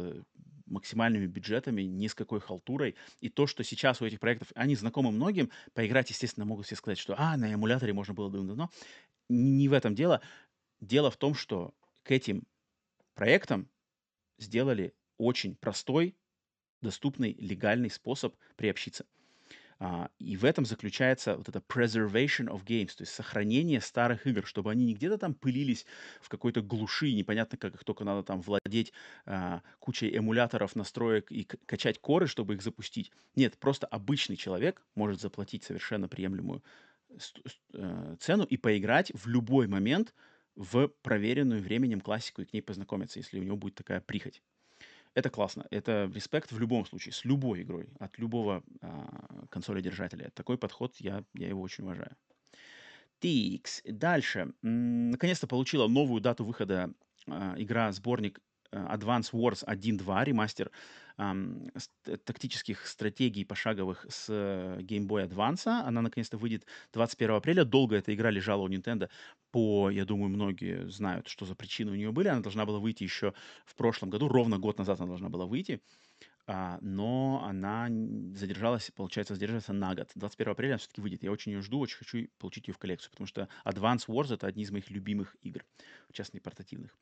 максимальными 0.67 1.25
бюджетами, 1.25 1.81
ни 1.83 2.07
с 2.07 2.15
какой 2.15 2.39
халтурой. 2.39 2.95
И 3.19 3.29
то, 3.29 3.47
что 3.47 3.63
сейчас 3.63 4.01
у 4.01 4.05
этих 4.05 4.19
проектов, 4.19 4.49
они 4.55 4.75
знакомы 4.75 5.11
многим, 5.11 5.51
поиграть, 5.73 6.09
естественно, 6.09 6.45
могут 6.45 6.65
все 6.65 6.75
сказать, 6.75 6.97
что 6.97 7.15
а, 7.17 7.37
на 7.37 7.53
эмуляторе 7.53 7.93
можно 7.93 8.13
было 8.13 8.29
давно. 8.29 8.69
Не 9.29 9.67
в 9.67 9.73
этом 9.73 9.95
дело. 9.95 10.21
Дело 10.79 11.09
в 11.11 11.17
том, 11.17 11.33
что 11.33 11.73
к 12.03 12.11
этим 12.11 12.43
проектам 13.15 13.69
сделали 14.37 14.93
очень 15.17 15.55
простой, 15.55 16.15
доступный, 16.81 17.33
легальный 17.39 17.89
способ 17.89 18.35
приобщиться. 18.55 19.05
А, 19.79 20.09
и 20.19 20.35
в 20.37 20.43
этом 20.45 20.65
заключается 20.65 21.37
вот 21.37 21.49
это 21.49 21.59
preservation 21.59 22.47
of 22.47 22.65
games, 22.65 22.95
то 22.95 23.03
есть 23.03 23.13
сохранение 23.13 23.79
старых 23.81 24.25
игр, 24.25 24.45
чтобы 24.45 24.71
они 24.71 24.85
не 24.85 24.93
где-то 24.95 25.17
там 25.17 25.35
пылились 25.35 25.85
в 26.21 26.29
какой-то 26.29 26.61
глуши, 26.61 27.13
непонятно 27.13 27.57
как 27.57 27.75
их 27.75 27.83
только 27.83 28.03
надо 28.03 28.23
там 28.23 28.41
владеть 28.41 28.93
а, 29.25 29.61
кучей 29.79 30.15
эмуляторов, 30.17 30.75
настроек 30.75 31.31
и 31.31 31.43
качать 31.43 31.99
коры, 31.99 32.27
чтобы 32.27 32.55
их 32.55 32.61
запустить. 32.63 33.11
Нет, 33.35 33.57
просто 33.59 33.85
обычный 33.87 34.35
человек 34.35 34.85
может 34.95 35.21
заплатить 35.21 35.63
совершенно 35.63 36.07
приемлемую 36.07 36.63
э, 37.73 38.15
цену 38.19 38.43
и 38.43 38.57
поиграть 38.57 39.11
в 39.13 39.27
любой 39.27 39.67
момент 39.67 40.13
в 40.55 40.87
проверенную 41.03 41.61
временем 41.61 42.01
классику 42.01 42.41
и 42.41 42.45
к 42.45 42.53
ней 42.53 42.61
познакомиться, 42.61 43.19
если 43.19 43.39
у 43.39 43.43
него 43.43 43.57
будет 43.57 43.75
такая 43.75 44.01
прихоть. 44.01 44.41
Это 45.17 45.31
классно. 45.31 45.65
Это 45.71 46.11
респект 46.13 46.51
в 46.51 46.59
любом 46.59 46.85
случае, 46.85 47.11
с 47.11 47.25
любой 47.25 47.63
игрой, 47.63 47.89
от 47.97 48.19
любого 48.19 48.63
а, 48.81 49.47
консоли-держателя. 49.49 50.29
Такой 50.35 50.59
подход, 50.59 50.95
я, 50.99 51.23
я 51.33 51.47
его 51.47 51.59
очень 51.63 51.85
уважаю. 51.85 52.15
Тикс. 53.19 53.81
Дальше. 53.83 54.53
Наконец-то 54.61 55.47
получила 55.47 55.87
новую 55.87 56.21
дату 56.21 56.45
выхода 56.45 56.93
а, 57.25 57.55
игра-сборник 57.57 58.39
а, 58.71 58.95
Advance 58.95 59.31
Wars 59.31 59.65
1.2 59.65 60.23
ремастер 60.23 60.69
тактических 62.25 62.85
стратегий 62.87 63.43
пошаговых 63.43 64.05
с 64.09 64.29
Game 64.29 65.07
Boy 65.07 65.27
Advance. 65.27 65.67
Она 65.67 66.01
наконец-то 66.01 66.37
выйдет 66.37 66.65
21 66.93 67.35
апреля. 67.35 67.65
Долго 67.65 67.95
эта 67.95 68.13
игра 68.13 68.29
лежала 68.29 68.61
у 68.61 68.69
Nintendo 68.69 69.09
по, 69.51 69.89
я 69.89 70.05
думаю, 70.05 70.29
многие 70.29 70.87
знают, 70.89 71.27
что 71.27 71.45
за 71.45 71.55
причины 71.55 71.91
у 71.91 71.95
нее 71.95 72.11
были. 72.11 72.27
Она 72.27 72.41
должна 72.41 72.65
была 72.65 72.79
выйти 72.79 73.03
еще 73.03 73.33
в 73.65 73.75
прошлом 73.75 74.09
году, 74.09 74.27
ровно 74.27 74.59
год 74.59 74.77
назад 74.77 74.99
она 74.99 75.09
должна 75.09 75.29
была 75.29 75.45
выйти. 75.45 75.81
А, 76.49 76.77
но 76.81 77.43
она 77.45 77.89
задержалась, 78.33 78.89
получается, 78.95 79.33
задерживается 79.33 79.73
на 79.73 79.93
год. 79.93 80.09
21 80.15 80.51
апреля 80.53 80.71
она 80.71 80.77
все-таки 80.77 81.01
выйдет. 81.01 81.21
Я 81.21 81.31
очень 81.31 81.51
ее 81.51 81.61
жду, 81.61 81.79
очень 81.79 81.97
хочу 81.97 82.27
получить 82.39 82.69
ее 82.69 82.73
в 82.73 82.77
коллекцию, 82.77 83.11
потому 83.11 83.27
что 83.27 83.49
Advance 83.65 84.07
Wars— 84.07 84.33
это 84.35 84.47
одни 84.47 84.63
из 84.63 84.71
моих 84.71 84.89
любимых 84.89 85.35
игр, 85.41 85.65
в 86.09 86.13
частности, 86.13 86.41
портативных. 86.41 86.95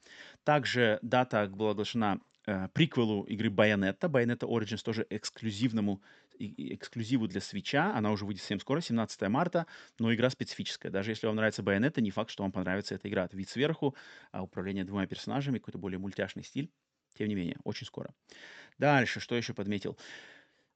Также 0.43 0.97
дата 1.03 1.45
была 1.47 1.71
оглашена 1.71 2.19
э, 2.47 2.69
приквелу 2.73 3.23
игры 3.25 3.49
Bayonetta. 3.49 4.09
Bayonetta 4.09 4.47
Origins 4.49 4.83
тоже 4.83 5.05
эксклюзивному 5.11 6.01
эксклюзиву 6.39 7.27
для 7.27 7.39
свеча. 7.39 7.95
Она 7.95 8.11
уже 8.11 8.25
выйдет 8.25 8.41
совсем 8.41 8.59
скоро, 8.59 8.81
17 8.81 9.21
марта, 9.29 9.67
но 9.99 10.13
игра 10.13 10.31
специфическая. 10.31 10.91
Даже 10.91 11.11
если 11.11 11.27
вам 11.27 11.35
нравится 11.35 11.61
Bayonetta, 11.61 12.01
не 12.01 12.09
факт, 12.09 12.31
что 12.31 12.41
вам 12.41 12.51
понравится 12.51 12.95
эта 12.95 13.07
игра. 13.07 13.25
Это 13.25 13.37
вид 13.37 13.47
сверху, 13.47 13.95
а 14.31 14.41
управление 14.41 14.83
двумя 14.85 15.05
персонажами, 15.05 15.59
какой-то 15.59 15.77
более 15.77 15.99
мультяшный 15.99 16.43
стиль. 16.43 16.71
Тем 17.17 17.27
не 17.27 17.35
менее, 17.35 17.57
очень 17.63 17.87
скоро. 17.87 18.13
Дальше, 18.77 19.19
что 19.19 19.35
еще 19.35 19.53
подметил? 19.53 19.97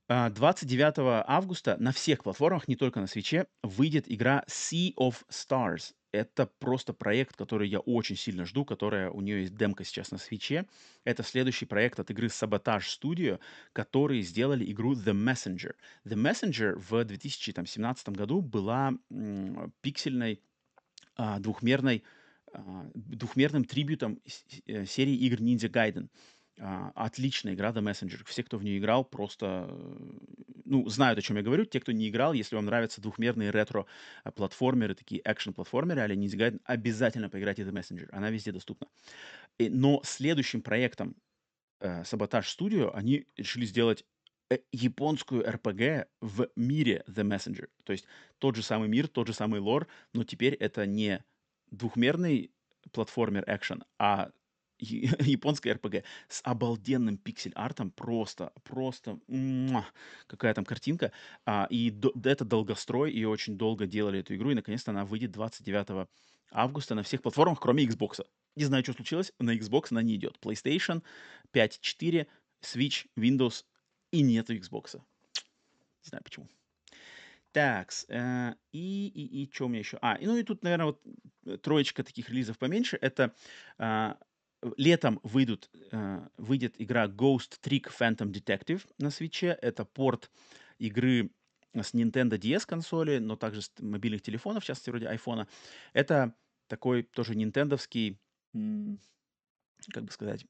29 0.09 0.97
а, 0.97 1.23
августа 1.27 1.77
на 1.79 1.91
всех 1.91 2.23
платформах, 2.23 2.67
не 2.67 2.75
только 2.75 2.99
на 2.99 3.05
свече, 3.05 3.45
выйдет 3.61 4.11
игра 4.11 4.43
Sea 4.47 4.93
of 4.95 5.17
Stars. 5.29 5.93
Это 6.11 6.47
просто 6.47 6.93
проект, 6.93 7.35
который 7.35 7.69
я 7.69 7.79
очень 7.79 8.15
сильно 8.15 8.43
жду, 8.45 8.65
которая 8.65 9.11
у 9.11 9.21
нее 9.21 9.41
есть 9.41 9.55
демка 9.55 9.83
сейчас 9.83 10.09
на 10.09 10.17
свече. 10.17 10.65
Это 11.03 11.21
следующий 11.21 11.65
проект 11.65 11.99
от 11.99 12.09
игры 12.09 12.27
Sabotage 12.27 12.85
Studio, 12.99 13.39
которые 13.73 14.23
сделали 14.23 14.65
игру 14.71 14.95
The 14.95 15.13
Messenger. 15.13 15.75
The 16.05 16.15
Messenger 16.15 16.73
в 16.75 17.05
2017 17.05 18.09
году 18.09 18.41
была 18.41 18.93
м, 19.11 19.71
пиксельной 19.81 20.41
а, 21.15 21.37
двухмерной 21.37 22.03
двухмерным 22.93 23.65
трибютом 23.65 24.19
э, 24.65 24.85
серии 24.85 25.15
игр 25.15 25.37
Ninja 25.41 25.69
Gaiden. 25.69 26.09
А, 26.61 26.91
отличная 26.95 27.53
игра 27.53 27.71
The 27.71 27.81
Messenger. 27.81 28.21
Все, 28.25 28.43
кто 28.43 28.57
в 28.57 28.63
нее 28.63 28.79
играл, 28.79 29.05
просто, 29.05 29.67
э, 29.69 30.11
ну, 30.65 30.87
знают, 30.89 31.17
о 31.17 31.21
чем 31.21 31.37
я 31.37 31.43
говорю. 31.43 31.65
Те, 31.65 31.79
кто 31.79 31.91
не 31.91 32.09
играл, 32.09 32.33
если 32.33 32.55
вам 32.55 32.65
нравятся 32.65 33.01
двухмерные 33.01 33.49
ретро-платформеры, 33.51 34.93
такие 34.93 35.21
экшен-платформеры, 35.23 36.03
или 36.05 36.17
Ninja 36.17 36.37
Gaiden, 36.37 36.61
обязательно 36.65 37.29
поиграйте 37.29 37.63
The 37.63 37.71
Messenger. 37.71 38.09
Она 38.11 38.29
везде 38.29 38.51
доступна. 38.51 38.87
Но 39.57 40.01
следующим 40.03 40.61
проектом 40.61 41.15
э, 41.79 42.01
Sabotage 42.01 42.57
Studio 42.57 42.91
они 42.93 43.25
решили 43.37 43.65
сделать 43.65 44.03
э, 44.49 44.57
японскую 44.73 45.47
RPG 45.47 46.07
в 46.19 46.49
мире 46.57 47.05
The 47.07 47.23
Messenger. 47.23 47.69
То 47.85 47.93
есть 47.93 48.05
тот 48.37 48.57
же 48.57 48.63
самый 48.63 48.89
мир, 48.89 49.07
тот 49.07 49.27
же 49.27 49.33
самый 49.33 49.61
лор, 49.61 49.87
но 50.13 50.25
теперь 50.25 50.55
это 50.55 50.85
не 50.85 51.23
двухмерный 51.71 52.51
платформер 52.91 53.43
экшен, 53.47 53.83
а 53.97 54.31
японская 54.79 55.73
РПГ 55.73 56.03
с 56.27 56.41
обалденным 56.43 57.17
пиксель-артом, 57.17 57.91
просто, 57.91 58.53
просто, 58.63 59.19
муа, 59.27 59.85
какая 60.27 60.53
там 60.53 60.65
картинка. 60.65 61.11
А, 61.45 61.67
и 61.69 61.91
до, 61.91 62.13
это 62.23 62.45
долгострой, 62.45 63.11
и 63.11 63.25
очень 63.25 63.57
долго 63.57 63.87
делали 63.87 64.19
эту 64.19 64.35
игру, 64.35 64.51
и 64.51 64.55
наконец-то 64.55 64.91
она 64.91 65.05
выйдет 65.05 65.31
29 65.31 66.07
августа 66.51 66.95
на 66.95 67.03
всех 67.03 67.21
платформах, 67.21 67.59
кроме 67.59 67.85
Xbox. 67.85 68.25
Не 68.55 68.65
знаю, 68.65 68.83
что 68.83 68.93
случилось, 68.93 69.33
на 69.39 69.55
Xbox 69.55 69.87
она 69.91 70.01
не 70.01 70.15
идет. 70.15 70.37
PlayStation 70.41 71.03
5.4, 71.53 72.27
Switch, 72.61 73.05
Windows 73.17 73.65
и 74.11 74.21
нету 74.21 74.55
Xbox. 74.55 74.95
Не 74.95 76.09
знаю 76.09 76.23
почему. 76.23 76.47
Так, 77.51 77.91
э, 78.09 78.53
и, 78.71 79.07
и, 79.07 79.43
и 79.43 79.51
что 79.51 79.65
у 79.65 79.69
меня 79.69 79.79
еще? 79.79 79.97
А, 80.01 80.15
и, 80.15 80.25
ну 80.25 80.37
и 80.37 80.43
тут, 80.43 80.63
наверное, 80.63 80.85
вот 80.87 81.01
э, 81.45 81.57
троечка 81.57 82.03
таких 82.03 82.29
релизов 82.29 82.59
поменьше. 82.59 82.97
Это 83.01 83.33
э, 83.79 84.13
летом 84.77 85.19
выйдут, 85.23 85.69
э, 85.91 86.27
выйдет 86.37 86.75
игра 86.77 87.07
Ghost 87.07 87.59
Trick 87.63 87.87
Phantom 87.87 88.31
Detective 88.31 88.85
на 88.99 89.09
свече. 89.09 89.57
Это 89.61 89.83
порт 89.83 90.29
игры 90.77 91.31
с 91.73 91.93
Nintendo 91.93 92.37
DS 92.37 92.65
консоли, 92.67 93.17
но 93.17 93.35
также 93.35 93.63
с 93.63 93.71
мобильных 93.79 94.21
телефонов, 94.21 94.63
в 94.63 94.67
частности, 94.67 94.91
вроде 94.91 95.07
iPhone. 95.07 95.47
Это 95.93 96.35
такой 96.67 97.03
тоже 97.03 97.35
нинтендовский, 97.35 98.19
как 98.53 100.03
бы 100.03 100.11
сказать, 100.11 100.45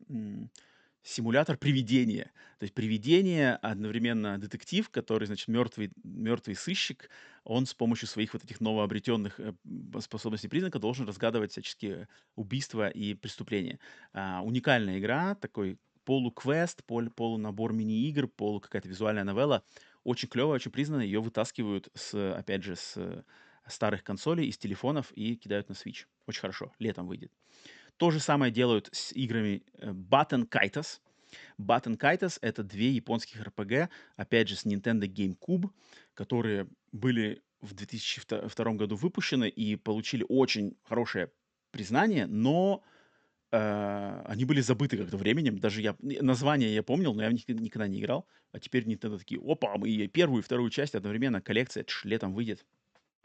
симулятор 1.04 1.58
привидения. 1.58 2.32
То 2.60 2.64
есть 2.64 2.74
привидение 2.74 3.56
одновременно 3.56 4.38
детектив, 4.38 4.90
который, 4.90 5.26
значит, 5.26 5.48
мертвый, 5.48 5.92
мертвый 6.04 6.56
сыщик, 6.56 7.10
он 7.44 7.66
с 7.66 7.74
помощью 7.74 8.08
своих 8.08 8.34
вот 8.34 8.44
этих 8.44 8.60
новообретенных 8.60 9.40
э, 9.40 9.54
способностей 10.02 10.50
признака 10.50 10.80
должен 10.80 11.08
разгадывать 11.08 11.52
всяческие 11.52 12.08
убийства 12.36 12.90
и 12.90 13.14
преступления. 13.14 13.80
А, 14.14 14.42
уникальная 14.44 15.00
игра, 15.00 15.36
такой 15.36 15.78
полуквест, 16.04 16.84
пол, 16.86 17.10
полунабор 17.10 17.74
мини-игр, 17.74 18.28
полу 18.28 18.60
какая-то 18.60 18.90
визуальная 18.90 19.24
новелла. 19.24 19.64
Очень 20.04 20.28
клевая, 20.28 20.56
очень 20.56 20.72
признанная. 20.72 21.06
Ее 21.06 21.22
вытаскивают, 21.22 21.90
с, 21.94 22.34
опять 22.34 22.64
же, 22.64 22.76
с 22.76 23.24
старых 23.68 24.04
консолей, 24.04 24.48
из 24.48 24.58
телефонов 24.58 25.12
и 25.12 25.36
кидают 25.36 25.70
на 25.70 25.74
Switch. 25.74 26.06
Очень 26.26 26.42
хорошо. 26.42 26.72
Летом 26.80 27.08
выйдет. 27.08 27.32
То 28.00 28.12
же 28.12 28.22
самое 28.22 28.50
делают 28.50 28.88
с 28.94 29.12
играми 29.12 29.62
э, 29.74 29.92
Button 29.92 30.48
Kaitos. 30.48 31.02
Button 31.60 31.98
Kaitos— 31.98 32.40
это 32.42 32.64
две 32.64 32.92
японских 32.92 33.46
RPG, 33.46 33.90
опять 34.16 34.48
же, 34.48 34.56
с 34.56 34.66
Nintendo 34.66 35.06
GameCube, 35.06 35.70
которые 36.14 36.70
были 36.94 37.44
в 37.60 37.74
2002 37.74 38.74
году 38.76 38.96
выпущены 38.96 39.50
и 39.50 39.76
получили 39.76 40.26
очень 40.30 40.78
хорошее 40.84 41.30
признание, 41.72 42.26
но 42.26 42.82
э, 43.52 44.22
они 44.26 44.46
были 44.46 44.62
забыты 44.62 44.98
как-то 44.98 45.18
временем. 45.18 45.60
Даже 45.60 45.82
я 45.82 45.94
название 46.00 46.74
я 46.74 46.84
помнил, 46.84 47.14
но 47.14 47.24
я 47.24 47.30
в 47.30 47.34
них 47.34 47.46
никогда 47.50 47.90
не 47.90 48.00
играл. 48.00 48.26
А 48.54 48.60
теперь 48.62 48.88
Nintendo 48.88 49.20
такие, 49.20 49.42
опа, 49.44 49.78
мы 49.78 50.08
первую 50.08 50.42
и 50.42 50.46
вторую 50.46 50.70
часть 50.70 50.96
одновременно, 50.96 51.42
коллекция, 51.42 51.84
тш, 51.84 52.06
летом 52.06 52.34
выйдет. 52.34 52.66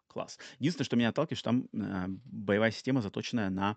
Класс. 0.09 0.40
Единственное, 0.59 0.84
что 0.84 0.96
меня 0.96 1.09
отталкивает, 1.10 1.38
что 1.38 1.51
там 1.51 1.68
э, 1.72 2.06
боевая 2.24 2.72
система 2.72 3.02
заточенная 3.02 3.51
на 3.51 3.76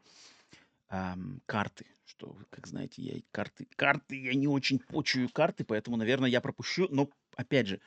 ам, 0.89 1.41
карты, 1.45 1.85
что, 2.05 2.37
как 2.49 2.67
знаете, 2.67 3.01
я 3.01 3.21
карты, 3.31 3.67
карты, 3.75 4.19
я 4.21 4.33
не 4.33 4.47
очень 4.47 4.79
почую 4.79 5.29
карты, 5.29 5.63
поэтому, 5.63 5.97
наверное, 5.97 6.29
я 6.29 6.41
пропущу. 6.41 6.87
Но, 6.89 7.09
опять 7.35 7.67
же, 7.67 7.81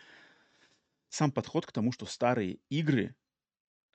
сам 1.09 1.33
подход 1.33 1.67
к 1.67 1.73
тому, 1.73 1.93
что 1.93 2.07
старые 2.07 2.59
игры 2.69 3.15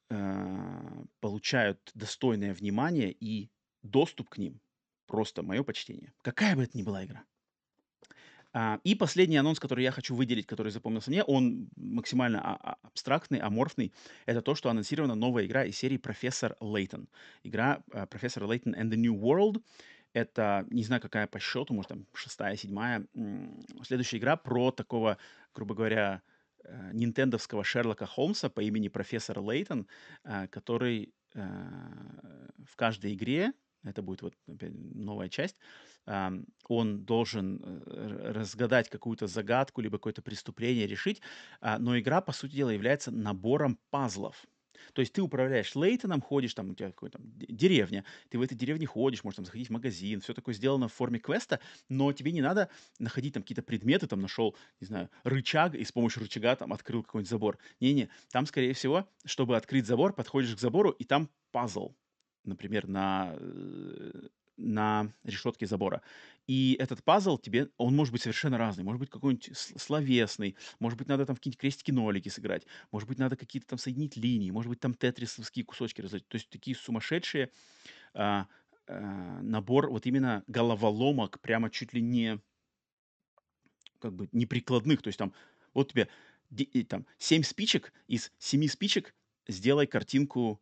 э, 0.10 1.03
получают 1.19 1.91
достойное 1.94 2.53
внимание 2.53 3.11
и 3.11 3.49
доступ 3.84 4.30
к 4.30 4.38
ним, 4.38 4.60
просто 5.07 5.44
мое 5.44 5.64
почтение. 5.64 6.14
Какая 6.22 6.56
бы 6.56 6.64
это 6.64 6.77
ни 6.77 6.84
была 6.84 7.06
игра. 7.06 7.23
А, 8.57 8.80
и 8.86 8.95
последний 8.95 9.36
анонс, 9.36 9.60
который 9.60 9.84
я 9.84 9.91
хочу 9.91 10.15
выделить, 10.15 10.48
который 10.48 10.72
запомнился 10.72 11.10
мне, 11.11 11.23
он 11.23 11.68
максимально 11.76 12.40
а- 12.41 12.57
а- 12.64 12.77
абстрактный, 12.84 13.40
аморфный. 13.40 13.91
Это 14.26 14.41
то, 14.41 14.56
что 14.56 14.69
анонсирована 14.69 15.14
новая 15.14 15.45
игра 15.45 15.65
из 15.65 15.77
серии 15.77 15.98
«Профессор 15.98 16.56
Лейтон». 16.61 17.10
Игра 17.44 17.84
«Профессор 18.10 18.45
Лейтон 18.45 18.73
and 18.73 18.90
the 18.90 18.95
New 18.95 19.14
World». 19.14 19.61
Это, 20.14 20.65
не 20.69 20.84
знаю, 20.86 21.02
какая 21.02 21.27
по 21.27 21.38
счету, 21.38 21.73
может, 21.73 21.90
там, 21.90 22.06
шестая, 22.14 22.56
седьмая. 22.56 23.06
Следующая 23.84 24.19
игра 24.19 24.38
про 24.38 24.72
такого, 24.72 25.18
грубо 25.53 25.76
говоря, 25.76 26.22
э, 26.64 26.91
нинтендовского 26.94 27.65
Шерлока 27.65 28.06
Холмса 28.06 28.48
по 28.49 28.61
имени 28.61 28.88
профессор 28.88 29.41
Лейтон, 29.41 29.86
который 30.49 31.14
э, 31.34 31.41
в 32.65 32.77
каждой 32.77 33.15
игре 33.15 33.52
это 33.85 34.01
будет 34.01 34.21
вот 34.21 34.33
опять 34.47 34.73
новая 34.73 35.29
часть, 35.29 35.55
он 36.05 37.05
должен 37.05 37.61
э, 37.63 38.31
разгадать 38.31 38.89
какую-то 38.89 39.27
загадку, 39.27 39.81
либо 39.81 39.97
какое-то 39.97 40.21
преступление 40.21 40.87
решить, 40.87 41.21
а, 41.61 41.79
но 41.79 41.97
игра, 41.97 42.21
по 42.21 42.31
сути 42.31 42.55
дела, 42.55 42.69
является 42.69 43.11
набором 43.11 43.79
пазлов. 43.89 44.45
То 44.93 44.99
есть 45.01 45.13
ты 45.13 45.21
управляешь 45.21 45.73
Лейтоном, 45.75 46.21
ходишь 46.21 46.53
там, 46.53 46.69
у 46.69 46.75
тебя 46.75 46.91
какая-то 46.91 47.19
деревня, 47.21 48.05
ты 48.29 48.37
в 48.37 48.41
этой 48.41 48.55
деревне 48.55 48.85
ходишь, 48.85 49.23
можешь 49.23 49.37
там 49.37 49.45
заходить 49.45 49.69
в 49.69 49.71
магазин, 49.71 50.21
все 50.21 50.33
такое 50.33 50.53
сделано 50.53 50.87
в 50.87 50.93
форме 50.93 51.17
квеста, 51.19 51.59
но 51.89 52.11
тебе 52.13 52.31
не 52.31 52.41
надо 52.41 52.69
находить 52.99 53.33
там 53.33 53.43
какие-то 53.43 53.63
предметы, 53.63 54.07
там 54.07 54.21
нашел, 54.21 54.55
не 54.79 54.87
знаю, 54.87 55.09
рычаг, 55.23 55.75
и 55.75 55.83
с 55.83 55.91
помощью 55.91 56.23
рычага 56.23 56.55
там 56.55 56.73
открыл 56.73 57.03
какой-нибудь 57.03 57.29
забор. 57.29 57.57
Не-не, 57.79 58.09
там, 58.31 58.45
скорее 58.45 58.73
всего, 58.73 59.07
чтобы 59.25 59.57
открыть 59.57 59.85
забор, 59.85 60.13
подходишь 60.13 60.55
к 60.55 60.59
забору, 60.59 60.91
и 60.91 61.03
там 61.03 61.29
пазл 61.51 61.95
например, 62.47 62.88
на, 62.88 63.35
э, 63.38 64.27
на 64.57 65.11
решетке 65.23 65.65
забора. 65.65 66.01
И 66.47 66.77
этот 66.80 67.03
пазл 67.03 67.38
тебе, 67.38 67.69
он 67.77 67.95
может 67.95 68.11
быть 68.11 68.22
совершенно 68.22 68.57
разный. 68.57 68.84
Может 68.84 68.99
быть 68.99 69.09
какой-нибудь 69.09 69.51
словесный, 69.55 70.55
может 70.80 70.97
быть 70.97 71.07
надо 71.07 71.26
там 71.26 71.35
какие-нибудь 71.35 71.59
крестики-нолики 71.59 72.30
сыграть, 72.30 72.65
может 72.91 73.09
быть 73.09 73.17
надо 73.17 73.35
какие-то 73.35 73.67
там 73.67 73.80
соединить 73.80 74.15
линии, 74.15 74.51
может 74.51 74.69
быть 74.69 74.80
там 74.80 74.93
тетрисовские 74.93 75.65
кусочки 75.65 76.01
разложить. 76.01 76.27
То 76.27 76.35
есть 76.35 76.49
такие 76.49 76.76
сумасшедшие 76.76 77.51
а, 78.13 78.47
а, 78.88 79.41
набор 79.41 79.89
вот 79.89 80.05
именно 80.05 80.43
головоломок, 80.47 81.39
прямо 81.41 81.69
чуть 81.69 81.93
ли 81.93 82.01
не 82.01 82.39
как 83.99 84.13
бы 84.13 84.30
неприкладных. 84.31 85.01
То 85.01 85.07
есть 85.07 85.17
там 85.17 85.34
вот 85.73 85.91
тебе 85.91 86.09
там 86.88 87.05
7 87.17 87.43
спичек, 87.43 87.91
из 88.07 88.31
7 88.38 88.67
спичек 88.67 89.15
сделай 89.47 89.88
картинку 89.88 90.61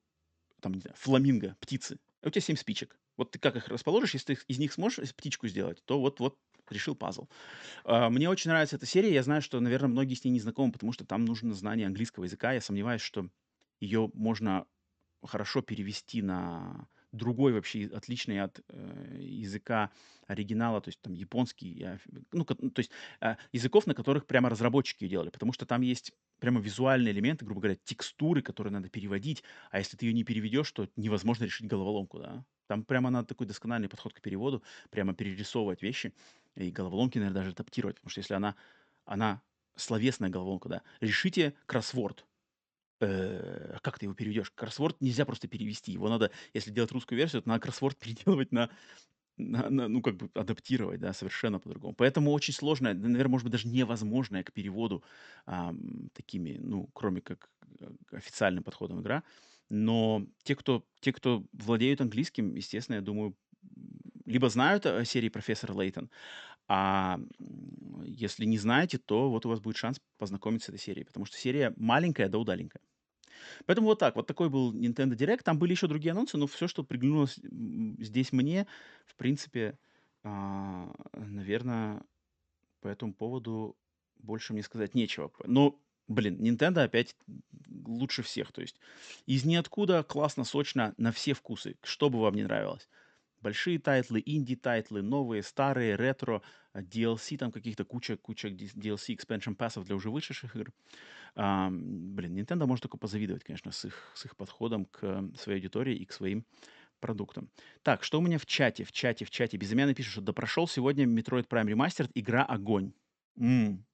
там, 0.64 0.74
не 0.74 0.82
знаю, 0.82 0.96
фламинго, 0.98 1.56
птицы. 1.60 2.00
А 2.24 2.28
у 2.28 2.30
тебя 2.32 2.42
7 2.42 2.56
спичек. 2.56 2.98
Вот 3.18 3.32
ты 3.32 3.40
как 3.40 3.56
их 3.56 3.68
расположишь, 3.68 4.14
если 4.16 4.36
ты 4.36 4.42
из 4.48 4.58
них 4.58 4.74
сможешь 4.74 5.14
птичку 5.14 5.48
сделать, 5.48 5.84
то 5.86 6.00
вот, 6.00 6.20
вот 6.20 6.38
решил 6.70 6.96
пазл. 6.96 7.28
А, 7.84 8.10
мне 8.10 8.30
очень 8.30 8.50
нравится 8.50 8.78
эта 8.78 8.86
серия. 8.86 9.14
Я 9.14 9.24
знаю, 9.24 9.42
что, 9.42 9.60
наверное, 9.60 9.90
многие 9.90 10.16
с 10.16 10.24
ней 10.24 10.32
не 10.32 10.40
знакомы, 10.40 10.72
потому 10.72 10.94
что 10.94 11.06
там 11.06 11.26
нужно 11.26 11.54
знание 11.54 11.88
английского 11.88 12.24
языка. 12.24 12.54
Я 12.54 12.62
сомневаюсь, 12.62 13.02
что 13.02 13.30
ее 13.80 14.10
можно 14.14 14.66
хорошо 15.24 15.62
перевести 15.62 16.22
на 16.22 16.88
другой 17.14 17.54
вообще 17.54 17.90
отличный 17.94 18.42
от 18.42 18.60
э, 18.68 19.18
языка 19.20 19.92
оригинала, 20.28 20.82
то 20.82 20.90
есть 20.90 21.00
там 21.02 21.14
японский, 21.14 21.88
ну, 22.32 22.44
то 22.44 22.80
есть 22.80 22.92
э, 23.22 23.36
языков, 23.54 23.88
на 23.88 23.94
которых 23.94 24.26
прямо 24.26 24.50
разработчики 24.50 25.08
делали, 25.08 25.30
потому 25.30 25.54
что 25.54 25.66
там 25.66 25.82
есть 25.82 26.12
прямо 26.40 26.60
визуальные 26.60 27.14
элементы, 27.14 27.46
грубо 27.46 27.62
говоря, 27.62 27.78
текстуры, 27.84 28.42
которые 28.42 28.74
надо 28.74 28.90
переводить, 28.90 29.44
а 29.72 29.78
если 29.78 29.96
ты 29.96 30.08
ее 30.08 30.14
не 30.14 30.24
переведешь, 30.24 30.72
то 30.72 30.90
невозможно 30.98 31.46
решить 31.46 31.68
головоломку, 31.68 32.20
да. 32.20 32.46
Там 32.68 32.84
прямо 32.84 33.10
надо 33.10 33.28
такой 33.28 33.48
доскональный 33.48 33.90
подход 33.90 34.14
к 34.14 34.22
переводу, 34.22 34.64
прямо 34.90 35.14
перерисовывать 35.14 35.82
вещи. 35.82 36.14
И 36.56 36.72
головоломки, 36.72 37.18
наверное, 37.18 37.42
даже 37.42 37.52
адаптировать, 37.52 37.98
потому 37.98 38.10
что 38.10 38.20
если 38.20 38.34
она, 38.34 38.56
она 39.06 39.42
словесная 39.76 40.30
головоломка, 40.30 40.70
да, 40.70 40.82
решите 41.02 41.54
кроссворд, 41.66 42.26
э, 43.06 43.78
как 43.82 44.00
ты 44.00 44.06
его 44.06 44.14
переведешь? 44.14 44.52
Кроссворд 44.52 45.00
нельзя 45.02 45.26
просто 45.26 45.48
перевести. 45.48 45.92
Его 45.92 46.10
надо, 46.10 46.32
если 46.54 46.72
делать 46.72 46.92
русскую 46.92 47.18
версию, 47.18 47.42
то 47.42 47.50
надо 47.50 47.62
кроссворд 47.62 47.98
переделывать 48.00 48.52
на, 48.52 48.70
на, 49.38 49.70
на 49.70 49.88
ну, 49.88 50.02
как 50.02 50.18
бы 50.18 50.30
адаптировать, 50.34 51.00
да, 51.00 51.14
совершенно 51.14 51.60
по-другому. 51.60 51.96
Поэтому 51.96 52.32
очень 52.32 52.54
сложно, 52.54 52.94
наверное, 52.94 53.32
может 53.32 53.46
быть, 53.46 53.52
даже 53.54 53.68
невозможная 53.68 54.44
к 54.44 54.54
переводу 54.54 55.04
а, 55.46 55.74
такими, 56.14 56.58
ну, 56.60 56.90
кроме 56.94 57.22
как 57.22 57.50
э, 57.80 57.90
официальным 58.12 58.64
подходом 58.64 59.02
игра. 59.02 59.24
Но 59.70 60.26
те, 60.44 60.56
кто, 60.56 60.86
те, 61.00 61.14
кто 61.14 61.46
владеют 61.54 62.02
английским, 62.02 62.56
естественно, 62.56 62.98
я 62.98 63.02
думаю, 63.02 63.36
либо 64.26 64.50
знают 64.50 64.86
о 64.86 65.04
серии 65.06 65.30
«Профессор 65.30 65.74
Лейтон», 65.74 66.10
а 66.68 67.20
если 68.06 68.46
не 68.46 68.58
знаете, 68.58 68.98
то 68.98 69.30
вот 69.30 69.46
у 69.46 69.50
вас 69.50 69.60
будет 69.60 69.78
шанс 69.78 70.00
познакомиться 70.18 70.68
с 70.68 70.70
этой 70.70 70.82
серией, 70.82 71.06
потому 71.06 71.26
что 71.26 71.38
серия 71.38 71.74
маленькая 71.76 72.30
да 72.30 72.38
удаленькая. 72.38 72.82
Поэтому 73.66 73.88
вот 73.88 74.00
так, 74.00 74.16
вот 74.16 74.28
такой 74.28 74.50
был 74.50 74.74
Nintendo 74.74 75.16
Direct. 75.16 75.44
Там 75.44 75.60
были 75.60 75.72
еще 75.72 75.88
другие 75.88 76.12
анонсы, 76.12 76.38
но 76.38 76.48
все, 76.48 76.68
что 76.68 76.84
приглянулось 76.84 77.40
здесь 78.00 78.32
мне, 78.32 78.68
в 79.06 79.16
принципе, 79.16 79.78
а, 80.24 80.94
наверное, 81.14 82.04
по 82.82 82.88
этому 82.88 83.14
поводу 83.14 83.76
больше 84.18 84.54
мне 84.54 84.64
сказать 84.64 84.96
нечего. 84.96 85.32
Но, 85.46 85.80
блин, 86.08 86.40
Nintendo 86.42 86.84
опять 86.84 87.16
лучше 87.86 88.24
всех. 88.24 88.52
То 88.52 88.62
есть 88.62 88.80
из 89.26 89.46
ниоткуда 89.46 90.04
классно, 90.04 90.44
сочно, 90.44 90.94
на 90.98 91.12
все 91.12 91.34
вкусы. 91.34 91.76
Что 91.84 92.10
бы 92.10 92.20
вам 92.22 92.36
не 92.36 92.44
нравилось. 92.44 92.88
Большие 93.44 93.78
тайтлы, 93.78 94.24
инди-тайтлы, 94.26 95.02
новые, 95.02 95.44
старые, 95.44 95.98
ретро, 95.98 96.42
DLC, 96.74 97.38
там 97.38 97.52
каких-то 97.52 97.84
куча, 97.84 98.16
куча 98.16 98.48
DLC, 98.48 99.18
expansion 99.18 99.54
pass 99.54 99.75
ов 99.75 99.86
для 99.86 99.98
уже 99.98 100.10
вышедших 100.10 100.56
игр. 100.56 100.72
А, 101.36 101.70
блин, 101.70 102.38
Nintendo 102.38 102.66
может 102.66 102.84
только 102.84 102.98
позавидовать, 102.98 103.44
конечно, 103.44 103.74
с 103.74 103.84
их, 103.84 104.12
с 104.16 104.24
их 104.24 104.38
подходом 104.38 104.86
к 104.86 105.30
своей 105.38 105.60
аудитории 105.60 105.94
и 105.94 106.06
к 106.06 106.14
своим 106.14 106.46
продуктам. 107.02 107.50
Так, 107.82 108.06
что 108.06 108.20
у 108.20 108.22
меня 108.22 108.38
в 108.38 108.46
чате? 108.46 108.86
В 108.86 108.94
чате, 108.94 109.26
в 109.26 109.30
чате. 109.30 109.58
Безымянный 109.58 109.94
пишет, 109.94 110.14
что 110.14 110.22
да 110.22 110.32
прошел 110.32 110.66
сегодня 110.66 111.06
Metroid 111.06 111.50
Prime 111.50 111.68
Remastered, 111.68 112.12
игра 112.14 112.46
огонь. 112.46 112.94
М-м. 113.36 113.86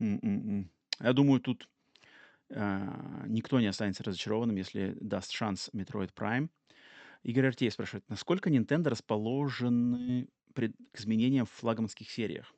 М-м-м. 0.00 0.68
Я 0.98 1.12
думаю, 1.12 1.40
тут 1.40 1.68
э, 2.50 3.24
никто 3.28 3.60
не 3.60 3.66
останется 3.66 4.02
разочарованным, 4.02 4.56
если 4.56 4.96
даст 5.00 5.30
шанс 5.30 5.70
Metroid 5.72 6.12
Prime. 6.12 6.48
Игорь 7.22 7.48
Артеев 7.48 7.72
спрашивает, 7.72 8.08
насколько 8.08 8.50
Nintendo 8.50 8.88
расположены 8.88 10.28
пред... 10.54 10.74
к 10.92 11.00
изменениям 11.00 11.46
в 11.46 11.50
флагманских 11.50 12.10
сериях? 12.10 12.54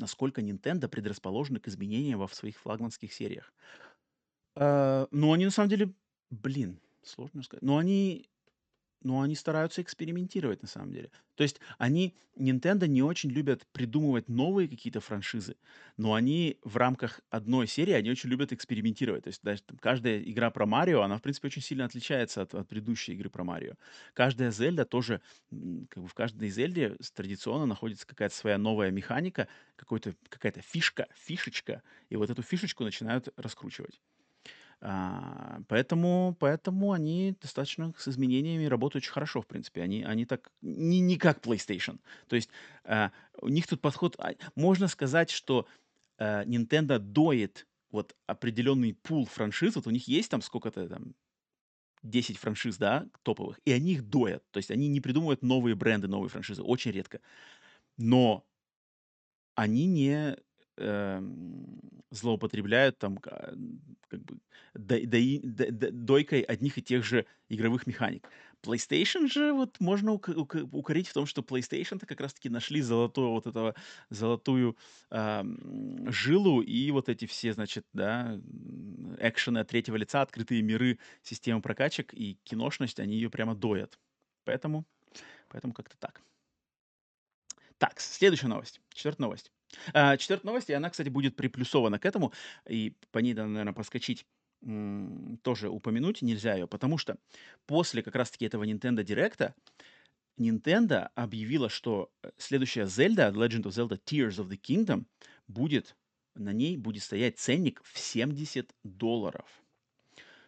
насколько 0.00 0.40
Nintendo 0.40 0.88
предрасположены 0.88 1.60
к 1.60 1.68
изменениям 1.68 2.18
во 2.18 2.28
своих 2.28 2.58
флагманских 2.58 3.12
сериях. 3.12 3.52
Э, 4.56 5.06
ну, 5.10 5.32
они 5.32 5.44
на 5.44 5.50
самом 5.50 5.68
деле, 5.68 5.94
блин, 6.30 6.80
сложно 7.02 7.42
сказать. 7.42 7.62
Но 7.62 7.78
они 7.78 8.28
но 9.04 9.20
они 9.20 9.34
стараются 9.34 9.82
экспериментировать 9.82 10.62
на 10.62 10.68
самом 10.68 10.92
деле. 10.92 11.10
То 11.34 11.42
есть 11.42 11.60
они, 11.78 12.14
Nintendo 12.36 12.86
не 12.86 13.02
очень 13.02 13.30
любят 13.30 13.66
придумывать 13.72 14.28
новые 14.28 14.68
какие-то 14.68 15.00
франшизы, 15.00 15.56
но 15.96 16.14
они 16.14 16.58
в 16.62 16.76
рамках 16.76 17.20
одной 17.30 17.66
серии, 17.66 17.92
они 17.92 18.10
очень 18.10 18.28
любят 18.28 18.52
экспериментировать. 18.52 19.24
То 19.24 19.28
есть 19.28 19.42
даже 19.42 19.62
там, 19.62 19.78
каждая 19.78 20.20
игра 20.22 20.50
про 20.50 20.66
Марио, 20.66 21.02
она, 21.02 21.18
в 21.18 21.22
принципе, 21.22 21.48
очень 21.48 21.62
сильно 21.62 21.84
отличается 21.84 22.42
от, 22.42 22.54
от 22.54 22.68
предыдущей 22.68 23.12
игры 23.12 23.30
про 23.30 23.44
Марио. 23.44 23.74
Каждая 24.14 24.50
Зельда 24.50 24.84
тоже, 24.84 25.20
как 25.88 26.02
бы 26.02 26.08
в 26.08 26.14
каждой 26.14 26.48
Зельде 26.48 26.96
традиционно 27.14 27.66
находится 27.66 28.06
какая-то 28.06 28.34
своя 28.34 28.58
новая 28.58 28.90
механика, 28.90 29.48
какая-то 29.76 30.60
фишка, 30.60 31.08
фишечка, 31.14 31.82
и 32.08 32.16
вот 32.16 32.30
эту 32.30 32.42
фишечку 32.42 32.84
начинают 32.84 33.28
раскручивать. 33.36 34.00
А, 34.84 35.60
поэтому, 35.68 36.36
поэтому 36.40 36.90
они 36.90 37.36
достаточно 37.40 37.94
с 37.96 38.08
изменениями 38.08 38.64
работают 38.64 39.04
очень 39.04 39.12
хорошо, 39.12 39.40
в 39.40 39.46
принципе. 39.46 39.80
Они, 39.80 40.02
они 40.02 40.24
так 40.24 40.50
не, 40.60 40.98
не 40.98 41.16
как 41.16 41.38
PlayStation. 41.38 42.00
То 42.26 42.34
есть 42.34 42.50
а, 42.84 43.12
у 43.40 43.48
них 43.48 43.68
тут 43.68 43.80
подход... 43.80 44.16
А, 44.18 44.32
можно 44.56 44.88
сказать, 44.88 45.30
что 45.30 45.66
Nintendo 46.18 46.98
доит 46.98 47.66
вот 47.90 48.16
определенный 48.26 48.94
пул 48.94 49.24
франшиз. 49.26 49.76
Вот 49.76 49.86
у 49.86 49.90
них 49.90 50.08
есть 50.08 50.30
там 50.30 50.42
сколько-то 50.42 50.88
там 50.88 51.14
10 52.02 52.36
франшиз, 52.38 52.76
да, 52.76 53.06
топовых, 53.22 53.60
и 53.64 53.70
они 53.70 53.92
их 53.92 54.08
доят. 54.08 54.42
То 54.50 54.58
есть 54.58 54.72
они 54.72 54.88
не 54.88 55.00
придумывают 55.00 55.42
новые 55.42 55.76
бренды, 55.76 56.08
новые 56.08 56.28
франшизы. 56.28 56.62
Очень 56.62 56.90
редко. 56.90 57.20
Но 57.96 58.44
они 59.54 59.86
не 59.86 60.36
эм, 60.76 61.80
злоупотребляют 62.10 62.98
там 62.98 63.16
как 63.18 63.56
бы 64.22 64.38
дойкой 64.74 66.40
одних 66.42 66.78
и 66.78 66.82
тех 66.82 67.04
же 67.04 67.26
игровых 67.48 67.86
механик. 67.86 68.28
PlayStation 68.62 69.26
же 69.26 69.52
вот 69.52 69.80
можно 69.80 70.12
укорить 70.12 71.08
в 71.08 71.12
том, 71.12 71.26
что 71.26 71.42
PlayStation-то 71.42 72.06
как 72.06 72.20
раз-таки 72.20 72.48
нашли 72.48 72.80
золотую 72.80 73.30
вот 73.30 73.46
этого 73.46 73.74
золотую 74.08 74.76
э, 75.10 75.42
жилу 76.06 76.62
и 76.62 76.90
вот 76.92 77.08
эти 77.08 77.26
все, 77.26 77.52
значит, 77.52 77.84
да, 77.92 78.40
экшены 79.18 79.58
от 79.58 79.68
третьего 79.68 79.96
лица, 79.96 80.22
открытые 80.22 80.62
миры, 80.62 80.98
системы 81.22 81.60
прокачек 81.60 82.14
и 82.14 82.38
киношность, 82.44 83.00
они 83.00 83.16
ее 83.16 83.30
прямо 83.30 83.54
доят. 83.54 83.98
Поэтому, 84.44 84.86
поэтому 85.48 85.72
как-то 85.72 85.96
так. 85.98 86.22
Так, 87.78 88.00
следующая 88.00 88.46
новость. 88.46 88.80
Четвертая 88.94 89.26
новость. 89.26 89.50
А, 89.92 90.16
четвертая 90.16 90.50
новость, 90.50 90.70
и 90.70 90.72
она, 90.72 90.90
кстати, 90.90 91.08
будет 91.08 91.36
приплюсована 91.36 91.98
к 91.98 92.06
этому, 92.06 92.32
и 92.68 92.94
по 93.10 93.18
ней 93.18 93.34
наверное, 93.34 93.72
проскочить 93.72 94.26
тоже 95.42 95.68
упомянуть 95.68 96.22
нельзя 96.22 96.54
ее, 96.54 96.68
потому 96.68 96.96
что 96.96 97.16
после 97.66 98.02
как 98.02 98.14
раз-таки 98.14 98.44
этого 98.44 98.64
Nintendo 98.64 99.02
Direct 99.02 99.54
Nintendo 100.38 101.10
объявила, 101.14 101.68
что 101.68 102.10
э, 102.22 102.30
следующая 102.38 102.84
Zelda, 102.84 103.32
Legend 103.32 103.64
of 103.64 103.70
Zelda 103.70 104.00
Tears 104.04 104.38
of 104.38 104.48
the 104.48 104.58
Kingdom, 104.58 105.04
будет, 105.48 105.96
на 106.34 106.52
ней 106.52 106.76
будет 106.76 107.02
стоять 107.02 107.38
ценник 107.38 107.82
в 107.84 107.98
70 107.98 108.74
долларов, 108.82 109.46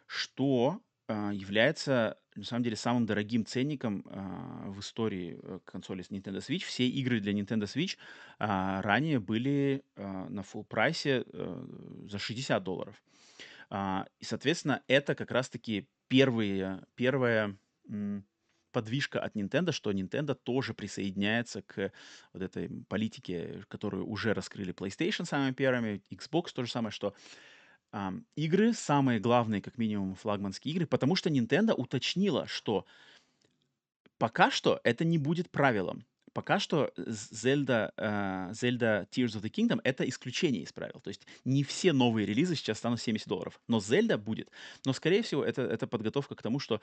что 0.07 0.81
э, 1.09 1.31
является 1.33 2.19
на 2.37 2.45
самом 2.45 2.65
деле 2.65 2.77
самым 2.77 3.07
дорогим 3.07 3.47
ценником 3.47 4.05
э, 4.07 4.71
в 4.71 4.81
истории 4.81 5.39
э, 5.43 5.59
консоли 5.65 6.05
Nintendo 6.11 6.39
Switch. 6.39 6.65
Все 6.65 6.87
игры 6.89 7.21
для 7.21 7.33
Nintendo 7.33 7.65
Switch 7.65 7.97
э, 8.39 8.81
ранее 8.81 9.21
были 9.21 9.85
э, 9.97 10.27
на 10.29 10.41
full 10.41 10.65
прайсе 10.65 11.25
э, 11.27 11.67
за 12.09 12.19
60 12.19 12.63
долларов. 12.63 13.03
Э, 13.71 14.05
и, 14.19 14.25
соответственно, 14.25 14.83
это 14.89 15.15
как 15.15 15.31
раз-таки 15.31 15.89
первые, 16.09 16.85
первая 16.97 17.57
м, 17.89 18.25
подвижка 18.75 19.21
от 19.21 19.37
Nintendo, 19.37 19.73
что 19.73 19.93
Nintendo 19.93 20.35
тоже 20.35 20.75
присоединяется 20.75 21.63
к 21.63 21.93
вот 22.33 22.43
этой 22.43 22.69
политике, 22.89 23.63
которую 23.69 24.07
уже 24.07 24.35
раскрыли 24.35 24.75
PlayStation 24.75 25.25
самыми 25.25 25.53
первыми, 25.53 26.03
Xbox 26.11 26.53
то 26.53 26.65
же 26.65 26.71
самое, 26.71 26.91
что 26.91 27.15
игры, 28.37 28.73
самые 28.73 29.21
главные, 29.21 29.63
как 29.63 29.79
минимум, 29.79 30.15
флагманские 30.15 30.75
игры, 30.75 30.87
потому 30.87 31.17
что 31.17 31.31
Nintendo 31.31 31.75
уточнила, 31.75 32.47
что 32.47 32.87
пока 34.19 34.51
что 34.51 34.81
это 34.85 35.05
не 35.05 35.19
будет 35.19 35.51
правилом. 35.51 36.05
Пока 36.33 36.59
что 36.59 36.93
Zelda, 36.97 37.95
uh, 37.97 38.51
Zelda 38.51 39.09
Tears 39.11 39.37
of 39.37 39.43
the 39.43 39.51
Kingdom— 39.51 39.81
это 39.85 40.09
исключение 40.09 40.63
из 40.63 40.73
правил. 40.73 41.01
То 41.01 41.09
есть 41.09 41.25
не 41.45 41.63
все 41.63 41.93
новые 41.93 42.27
релизы 42.27 42.57
сейчас 42.57 42.79
станут 42.79 43.01
70 43.01 43.29
долларов. 43.29 43.61
Но 43.69 43.79
Zelda 43.79 44.19
будет. 44.19 44.51
Но, 44.85 44.93
скорее 44.93 45.23
всего, 45.23 45.45
это, 45.45 45.63
это 45.63 45.87
подготовка 45.87 46.35
к 46.35 46.43
тому, 46.43 46.59
что 46.59 46.81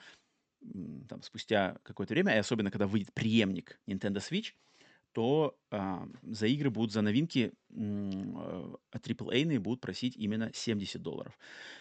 там, 1.09 1.21
спустя 1.21 1.77
какое-то 1.83 2.13
время, 2.13 2.33
и 2.35 2.38
особенно 2.38 2.71
когда 2.71 2.88
выйдет 2.88 3.13
преемник 3.13 3.77
Nintendo 3.88 4.17
Switch, 4.17 4.53
то 5.13 5.57
а, 5.71 6.07
за 6.23 6.47
игры 6.47 6.69
будут, 6.69 6.91
за 6.91 7.01
новинки 7.01 7.51
AAA 7.71 9.59
будут 9.59 9.81
просить 9.81 10.15
именно 10.15 10.51
70 10.53 11.01
долларов. 11.01 11.38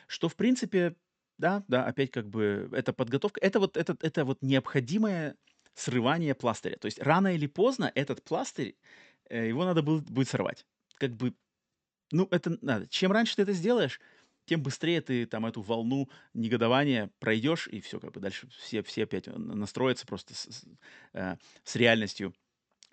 Что, 0.07 0.29
в 0.29 0.37
принципе, 0.37 0.97
да, 1.39 1.65
да, 1.69 1.87
опять 1.87 2.11
как 2.11 2.29
бы 2.29 2.69
это 2.73 2.93
подготовка, 2.93 3.41
это 3.41 3.61
вот, 3.61 3.77
это, 3.77 3.97
это 4.03 4.25
вот 4.25 4.43
необходимое 4.43 5.37
срывание 5.75 6.35
пластыря. 6.35 6.77
То 6.77 6.87
есть 6.87 6.99
рано 7.01 7.35
или 7.35 7.47
поздно 7.47 7.91
этот 7.95 8.23
пластырь, 8.23 8.77
э, 9.29 9.49
его 9.49 9.65
надо 9.65 9.83
будет, 9.83 10.11
будет 10.11 10.29
сорвать. 10.29 10.67
Как 10.97 11.17
бы, 11.17 11.35
ну, 12.13 12.29
это 12.31 12.59
надо. 12.61 12.87
Чем 12.89 13.13
раньше 13.13 13.37
ты 13.37 13.43
это 13.43 13.53
сделаешь, 13.53 14.01
тем 14.45 14.63
быстрее 14.63 15.01
ты 15.01 15.27
там 15.27 15.47
эту 15.47 15.63
волну 15.63 16.11
негодования 16.35 17.11
пройдешь, 17.21 17.69
и 17.69 17.81
все, 17.81 18.01
как 18.01 18.13
бы 18.13 18.21
дальше 18.21 18.49
все, 18.59 18.83
все 18.83 19.05
опять 19.05 19.27
настроятся 19.29 20.07
просто 20.07 20.35
с, 20.35 20.47
с, 20.47 20.65
э, 21.13 21.37
с 21.65 21.77
реальностью 21.77 22.35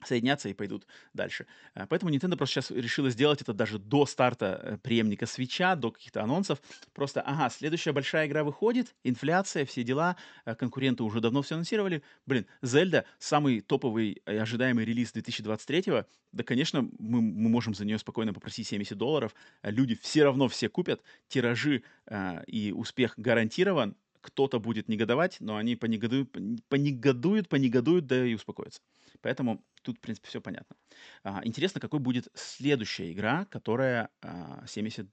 соединятся 0.03 0.49
и 0.49 0.53
пойдут 0.53 0.87
дальше. 1.13 1.47
А, 1.73 1.87
поэтому 1.87 2.11
Nintendo 2.11 2.37
просто 2.37 2.61
сейчас 2.61 2.71
решила 2.71 3.09
сделать 3.09 3.41
это 3.41 3.53
даже 3.53 3.79
до 3.79 4.05
старта 4.05 4.59
э, 4.61 4.77
преемника 4.77 5.25
свеча, 5.25 5.75
до 5.75 5.91
каких-то 5.91 6.21
анонсов. 6.21 6.61
Просто, 6.93 7.21
ага, 7.21 7.49
следующая 7.49 7.93
большая 7.93 8.27
игра 8.27 8.43
выходит, 8.43 8.95
инфляция, 9.03 9.65
все 9.65 9.83
дела, 9.83 10.15
э, 10.45 10.55
конкуренты 10.55 11.03
уже 11.03 11.19
давно 11.19 11.41
все 11.41 11.55
анонсировали. 11.55 12.03
Блин, 12.25 12.45
Зельда, 12.61 13.05
самый 13.17 13.61
топовый 13.61 14.21
ожидаемый 14.25 14.85
релиз 14.85 15.13
2023-го, 15.13 16.05
да, 16.31 16.43
конечно, 16.43 16.83
мы, 16.99 17.21
мы 17.21 17.49
можем 17.49 17.73
за 17.73 17.85
нее 17.85 17.97
спокойно 17.97 18.33
попросить 18.33 18.67
70 18.67 18.97
долларов. 18.97 19.33
Люди 19.63 19.95
все 19.95 20.23
равно 20.23 20.47
все 20.47 20.69
купят, 20.69 21.01
тиражи 21.27 21.83
э, 22.05 22.43
и 22.45 22.71
успех 22.71 23.13
гарантирован, 23.17 23.95
кто-то 24.27 24.59
будет 24.59 24.89
негодовать, 24.89 25.37
но 25.39 25.55
они 25.55 25.77
понегодуют, 25.77 26.29
понегодуют, 26.67 27.47
понегодуют, 27.47 28.07
да 28.07 28.25
и 28.25 28.33
успокоятся. 28.33 28.81
Поэтому 29.21 29.63
тут, 29.83 29.97
в 29.97 30.01
принципе, 30.01 30.27
все 30.27 30.41
понятно. 30.41 30.75
А, 31.23 31.41
интересно, 31.45 31.79
какой 31.79 32.01
будет 32.01 32.27
следующая 32.33 33.13
игра, 33.13 33.45
которая 33.45 34.09
а, 34.21 34.65
70 34.67 35.07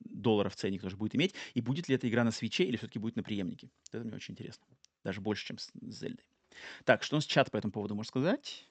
долларов 0.00 0.56
ценник 0.56 0.82
тоже 0.82 0.96
будет 0.96 1.14
иметь, 1.14 1.34
и 1.54 1.60
будет 1.60 1.88
ли 1.88 1.94
эта 1.94 2.08
игра 2.08 2.24
на 2.24 2.32
свече 2.32 2.64
или 2.64 2.76
все-таки 2.76 2.98
будет 2.98 3.14
на 3.14 3.22
преемнике. 3.22 3.70
Это 3.92 4.04
мне 4.04 4.16
очень 4.16 4.32
интересно. 4.32 4.66
Даже 5.04 5.20
больше, 5.20 5.46
чем 5.46 5.58
с 5.58 5.70
Зельдой. 5.80 6.26
Так, 6.84 7.04
что 7.04 7.14
у 7.14 7.18
нас 7.18 7.24
чат 7.24 7.52
по 7.52 7.56
этому 7.56 7.72
поводу 7.72 7.94
может 7.94 8.08
сказать? 8.08 8.66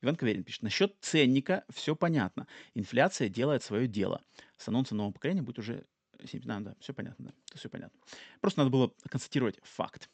Иван 0.00 0.16
Каверин 0.16 0.42
пишет. 0.42 0.62
Насчет 0.62 0.96
ценника 1.02 1.64
все 1.68 1.94
понятно. 1.94 2.46
Инфляция 2.74 3.28
делает 3.28 3.62
свое 3.62 3.86
дело. 3.86 4.22
С 4.56 4.68
анонсом 4.68 4.96
нового 4.96 5.12
поколения 5.12 5.42
будет 5.42 5.58
уже 5.58 5.84
7, 6.28 6.42
да, 6.42 6.74
все 6.80 6.92
понятно, 6.92 7.26
да, 7.26 7.32
это 7.50 7.58
все 7.58 7.68
понятно. 7.68 7.98
Просто 8.40 8.60
надо 8.60 8.70
было 8.70 8.92
констатировать 9.08 9.58
факт. 9.62 10.08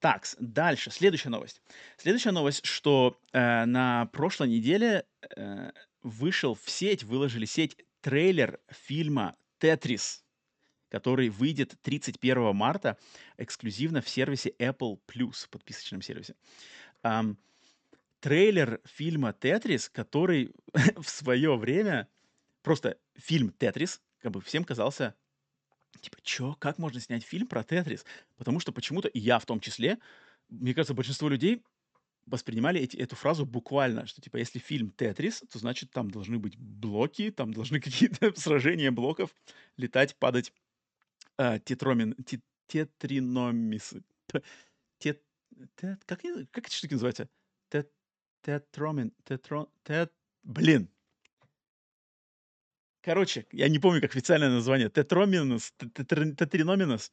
Так, 0.00 0.26
дальше, 0.38 0.90
следующая 0.90 1.30
новость. 1.30 1.60
Следующая 1.96 2.30
новость, 2.30 2.64
что 2.64 3.20
э, 3.32 3.64
на 3.64 4.06
прошлой 4.06 4.48
неделе 4.48 5.04
э, 5.36 5.72
вышел 6.02 6.54
в 6.54 6.70
сеть, 6.70 7.02
выложили 7.04 7.46
в 7.46 7.50
сеть 7.50 7.76
трейлер 8.00 8.60
фильма 8.68 9.36
«Тетрис», 9.58 10.24
который 10.88 11.28
выйдет 11.28 11.76
31 11.82 12.54
марта 12.54 12.96
эксклюзивно 13.36 14.00
в 14.00 14.08
сервисе 14.08 14.54
Apple 14.58 14.98
Plus, 15.06 15.48
подписочном 15.50 16.00
сервисе. 16.02 16.34
Эм, 17.02 17.38
трейлер 18.20 18.80
фильма 18.84 19.32
«Тетрис», 19.32 19.88
который 19.88 20.54
в 20.96 21.08
свое 21.08 21.56
время, 21.56 22.08
просто 22.62 22.98
фильм 23.16 23.50
«Тетрис», 23.50 24.00
как 24.20 24.32
бы 24.32 24.40
всем 24.40 24.64
казался 24.64 25.14
Типа, 26.00 26.18
чё? 26.22 26.54
Как 26.58 26.78
можно 26.78 27.00
снять 27.00 27.24
фильм 27.24 27.46
про 27.46 27.62
Тетрис? 27.62 28.04
Потому 28.36 28.60
что 28.60 28.72
почему-то, 28.72 29.08
и 29.08 29.18
я 29.18 29.38
в 29.38 29.46
том 29.46 29.60
числе, 29.60 29.98
мне 30.48 30.74
кажется, 30.74 30.94
большинство 30.94 31.28
людей 31.28 31.62
воспринимали 32.26 32.80
эти, 32.80 32.96
эту 32.96 33.16
фразу 33.16 33.46
буквально, 33.46 34.06
что 34.06 34.20
типа 34.20 34.36
если 34.36 34.58
фильм 34.58 34.90
Тетрис, 34.90 35.42
то 35.50 35.58
значит 35.58 35.90
там 35.90 36.10
должны 36.10 36.38
быть 36.38 36.56
блоки, 36.56 37.30
там 37.30 37.52
должны 37.52 37.80
какие-то 37.80 38.38
сражения 38.38 38.90
блоков, 38.90 39.34
летать, 39.76 40.16
падать, 40.16 40.52
э, 41.38 41.58
тетромин, 41.64 42.14
тет, 42.24 42.42
тетриномисы. 42.66 44.04
Тет, 44.98 45.22
тет, 45.76 46.04
как, 46.04 46.20
как 46.50 46.66
эти 46.66 46.74
штуки 46.74 46.92
называются? 46.92 47.28
Тет, 47.70 47.90
тетромин, 48.42 49.12
тетро, 49.24 49.70
тет, 49.84 50.12
блин, 50.42 50.90
Короче, 53.08 53.46
я 53.52 53.70
не 53.70 53.78
помню, 53.78 54.02
как 54.02 54.10
официальное 54.10 54.50
название. 54.50 54.90
Тетроминус, 54.90 55.72
тетриноминус 55.78 57.10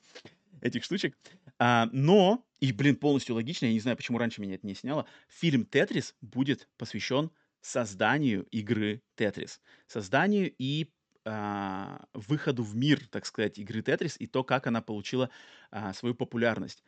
этих 0.60 0.84
штучек. 0.84 1.18
А, 1.58 1.88
но, 1.94 2.46
и, 2.60 2.74
блин, 2.74 2.98
полностью 2.98 3.36
логично, 3.36 3.68
я 3.68 3.72
не 3.72 3.80
знаю, 3.80 3.96
почему 3.96 4.18
раньше 4.18 4.42
меня 4.42 4.56
это 4.56 4.68
не 4.68 4.76
сняло, 4.76 5.06
фильм 5.30 5.64
«Тетрис» 5.64 6.14
будет 6.20 6.68
посвящен 6.76 7.32
созданию 7.62 8.44
игры 8.52 9.04
«Тетрис». 9.16 9.62
Созданию 9.88 10.54
и 10.60 10.92
а, 11.24 12.04
выходу 12.14 12.64
в 12.64 12.76
мир, 12.76 13.08
так 13.08 13.26
сказать, 13.26 13.58
игры 13.58 13.82
«Тетрис» 13.82 14.18
и 14.20 14.28
то, 14.28 14.44
как 14.44 14.68
она 14.68 14.82
получила 14.82 15.30
а, 15.72 15.94
свою 15.94 16.14
популярность. 16.14 16.84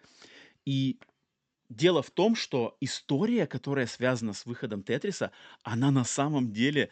И 0.66 1.00
дело 1.70 2.04
в 2.04 2.12
том, 2.12 2.36
что 2.36 2.76
история, 2.82 3.48
которая 3.48 3.88
связана 3.88 4.34
с 4.34 4.46
выходом 4.46 4.84
«Тетриса», 4.84 5.32
она 5.64 5.92
на 5.92 6.04
самом 6.04 6.52
деле 6.52 6.90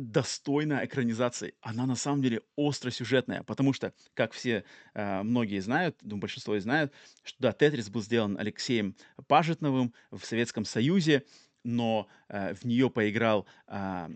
достойна 0.00 0.84
экранизации. 0.84 1.54
Она 1.60 1.86
на 1.86 1.96
самом 1.96 2.22
деле 2.22 2.42
остросюжетная, 2.56 3.42
потому 3.42 3.72
что, 3.72 3.92
как 4.14 4.32
все 4.32 4.64
э, 4.94 5.22
многие 5.22 5.60
знают, 5.60 5.96
думаю, 6.02 6.22
большинство 6.22 6.56
и 6.56 6.60
знают, 6.60 6.92
что 7.22 7.36
да, 7.40 7.52
Тетрис 7.52 7.88
был 7.90 8.02
сделан 8.02 8.38
Алексеем 8.38 8.96
Пажетновым 9.26 9.94
в 10.10 10.24
Советском 10.24 10.64
Союзе, 10.64 11.24
но 11.64 12.08
э, 12.30 12.54
в 12.54 12.64
нее 12.64 12.88
поиграл 12.88 13.46
э, 13.66 14.08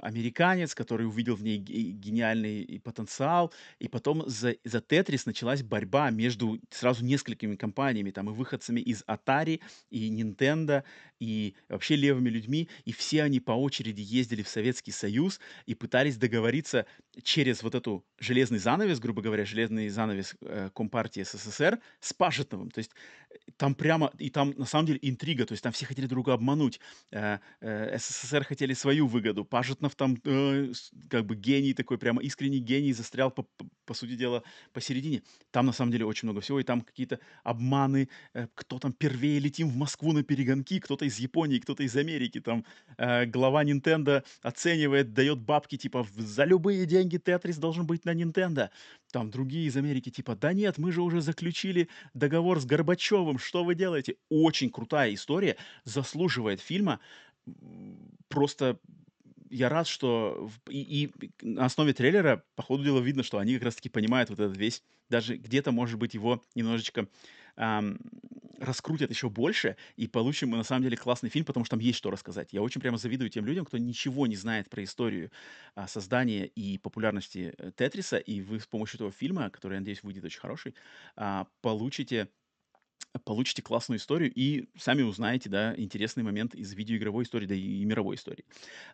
американец, 0.00 0.74
который 0.74 1.06
увидел 1.06 1.36
в 1.36 1.42
ней 1.42 1.58
гениальный 1.58 2.80
потенциал, 2.82 3.52
и 3.78 3.88
потом 3.88 4.24
за, 4.26 4.56
за 4.64 4.80
Тетрис 4.80 5.26
началась 5.26 5.62
борьба 5.62 6.10
между 6.10 6.60
сразу 6.70 7.04
несколькими 7.04 7.54
компаниями, 7.54 8.10
там 8.10 8.30
и 8.30 8.32
выходцами 8.32 8.80
из 8.80 9.04
Atari, 9.06 9.60
и 9.90 10.10
Nintendo, 10.10 10.82
и 11.20 11.54
вообще 11.68 11.96
левыми 11.96 12.28
людьми, 12.28 12.68
и 12.84 12.92
все 12.92 13.22
они 13.22 13.40
по 13.40 13.52
очереди 13.52 14.00
ездили 14.00 14.42
в 14.42 14.48
Советский 14.48 14.92
Союз 14.92 15.40
и 15.66 15.74
пытались 15.74 16.16
договориться 16.16 16.86
через 17.22 17.62
вот 17.62 17.74
эту 17.74 18.04
железный 18.18 18.58
занавес, 18.58 19.00
грубо 19.00 19.22
говоря, 19.22 19.44
железный 19.44 19.88
занавес 19.88 20.36
э, 20.40 20.70
Компартии 20.74 21.22
СССР 21.22 21.78
с 22.00 22.12
Пажетовым. 22.12 22.70
То 22.70 22.78
есть 22.78 22.92
э, 23.30 23.34
там 23.56 23.74
прямо, 23.74 24.12
и 24.18 24.30
там 24.30 24.54
на 24.56 24.64
самом 24.64 24.86
деле 24.86 24.98
интрига, 25.02 25.44
то 25.46 25.52
есть 25.52 25.62
там 25.62 25.72
все 25.72 25.86
хотели 25.86 26.06
друга 26.06 26.32
обмануть. 26.32 26.80
Э, 27.10 27.38
э, 27.60 27.98
СССР 27.98 28.44
хотели 28.44 28.74
свою 28.74 29.06
выгоду. 29.06 29.44
Пажетнов 29.44 29.94
там 29.94 30.16
э, 30.24 30.72
как 31.08 31.26
бы 31.26 31.36
гений 31.36 31.74
такой, 31.74 31.98
прямо 31.98 32.22
искренний 32.22 32.58
гений, 32.58 32.92
застрял, 32.92 33.30
по, 33.30 33.42
по, 33.42 33.66
по 33.84 33.94
сути 33.94 34.16
дела, 34.16 34.42
посередине. 34.72 35.22
Там 35.50 35.66
на 35.66 35.72
самом 35.72 35.92
деле 35.92 36.04
очень 36.06 36.26
много 36.26 36.40
всего, 36.40 36.60
и 36.60 36.64
там 36.64 36.80
какие-то 36.80 37.18
обманы, 37.44 38.08
э, 38.34 38.48
кто 38.54 38.78
там 38.78 38.92
первее 38.92 39.38
летим 39.38 39.68
в 39.68 39.76
Москву 39.76 40.12
на 40.12 40.22
перегонки, 40.22 40.80
кто-то 40.80 41.04
из 41.04 41.18
Японии, 41.18 41.58
кто-то 41.58 41.82
из 41.82 41.96
Америки, 41.96 42.40
там 42.40 42.64
э, 42.96 43.26
глава 43.26 43.64
Nintendo 43.64 44.24
оценивает, 44.42 45.12
дает 45.12 45.38
бабки, 45.40 45.76
типа, 45.76 46.06
за 46.16 46.44
любые 46.44 46.86
деньги 46.86 47.18
Тетрис 47.18 47.58
должен 47.58 47.86
быть 47.86 48.04
на 48.04 48.14
Nintendo. 48.14 48.70
Там 49.12 49.30
другие 49.30 49.66
из 49.66 49.76
Америки, 49.76 50.10
типа, 50.10 50.36
да 50.36 50.52
нет, 50.52 50.78
мы 50.78 50.92
же 50.92 51.02
уже 51.02 51.20
заключили 51.20 51.88
договор 52.14 52.60
с 52.60 52.66
Горбачевым, 52.66 53.38
что 53.38 53.64
вы 53.64 53.74
делаете? 53.74 54.16
Очень 54.28 54.70
крутая 54.70 55.14
история, 55.14 55.56
заслуживает 55.84 56.60
фильма. 56.60 57.00
Просто 58.28 58.78
я 59.50 59.68
рад, 59.68 59.86
что 59.86 60.50
и, 60.68 61.10
и 61.20 61.30
на 61.42 61.64
основе 61.64 61.92
трейлера, 61.92 62.44
по 62.54 62.62
ходу 62.62 62.84
дела, 62.84 63.00
видно, 63.00 63.22
что 63.22 63.38
они 63.38 63.54
как 63.54 63.64
раз-таки 63.64 63.88
понимают 63.88 64.30
вот 64.30 64.40
этот 64.40 64.56
весь, 64.56 64.82
даже 65.08 65.36
где-то, 65.36 65.72
может 65.72 65.98
быть, 65.98 66.14
его 66.14 66.44
немножечко 66.54 67.08
эм, 67.56 67.98
раскрутят 68.58 69.10
еще 69.10 69.30
больше, 69.30 69.76
и 69.96 70.06
получим 70.06 70.50
мы 70.50 70.56
на 70.56 70.64
самом 70.64 70.82
деле 70.82 70.96
классный 70.96 71.30
фильм, 71.30 71.44
потому 71.44 71.64
что 71.64 71.76
там 71.76 71.80
есть 71.80 71.98
что 71.98 72.10
рассказать. 72.10 72.52
Я 72.52 72.62
очень 72.62 72.80
прямо 72.80 72.98
завидую 72.98 73.30
тем 73.30 73.46
людям, 73.46 73.64
кто 73.64 73.78
ничего 73.78 74.26
не 74.26 74.36
знает 74.36 74.68
про 74.68 74.84
историю 74.84 75.30
а, 75.74 75.86
создания 75.86 76.46
и 76.46 76.76
популярности 76.78 77.54
э, 77.56 77.70
Тетриса, 77.74 78.18
и 78.18 78.40
вы 78.40 78.60
с 78.60 78.66
помощью 78.66 78.96
этого 78.96 79.12
фильма, 79.12 79.48
который, 79.50 79.74
я 79.74 79.80
надеюсь, 79.80 80.02
выйдет 80.02 80.24
очень 80.24 80.40
хороший, 80.40 80.74
а, 81.16 81.46
получите 81.62 82.28
получите 83.24 83.62
классную 83.62 83.98
историю 83.98 84.32
и 84.34 84.68
сами 84.76 85.02
узнаете, 85.02 85.48
да, 85.48 85.74
интересный 85.76 86.22
момент 86.22 86.54
из 86.54 86.72
видеоигровой 86.74 87.24
истории, 87.24 87.46
да 87.46 87.54
и 87.54 87.84
мировой 87.84 88.16
истории. 88.16 88.44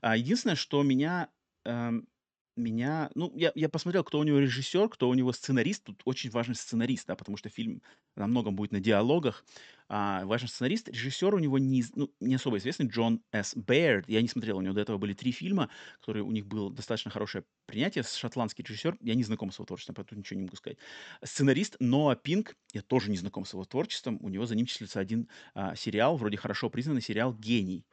А, 0.01 0.17
единственное, 0.17 0.57
что 0.57 0.83
меня 0.83 1.31
эм, 1.65 2.09
меня, 2.57 3.11
ну, 3.15 3.33
я, 3.35 3.53
я 3.55 3.69
посмотрел, 3.69 4.05
кто 4.05 4.19
у 4.19 4.25
него 4.25 4.39
режиссер, 4.39 4.89
кто 4.89 5.09
у 5.09 5.15
него 5.15 5.33
сценарист. 5.33 5.85
Тут 5.85 6.03
очень 6.05 6.31
важный 6.31 6.55
сценарист, 6.55 7.07
да, 7.07 7.17
потому 7.17 7.37
что 7.37 7.49
фильм 7.49 7.83
на 8.17 8.27
многом 8.27 8.55
будет 8.55 8.73
на 8.73 8.81
диалогах. 8.81 9.45
А, 9.89 10.25
важный 10.25 10.49
сценарист. 10.49 10.89
Режиссер 10.89 11.35
у 11.35 11.39
него 11.39 11.59
не, 11.59 11.85
ну, 11.95 12.11
не 12.21 12.37
особо 12.37 12.59
известный, 12.59 12.87
Джон 12.87 13.23
С. 13.33 13.55
Бэйрд. 13.55 14.09
Я 14.09 14.23
не 14.23 14.29
смотрел, 14.29 14.59
у 14.59 14.61
него 14.61 14.75
до 14.75 14.81
этого 14.81 14.99
были 14.99 15.13
три 15.13 15.33
фильма, 15.33 15.69
которые 16.01 16.23
у 16.23 16.31
них 16.31 16.47
было 16.47 16.73
достаточно 16.73 17.11
хорошее 17.11 17.45
принятие. 17.67 18.05
Шотландский 18.05 18.65
режиссер, 18.65 18.97
я 19.01 19.15
не 19.15 19.25
знаком 19.25 19.51
с 19.51 19.57
его 19.57 19.67
творчеством, 19.67 19.97
поэтому 19.97 20.21
ничего 20.21 20.39
не 20.39 20.45
могу 20.45 20.57
сказать. 20.57 20.79
Сценарист 21.23 21.77
Ноа 21.81 22.17
Пинк, 22.17 22.57
я 22.73 22.83
тоже 22.83 23.11
не 23.11 23.17
знаком 23.17 23.45
с 23.45 23.53
его 23.53 23.65
творчеством. 23.65 24.19
У 24.21 24.29
него 24.29 24.47
за 24.47 24.55
ним 24.55 24.67
числится 24.67 25.01
один 25.01 25.29
а, 25.55 25.75
сериал, 25.77 26.17
вроде 26.17 26.37
хорошо 26.37 26.71
признанный 26.71 27.03
сериал 27.03 27.35
«Гений». 27.35 27.85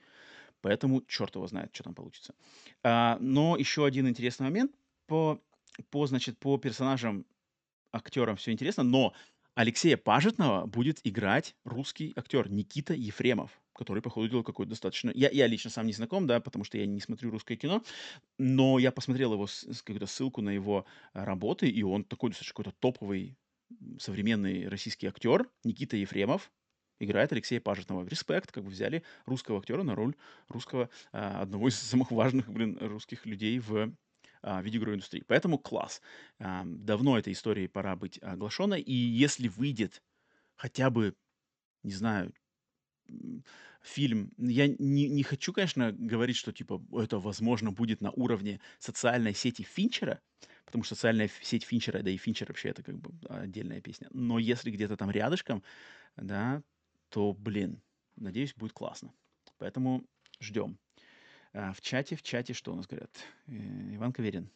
Поэтому 0.62 1.02
черт 1.08 1.36
его 1.36 1.48
знает, 1.48 1.72
что 1.74 1.84
там 1.84 1.96
получится. 1.96 2.34
А, 2.84 3.18
но 3.20 3.58
еще 3.58 3.86
один 3.86 4.08
интересный 4.08 4.46
момент. 4.46 4.72
По, 5.08 5.42
по, 5.90 6.06
значит, 6.08 6.38
по 6.38 6.58
персонажам, 6.58 7.26
актерам 7.92 8.38
все 8.38 8.52
интересно, 8.52 8.84
но 8.84 9.14
Алексея 9.56 9.98
Пажетного 9.98 10.66
будет 10.66 11.00
играть 11.04 11.56
русский 11.66 12.14
актер 12.16 12.50
Никита 12.50 12.94
Ефремов, 12.94 13.62
который, 13.74 14.02
по 14.02 14.10
ходу 14.10 14.30
дела, 14.30 14.44
какой-то 14.44 14.70
достаточно... 14.70 15.12
Я, 15.14 15.30
я 15.30 15.48
лично 15.48 15.70
сам 15.70 15.88
не 15.88 15.94
знаком, 15.94 16.26
да, 16.26 16.40
потому 16.40 16.64
что 16.64 16.78
я 16.78 16.86
не 16.86 17.02
смотрю 17.02 17.32
русское 17.32 17.58
кино, 17.58 17.84
но 18.38 18.80
я 18.80 18.92
посмотрел 18.92 19.34
его, 19.34 19.48
какую-то 19.80 20.06
ссылку 20.06 20.42
на 20.42 20.52
его 20.52 20.86
работы, 21.14 21.68
и 21.68 21.84
он 21.84 22.06
такой 22.06 22.30
достаточно 22.30 22.54
какой-то 22.54 22.72
топовый 22.80 23.38
современный 24.00 24.68
российский 24.68 25.08
актер 25.08 25.50
Никита 25.64 25.98
Ефремов, 25.98 26.52
играет 27.04 27.32
Алексея 27.32 27.60
Пажетного. 27.60 28.08
Респект, 28.08 28.52
как 28.52 28.64
бы 28.64 28.70
взяли 28.70 29.04
русского 29.26 29.60
актера 29.60 29.84
на 29.84 29.96
роль 29.96 30.16
русского, 30.50 30.90
а, 31.12 31.42
одного 31.42 31.70
из 31.70 31.76
самых 31.80 32.12
важных, 32.12 32.50
блин, 32.50 32.78
русских 32.80 33.26
людей 33.26 33.60
в 33.60 33.94
а, 34.42 34.62
видеоигровой 34.62 34.96
индустрии. 34.96 35.24
Поэтому 35.28 35.58
класс. 35.58 36.02
А, 36.40 36.64
давно 36.66 37.18
этой 37.18 37.34
истории 37.34 37.68
пора 37.68 37.96
быть 37.96 38.20
оглашенной. 38.22 38.82
И 38.82 38.94
если 38.94 39.48
выйдет 39.48 40.02
хотя 40.56 40.90
бы, 40.90 41.16
не 41.84 41.94
знаю, 41.94 42.34
фильм. 43.82 44.32
Я 44.38 44.68
не, 44.68 45.10
не 45.10 45.24
хочу, 45.24 45.54
конечно, 45.54 45.92
говорить, 45.92 46.38
что 46.38 46.52
типа 46.52 46.82
это, 46.94 47.20
возможно, 47.20 47.72
будет 47.72 48.02
на 48.02 48.12
уровне 48.12 48.60
социальной 48.80 49.34
сети 49.34 49.64
Финчера, 49.64 50.22
потому 50.66 50.84
что 50.84 50.96
социальная 50.96 51.30
сеть 51.42 51.64
Финчера, 51.64 52.02
да 52.02 52.12
и 52.12 52.18
Финчер 52.18 52.48
вообще 52.48 52.70
это 52.70 52.84
как 52.84 52.98
бы 53.00 53.12
отдельная 53.28 53.82
песня. 53.82 54.08
Но 54.12 54.40
если 54.40 54.72
где-то 54.72 54.98
там 54.98 55.12
рядышком, 55.12 55.64
да, 56.16 56.62
то, 57.12 57.34
блин, 57.34 57.82
надеюсь, 58.16 58.56
будет 58.56 58.72
классно. 58.72 59.14
Поэтому 59.58 60.04
ждем. 60.40 60.80
А, 61.54 61.74
в 61.74 61.82
чате, 61.82 62.16
в 62.16 62.24
чате 62.24 62.54
что 62.54 62.72
у 62.72 62.76
нас 62.76 62.88
говорят? 62.88 63.12
Э, 63.48 63.96
Иван 63.96 64.14
Каверин. 64.14 64.50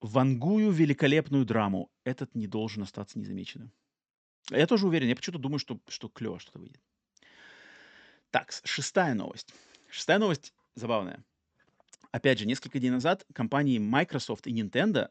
Вангую 0.00 0.70
великолепную 0.70 1.44
драму. 1.44 1.90
Этот 2.04 2.34
не 2.36 2.46
должен 2.46 2.84
остаться 2.84 3.18
незамеченным. 3.18 3.72
Я 4.50 4.66
тоже 4.66 4.86
уверен. 4.86 5.08
Я 5.08 5.16
почему-то 5.16 5.40
думаю, 5.40 5.58
что, 5.58 5.80
что 5.88 6.08
клево 6.08 6.38
что-то 6.38 6.60
выйдет. 6.60 6.80
Так, 8.30 8.52
шестая 8.64 9.14
новость. 9.14 9.52
Шестая 9.90 10.18
новость 10.18 10.54
забавная. 10.76 11.24
Опять 12.12 12.38
же, 12.38 12.46
несколько 12.46 12.78
дней 12.78 12.90
назад 12.90 13.26
компании 13.34 13.78
Microsoft 13.78 14.46
и 14.46 14.54
Nintendo 14.54 15.10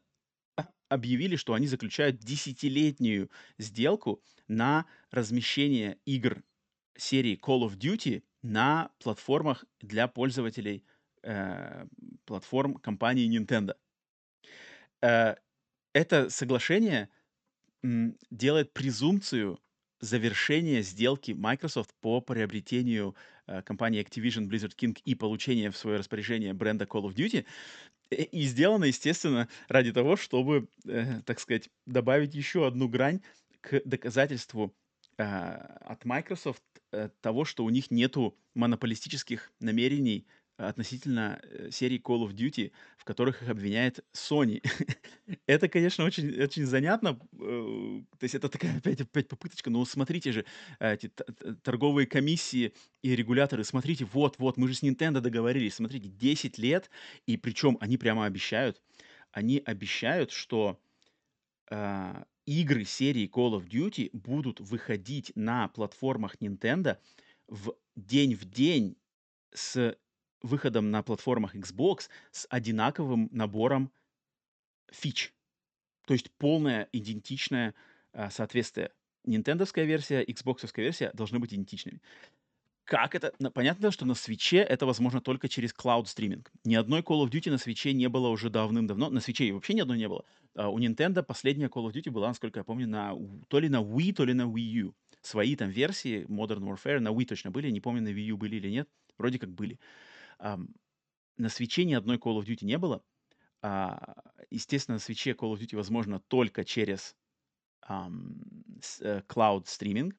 объявили, 0.88 1.35
что 1.35 1.53
они 1.53 1.68
заключают 1.68 2.18
десятилетнюю 2.19 3.30
сделку 3.57 4.22
на 4.48 4.85
размещение 5.10 5.98
игр 6.06 6.43
серии 7.01 7.39
Call 7.41 7.67
of 7.67 7.77
Duty 7.77 8.23
на 8.41 8.91
платформах 8.99 9.65
для 9.79 10.07
пользователей 10.07 10.83
э, 11.23 11.85
платформ 12.25 12.75
компании 12.75 13.29
Nintendo. 13.29 13.75
Э, 15.01 15.35
это 15.93 16.29
соглашение 16.29 17.09
м, 17.83 18.17
делает 18.29 18.73
презумпцию 18.73 19.59
завершения 19.99 20.81
сделки 20.81 21.31
Microsoft 21.31 21.93
по 22.01 22.21
приобретению 22.21 23.15
э, 23.47 23.61
компании 23.61 24.03
Activision 24.03 24.47
Blizzard 24.47 24.75
King 24.75 24.99
и 25.05 25.15
получения 25.15 25.69
в 25.69 25.77
свое 25.77 25.97
распоряжение 25.97 26.53
бренда 26.53 26.85
Call 26.85 27.03
of 27.03 27.13
Duty. 27.13 27.45
И 28.09 28.43
сделано, 28.43 28.85
естественно, 28.85 29.47
ради 29.69 29.93
того, 29.93 30.17
чтобы, 30.17 30.67
э, 30.85 31.21
так 31.25 31.39
сказать, 31.39 31.69
добавить 31.85 32.35
еще 32.35 32.67
одну 32.67 32.89
грань 32.89 33.21
к 33.61 33.81
доказательству 33.85 34.75
э, 35.17 35.23
от 35.23 36.03
Microsoft 36.03 36.63
э, 36.63 36.70
того, 37.22 37.45
что 37.45 37.63
у 37.63 37.69
них 37.69 37.91
нету 37.91 38.38
монополистических 38.53 39.51
намерений 39.59 40.26
относительно 40.68 41.39
э, 41.43 41.69
серии 41.72 41.99
Call 41.99 42.27
of 42.27 42.34
Duty, 42.34 42.72
в 42.97 43.03
которых 43.03 43.41
их 43.41 43.49
обвиняет 43.49 44.05
Sony. 44.13 44.63
это, 45.47 45.68
конечно, 45.68 46.05
очень, 46.05 46.41
очень 46.41 46.65
занятно. 46.65 47.19
Э, 47.39 48.01
то 48.18 48.23
есть 48.23 48.35
это 48.35 48.49
такая 48.49 48.77
опять, 48.77 49.01
опять 49.01 49.27
попыточка. 49.27 49.69
Но 49.69 49.84
смотрите 49.85 50.31
же, 50.31 50.45
эти 50.80 51.11
торговые 51.63 52.07
комиссии 52.07 52.73
и 53.01 53.15
регуляторы, 53.15 53.63
смотрите, 53.63 54.05
вот, 54.05 54.38
вот, 54.38 54.57
мы 54.57 54.68
же 54.68 54.76
с 54.76 54.84
Nintendo 54.84 55.19
договорились, 55.19 55.76
смотрите, 55.76 56.09
10 56.09 56.57
лет, 56.57 56.89
и 57.26 57.38
причем 57.38 57.77
они 57.80 57.97
прямо 57.97 58.26
обещают, 58.26 58.81
они 59.31 59.61
обещают, 59.65 60.31
что 60.31 60.80
э, 61.69 62.23
игры 62.45 62.85
серии 62.85 63.30
Call 63.30 63.59
of 63.59 63.68
Duty 63.68 64.09
будут 64.13 64.59
выходить 64.59 65.31
на 65.35 65.68
платформах 65.69 66.35
Nintendo 66.35 66.97
в 67.47 67.76
день 67.95 68.35
в 68.35 68.45
день 68.45 68.97
с 69.53 69.97
выходом 70.41 70.91
на 70.91 71.03
платформах 71.03 71.55
Xbox 71.55 72.09
с 72.31 72.47
одинаковым 72.49 73.30
набором 73.31 73.91
фич. 74.91 75.34
То 76.05 76.13
есть 76.13 76.31
полное 76.31 76.89
идентичное 76.91 77.73
а, 78.13 78.30
соответствие. 78.30 78.91
Нинтендовская 79.23 79.85
версия, 79.85 80.23
Xbox 80.23 80.68
версия 80.77 81.11
должны 81.13 81.39
быть 81.39 81.53
идентичными. 81.53 82.01
Как 82.91 83.15
это? 83.15 83.31
Понятно, 83.53 83.89
что 83.89 84.05
на 84.05 84.15
свече 84.15 84.57
это 84.57 84.85
возможно 84.85 85.22
только 85.22 85.47
через 85.47 85.73
cloud 85.73 86.07
стриминг. 86.07 86.51
Ни 86.65 86.76
одной 86.76 86.99
Call 86.99 87.26
of 87.26 87.30
Duty 87.30 87.49
на 87.49 87.57
свече 87.57 87.93
не 87.93 88.09
было 88.09 88.27
уже 88.27 88.49
давным-давно. 88.49 89.09
На 89.09 89.22
свече 89.22 89.53
вообще 89.53 89.76
ни 89.76 89.80
одной 89.80 89.97
не 89.97 90.09
было. 90.09 90.26
А 90.55 90.68
у 90.68 90.77
Nintendo 90.77 91.23
последняя 91.23 91.68
Call 91.68 91.89
of 91.89 91.93
Duty 91.93 92.11
была, 92.11 92.27
насколько 92.27 92.59
я 92.59 92.65
помню, 92.65 92.89
на, 92.89 93.15
то 93.47 93.59
ли 93.59 93.69
на 93.69 93.77
Wii, 93.77 94.11
то 94.11 94.26
ли 94.26 94.34
на 94.34 94.41
Wii 94.41 94.88
U. 94.88 94.95
Свои 95.22 95.55
там 95.55 95.69
версии 95.69 96.26
Modern 96.26 96.63
Warfare 96.63 96.99
на 96.99 97.13
Wii 97.13 97.27
точно 97.27 97.49
были, 97.49 97.69
не 97.69 97.80
помню, 97.80 98.01
на 98.01 98.09
Wii 98.09 98.26
U 98.31 98.35
были 98.38 98.57
или 98.57 98.69
нет. 98.69 98.89
Вроде 99.18 99.39
как 99.39 99.51
были. 99.53 99.80
На 100.38 101.47
свече 101.47 101.85
ни 101.85 101.93
одной 101.93 102.18
Call 102.18 102.41
of 102.41 102.43
Duty 102.43 102.65
не 102.65 102.77
было. 102.77 103.01
А, 103.61 104.22
естественно, 104.49 104.95
на 104.95 104.99
свече 104.99 105.31
Call 105.31 105.53
of 105.53 105.61
Duty 105.61 105.77
возможно 105.77 106.19
только 106.19 106.65
через 106.65 107.15
um, 107.88 108.35
cloud 109.30 109.68
стриминг. 109.68 110.13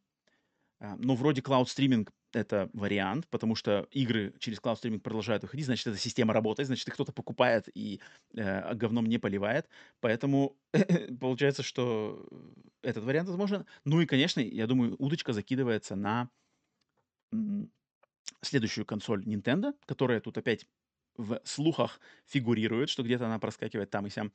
Uh, 0.80 0.96
но 0.96 1.14
вроде 1.14 1.42
cloud 1.42 1.66
стриминг 1.66 2.12
это 2.32 2.70
вариант, 2.72 3.26
потому 3.28 3.54
что 3.54 3.88
игры 3.90 4.34
через 4.38 4.58
cloud 4.58 4.76
стриминг 4.76 5.02
продолжают 5.02 5.42
выходить, 5.42 5.66
значит, 5.66 5.86
эта 5.86 5.98
система 5.98 6.32
работает, 6.32 6.66
значит, 6.66 6.88
их 6.88 6.94
кто-то 6.94 7.12
покупает 7.12 7.68
и 7.74 8.00
э, 8.34 8.74
говном 8.74 9.06
не 9.06 9.18
поливает. 9.18 9.68
Поэтому 10.00 10.56
получается, 11.20 11.62
что 11.62 12.26
этот 12.82 13.04
вариант 13.04 13.28
возможен. 13.28 13.66
Ну 13.84 14.00
и, 14.00 14.06
конечно, 14.06 14.40
я 14.40 14.66
думаю, 14.66 14.96
удочка 14.98 15.32
закидывается 15.32 15.96
на 15.96 16.30
следующую 18.42 18.84
консоль 18.84 19.24
Nintendo, 19.24 19.74
которая 19.86 20.20
тут 20.20 20.38
опять 20.38 20.66
в 21.16 21.40
слухах 21.44 22.00
фигурирует, 22.26 22.88
что 22.88 23.02
где-то 23.02 23.26
она 23.26 23.38
проскакивает 23.38 23.90
там 23.90 24.06
и 24.06 24.10
сям. 24.10 24.32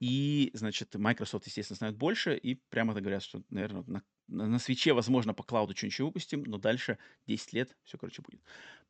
И, 0.00 0.50
значит, 0.54 0.94
Microsoft, 0.94 1.46
естественно, 1.46 1.76
знает 1.76 1.96
больше, 1.96 2.36
и 2.36 2.56
прямо 2.68 2.94
говорят, 2.94 3.22
что, 3.22 3.42
наверное, 3.48 3.84
на, 3.86 4.02
на 4.28 4.58
свече, 4.58 4.92
возможно, 4.92 5.34
по 5.34 5.42
клауду 5.42 5.76
что-нибудь 5.76 5.94
еще 5.94 6.04
выпустим, 6.04 6.42
но 6.44 6.58
дальше 6.58 6.98
10 7.26 7.52
лет 7.52 7.76
все, 7.84 7.98
короче, 7.98 8.22
будет. 8.22 8.40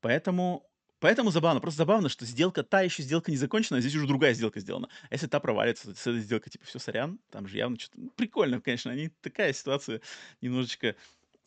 Поэтому, 0.01 0.69
поэтому 0.99 1.31
забавно, 1.31 1.61
просто 1.61 1.79
забавно, 1.79 2.09
что 2.09 2.25
сделка, 2.25 2.63
та 2.63 2.83
еще 2.83 3.03
сделка 3.03 3.31
не 3.31 3.37
закончена, 3.37 3.79
а 3.79 3.81
здесь 3.81 3.95
уже 3.95 4.07
другая 4.07 4.35
сделка 4.35 4.61
сделана. 4.61 4.89
А 5.11 5.15
если 5.15 5.27
та 5.27 5.41
провалится, 5.41 5.93
то 5.93 6.11
эта 6.11 6.19
сделка, 6.19 6.51
типа, 6.51 6.65
все, 6.65 6.79
сорян, 6.79 7.19
там 7.31 7.47
же 7.47 7.59
явно 7.59 7.79
что-то... 7.79 8.01
Ну, 8.01 8.11
прикольно, 8.11 8.61
конечно, 8.61 8.91
они 8.91 9.11
такая 9.21 9.53
ситуация 9.53 10.01
немножечко... 10.41 10.97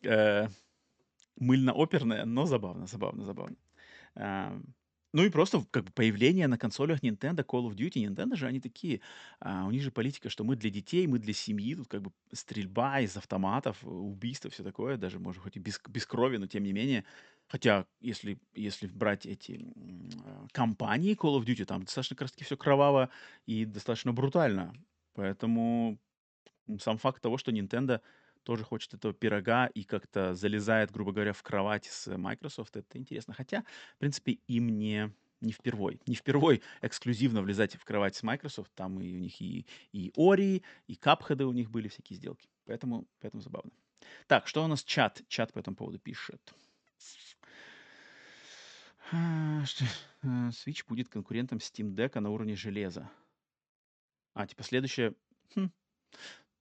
Э, 0.04 0.48
мыльно-оперная, 1.40 2.26
но 2.26 2.46
забавно, 2.46 2.86
забавно, 2.86 3.24
забавно. 3.24 3.56
А, 4.16 4.60
ну 5.12 5.24
и 5.24 5.30
просто 5.30 5.66
как 5.72 5.86
бы 5.86 5.92
появление 5.92 6.48
на 6.48 6.58
консолях 6.58 7.02
Nintendo, 7.02 7.44
Call 7.44 7.68
of 7.68 7.76
Duty. 7.76 8.06
Nintendo 8.06 8.36
же 8.36 8.46
они 8.48 8.60
такие, 8.60 9.02
а, 9.40 9.66
у 9.66 9.72
них 9.72 9.82
же 9.82 9.92
политика, 9.92 10.30
что 10.30 10.44
мы 10.44 10.56
для 10.56 10.70
детей, 10.70 11.08
мы 11.08 11.20
для 11.20 11.34
семьи, 11.34 11.76
тут 11.76 11.88
как 11.88 12.02
бы 12.02 12.12
стрельба 12.32 13.00
из 13.02 13.18
автоматов, 13.18 13.84
убийства, 13.84 14.52
все 14.52 14.64
такое, 14.64 14.98
даже, 14.98 15.20
может, 15.20 15.42
хоть 15.42 15.58
и 15.58 15.60
без, 15.60 15.82
без 15.88 16.06
крови, 16.06 16.38
но 16.38 16.48
тем 16.48 16.64
не 16.64 16.74
менее. 16.74 17.06
Хотя, 17.48 17.88
если, 18.00 18.40
если 18.54 18.88
брать 18.88 19.26
эти 19.26 19.66
а, 20.26 20.48
компании 20.52 21.16
Call 21.16 21.40
of 21.40 21.46
Duty, 21.46 21.66
там 21.66 21.84
достаточно 21.84 22.16
как 22.16 22.24
раз 22.24 22.32
таки 22.32 22.44
все 22.44 22.58
кроваво 22.58 23.10
и 23.48 23.66
достаточно 23.66 24.14
брутально. 24.14 24.74
Поэтому 25.14 26.00
сам 26.80 26.98
факт 26.98 27.22
того, 27.22 27.38
что 27.38 27.52
Nintendo 27.52 28.02
тоже 28.44 28.64
хочет 28.64 28.94
этого 28.94 29.14
пирога 29.14 29.68
и 29.68 29.84
как-то 29.84 30.34
залезает, 30.34 30.92
грубо 30.92 31.12
говоря, 31.12 31.34
в 31.34 31.44
кровать 31.44 31.86
с 31.86 32.08
Microsoft, 32.16 32.76
это 32.76 32.98
интересно. 32.98 33.34
Хотя, 33.34 33.64
в 33.96 34.00
принципе, 34.00 34.40
им 34.48 34.78
не, 34.78 35.14
не 35.42 35.52
впервой. 35.52 36.02
Не 36.08 36.16
впервой 36.16 36.62
эксклюзивно 36.82 37.42
влезать 37.42 37.76
в 37.76 37.86
кровать 37.86 38.16
с 38.16 38.24
Microsoft. 38.24 38.72
Там 38.76 39.00
и 39.00 39.14
у 39.14 39.18
них 39.20 39.42
и, 39.42 39.66
и 39.92 40.12
Ori, 40.18 40.64
и 40.88 40.94
Cuphead 40.94 41.44
у 41.44 41.52
них 41.52 41.70
были 41.70 41.88
всякие 41.88 42.18
сделки. 42.18 42.50
Поэтому, 42.66 43.08
поэтому 43.20 43.42
забавно. 43.42 43.72
Так, 44.28 44.48
что 44.48 44.64
у 44.64 44.68
нас 44.68 44.84
чат? 44.84 45.22
Чат 45.28 45.54
по 45.54 45.60
этому 45.60 45.76
поводу 45.76 46.00
пишет. 46.00 46.54
А, 49.12 49.64
э, 49.64 50.26
Switch 50.50 50.86
будет 50.88 51.10
конкурентом 51.10 51.58
Steam 51.58 51.96
Deck 51.96 52.20
на 52.20 52.30
уровне 52.30 52.56
железа. 52.56 53.10
А, 54.34 54.46
типа 54.46 54.64
следующее... 54.64 55.16
Хм. 55.56 55.72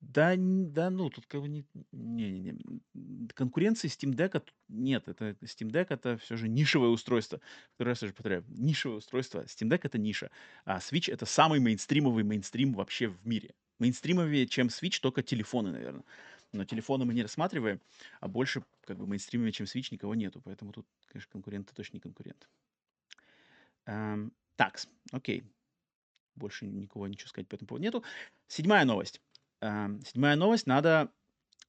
Да, 0.00 0.34
да, 0.36 0.90
ну, 0.90 1.10
тут 1.10 1.26
как 1.26 1.40
бы 1.40 1.48
не, 1.48 1.66
не, 1.90 2.30
не, 2.30 2.52
не. 2.94 3.28
конкуренции 3.34 3.88
Steam 3.88 4.14
Deck 4.14 4.42
нет. 4.68 5.08
Это 5.08 5.30
Steam 5.42 5.70
Deck 5.70 5.86
это 5.90 6.16
все 6.18 6.36
же 6.36 6.48
нишевое 6.48 6.90
устройство. 6.90 7.40
Второй 7.74 7.92
раз 7.92 8.02
уже 8.02 8.12
повторяю, 8.12 8.44
нишевое 8.48 8.98
устройство. 8.98 9.42
Steam 9.44 9.68
Deck 9.68 9.80
это 9.82 9.98
ниша, 9.98 10.30
а 10.64 10.78
Switch 10.78 11.12
это 11.12 11.26
самый 11.26 11.58
мейнстримовый 11.58 12.22
мейнстрим 12.22 12.74
вообще 12.74 13.08
в 13.08 13.26
мире. 13.26 13.54
Мейнстримовее, 13.80 14.46
чем 14.46 14.68
Switch, 14.68 15.00
только 15.00 15.22
телефоны, 15.22 15.72
наверное. 15.72 16.04
Но 16.52 16.64
телефоны 16.64 17.04
мы 17.04 17.12
не 17.12 17.22
рассматриваем, 17.22 17.80
а 18.20 18.28
больше 18.28 18.62
как 18.82 18.98
бы 18.98 19.06
мейнстримовее, 19.06 19.52
чем 19.52 19.66
Switch, 19.66 19.88
никого 19.90 20.14
нету. 20.14 20.40
Поэтому 20.44 20.72
тут, 20.72 20.86
конечно, 21.06 21.30
конкуренты 21.32 21.74
точно 21.74 21.96
не 21.96 22.00
конкурент. 22.00 22.48
Эм, 23.86 24.32
так, 24.56 24.80
окей. 25.12 25.44
Больше 26.36 26.66
никого 26.66 27.08
ничего 27.08 27.28
сказать 27.28 27.48
по 27.48 27.56
этому 27.56 27.68
поводу 27.68 27.84
нету. 27.84 28.04
Седьмая 28.46 28.84
новость. 28.84 29.20
Эм, 29.60 30.00
седьмая 30.04 30.36
новость. 30.36 30.66
Надо 30.66 31.12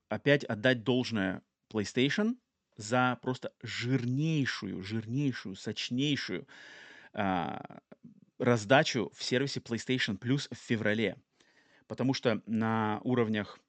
опять 0.10 0.44
отдать 0.44 0.84
должное 0.84 1.42
PlayStation 1.72 2.38
за 2.78 3.18
просто 3.22 3.52
жирнейшую, 3.62 4.82
жирнейшую, 4.84 5.56
сочнейшую 5.56 6.48
э, 7.14 7.60
раздачу 8.38 9.12
в 9.16 9.24
сервисе 9.24 9.60
PlayStation 9.60 10.18
Plus 10.18 10.48
в 10.54 10.58
феврале. 10.58 11.18
Потому 11.88 12.14
что 12.14 12.42
на 12.46 13.02
уровнях, 13.04 13.60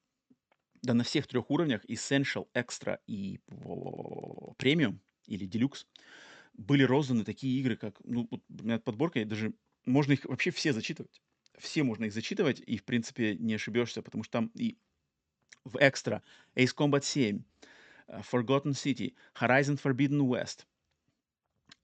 да 0.82 0.92
на 0.92 1.04
всех 1.04 1.26
трех 1.26 1.50
уровнях, 1.50 1.84
Essential, 1.86 2.46
Extra 2.54 2.98
и 3.06 3.40
Premium 3.48 4.98
или 5.26 5.48
Deluxe, 5.48 5.86
были 6.52 6.82
розданы 6.82 7.24
такие 7.24 7.58
игры, 7.58 7.76
как, 7.76 7.98
ну, 8.04 8.28
у 8.30 8.62
меня 8.62 8.78
подборка, 8.78 9.24
даже 9.24 9.54
можно 9.86 10.12
их 10.12 10.26
вообще 10.26 10.50
все 10.50 10.74
зачитывать 10.74 11.22
все 11.60 11.82
можно 11.82 12.06
их 12.06 12.12
зачитывать, 12.12 12.60
и, 12.66 12.76
в 12.78 12.84
принципе, 12.84 13.36
не 13.36 13.54
ошибешься, 13.54 14.02
потому 14.02 14.24
что 14.24 14.32
там 14.32 14.50
и 14.54 14.76
в 15.64 15.76
экстра 15.78 16.22
Ace 16.56 16.74
Combat 16.74 17.04
7, 17.04 17.42
uh, 18.08 18.22
Forgotten 18.22 18.72
City, 18.72 19.14
Horizon 19.34 19.78
Forbidden 19.80 20.22
West, 20.22 20.66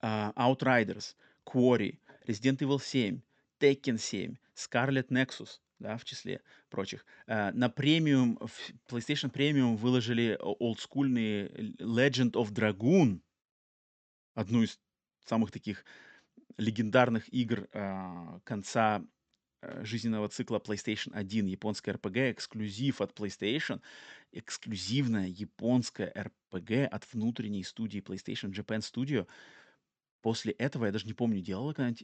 uh, 0.01 0.33
Outriders, 0.35 1.15
Quarry, 1.45 1.99
Resident 2.27 2.61
Evil 2.61 2.79
7, 2.79 3.21
Tekken 3.59 3.97
7, 3.97 4.37
Scarlet 4.55 5.09
Nexus, 5.09 5.59
да, 5.79 5.97
в 5.97 6.05
числе 6.05 6.41
прочих. 6.69 7.05
Uh, 7.27 7.51
на 7.53 7.69
премиум, 7.69 8.37
в 8.41 8.71
PlayStation 8.87 9.31
Premium 9.31 9.75
выложили 9.75 10.37
олдскульный 10.39 11.47
Legend 11.79 12.31
of 12.31 12.51
Dragoon, 12.51 13.21
одну 14.33 14.63
из 14.63 14.79
самых 15.25 15.51
таких 15.51 15.85
легендарных 16.57 17.31
игр 17.31 17.67
uh, 17.73 18.41
конца 18.43 19.03
Э, 19.03 19.16
жизненного 19.83 20.29
цикла 20.29 20.57
PlayStation 20.59 21.11
1, 21.13 21.45
японская 21.47 21.95
RPG, 21.95 22.31
эксклюзив 22.31 23.01
от 23.01 23.11
PlayStation, 23.11 23.81
эксклюзивная 24.31 25.27
японская 25.27 26.11
RPG 26.11 26.85
от 26.85 27.13
внутренней 27.13 27.63
студии 27.63 27.99
PlayStation 27.99 28.51
Japan 28.51 28.79
Studio. 28.79 29.27
После 30.21 30.53
этого, 30.53 30.85
я 30.85 30.91
даже 30.91 31.05
не 31.05 31.13
помню, 31.13 31.41
делала 31.41 31.73
когда-нибудь 31.73 32.03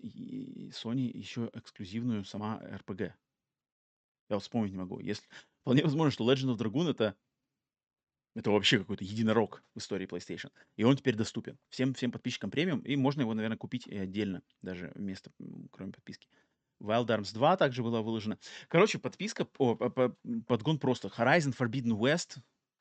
Sony 0.74 1.12
еще 1.12 1.50
эксклюзивную 1.54 2.24
сама 2.26 2.62
RPG. 2.64 3.14
Я 4.30 4.36
вот 4.36 4.44
вспомнить 4.44 4.72
не 4.72 4.78
могу. 4.78 5.00
Если... 5.00 5.28
Вполне 5.62 5.84
возможно, 5.84 6.12
что 6.12 6.30
Legend 6.30 6.56
of 6.56 6.58
Dragoon 6.58 6.90
это 6.90 7.16
это 8.36 8.50
вообще 8.50 8.80
какой-то 8.80 9.04
единорог 9.04 9.64
в 9.76 9.80
истории 9.80 10.08
PlayStation. 10.08 10.52
И 10.76 10.84
он 10.84 10.98
теперь 10.98 11.16
доступен 11.16 11.58
всем, 11.70 11.94
всем 11.94 12.12
подписчикам 12.12 12.50
премиум. 12.50 12.80
И 12.80 12.96
можно 12.96 13.22
его, 13.22 13.34
наверное, 13.34 13.58
купить 13.58 13.86
и 13.86 13.96
отдельно, 13.96 14.42
даже 14.62 14.92
вместо, 14.96 15.32
кроме 15.72 15.92
подписки. 15.92 16.28
Wild 16.84 17.08
Arms 17.08 17.34
2 17.34 17.58
также 17.58 17.82
была 17.82 18.02
выложена. 18.02 18.38
Короче, 18.68 19.00
подписка, 19.00 19.48
о, 19.58 19.76
подгон 20.48 20.78
просто. 20.80 21.08
Horizon 21.08 21.56
Forbidden 21.58 21.98
West. 21.98 22.40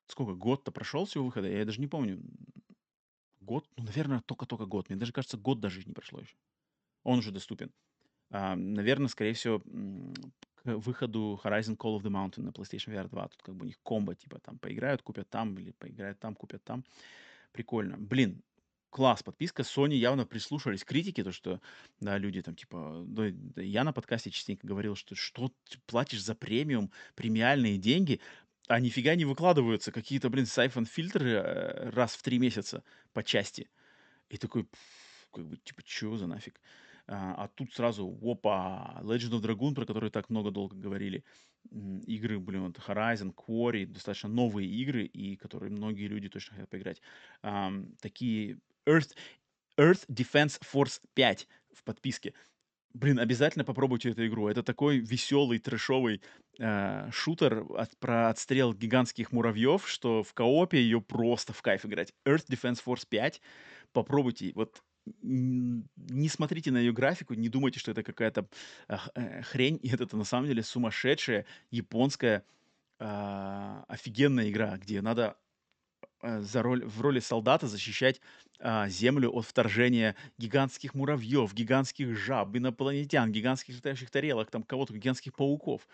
Сколько, 0.08 0.34
год-то 0.34 0.72
прошел 0.72 1.06
с 1.06 1.14
его 1.14 1.26
выхода? 1.26 1.48
Я 1.48 1.64
даже 1.64 1.80
не 1.80 1.86
помню. 1.86 2.20
Год? 3.40 3.68
Ну, 3.76 3.84
наверное, 3.84 4.20
только-только 4.20 4.66
год. 4.66 4.88
Мне 4.88 4.98
даже 4.98 5.12
кажется, 5.12 5.36
год 5.36 5.60
даже 5.60 5.82
не 5.84 5.92
прошло 5.92 6.20
еще. 6.20 6.36
Он 7.04 7.18
уже 7.18 7.30
доступен. 7.30 7.72
А, 8.30 8.56
наверное, 8.56 9.08
скорее 9.08 9.34
всего, 9.34 9.60
к 9.60 10.64
выходу 10.64 11.40
Horizon 11.42 11.76
Call 11.76 11.98
of 11.98 12.02
the 12.02 12.10
Mountain 12.10 12.42
на 12.42 12.50
PlayStation 12.50 12.92
VR 12.92 13.08
2. 13.08 13.28
Тут 13.28 13.42
как 13.42 13.54
бы 13.54 13.62
у 13.64 13.66
них 13.66 13.80
комбо, 13.82 14.14
типа 14.14 14.38
там 14.40 14.58
поиграют, 14.58 15.02
купят 15.02 15.28
там, 15.28 15.56
или 15.58 15.70
поиграют 15.72 16.18
там, 16.18 16.34
купят 16.34 16.62
там. 16.64 16.84
Прикольно. 17.52 17.96
Блин, 17.98 18.42
класс, 18.92 19.22
подписка. 19.22 19.62
Sony 19.62 19.94
явно 19.94 20.26
прислушались 20.26 20.84
к 20.84 20.88
критике, 20.88 21.24
то, 21.24 21.32
что, 21.32 21.60
да, 22.00 22.18
люди 22.18 22.42
там, 22.42 22.54
типа, 22.54 23.02
да, 23.06 23.26
я 23.60 23.82
на 23.82 23.92
подкасте 23.92 24.30
частенько 24.30 24.66
говорил, 24.66 24.94
что 24.94 25.16
что 25.16 25.48
ты 25.68 25.78
платишь 25.86 26.22
за 26.22 26.34
премиум, 26.34 26.92
премиальные 27.16 27.78
деньги, 27.78 28.20
а 28.68 28.78
нифига 28.78 29.14
не 29.16 29.24
выкладываются 29.24 29.90
какие-то, 29.90 30.28
блин, 30.30 30.46
сайфон 30.46 30.86
фильтры 30.86 31.30
э, 31.30 31.90
раз 31.90 32.14
в 32.14 32.22
три 32.22 32.38
месяца 32.38 32.84
по 33.12 33.24
части. 33.24 33.70
И 34.28 34.36
такой, 34.36 34.68
как 35.32 35.46
бы, 35.46 35.56
типа, 35.56 35.82
чё 35.82 36.16
за 36.16 36.26
нафиг? 36.26 36.60
А, 37.06 37.44
а 37.44 37.48
тут 37.48 37.72
сразу, 37.72 38.06
опа, 38.22 39.00
Legend 39.02 39.40
of 39.40 39.42
Dragoon, 39.42 39.74
про 39.74 39.86
который 39.86 40.10
так 40.10 40.30
много 40.30 40.50
долго 40.50 40.76
говорили, 40.76 41.24
игры, 42.06 42.38
блин, 42.38 42.66
вот 42.66 42.78
Horizon, 42.78 43.34
Quarry, 43.34 43.86
достаточно 43.86 44.28
новые 44.28 44.68
игры, 44.68 45.04
и 45.04 45.36
которые 45.36 45.70
многие 45.70 46.08
люди 46.08 46.28
точно 46.28 46.56
хотят 46.56 46.70
поиграть. 46.70 47.00
Um, 47.42 47.96
такие 48.00 48.58
Earth, 48.86 49.14
Earth 49.78 50.06
Defense 50.08 50.60
Force 50.60 51.00
5 51.14 51.48
в 51.72 51.84
подписке. 51.84 52.34
Блин, 52.94 53.18
обязательно 53.18 53.64
попробуйте 53.64 54.10
эту 54.10 54.26
игру. 54.26 54.48
Это 54.48 54.62
такой 54.62 54.98
веселый, 54.98 55.58
трэшовый 55.58 56.20
э, 56.58 57.10
шутер 57.10 57.64
от, 57.76 57.96
про 57.98 58.28
отстрел 58.28 58.74
гигантских 58.74 59.32
муравьев, 59.32 59.88
что 59.88 60.22
в 60.22 60.34
коопе 60.34 60.78
ее 60.78 61.00
просто 61.00 61.54
в 61.54 61.62
кайф 61.62 61.86
играть. 61.86 62.12
Earth 62.26 62.46
Defense 62.50 62.82
Force 62.84 63.06
5. 63.08 63.40
Попробуйте. 63.92 64.52
Вот 64.54 64.82
не 65.22 66.28
смотрите 66.28 66.70
на 66.70 66.78
ее 66.78 66.92
графику, 66.92 67.34
не 67.34 67.48
думайте, 67.48 67.80
что 67.80 67.90
это 67.90 68.02
какая-то 68.02 68.46
э, 68.88 69.42
хрень. 69.42 69.80
И 69.82 69.88
это 69.90 70.16
на 70.16 70.24
самом 70.24 70.46
деле 70.46 70.62
сумасшедшая 70.62 71.46
японская 71.70 72.44
э, 72.98 73.82
офигенная 73.88 74.50
игра, 74.50 74.76
где 74.76 75.00
надо 75.00 75.36
Э, 76.22 76.40
за 76.40 76.62
роль, 76.62 76.84
в 76.84 77.00
роли 77.00 77.18
солдата 77.18 77.66
защищать 77.66 78.20
а, 78.60 78.88
Землю 78.88 79.30
от 79.32 79.44
вторжения 79.44 80.14
гигантских 80.38 80.94
муравьев, 80.94 81.52
гигантских 81.52 82.16
жаб, 82.16 82.56
инопланетян, 82.56 83.32
гигантских 83.32 83.74
летающих 83.74 84.10
тарелок, 84.10 84.50
там 84.50 84.62
кого-то, 84.62 84.94
гигантских 84.94 85.34
пауков. 85.34 85.88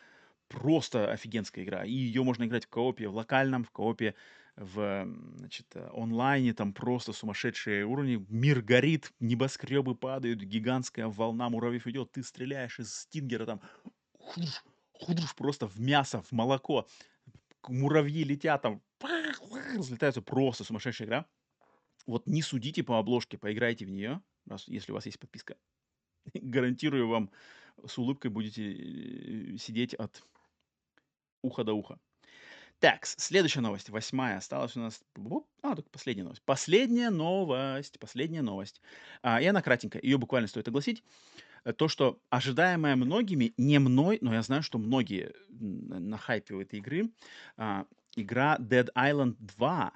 Просто 0.48 1.10
офигенская 1.10 1.64
игра. 1.64 1.84
И 1.84 1.92
ее 1.92 2.22
можно 2.24 2.44
играть 2.44 2.66
в 2.66 2.68
коопе, 2.68 3.08
в 3.08 3.14
локальном, 3.14 3.64
в 3.64 3.70
коопе, 3.70 4.14
в 4.56 5.08
значит, 5.36 5.66
э, 5.74 5.88
онлайне, 5.94 6.52
там 6.52 6.74
просто 6.74 7.14
сумасшедшие 7.14 7.86
уровни. 7.86 8.24
Мир 8.28 8.60
горит, 8.60 9.12
небоскребы 9.20 9.94
падают, 9.94 10.40
гигантская 10.40 11.06
волна 11.06 11.48
муравьев 11.48 11.86
идет, 11.86 12.12
ты 12.12 12.22
стреляешь 12.22 12.78
из 12.78 12.94
стингера 12.94 13.46
там, 13.46 13.62
худруш, 14.18 14.62
худруш, 14.92 15.34
просто 15.34 15.66
в 15.66 15.80
мясо, 15.80 16.20
в 16.20 16.32
молоко. 16.32 16.86
Муравьи 17.66 18.24
летят 18.24 18.62
там, 18.62 18.82
разлетаются 19.00 20.22
просто 20.22 20.64
сумасшедшая 20.64 21.06
игра. 21.06 21.26
Вот 22.06 22.26
не 22.26 22.42
судите 22.42 22.82
по 22.82 22.98
обложке, 22.98 23.38
поиграйте 23.38 23.84
в 23.84 23.90
нее, 23.90 24.22
раз, 24.46 24.66
если 24.66 24.92
у 24.92 24.94
вас 24.94 25.06
есть 25.06 25.18
подписка. 25.18 25.56
Гарантирую 26.34 27.08
вам, 27.08 27.30
с 27.86 27.98
улыбкой 27.98 28.30
будете 28.30 28.72
э, 28.72 29.56
сидеть 29.58 29.94
от 29.94 30.22
уха 31.42 31.64
до 31.64 31.74
уха. 31.74 31.98
Так, 32.80 33.06
следующая 33.06 33.60
новость, 33.60 33.88
восьмая, 33.88 34.36
осталась 34.36 34.76
у 34.76 34.80
нас... 34.80 35.02
А, 35.62 35.74
только 35.74 35.90
последняя 35.90 36.22
новость. 36.22 36.42
Последняя 36.44 37.10
новость, 37.10 37.98
последняя 37.98 38.42
новость. 38.42 38.80
А, 39.20 39.40
и 39.40 39.46
она 39.46 39.62
кратенькая, 39.62 40.00
ее 40.00 40.16
буквально 40.16 40.46
стоит 40.46 40.68
огласить. 40.68 41.02
Э, 41.64 41.72
то, 41.72 41.88
что 41.88 42.20
ожидаемое 42.30 42.94
многими, 42.94 43.52
не 43.56 43.80
мной, 43.80 44.18
но 44.20 44.32
я 44.32 44.42
знаю, 44.42 44.62
что 44.62 44.78
многие 44.78 45.32
на 45.48 46.18
хайпе 46.18 46.54
у 46.54 46.60
этой 46.60 46.78
игры, 46.78 47.10
а, 47.56 47.84
игра 48.20 48.56
Dead 48.58 48.88
Island 48.94 49.36
2 49.38 49.92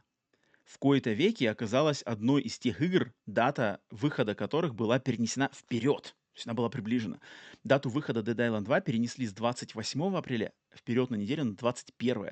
в 0.65 0.79
кои-то 0.79 1.13
веке 1.13 1.51
оказалась 1.51 2.03
одной 2.03 2.43
из 2.43 2.59
тех 2.59 2.81
игр, 2.81 3.13
дата 3.27 3.81
выхода 3.91 4.35
которых 4.35 4.75
была 4.75 4.99
перенесена 4.99 5.51
вперед. 5.53 6.15
То 6.33 6.39
есть 6.39 6.47
она 6.47 6.55
была 6.55 6.71
приближена. 6.71 7.21
Дату 7.63 7.91
выхода 7.91 8.21
Dead 8.21 8.37
Island 8.37 8.65
2 8.65 8.81
перенесли 8.81 9.27
с 9.27 9.35
28 9.35 10.17
апреля 10.17 10.53
вперед 10.75 11.11
на 11.11 11.17
неделю 11.17 11.45
на 11.45 11.57
21. 11.57 12.31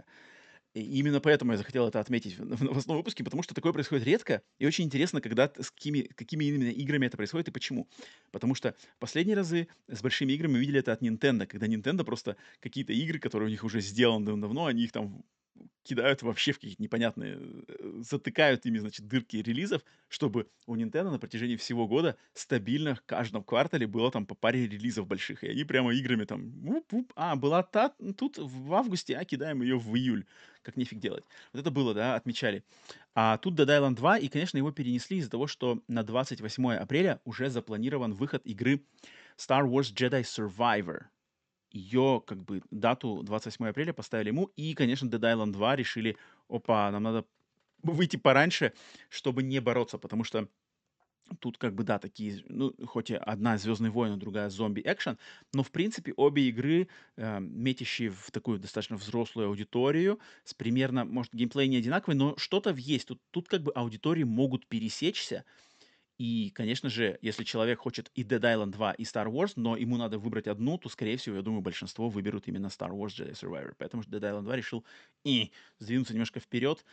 И 0.73 0.81
именно 0.99 1.21
поэтому 1.21 1.53
я 1.53 1.59
захотел 1.59 1.89
это 1.89 1.99
отметить 1.99 2.39
в 2.39 2.63
новостном 2.63 2.97
выпуске, 2.97 3.25
потому 3.25 3.43
что 3.43 3.55
такое 3.55 3.73
происходит 3.73 4.07
редко, 4.07 4.43
и 4.59 4.67
очень 4.67 4.85
интересно, 4.85 5.21
когда, 5.21 5.53
с 5.59 5.71
какими, 5.73 6.03
какими 6.03 6.45
именно 6.45 6.71
играми 6.71 7.07
это 7.07 7.17
происходит 7.17 7.49
и 7.49 7.51
почему. 7.51 7.89
Потому 8.31 8.55
что 8.55 8.77
последние 9.01 9.37
разы 9.37 9.67
с 9.89 10.01
большими 10.01 10.33
играми 10.33 10.53
мы 10.53 10.59
видели 10.61 10.79
это 10.79 10.93
от 10.93 11.03
Nintendo, 11.03 11.47
когда 11.47 11.67
Nintendo 11.67 12.05
просто 12.05 12.37
какие-то 12.61 12.93
игры, 12.93 13.19
которые 13.19 13.49
у 13.49 13.51
них 13.51 13.65
уже 13.65 13.81
сделаны 13.81 14.41
давно, 14.41 14.67
они 14.67 14.85
их 14.85 14.93
там 14.93 15.25
кидают 15.83 16.23
вообще 16.23 16.53
в 16.53 16.57
какие-то 16.57 16.83
непонятные, 16.83 17.39
э, 17.69 18.03
затыкают 18.03 18.67
ими, 18.67 18.79
значит, 18.79 19.07
дырки 19.07 19.37
релизов, 19.37 19.83
чтобы 20.09 20.49
у 20.67 20.77
Nintendo 20.77 21.11
на 21.11 21.19
протяжении 21.19 21.57
всего 21.57 21.89
года 21.89 22.17
стабильно 22.35 22.95
в 22.95 23.03
каждом 23.03 23.43
квартале 23.43 23.87
было 23.87 24.11
там 24.11 24.27
по 24.27 24.35
паре 24.35 24.67
релизов 24.67 25.07
больших. 25.07 25.45
И 25.45 25.49
они 25.49 25.65
прямо 25.65 25.93
играми 25.95 26.25
там, 26.25 26.53
уп-уп, 26.67 27.13
а, 27.17 27.37
была 27.37 27.63
та, 27.63 27.95
тут 28.17 28.39
в 28.39 28.75
августе, 28.75 29.17
а 29.17 29.25
кидаем 29.25 29.63
ее 29.63 29.79
в 29.79 29.95
июль. 29.97 30.27
Как 30.63 30.77
нефиг 30.77 30.99
делать. 30.99 31.25
Вот 31.53 31.61
это 31.61 31.71
было, 31.71 31.95
да, 31.95 32.17
отмечали. 32.17 32.65
А 33.15 33.39
тут 33.39 33.59
Dead 33.59 33.67
Island 33.67 33.97
2, 33.97 34.19
и, 34.19 34.29
конечно, 34.29 34.59
его 34.59 34.73
перенесли 34.73 35.19
из-за 35.19 35.31
того, 35.31 35.47
что 35.47 35.83
на 35.89 36.03
28 36.03 36.75
апреля 36.75 37.21
уже 37.25 37.51
запланирован 37.51 38.15
выход 38.15 38.45
игры 38.45 38.85
Star 39.37 39.65
Wars 39.67 39.93
Jedi 39.95 40.23
Survivor 40.23 41.05
ее, 41.73 42.23
как 42.27 42.43
бы, 42.45 42.63
дату 42.71 43.23
28 43.23 43.69
апреля 43.69 43.93
поставили 43.93 44.29
ему. 44.29 44.47
И, 44.57 44.75
конечно, 44.75 45.07
Dead 45.07 45.21
Island 45.21 45.53
2 45.53 45.77
решили, 45.77 46.17
опа, 46.49 46.91
нам 46.91 47.03
надо 47.03 47.25
выйти 47.83 48.17
пораньше, 48.17 48.75
чтобы 49.09 49.43
не 49.43 49.61
бороться, 49.61 49.99
потому 49.99 50.25
что 50.25 50.49
Тут 51.39 51.59
как 51.59 51.75
бы, 51.77 51.85
да, 51.85 52.01
такие, 52.01 52.43
ну, 52.49 52.75
хоть 52.87 53.11
и 53.11 53.15
одна 53.15 53.57
Звездный 53.57 53.91
войн, 53.91 54.15
а 54.15 54.17
другая 54.17 54.51
зомби 54.51 54.83
экшен, 54.85 55.17
но, 55.53 55.63
в 55.63 55.71
принципе, 55.71 56.13
обе 56.17 56.49
игры, 56.49 56.89
э, 57.17 57.39
метящие 57.41 58.11
в 58.11 58.33
такую 58.33 58.59
достаточно 58.59 58.97
взрослую 58.97 59.47
аудиторию, 59.49 60.19
с 60.43 60.55
примерно, 60.55 61.05
может, 61.05 61.33
геймплей 61.33 61.69
не 61.69 61.77
одинаковый, 61.77 62.17
но 62.17 62.37
что-то 62.37 62.71
есть. 62.71 63.07
Тут, 63.07 63.21
тут 63.31 63.49
как 63.49 63.63
бы 63.63 63.71
аудитории 63.73 64.25
могут 64.25 64.67
пересечься, 64.67 65.45
и, 66.21 66.51
конечно 66.51 66.91
же, 66.91 67.19
если 67.23 67.45
человек 67.45 67.79
хочет 67.79 68.11
и 68.15 68.25
Dead 68.25 68.43
Island 68.43 68.73
2, 68.73 68.93
и 68.93 69.05
Star 69.05 69.27
Wars, 69.29 69.53
но 69.57 69.75
ему 69.75 69.97
надо 69.97 70.19
выбрать 70.19 70.49
одну, 70.49 70.77
то, 70.77 70.91
скорее 70.91 71.17
всего, 71.17 71.37
я 71.37 71.41
думаю, 71.41 71.63
большинство 71.63 72.11
выберут 72.11 72.47
именно 72.47 72.67
Star 72.67 72.91
Wars 72.91 73.17
Jedi 73.17 73.33
Survivor. 73.33 73.75
Поэтому 73.79 74.03
Dead 74.03 74.21
Island 74.21 74.43
2 74.43 74.57
решил 74.57 74.85
и 75.25 75.51
сдвинуться 75.79 76.13
немножко 76.13 76.39
вперед. 76.39 76.85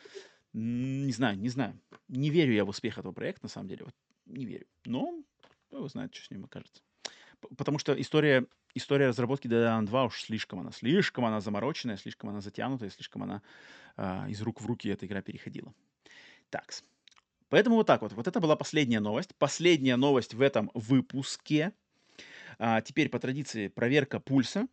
Не 0.53 1.11
знаю, 1.11 1.37
не 1.37 1.49
знаю. 1.49 1.77
Не 2.07 2.29
верю 2.29 2.53
я 2.53 2.63
в 2.63 2.69
успех 2.69 2.99
этого 2.99 3.11
проекта, 3.11 3.43
на 3.43 3.49
самом 3.49 3.67
деле. 3.67 3.83
Вот, 3.83 3.95
не 4.27 4.45
верю. 4.45 4.65
Но 4.85 5.21
кто 5.67 5.79
его 5.79 5.89
знает, 5.89 6.15
что 6.15 6.25
с 6.25 6.31
ним 6.31 6.45
окажется. 6.45 6.81
Потому 7.57 7.79
что 7.79 7.99
история, 7.99 8.45
история 8.75 9.09
разработки 9.09 9.47
Dead 9.47 9.61
Island 9.61 9.87
2 9.87 10.05
уж 10.05 10.21
слишком 10.21 10.61
она, 10.61 10.71
слишком 10.71 11.25
она 11.25 11.41
замороченная, 11.41 11.97
слишком 11.97 12.29
она 12.29 12.39
затянутая, 12.39 12.89
слишком 12.91 13.23
она 13.23 13.41
э, 13.97 14.29
из 14.29 14.41
рук 14.41 14.61
в 14.61 14.65
руки 14.65 14.87
эта 14.87 15.05
игра 15.05 15.21
переходила. 15.21 15.73
Так, 16.49 16.71
Поэтому 17.49 17.77
вот 17.77 17.87
так 17.87 18.01
вот. 18.01 18.13
Вот 18.13 18.27
это 18.27 18.39
была 18.39 18.55
последняя 18.55 18.99
новость. 18.99 19.35
Последняя 19.35 19.95
новость 19.95 20.33
в 20.33 20.41
этом 20.41 20.69
выпуске. 20.73 21.73
А, 22.59 22.81
теперь 22.81 23.09
по 23.09 23.19
традиции 23.19 23.67
проверка 23.67 24.19
пульса. 24.19 24.67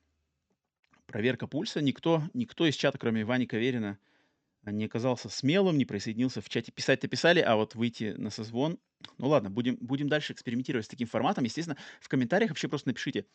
Проверка 1.06 1.46
пульса. 1.46 1.80
Никто, 1.80 2.22
никто 2.32 2.66
из 2.66 2.74
чата, 2.74 2.98
кроме 2.98 3.24
Вани 3.24 3.46
Каверина, 3.46 3.98
не 4.64 4.86
оказался 4.86 5.28
смелым, 5.28 5.76
не 5.78 5.84
присоединился 5.84 6.40
в 6.40 6.48
чате. 6.48 6.72
Писать-то 6.72 7.06
писали, 7.08 7.40
а 7.40 7.56
вот 7.56 7.74
выйти 7.74 8.14
на 8.16 8.30
созвон... 8.30 8.78
Ну 9.18 9.28
ладно, 9.28 9.50
будем, 9.50 9.76
будем 9.80 10.08
дальше 10.08 10.32
экспериментировать 10.32 10.86
с 10.86 10.88
таким 10.88 11.06
форматом. 11.06 11.44
Естественно, 11.44 11.76
в 12.00 12.08
комментариях 12.08 12.50
вообще 12.50 12.68
просто 12.68 12.88
напишите, 12.88 13.26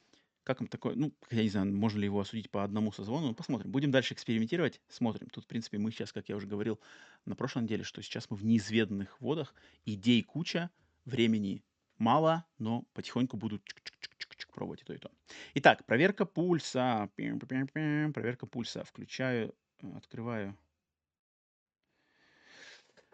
как 0.43 0.61
им 0.61 0.67
такое, 0.67 0.95
ну, 0.95 1.13
я 1.31 1.43
не 1.43 1.49
знаю, 1.49 1.73
можно 1.75 1.99
ли 1.99 2.05
его 2.05 2.19
осудить 2.19 2.49
по 2.49 2.63
одному 2.63 2.91
созвону, 2.91 3.27
ну, 3.27 3.33
посмотрим. 3.33 3.71
Будем 3.71 3.91
дальше 3.91 4.13
экспериментировать, 4.13 4.81
смотрим. 4.87 5.29
Тут, 5.29 5.43
в 5.43 5.47
принципе, 5.47 5.77
мы 5.77 5.91
сейчас, 5.91 6.11
как 6.11 6.29
я 6.29 6.35
уже 6.35 6.47
говорил 6.47 6.79
на 7.25 7.35
прошлой 7.35 7.63
неделе, 7.63 7.83
что 7.83 8.01
сейчас 8.01 8.29
мы 8.29 8.37
в 8.37 8.45
неизведанных 8.45 9.19
водах, 9.21 9.53
идей 9.85 10.23
куча, 10.23 10.69
времени 11.05 11.63
мало, 11.97 12.45
но 12.57 12.83
потихоньку 12.93 13.37
буду 13.37 13.61
пробовать 14.53 14.81
и 14.81 14.85
то, 14.85 14.93
и 14.93 14.97
то. 14.97 15.11
Итак, 15.53 15.85
проверка 15.85 16.25
пульса. 16.25 17.09
Проверка 17.15 18.45
пульса. 18.45 18.83
Включаю, 18.83 19.55
открываю 19.95 20.57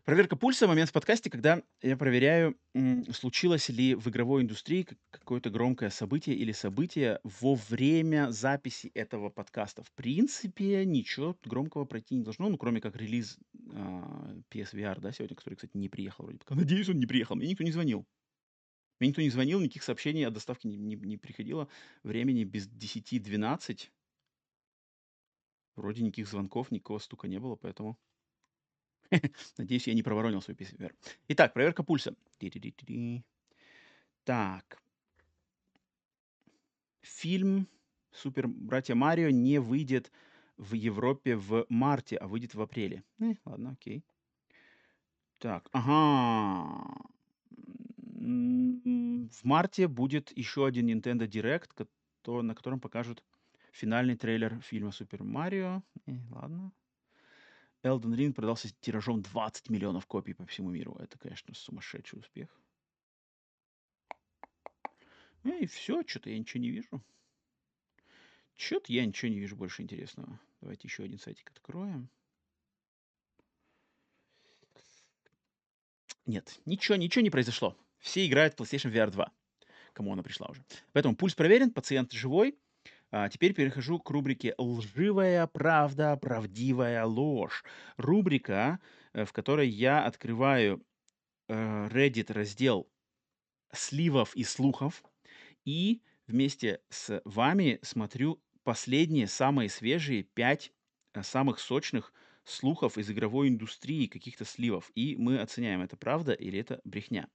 Проверка 0.06 0.36
пульса– 0.36 0.68
момент 0.68 0.92
в 0.92 0.94
подкасте, 0.94 1.32
когда 1.32 1.64
я 1.82 1.98
проверяю, 1.98 2.56
случилось 3.12 3.70
ли 3.70 3.96
в 3.96 4.08
игровой 4.08 4.44
индустрии 4.44 4.88
какое-то 5.10 5.50
громкое 5.50 5.90
событие 5.90 6.36
или 6.36 6.52
событие 6.52 7.20
во 7.24 7.56
время 7.56 8.30
записи 8.30 8.92
этого 8.94 9.32
подкаста. 9.32 9.82
В 9.82 9.92
принципе, 9.94 10.86
ничего 10.86 11.36
громкого 11.44 11.86
пройти 11.86 12.14
не 12.14 12.22
должно, 12.22 12.50
ну, 12.50 12.58
кроме 12.60 12.82
как 12.82 12.96
релиз 12.96 13.40
а, 13.74 14.36
PSVR, 14.52 15.02
да, 15.02 15.12
сегодня, 15.12 15.36
который, 15.36 15.56
кстати, 15.56 15.76
не 15.76 15.90
приехал 15.90 16.26
вроде 16.26 16.38
бы. 16.38 16.56
Надеюсь, 16.56 16.88
он 16.88 17.00
не 17.00 17.08
приехал. 17.08 17.36
Мне 17.36 17.48
никто 17.48 17.64
не 17.64 17.72
звонил. 17.72 18.06
Мне 19.00 19.10
никто 19.10 19.24
не 19.24 19.32
звонил, 19.32 19.60
никаких 19.60 19.82
сообщений 19.82 20.28
о 20.28 20.30
доставке 20.30 20.68
не, 20.68 20.78
не, 20.78 20.96
не 20.98 21.18
приходило. 21.18 21.68
Времени 22.04 22.44
без 22.44 22.68
10-12. 22.68 23.90
Вроде 25.76 26.04
никаких 26.04 26.28
звонков, 26.28 26.70
никакого 26.70 27.00
стука 27.00 27.28
не 27.28 27.40
было, 27.40 27.56
поэтому 27.56 27.98
Надеюсь, 29.58 29.88
я 29.88 29.94
не 29.94 30.04
проворонил 30.04 30.42
свой 30.42 30.56
PSVR. 30.56 30.94
Итак, 31.30 31.54
проверка 31.54 31.84
пульса. 31.84 32.16
Так. 34.24 34.82
Фильм 37.02 37.68
«Супер 38.12 38.48
Братья 38.48 38.96
Марио» 38.96 39.30
не 39.30 39.60
выйдет 39.60 40.12
в 40.58 40.74
Европе 40.74 41.36
в 41.36 41.66
марте, 41.70 42.18
а 42.18 42.28
выйдет 42.28 42.56
в 42.56 42.62
апреле. 42.62 43.04
Э, 43.20 43.34
ладно, 43.46 43.72
окей. 43.72 44.04
Так, 45.38 45.70
ага. 45.72 47.06
В 48.08 49.44
марте 49.44 49.88
будет 49.88 50.36
еще 50.36 50.66
один 50.66 50.88
Nintendo 50.88 51.28
Direct, 51.28 51.88
на 52.42 52.56
котором 52.56 52.80
покажут 52.80 53.24
финальный 53.72 54.16
трейлер 54.16 54.60
фильма 54.62 54.92
«Супер 54.92 55.24
Марио». 55.24 55.84
Э, 56.08 56.14
ладно, 56.32 56.72
Elden 57.86 58.16
Ring 58.16 58.34
продался 58.34 58.70
тиражом 58.82 59.22
20 59.22 59.70
миллионов 59.70 60.08
копий 60.08 60.34
по 60.34 60.46
всему 60.48 60.72
миру. 60.72 60.96
Это, 61.00 61.20
конечно, 61.20 61.54
сумасшедший 61.54 62.20
успех. 62.20 62.50
Ну 65.44 65.56
и 65.60 65.68
все, 65.68 66.02
что-то 66.06 66.32
я 66.32 66.40
ничего 66.40 66.62
не 66.62 66.72
вижу. 66.72 67.04
Что-то 68.56 68.92
я 68.92 69.06
ничего 69.06 69.30
не 69.30 69.40
вижу 69.40 69.56
больше 69.56 69.84
интересного. 69.84 70.40
Давайте 70.62 70.88
еще 70.88 71.04
один 71.04 71.20
сайтик 71.20 71.52
откроем. 71.52 72.10
Нет, 76.26 76.60
ничего, 76.66 76.96
ничего 76.96 77.22
не 77.22 77.30
произошло. 77.30 77.78
Все 78.00 78.26
играют 78.26 78.56
в 78.56 78.62
PlayStation 78.62 78.92
VR 78.92 79.12
2. 79.12 79.32
Кому 79.94 80.12
она 80.12 80.24
пришла 80.24 80.48
уже. 80.48 80.66
Поэтому 80.92 81.16
пульс 81.16 81.36
проверен, 81.36 81.70
пациент 81.70 82.12
живой. 82.14 82.58
А 83.18 83.30
теперь 83.30 83.54
перехожу 83.54 83.98
к 83.98 84.10
рубрике 84.10 84.54
«Лживая 84.58 85.48
правда, 85.48 86.18
правдивая 86.18 87.06
ложь». 87.06 87.64
Рубрика, 87.96 88.82
э, 89.14 89.24
в 89.24 89.32
которой 89.32 89.70
я 89.70 90.04
открываю 90.04 90.86
э, 91.48 91.88
Reddit 91.88 92.34
раздел 92.34 92.92
сливов 93.72 94.36
и 94.36 94.44
слухов 94.44 95.02
и 95.64 96.02
вместе 96.28 96.82
с 96.90 97.22
вами 97.24 97.80
смотрю 97.84 98.44
последние, 98.66 99.28
самые 99.28 99.70
свежие 99.70 100.24
пять 100.24 100.74
э, 101.14 101.24
самых 101.24 101.62
сочных 101.62 102.12
слухов 102.44 102.98
из 102.98 103.10
игровой 103.10 103.48
индустрии, 103.48 104.08
каких-то 104.08 104.44
сливов. 104.44 104.92
И 104.94 105.16
мы 105.16 105.40
оценяем, 105.40 105.82
это 105.82 105.96
правда 105.96 106.34
или 106.34 106.60
это 106.60 106.82
брехня. 106.84 107.30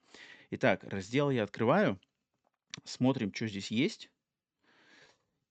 Итак, 0.50 0.84
раздел 0.84 1.30
я 1.30 1.42
открываю. 1.42 1.98
Смотрим, 2.84 3.32
что 3.32 3.46
здесь 3.46 3.70
есть. 3.70 4.10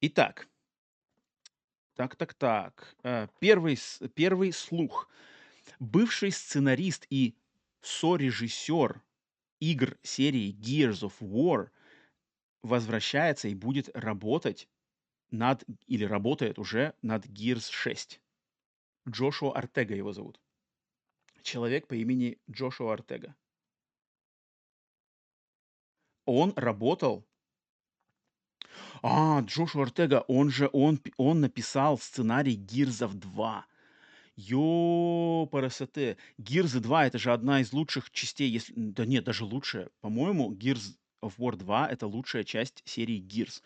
Итак, 0.02 0.48
так, 1.96 2.16
так, 2.16 2.34
так. 2.34 2.96
Э, 3.04 3.28
первый, 3.40 3.78
первый 4.16 4.54
слух. 4.54 5.10
Бывший 5.80 6.32
сценарист 6.32 7.06
и 7.10 7.36
сорежиссер 7.82 9.02
игр 9.60 9.98
серии 10.02 10.54
Gears 10.54 11.02
of 11.02 11.14
War 11.20 11.70
возвращается 12.64 13.50
и 13.50 13.56
будет 13.56 13.90
работать 13.94 14.70
над, 15.32 15.66
или 15.88 16.06
работает 16.06 16.58
уже 16.60 16.94
над 17.02 17.26
Gears 17.26 17.70
6. 17.70 18.22
Джошуа 19.10 19.54
Артега 19.54 19.96
его 19.96 20.14
зовут. 20.14 20.40
Человек 21.42 21.88
по 21.88 21.96
имени 21.96 22.40
Джошуа 22.50 22.94
Артега. 22.94 23.36
Он 26.24 26.54
работал 26.56 27.28
а, 29.02 29.42
Джошуа 29.42 29.84
Ортега, 29.84 30.24
он 30.28 30.50
же, 30.50 30.70
он, 30.74 31.00
он 31.18 31.42
написал 31.42 31.98
сценарий 31.98 32.56
Гирзов 32.56 33.14
2. 33.14 33.66
Ё, 34.36 35.48
парасоте. 35.52 36.18
Гирзы 36.38 36.80
2 36.80 37.08
это 37.08 37.18
же 37.18 37.34
одна 37.34 37.62
из 37.62 37.74
лучших 37.74 38.10
частей, 38.12 38.50
если... 38.50 38.74
Да 38.76 39.06
нет, 39.06 39.26
даже 39.26 39.44
лучшая. 39.44 39.90
По-моему, 40.02 40.54
Gears 40.54 40.96
of 41.22 41.34
War 41.38 41.56
2 41.56 41.88
это 41.88 42.08
лучшая 42.08 42.44
часть 42.44 42.82
серии 42.86 43.22
Gears. 43.22 43.62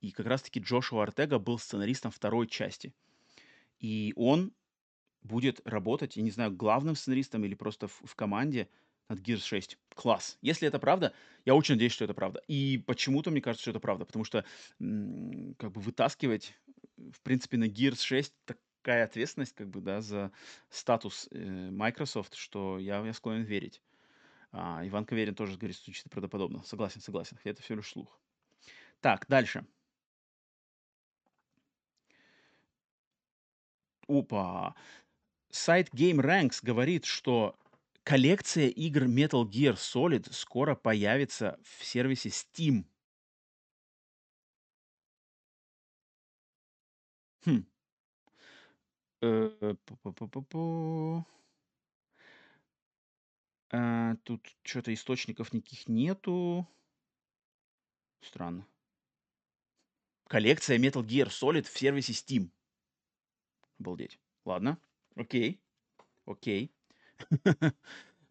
И 0.00 0.10
как 0.10 0.26
раз-таки 0.26 0.60
Джошуа 0.60 1.04
Артега 1.04 1.38
был 1.38 1.58
сценаристом 1.58 2.10
второй 2.10 2.46
части. 2.48 2.92
И 3.78 4.12
он 4.16 4.52
будет 5.22 5.60
работать, 5.64 6.16
я 6.16 6.22
не 6.22 6.30
знаю, 6.30 6.52
главным 6.52 6.96
сценаристом 6.96 7.44
или 7.44 7.54
просто 7.54 7.88
в, 7.88 8.02
в 8.04 8.14
команде 8.14 8.68
над 9.08 9.20
Gears 9.20 9.44
6. 9.44 9.78
Класс. 9.94 10.38
Если 10.42 10.68
это 10.68 10.78
правда, 10.78 11.12
я 11.44 11.54
очень 11.54 11.74
надеюсь, 11.74 11.92
что 11.92 12.04
это 12.04 12.14
правда. 12.14 12.42
И 12.48 12.82
почему-то 12.86 13.30
мне 13.30 13.40
кажется, 13.40 13.62
что 13.62 13.70
это 13.70 13.80
правда, 13.80 14.04
потому 14.04 14.24
что 14.24 14.44
как 14.78 15.72
бы 15.72 15.80
вытаскивать, 15.80 16.54
в 16.96 17.20
принципе, 17.22 17.56
на 17.56 17.68
Gears 17.68 18.02
6 18.02 18.34
так, 18.44 18.58
такая 18.86 19.04
ответственность, 19.04 19.52
как 19.52 19.68
бы, 19.68 19.80
да, 19.80 20.00
за 20.00 20.30
статус 20.68 21.28
э, 21.32 21.70
Microsoft, 21.72 22.36
что 22.36 22.78
я, 22.78 23.04
я 23.04 23.12
склонен 23.12 23.42
верить. 23.42 23.82
А, 24.52 24.86
Иван 24.86 25.04
Каверин 25.04 25.34
тоже 25.34 25.58
говорит, 25.58 25.76
что 25.76 25.92
чисто 25.92 26.08
правдоподобно. 26.08 26.62
Согласен, 26.62 27.00
согласен. 27.00 27.36
Это 27.42 27.60
все 27.62 27.74
лишь 27.74 27.88
слух. 27.88 28.20
Так, 29.00 29.26
дальше. 29.26 29.66
Опа. 34.06 34.76
Сайт 35.50 35.92
GameRanks 35.92 36.60
говорит, 36.62 37.06
что 37.06 37.58
коллекция 38.06 38.68
игр 38.68 39.06
Metal 39.06 39.42
Gear 39.42 39.74
Solid 39.74 40.32
скоро 40.32 40.76
появится 40.76 41.58
в 41.64 41.84
сервисе 41.84 42.28
Steam. 42.28 42.84
Хм. 47.44 47.66
Э, 49.22 49.74
а, 53.72 54.14
тут 54.22 54.56
что-то 54.62 54.94
источников 54.94 55.52
никаких 55.52 55.88
нету. 55.88 56.68
Странно. 58.20 58.68
Коллекция 60.28 60.78
Metal 60.78 61.04
Gear 61.04 61.26
Solid 61.26 61.64
в 61.64 61.76
сервисе 61.76 62.12
Steam. 62.12 62.50
Обалдеть. 63.80 64.20
Ладно. 64.44 64.78
Окей. 65.16 65.60
Окей. 66.24 66.75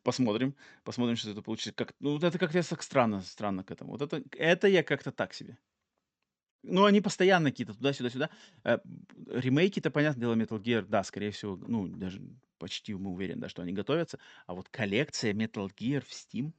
Посмотрим. 0.04 0.56
Посмотрим, 0.84 1.16
что 1.16 1.32
это 1.32 1.42
получится. 1.42 1.74
Как, 1.74 1.96
ну, 2.00 2.14
вот 2.14 2.24
это 2.24 2.38
как-то 2.38 2.62
так 2.68 2.84
странно, 2.84 3.22
странно 3.22 3.64
к 3.64 3.72
этому. 3.72 3.92
Вот 3.92 4.02
это, 4.02 4.24
это 4.38 4.68
я 4.68 4.84
как-то 4.84 5.12
так 5.12 5.34
себе. 5.34 5.58
Ну, 6.64 6.86
они 6.86 7.02
постоянно 7.02 7.52
какие-то 7.52 7.74
туда-сюда, 7.76 8.10
сюда. 8.10 8.30
Э, 8.64 8.80
ремейки-то, 9.28 9.92
понятное 9.92 10.22
дело, 10.22 10.36
Metal 10.36 10.60
Gear, 10.60 10.82
да, 10.88 11.04
скорее 11.04 11.32
всего, 11.32 11.58
ну, 11.58 11.88
даже 11.88 12.22
почти 12.58 12.94
мы 12.96 13.12
уверены, 13.12 13.42
да, 13.42 13.50
что 13.50 13.62
они 13.62 13.72
готовятся. 13.72 14.20
А 14.48 14.54
вот 14.54 14.70
коллекция 14.70 15.34
Metal 15.34 15.70
Gear 15.76 16.02
в 16.02 16.10
Steam, 16.10 16.54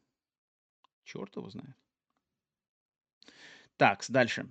черт 1.04 1.34
его 1.36 1.50
знает. 1.50 1.76
Так, 3.76 4.04
дальше. 4.08 4.50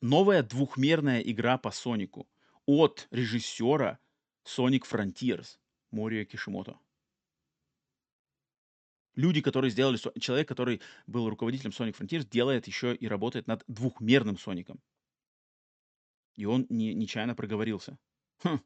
Новая 0.00 0.42
двухмерная 0.42 1.20
игра 1.20 1.58
по 1.58 1.70
Сонику 1.70 2.28
от 2.66 3.08
режиссера 3.10 3.98
Sonic 4.44 4.82
Frontiers 4.90 5.58
Морио 5.92 6.24
Кишимото. 6.24 6.78
Люди, 9.14 9.42
которые 9.42 9.70
сделали... 9.70 9.98
Человек, 10.18 10.48
который 10.48 10.80
был 11.06 11.28
руководителем 11.28 11.70
Sonic 11.70 11.96
Frontiers, 11.96 12.28
делает 12.28 12.66
еще 12.66 12.94
и 12.94 13.06
работает 13.06 13.46
над 13.46 13.62
двухмерным 13.66 14.38
Соником. 14.38 14.80
И 16.34 16.46
он 16.46 16.66
не, 16.70 16.94
нечаянно 16.94 17.34
проговорился. 17.34 17.98
Хм. 18.42 18.60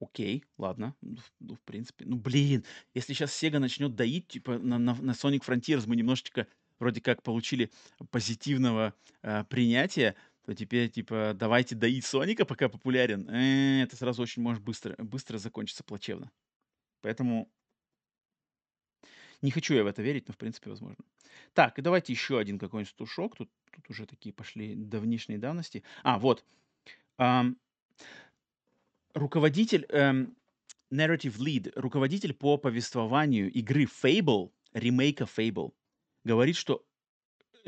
Окей, 0.00 0.44
ладно. 0.56 0.96
Ну, 1.00 1.18
ну, 1.40 1.54
в 1.54 1.60
принципе. 1.62 2.04
Ну, 2.04 2.16
блин, 2.16 2.64
если 2.94 3.12
сейчас 3.12 3.30
Sega 3.30 3.58
начнет 3.58 3.94
доить, 3.94 4.28
типа, 4.28 4.58
на, 4.58 4.78
на, 4.78 4.94
на 4.94 5.12
Sonic 5.12 5.44
Frontiers 5.44 5.84
мы 5.86 5.96
немножечко 5.96 6.46
вроде 6.78 7.00
как 7.00 7.22
получили 7.22 7.70
позитивного 8.10 8.94
э, 9.22 9.44
принятия, 9.44 10.14
то 10.48 10.54
теперь, 10.54 10.88
типа, 10.88 11.32
давайте 11.34 11.74
доить 11.74 12.06
Соника, 12.06 12.46
пока 12.46 12.70
популярен. 12.70 13.28
Э, 13.28 13.82
это 13.82 13.96
сразу 13.96 14.22
очень 14.22 14.40
может 14.40 14.62
быстро, 14.62 14.94
быстро 14.96 15.36
закончиться 15.36 15.84
плачевно. 15.84 16.30
Поэтому 17.02 17.52
не 19.42 19.50
хочу 19.50 19.74
я 19.74 19.84
в 19.84 19.86
это 19.86 20.00
верить, 20.00 20.26
но 20.26 20.32
в 20.32 20.38
принципе 20.38 20.70
возможно. 20.70 21.04
Так, 21.52 21.78
и 21.78 21.82
давайте 21.82 22.14
еще 22.14 22.38
один 22.38 22.58
какой-нибудь 22.58 22.88
стушок. 22.88 23.36
Тут, 23.36 23.50
тут 23.72 23.90
уже 23.90 24.06
такие 24.06 24.32
пошли 24.32 24.74
давнишней 24.74 25.36
давности. 25.36 25.82
А, 26.02 26.18
вот. 26.18 26.46
Ам, 27.18 27.58
руководитель, 29.12 29.84
эм, 29.90 30.34
narrative 30.90 31.36
lead, 31.36 31.72
руководитель 31.76 32.32
по 32.32 32.56
повествованию 32.56 33.52
игры 33.52 33.84
Fable, 33.84 34.50
ремейка 34.72 35.24
Fable, 35.24 35.74
говорит, 36.24 36.56
что 36.56 36.87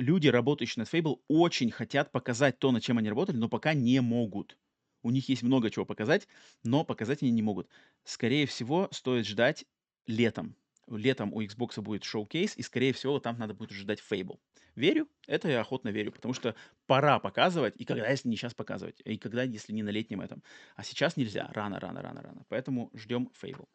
люди, 0.01 0.29
работающие 0.29 0.81
над 0.81 0.93
Fable, 0.93 1.21
очень 1.29 1.71
хотят 1.71 2.13
показать 2.13 2.59
то, 2.59 2.73
над 2.73 2.83
чем 2.83 2.99
они 2.99 3.09
работали, 3.09 3.37
но 3.37 3.49
пока 3.49 3.75
не 3.75 4.01
могут. 4.01 4.57
У 5.03 5.11
них 5.11 5.29
есть 5.29 5.43
много 5.43 5.71
чего 5.71 5.87
показать, 5.87 6.29
но 6.63 6.85
показать 6.85 7.23
они 7.23 7.31
не 7.31 7.43
могут. 7.43 7.69
Скорее 8.05 8.47
всего, 8.47 8.89
стоит 8.91 9.27
ждать 9.27 9.65
летом 10.07 10.57
летом 10.97 11.33
у 11.33 11.43
Xbox 11.43 11.81
будет 11.81 12.05
шоу-кейс, 12.05 12.57
и, 12.57 12.63
скорее 12.63 12.93
всего, 12.93 13.21
там 13.21 13.39
надо 13.39 13.55
будет 13.55 13.71
ждать 13.71 14.03
Fable. 14.09 14.39
Верю, 14.75 15.09
это 15.27 15.49
я 15.49 15.61
охотно 15.61 15.89
верю, 15.89 16.13
потому 16.13 16.35
что 16.35 16.55
пора 16.87 17.19
показывать, 17.19 17.75
и 17.77 17.85
когда, 17.85 18.09
если 18.09 18.29
не 18.29 18.37
сейчас 18.37 18.55
показывать, 18.55 19.01
и 19.05 19.19
когда, 19.19 19.43
если 19.43 19.73
не 19.73 19.83
на 19.83 19.91
летнем 19.91 20.21
этом. 20.21 20.43
А 20.77 20.83
сейчас 20.83 21.17
нельзя, 21.17 21.51
рано, 21.53 21.81
рано, 21.81 22.03
рано, 22.03 22.23
рано. 22.23 22.45
Поэтому 22.49 22.91
ждем 22.95 23.31
Fable. 23.41 23.69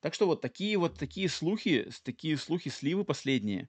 Так 0.00 0.14
что 0.14 0.26
вот 0.26 0.40
такие 0.40 0.76
вот 0.76 0.98
такие 0.98 1.28
слухи, 1.28 1.88
такие 2.02 2.36
слухи 2.36 2.68
сливы 2.68 3.04
последние. 3.04 3.68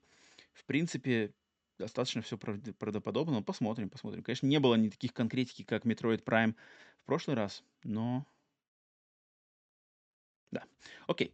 В 0.54 0.66
принципе, 0.66 1.34
достаточно 1.78 2.22
все 2.22 2.38
правдоподобно, 2.38 3.34
но 3.34 3.44
посмотрим, 3.44 3.90
посмотрим. 3.90 4.24
Конечно, 4.24 4.48
не 4.48 4.60
было 4.60 4.76
ни 4.76 4.90
таких 4.90 5.14
конкретики, 5.14 5.64
как 5.64 5.86
Metroid 5.86 6.24
Prime 6.24 6.56
в 7.02 7.06
прошлый 7.06 7.36
раз, 7.36 7.64
но... 7.84 8.26
Да. 10.52 10.64
Окей. 11.08 11.34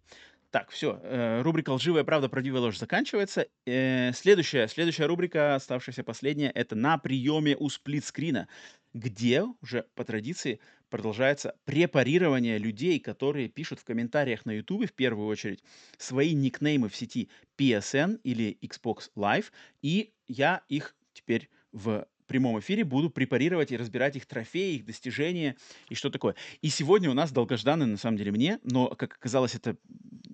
Так, 0.51 0.69
все. 0.69 0.99
Э, 1.01 1.41
рубрика 1.43 1.71
«Лживая 1.71 2.03
правда, 2.03 2.27
правдивая 2.27 2.59
ложь» 2.59 2.77
заканчивается. 2.77 3.47
Э, 3.65 4.11
следующая, 4.11 4.67
следующая 4.67 5.05
рубрика, 5.05 5.55
оставшаяся 5.55 6.03
последняя, 6.03 6.49
это 6.49 6.75
«На 6.75 6.97
приеме 6.97 7.55
у 7.57 7.69
сплитскрина», 7.69 8.49
где 8.93 9.43
уже 9.61 9.85
по 9.95 10.03
традиции 10.03 10.59
продолжается 10.89 11.55
препарирование 11.63 12.57
людей, 12.57 12.99
которые 12.99 13.47
пишут 13.47 13.79
в 13.79 13.85
комментариях 13.85 14.45
на 14.45 14.51
YouTube 14.51 14.87
в 14.87 14.93
первую 14.93 15.27
очередь 15.27 15.63
свои 15.97 16.33
никнеймы 16.33 16.89
в 16.89 16.95
сети 16.97 17.29
PSN 17.57 18.19
или 18.23 18.57
Xbox 18.61 19.09
Live, 19.15 19.45
и 19.81 20.11
я 20.31 20.63
их 20.67 20.95
теперь 21.13 21.49
в 21.71 22.07
прямом 22.27 22.59
эфире 22.59 22.85
буду 22.85 23.09
препарировать 23.09 23.71
и 23.71 23.77
разбирать 23.77 24.15
их 24.15 24.25
трофеи, 24.25 24.75
их 24.75 24.85
достижения 24.85 25.57
и 25.89 25.95
что 25.95 26.09
такое. 26.09 26.35
И 26.61 26.69
сегодня 26.69 27.11
у 27.11 27.13
нас 27.13 27.31
долгожданный, 27.31 27.85
на 27.85 27.97
самом 27.97 28.17
деле, 28.17 28.31
мне, 28.31 28.59
но, 28.63 28.87
как 28.87 29.15
оказалось, 29.15 29.53
это 29.55 29.75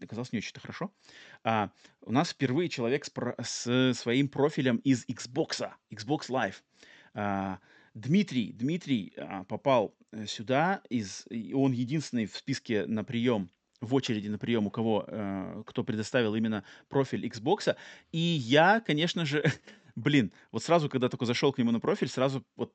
оказалось 0.02 0.32
не 0.32 0.38
очень-то 0.38 0.60
хорошо. 0.60 0.92
А, 1.44 1.72
у 2.02 2.12
нас 2.12 2.30
впервые 2.30 2.70
человек 2.70 3.06
с, 3.06 3.10
про, 3.10 3.36
с 3.42 3.94
своим 3.96 4.30
профилем 4.30 4.78
из 4.78 5.06
Xbox, 5.08 5.72
Xbox 5.92 6.30
Live. 6.30 6.56
А, 7.16 7.60
Дмитрий, 7.96 8.54
Дмитрий 8.54 9.14
а, 9.18 9.44
попал 9.46 9.96
сюда, 10.28 10.82
из, 10.90 11.26
он 11.54 11.72
единственный 11.72 12.28
в 12.28 12.38
списке 12.38 12.86
на 12.86 13.04
прием 13.04 13.50
в 13.82 13.94
очереди 13.94 14.28
на 14.28 14.40
прием 14.40 14.68
у 14.68 14.72
кого, 14.72 15.06
э, 15.08 15.64
кто 15.66 15.84
предоставил 15.84 16.36
именно 16.36 16.64
профиль 16.90 17.26
Xbox. 17.28 17.76
И 18.12 18.18
я, 18.18 18.82
конечно 18.82 19.26
же, 19.26 19.44
блин, 19.98 20.32
вот 20.52 20.64
сразу, 20.64 20.90
когда 20.90 21.10
только 21.10 21.26
зашел 21.26 21.52
к 21.52 21.58
нему 21.58 21.72
на 21.72 21.80
профиль, 21.80 22.08
сразу 22.08 22.46
вот 22.56 22.74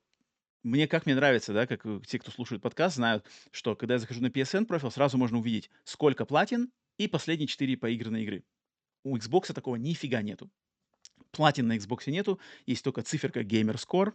мне 0.62 0.86
как 0.86 1.07
мне 1.07 1.15
нравится, 1.15 1.53
да, 1.53 1.66
как 1.66 1.85
те, 2.07 2.19
кто 2.19 2.31
слушает 2.31 2.61
подкаст, 2.62 2.97
знают, 2.97 3.24
что 3.53 3.74
когда 3.74 3.94
я 3.94 4.01
захожу 4.01 4.20
на 4.20 4.27
PSN 4.27 4.66
профиль, 4.66 4.90
сразу 4.90 5.16
можно 5.19 5.39
увидеть, 5.39 5.70
сколько 5.85 6.27
платин 6.27 6.70
и 6.99 7.09
последние 7.09 7.47
четыре 7.47 7.77
поигранные 7.77 8.24
игры. 8.24 8.44
У 9.05 9.16
Xbox 9.16 9.53
такого 9.53 9.77
нифига 9.77 10.20
нету. 10.20 10.51
Платин 11.31 11.69
на 11.69 11.77
Xbox 11.77 12.11
нету, 12.11 12.39
есть 12.66 12.85
только 12.85 13.03
циферка 13.03 13.40
Gamer 13.40 13.77
Score. 13.77 14.12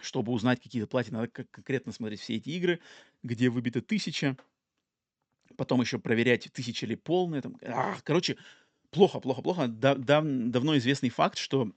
Чтобы 0.00 0.32
узнать 0.32 0.60
какие-то 0.60 0.86
платины, 0.86 1.18
надо 1.18 1.44
конкретно 1.50 1.90
смотреть 1.90 2.20
все 2.20 2.36
эти 2.36 2.50
игры, 2.50 2.80
где 3.24 3.48
выбито 3.48 3.80
тысяча. 3.80 4.36
Потом 5.56 5.80
еще 5.80 5.98
проверять, 5.98 6.48
тысяча 6.52 6.86
ли 6.86 6.94
полная. 6.94 7.42
Там. 7.42 7.56
Ах, 7.62 8.04
короче, 8.04 8.36
плохо, 8.90 9.18
плохо, 9.18 9.42
плохо. 9.42 9.66
Дав- 9.66 9.98
дав- 9.98 10.24
давно 10.24 10.76
известный 10.76 11.08
факт, 11.08 11.36
что 11.36 11.72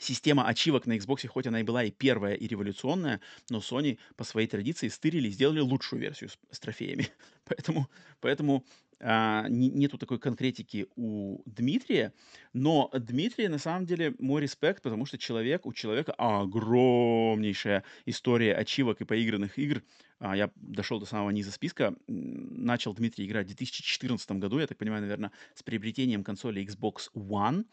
Система 0.00 0.46
ачивок 0.46 0.86
на 0.86 0.96
Xbox, 0.96 1.26
хоть 1.26 1.46
она 1.46 1.60
и 1.60 1.64
была 1.64 1.84
и 1.84 1.90
первая, 1.90 2.34
и 2.34 2.46
революционная, 2.46 3.20
но 3.50 3.58
Sony 3.58 3.98
по 4.16 4.24
своей 4.24 4.48
традиции 4.48 4.88
стырили 4.88 5.28
и 5.28 5.32
сделали 5.32 5.60
лучшую 5.60 6.00
версию 6.00 6.30
с, 6.30 6.38
с 6.50 6.60
трофеями. 6.60 7.08
поэтому, 7.44 7.88
поэтому 8.20 8.64
а, 9.00 9.46
не, 9.48 9.68
нету 9.68 9.96
такой 9.96 10.18
конкретики 10.18 10.88
у 10.96 11.40
Дмитрия, 11.46 12.12
но 12.52 12.90
Дмитрий, 12.92 13.48
на 13.48 13.58
самом 13.58 13.86
деле, 13.86 14.14
мой 14.18 14.42
респект, 14.42 14.82
потому 14.82 15.06
что 15.06 15.18
человек, 15.18 15.66
у 15.66 15.72
человека 15.72 16.12
огромнейшая 16.12 17.84
история 18.06 18.54
ачивок 18.54 19.00
и 19.00 19.04
поигранных 19.04 19.58
игр. 19.58 19.82
А, 20.18 20.36
я 20.36 20.50
дошел 20.56 20.98
до 20.98 21.06
самого 21.06 21.30
низа 21.30 21.52
списка. 21.52 21.94
Начал 22.08 22.92
Дмитрий 22.92 23.26
играть 23.26 23.44
в 23.46 23.48
2014 23.48 24.32
году, 24.32 24.58
я 24.58 24.66
так 24.66 24.78
понимаю, 24.78 25.02
наверное, 25.02 25.30
с 25.54 25.62
приобретением 25.62 26.24
консоли 26.24 26.66
Xbox 26.66 27.10
One. 27.14 27.66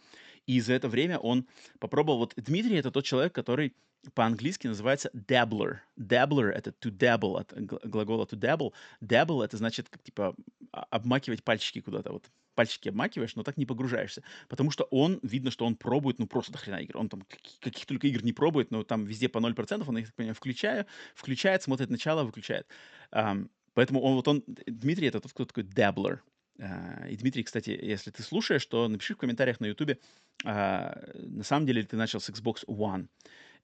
И 0.48 0.62
за 0.62 0.74
это 0.74 0.88
время 0.88 1.18
он 1.18 1.48
попробовал... 1.80 2.20
Вот 2.20 2.34
Дмитрий— 2.36 2.76
это 2.78 2.92
тот 2.92 3.06
человек, 3.06 3.34
который 3.34 3.74
по-английски 4.14 4.68
называется 4.68 5.10
dabbler. 5.14 5.78
Dabbler— 5.98 6.50
это 6.52 6.72
to 6.72 6.92
dabble, 6.92 7.40
от 7.40 7.54
глагола 7.84 8.26
to 8.26 8.38
dabble. 8.38 8.74
Dabble— 9.02 9.44
это 9.46 9.58
значит, 9.58 9.90
как, 9.90 10.04
типа, 10.04 10.36
обмакивать 10.72 11.44
пальчики 11.44 11.82
куда-то, 11.82 12.12
вот 12.12 12.30
пальчики 12.54 12.90
обмакиваешь, 12.90 13.36
но 13.36 13.44
так 13.44 13.58
не 13.58 13.66
погружаешься. 13.66 14.24
Потому 14.48 14.72
что 14.72 14.86
он, 14.86 15.20
видно, 15.22 15.52
что 15.52 15.66
он 15.66 15.76
пробует, 15.76 16.20
ну, 16.20 16.28
просто 16.28 16.54
до 16.54 16.58
хрена 16.58 16.78
игр. 16.78 16.98
Он 16.98 17.10
там 17.10 17.24
каких, 17.60 17.86
только 17.86 18.08
игр 18.08 18.24
не 18.24 18.34
пробует, 18.34 18.72
но 18.72 18.84
там 18.84 19.06
везде 19.06 19.28
по 19.30 19.40
0%, 19.40 19.84
он 19.88 19.98
их, 19.98 20.08
так 20.08 20.16
понимаю, 20.16 20.36
включая, 20.36 20.86
включает, 21.14 21.64
смотрит 21.64 21.90
начало, 21.90 22.24
выключает. 22.24 22.68
Um, 23.12 23.50
поэтому 23.74 24.02
он, 24.02 24.16
вот 24.16 24.28
он, 24.28 24.44
Дмитрий, 24.48 25.08
это 25.08 25.20
тот, 25.20 25.34
кто 25.34 25.46
такой 25.46 25.64
dabbler. 25.64 26.20
Uh, 26.58 27.10
и 27.10 27.18
Дмитрий, 27.18 27.44
кстати, 27.44 27.78
если 27.82 28.12
ты 28.12 28.24
слушаешь, 28.24 28.66
то 28.66 28.88
напиши 28.88 29.14
в 29.14 29.18
комментариях 29.18 29.60
на 29.60 29.66
YouTube, 29.66 30.00
uh, 30.46 31.28
на 31.28 31.44
самом 31.44 31.66
деле 31.66 31.84
ты 31.84 31.98
начал 31.98 32.22
с 32.22 32.30
Xbox 32.30 32.66
One. 32.66 33.08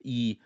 И 0.03 0.39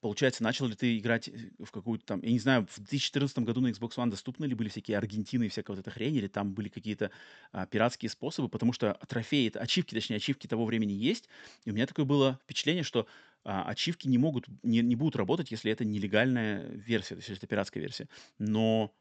Получается, 0.00 0.42
начал 0.42 0.66
ли 0.66 0.74
ты 0.74 0.96
играть 0.96 1.28
э, 1.28 1.32
в 1.58 1.70
какую-то 1.70 2.06
там, 2.06 2.22
я 2.22 2.30
не 2.30 2.38
знаю, 2.38 2.66
в 2.70 2.76
2014 2.78 3.38
году 3.40 3.60
на 3.60 3.68
Xbox 3.68 3.96
One 3.96 4.08
доступны 4.08 4.46
ли 4.46 4.54
были 4.54 4.70
всякие 4.70 4.96
Аргентины 4.96 5.44
и 5.44 5.48
всякая 5.48 5.72
вот 5.74 5.80
эта 5.80 5.90
хрень, 5.90 6.16
или 6.16 6.26
там 6.26 6.54
были 6.54 6.70
какие-то 6.70 7.10
а, 7.52 7.66
пиратские 7.66 8.08
способы, 8.08 8.48
потому 8.48 8.72
что 8.72 8.98
трофеи, 9.08 9.48
это, 9.48 9.60
ачивки, 9.60 9.94
точнее, 9.94 10.16
ачивки 10.16 10.46
того 10.46 10.64
времени 10.64 10.92
есть, 10.92 11.28
и 11.64 11.70
у 11.70 11.74
меня 11.74 11.86
такое 11.86 12.06
было 12.06 12.40
впечатление, 12.44 12.82
что 12.82 13.06
а, 13.44 13.68
ачивки 13.68 14.08
не 14.08 14.16
могут, 14.16 14.46
не, 14.62 14.80
не 14.80 14.96
будут 14.96 15.16
работать, 15.16 15.50
если 15.50 15.70
это 15.70 15.84
нелегальная 15.84 16.66
версия, 16.70 17.16
то 17.16 17.20
есть 17.20 17.30
это 17.30 17.46
пиратская 17.46 17.82
версия. 17.82 18.08
Но 18.38 18.94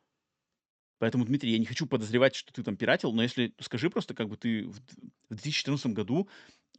Поэтому, 0.99 1.25
Дмитрий, 1.25 1.51
я 1.51 1.57
не 1.57 1.65
хочу 1.65 1.87
подозревать, 1.87 2.35
что 2.35 2.53
ты 2.53 2.61
там 2.63 2.77
пиратил, 2.77 3.11
но 3.13 3.23
если 3.23 3.53
скажи 3.59 3.89
просто, 3.89 4.13
как 4.13 4.29
бы 4.29 4.37
ты 4.37 4.67
в 4.67 4.79
2014 5.29 5.87
году 5.87 6.29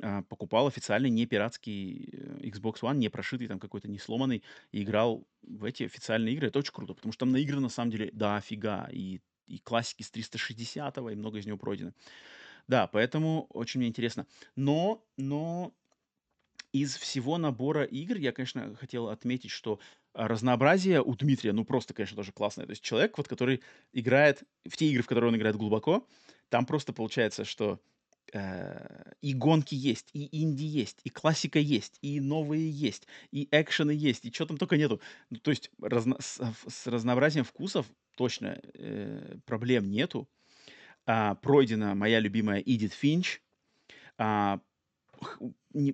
а, 0.03 0.23
покупал 0.23 0.67
официальный 0.67 1.11
не 1.11 1.27
пиратский 1.27 2.11
э, 2.13 2.49
Xbox 2.49 2.81
One, 2.83 2.97
не 2.97 3.09
прошитый, 3.09 3.49
там 3.49 3.59
какой-то 3.59 3.89
не 3.89 3.99
сломанный, 3.99 4.43
и 4.73 4.83
играл 4.83 5.27
в 5.43 5.65
эти 5.65 5.85
официальные 5.85 6.35
игры. 6.35 6.49
Это 6.49 6.59
очень 6.59 6.73
круто, 6.73 6.95
потому 6.95 7.13
что 7.13 7.21
там 7.21 7.33
на 7.33 7.39
игры 7.39 7.61
на 7.61 7.69
самом 7.69 7.91
деле 7.91 8.11
да 8.13 8.37
офига, 8.37 8.89
и, 8.93 9.21
и 9.47 9.59
классики 9.59 10.03
с 10.03 10.11
360 10.11 10.97
и 10.99 11.01
много 11.01 11.39
из 11.39 11.47
него 11.47 11.59
пройдено. 11.59 11.93
Да, 12.69 12.87
поэтому 12.87 13.47
очень 13.51 13.81
мне 13.81 13.89
интересно. 13.89 14.27
Но, 14.55 15.05
но 15.17 15.75
из 16.73 16.97
всего 16.97 17.39
набора 17.39 17.85
игр 17.85 18.17
я, 18.17 18.33
конечно, 18.33 18.75
хотел 18.77 19.09
отметить, 19.09 19.51
что 19.51 19.81
разнообразие 20.15 21.03
у 21.03 21.15
Дмитрия, 21.15 21.53
ну, 21.53 21.65
просто, 21.65 21.95
конечно, 21.95 22.17
тоже 22.17 22.33
классное. 22.33 22.67
То 22.67 22.71
есть 22.71 22.83
человек, 22.83 23.19
вот, 23.19 23.29
который 23.29 23.61
играет 23.93 24.43
в 24.69 24.77
те 24.77 24.87
игры, 24.87 25.03
в 25.03 25.07
которые 25.07 25.29
он 25.29 25.37
играет 25.37 25.57
глубоко, 25.57 26.07
там 26.49 26.67
просто 26.67 26.93
получается, 26.93 27.45
что 27.45 27.81
э, 28.33 29.13
и 29.21 29.35
гонки 29.35 29.75
есть, 29.75 30.11
и 30.13 30.43
инди 30.43 30.65
есть, 30.65 31.01
и 31.05 31.11
классика 31.11 31.59
есть, 31.59 31.99
и 32.03 32.21
новые 32.21 32.71
есть, 32.71 33.07
и 33.31 33.49
экшены 33.51 33.93
есть, 33.93 34.25
и 34.25 34.33
что 34.33 34.47
там 34.47 34.57
только 34.57 34.77
нету. 34.77 35.01
Ну, 35.31 35.39
то 35.39 35.51
есть 35.51 35.71
разно, 35.81 36.17
с, 36.21 36.41
с 36.69 36.87
разнообразием 36.87 37.45
вкусов 37.45 37.87
точно 38.17 38.61
э, 38.75 39.37
проблем 39.47 39.91
нету. 39.91 40.29
А, 41.07 41.35
пройдена 41.37 41.95
моя 41.95 42.21
любимая 42.21 42.61
Эдит 42.61 42.93
Финч. 42.93 43.41
А, 44.19 44.61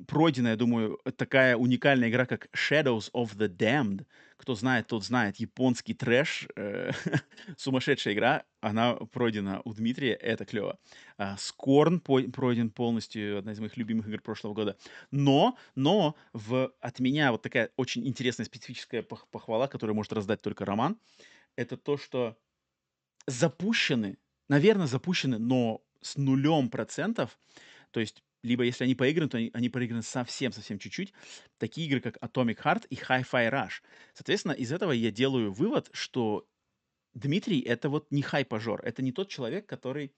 пройдена, 0.07 0.49
я 0.49 0.57
думаю, 0.57 0.99
такая 1.17 1.57
уникальная 1.57 2.09
игра, 2.09 2.27
как 2.27 2.49
Shadows 2.55 3.11
of 3.13 3.37
the 3.37 3.49
Damned. 3.49 4.07
Кто 4.37 4.55
знает, 4.55 4.87
тот 4.87 5.05
знает. 5.05 5.37
Японский 5.37 5.95
трэш. 5.95 6.49
Э, 6.57 6.93
сумасшедшая 7.57 8.15
игра. 8.15 8.45
Она 8.61 8.95
пройдена 8.95 9.63
у 9.65 9.73
Дмитрия. 9.75 10.15
Это 10.15 10.45
клево. 10.45 10.79
А, 11.17 11.37
Скорн 11.39 12.01
по 12.01 12.21
пройден 12.23 12.71
полностью. 12.71 13.39
Одна 13.39 13.53
из 13.53 13.61
моих 13.61 13.77
любимых 13.77 14.09
игр 14.09 14.21
прошлого 14.21 14.55
года. 14.55 14.77
Но, 15.11 15.57
но 15.75 16.17
в, 16.33 16.73
от 16.81 17.01
меня 17.01 17.33
вот 17.33 17.43
такая 17.43 17.71
очень 17.77 18.07
интересная 18.07 18.47
специфическая 18.47 19.03
похвала, 19.03 19.69
которую 19.69 19.97
может 19.97 20.13
раздать 20.13 20.43
только 20.43 20.65
Роман. 20.65 20.99
Это 21.57 21.77
то, 21.77 21.97
что 21.97 22.37
запущены, 23.27 24.19
наверное, 24.49 24.87
запущены, 24.87 25.39
но 25.39 25.83
с 26.01 26.17
нулем 26.17 26.69
процентов. 26.69 27.39
То 27.91 28.01
есть 28.01 28.23
либо 28.47 28.65
если 28.65 28.85
они 28.85 28.95
поиграны, 28.95 29.29
то 29.29 29.39
они, 29.39 29.51
они 29.53 29.69
проиграны 29.69 30.03
совсем-совсем 30.03 30.79
чуть-чуть. 30.79 31.13
Такие 31.59 31.87
игры, 31.87 32.01
как 32.01 32.17
Atomic 32.19 32.63
Heart 32.63 32.87
и 32.89 32.95
Hi-Fi 32.95 33.51
Rush. 33.51 33.83
Соответственно, 34.15 34.53
из 34.53 34.73
этого 34.73 34.93
я 34.93 35.11
делаю 35.11 35.53
вывод, 35.53 35.89
что 35.93 36.47
Дмитрий— 37.15 37.61
это 37.63 37.89
вот 37.89 38.07
не 38.11 38.23
хайпажор, 38.23 38.83
это 38.85 39.03
не 39.03 39.11
тот 39.11 39.29
человек, 39.29 39.67
который 39.67 40.13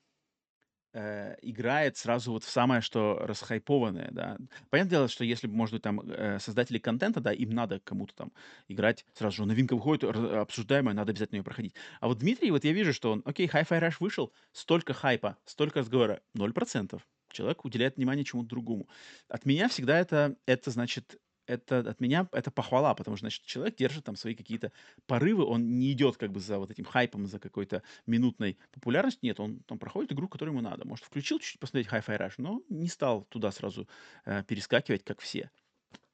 э, 0.93 1.37
играет 1.43 1.97
сразу 1.97 2.33
вот 2.33 2.43
в 2.43 2.49
самое, 2.49 2.81
что 2.81 3.19
расхайпованное, 3.21 4.09
да. 4.11 4.37
Понятное 4.69 4.91
дело, 4.91 5.09
что 5.09 5.25
если, 5.25 5.47
может 5.47 5.75
быть, 5.75 5.83
там 5.83 6.01
э, 6.01 6.39
создатели 6.41 6.79
контента, 6.79 7.21
да, 7.21 7.33
им 7.33 7.51
надо 7.51 7.81
кому-то 7.81 8.15
там 8.17 8.33
играть, 8.67 9.07
сразу 9.15 9.37
же 9.37 9.45
новинка 9.47 9.77
выходит, 9.77 10.05
обсуждаемая, 10.05 10.95
надо 10.95 11.13
обязательно 11.13 11.39
ее 11.39 11.45
проходить. 11.45 11.75
А 12.01 12.09
вот 12.09 12.19
Дмитрий, 12.19 12.51
вот 12.51 12.65
я 12.65 12.73
вижу, 12.73 12.93
что 12.93 13.13
он, 13.13 13.23
окей, 13.25 13.47
Hi-Fi 13.47 13.81
Rush 13.81 13.97
вышел, 14.01 14.33
столько 14.53 14.93
хайпа, 14.93 15.37
столько 15.45 15.81
разговора, 15.81 16.21
0%. 16.37 17.01
Человек 17.31 17.65
уделяет 17.65 17.97
внимание 17.97 18.25
чему-то 18.25 18.49
другому. 18.49 18.89
От 19.29 19.47
меня 19.47 19.69
всегда 19.69 19.99
это, 19.99 20.37
это 20.47 20.71
значит, 20.71 21.21
это 21.47 21.79
от 21.79 22.01
меня 22.01 22.29
это 22.33 22.51
похвала, 22.51 22.95
потому 22.95 23.17
что, 23.17 23.25
значит, 23.25 23.45
человек 23.45 23.77
держит 23.77 24.05
там 24.05 24.17
свои 24.17 24.35
какие-то 24.35 24.71
порывы, 25.07 25.45
он 25.45 25.79
не 25.79 25.93
идет 25.93 26.17
как 26.17 26.31
бы 26.31 26.41
за 26.41 26.59
вот 26.59 26.71
этим 26.71 26.85
хайпом, 26.85 27.27
за 27.27 27.39
какой-то 27.39 27.83
минутной 28.07 28.59
популярностью, 28.71 29.21
нет, 29.23 29.41
он 29.41 29.61
там 29.61 29.79
проходит 29.79 30.13
игру, 30.13 30.29
которую 30.29 30.55
ему 30.55 30.63
надо. 30.63 30.87
Может, 30.87 31.07
включил 31.07 31.39
чуть-чуть 31.39 31.61
посмотреть 31.61 31.89
Hi-Fi 31.89 32.19
Rush, 32.19 32.35
но 32.39 32.63
не 32.69 32.89
стал 32.89 33.25
туда 33.25 33.51
сразу 33.51 33.89
э, 34.27 34.45
перескакивать, 34.45 35.05
как 35.05 35.21
все. 35.21 35.51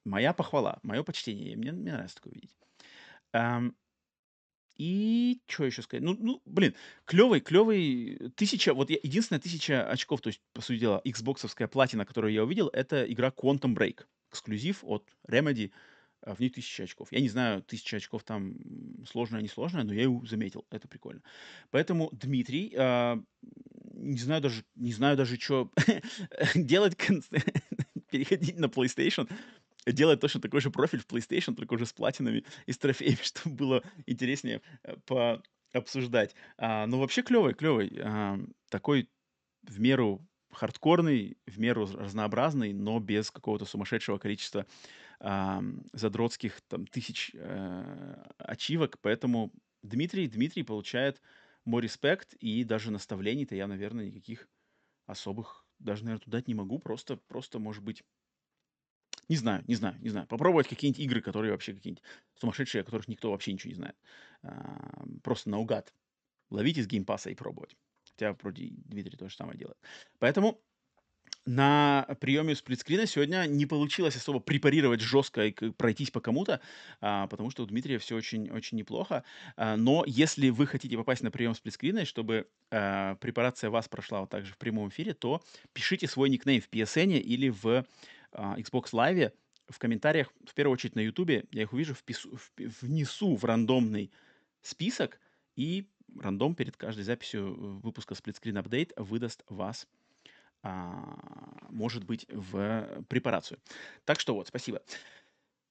Моя 0.05 0.33
похвала, 0.33 0.79
мое 0.83 1.03
почтение, 1.03 1.57
мне, 1.57 1.71
мне 1.71 1.91
нравится 1.91 2.15
такое 2.15 2.33
видеть. 2.33 2.55
Эм, 3.33 3.75
и 4.77 5.39
что 5.47 5.65
еще 5.65 5.81
сказать? 5.81 6.03
Ну, 6.03 6.17
ну, 6.19 6.41
блин, 6.45 6.75
клевый, 7.05 7.39
клевый. 7.39 8.31
Тысяча, 8.35 8.73
вот 8.73 8.89
я, 8.89 8.97
единственная 9.01 9.39
тысяча 9.39 9.89
очков, 9.89 10.21
то 10.21 10.27
есть, 10.27 10.41
по 10.53 10.61
сути 10.61 10.79
дела, 10.79 11.01
Xboxовская 11.05 11.67
платина, 11.67 12.05
которую 12.05 12.33
я 12.33 12.43
увидел, 12.43 12.67
это 12.69 13.03
игра 13.11 13.29
Quantum 13.29 13.75
Break. 13.75 14.05
Эксклюзив 14.31 14.83
от 14.83 15.07
Remedy. 15.27 15.71
А, 16.25 16.33
в 16.33 16.39
ней 16.39 16.49
тысяча 16.49 16.83
очков. 16.83 17.09
Я 17.11 17.21
не 17.21 17.29
знаю, 17.29 17.61
тысяча 17.61 17.97
очков 17.97 18.23
там 18.23 18.55
сложная, 19.09 19.41
не 19.41 19.47
сложная, 19.47 19.83
но 19.83 19.93
я 19.93 20.03
ее 20.03 20.21
заметил. 20.25 20.65
Это 20.71 20.87
прикольно. 20.87 21.21
Поэтому, 21.69 22.09
Дмитрий, 22.11 22.73
э, 22.75 23.17
не 23.93 24.17
знаю 24.17 24.41
даже, 24.41 24.63
не 24.75 24.91
знаю 24.91 25.17
даже, 25.17 25.39
что 25.39 25.71
делать, 26.55 26.97
переходить 28.09 28.57
на 28.57 28.65
PlayStation 28.65 29.29
делать 29.91 30.19
точно 30.19 30.41
такой 30.41 30.61
же 30.61 30.71
профиль 30.71 30.99
в 30.99 31.07
PlayStation, 31.07 31.55
только 31.55 31.73
уже 31.73 31.85
с 31.85 31.93
платинами 31.93 32.43
и 32.65 32.71
с 32.71 32.77
трофеями, 32.77 33.17
чтобы 33.21 33.55
было 33.55 33.83
интереснее 34.05 34.61
э, 34.83 34.95
пообсуждать. 35.71 36.35
А, 36.57 36.87
ну, 36.87 36.99
вообще 36.99 37.21
клевый, 37.21 37.53
клевый. 37.53 37.99
А, 38.01 38.39
такой 38.69 39.09
в 39.63 39.79
меру 39.79 40.27
хардкорный, 40.51 41.37
в 41.45 41.59
меру 41.59 41.85
разнообразный, 41.85 42.73
но 42.73 42.99
без 42.99 43.29
какого-то 43.29 43.65
сумасшедшего 43.65 44.17
количества 44.17 44.65
а, 45.19 45.61
задротских 45.93 46.61
там 46.61 46.87
тысяч 46.87 47.31
а, 47.35 48.31
ачивок. 48.37 48.97
Поэтому 49.01 49.51
Дмитрий, 49.83 50.27
Дмитрий 50.27 50.63
получает 50.63 51.21
мой 51.65 51.81
респект 51.81 52.33
и 52.35 52.63
даже 52.63 52.91
наставлений-то 52.91 53.55
я, 53.55 53.67
наверное, 53.67 54.05
никаких 54.07 54.47
особых 55.05 55.65
даже, 55.79 56.05
наверное, 56.05 56.23
туда 56.23 56.41
не 56.45 56.53
могу. 56.53 56.79
Просто, 56.79 57.17
просто, 57.17 57.59
может 57.59 57.83
быть, 57.83 58.03
не 59.29 59.35
знаю, 59.35 59.63
не 59.67 59.75
знаю, 59.75 59.97
не 59.99 60.09
знаю. 60.09 60.27
Попробовать 60.27 60.67
какие-нибудь 60.67 61.01
игры, 61.01 61.21
которые 61.21 61.51
вообще 61.51 61.73
какие-нибудь 61.73 62.03
сумасшедшие, 62.39 62.81
о 62.81 62.85
которых 62.85 63.07
никто 63.07 63.31
вообще 63.31 63.53
ничего 63.53 63.69
не 63.69 63.75
знает. 63.75 63.95
А, 64.43 65.05
просто 65.23 65.49
наугад 65.49 65.93
ловить 66.49 66.77
из 66.77 66.87
геймпаса 66.87 67.29
и 67.29 67.35
пробовать. 67.35 67.75
Хотя 68.11 68.33
вроде 68.33 68.69
Дмитрий 68.69 69.17
то 69.17 69.27
же 69.27 69.35
самое 69.35 69.57
делает. 69.57 69.77
Поэтому 70.19 70.61
на 71.45 72.07
приеме 72.19 72.55
сплитскрина 72.55 73.05
сегодня 73.05 73.45
не 73.45 73.67
получилось 73.67 74.15
особо 74.15 74.39
препарировать 74.39 75.01
жестко 75.01 75.45
и 75.45 75.51
пройтись 75.51 76.09
по 76.09 76.19
кому-то, 76.19 76.59
а, 77.01 77.27
потому 77.27 77.51
что 77.51 77.63
у 77.63 77.65
Дмитрия 77.67 77.99
все 77.99 78.15
очень, 78.15 78.49
очень 78.49 78.77
неплохо. 78.77 79.23
А, 79.55 79.75
но 79.77 80.03
если 80.07 80.49
вы 80.49 80.65
хотите 80.65 80.97
попасть 80.97 81.21
на 81.21 81.29
прием 81.29 81.53
сплитскрина, 81.53 82.05
чтобы 82.05 82.47
а, 82.71 83.15
препарация 83.17 83.69
вас 83.69 83.87
прошла 83.87 84.21
вот 84.21 84.31
так 84.31 84.45
же 84.45 84.53
в 84.53 84.57
прямом 84.57 84.89
эфире, 84.89 85.13
то 85.13 85.43
пишите 85.73 86.07
свой 86.07 86.29
никнейм 86.29 86.61
в 86.61 86.69
PSN 86.69 87.19
или 87.19 87.49
в 87.49 87.85
Xbox 88.35 88.91
Live 88.91 89.31
в 89.67 89.79
комментариях, 89.79 90.31
в 90.45 90.53
первую 90.53 90.73
очередь 90.73 90.95
на 90.95 90.99
YouTube, 90.99 91.45
я 91.51 91.61
их 91.61 91.73
увижу, 91.73 91.93
впису, 91.93 92.37
внесу 92.57 93.35
в 93.35 93.43
рандомный 93.45 94.11
список, 94.61 95.19
и 95.55 95.87
рандом 96.19 96.55
перед 96.55 96.77
каждой 96.77 97.03
записью 97.03 97.79
выпуска 97.79 98.13
Split 98.13 98.39
Screen 98.39 98.63
Update 98.63 98.93
выдаст 99.01 99.43
вас, 99.49 99.87
а, 100.63 101.17
может 101.69 102.03
быть, 102.03 102.25
в 102.29 103.03
препарацию. 103.07 103.59
Так 104.05 104.19
что 104.19 104.35
вот, 104.35 104.47
спасибо. 104.47 104.81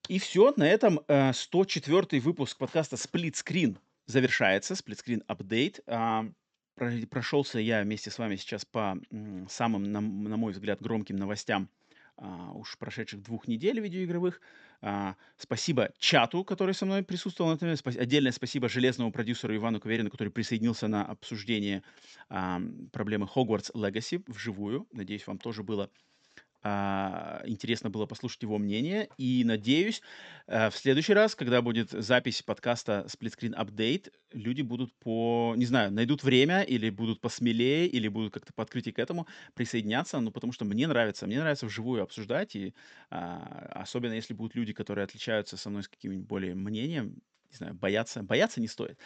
И 0.08 0.18
все, 0.18 0.52
на 0.56 0.68
этом 0.68 1.00
104 1.32 2.06
э, 2.10 2.20
выпуск 2.20 2.58
подкаста 2.58 2.96
Split 2.96 3.32
Screen 3.32 3.78
завершается, 4.06 4.74
Split 4.74 5.02
Screen 5.04 5.26
Update. 5.26 5.82
А, 5.86 6.26
прошелся 7.08 7.58
я 7.58 7.82
вместе 7.82 8.10
с 8.10 8.18
вами 8.18 8.36
сейчас 8.36 8.64
по 8.64 8.98
самым, 9.48 9.84
на, 9.84 10.00
на 10.00 10.36
мой 10.36 10.52
взгляд, 10.52 10.82
громким 10.82 11.16
новостям 11.16 11.70
а, 12.16 12.52
уж 12.52 12.78
прошедших 12.78 13.22
двух 13.22 13.48
недель 13.48 13.80
видеоигровых. 13.80 14.40
А, 14.80 15.16
спасибо 15.36 15.90
чату, 15.98 16.44
который 16.44 16.74
со 16.74 16.86
мной 16.86 17.02
присутствовал 17.02 17.50
на 17.50 17.54
этом. 17.56 17.74
Отдельное 18.00 18.32
спасибо 18.32 18.68
железному 18.68 19.12
продюсеру 19.12 19.54
Ивану 19.56 19.80
Каверину, 19.80 20.10
который 20.10 20.28
присоединился 20.28 20.88
на 20.88 21.04
обсуждение 21.04 21.82
проблемы 22.28 23.28
Hogwarts 23.34 23.72
Legacy 23.74 24.22
вживую. 24.26 24.86
Надеюсь, 24.92 25.26
вам 25.26 25.38
тоже 25.38 25.62
было 25.62 25.90
интересно 26.64 27.90
было 27.90 28.06
послушать 28.06 28.42
его 28.42 28.58
мнение. 28.58 29.10
И 29.18 29.42
надеюсь, 29.44 30.00
а, 30.46 30.70
в 30.70 30.76
следующий 30.76 31.12
раз, 31.12 31.34
когда 31.34 31.60
будет 31.62 31.90
запись 31.90 32.42
подкаста 32.42 33.06
Split 33.08 33.34
Screen 33.38 33.54
Update, 33.54 34.12
люди 34.32 34.62
будут 34.62 34.94
по, 34.98 35.54
не 35.56 35.66
знаю, 35.66 35.92
найдут 35.92 36.22
время 36.24 36.62
или 36.62 36.90
будут 36.90 37.20
посмелее, 37.20 37.86
или 37.86 38.08
будут 38.08 38.32
как-то 38.32 38.52
по 38.52 38.62
открытии 38.62 38.90
к 38.90 38.98
этому 38.98 39.26
присоединяться, 39.54 40.20
ну, 40.20 40.30
потому 40.30 40.52
что 40.52 40.64
мне 40.64 40.86
нравится, 40.86 41.26
мне 41.26 41.38
нравится 41.38 41.66
вживую 41.66 42.02
обсуждать, 42.02 42.56
и 42.56 42.74
а, 43.10 43.68
особенно 43.72 44.14
если 44.14 44.34
будут 44.34 44.54
люди, 44.54 44.72
которые 44.72 45.04
отличаются 45.04 45.56
со 45.56 45.70
мной 45.70 45.82
с 45.82 45.88
каким-нибудь 45.88 46.26
более 46.26 46.54
мнением, 46.54 47.22
не 47.50 47.56
знаю, 47.56 47.74
бояться, 47.74 48.22
бояться 48.22 48.60
не 48.60 48.68
стоит. 48.68 48.98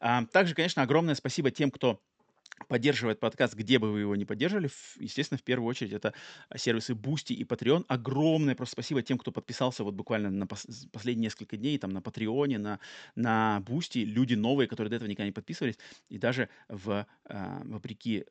А, 0.00 0.24
также, 0.26 0.54
конечно, 0.54 0.82
огромное 0.82 1.14
спасибо 1.14 1.50
тем, 1.50 1.70
кто 1.70 2.00
поддерживает 2.68 3.20
подкаст, 3.20 3.54
где 3.54 3.78
бы 3.78 3.92
вы 3.92 4.00
его 4.00 4.16
не 4.16 4.24
поддерживали. 4.24 4.70
Естественно, 4.98 5.38
в 5.38 5.42
первую 5.42 5.68
очередь 5.68 5.92
это 5.92 6.14
сервисы 6.56 6.94
Boosty 6.94 7.34
и 7.34 7.44
Patreon. 7.44 7.84
Огромное 7.88 8.54
просто 8.54 8.72
спасибо 8.72 9.02
тем, 9.02 9.18
кто 9.18 9.32
подписался 9.32 9.84
вот 9.84 9.94
буквально 9.94 10.30
на 10.30 10.46
пос 10.46 10.66
последние 10.92 11.26
несколько 11.26 11.56
дней 11.56 11.78
там 11.78 11.90
на 11.90 12.00
Патреоне, 12.00 12.58
на, 12.58 12.80
на 13.14 13.62
Boosty. 13.66 14.04
Люди 14.04 14.34
новые, 14.34 14.68
которые 14.68 14.90
до 14.90 14.96
этого 14.96 15.08
никогда 15.08 15.26
не 15.26 15.32
подписывались. 15.32 15.78
И 16.08 16.18
даже 16.18 16.48
в, 16.68 17.06
э, 17.24 17.60
вопреки 17.64 18.24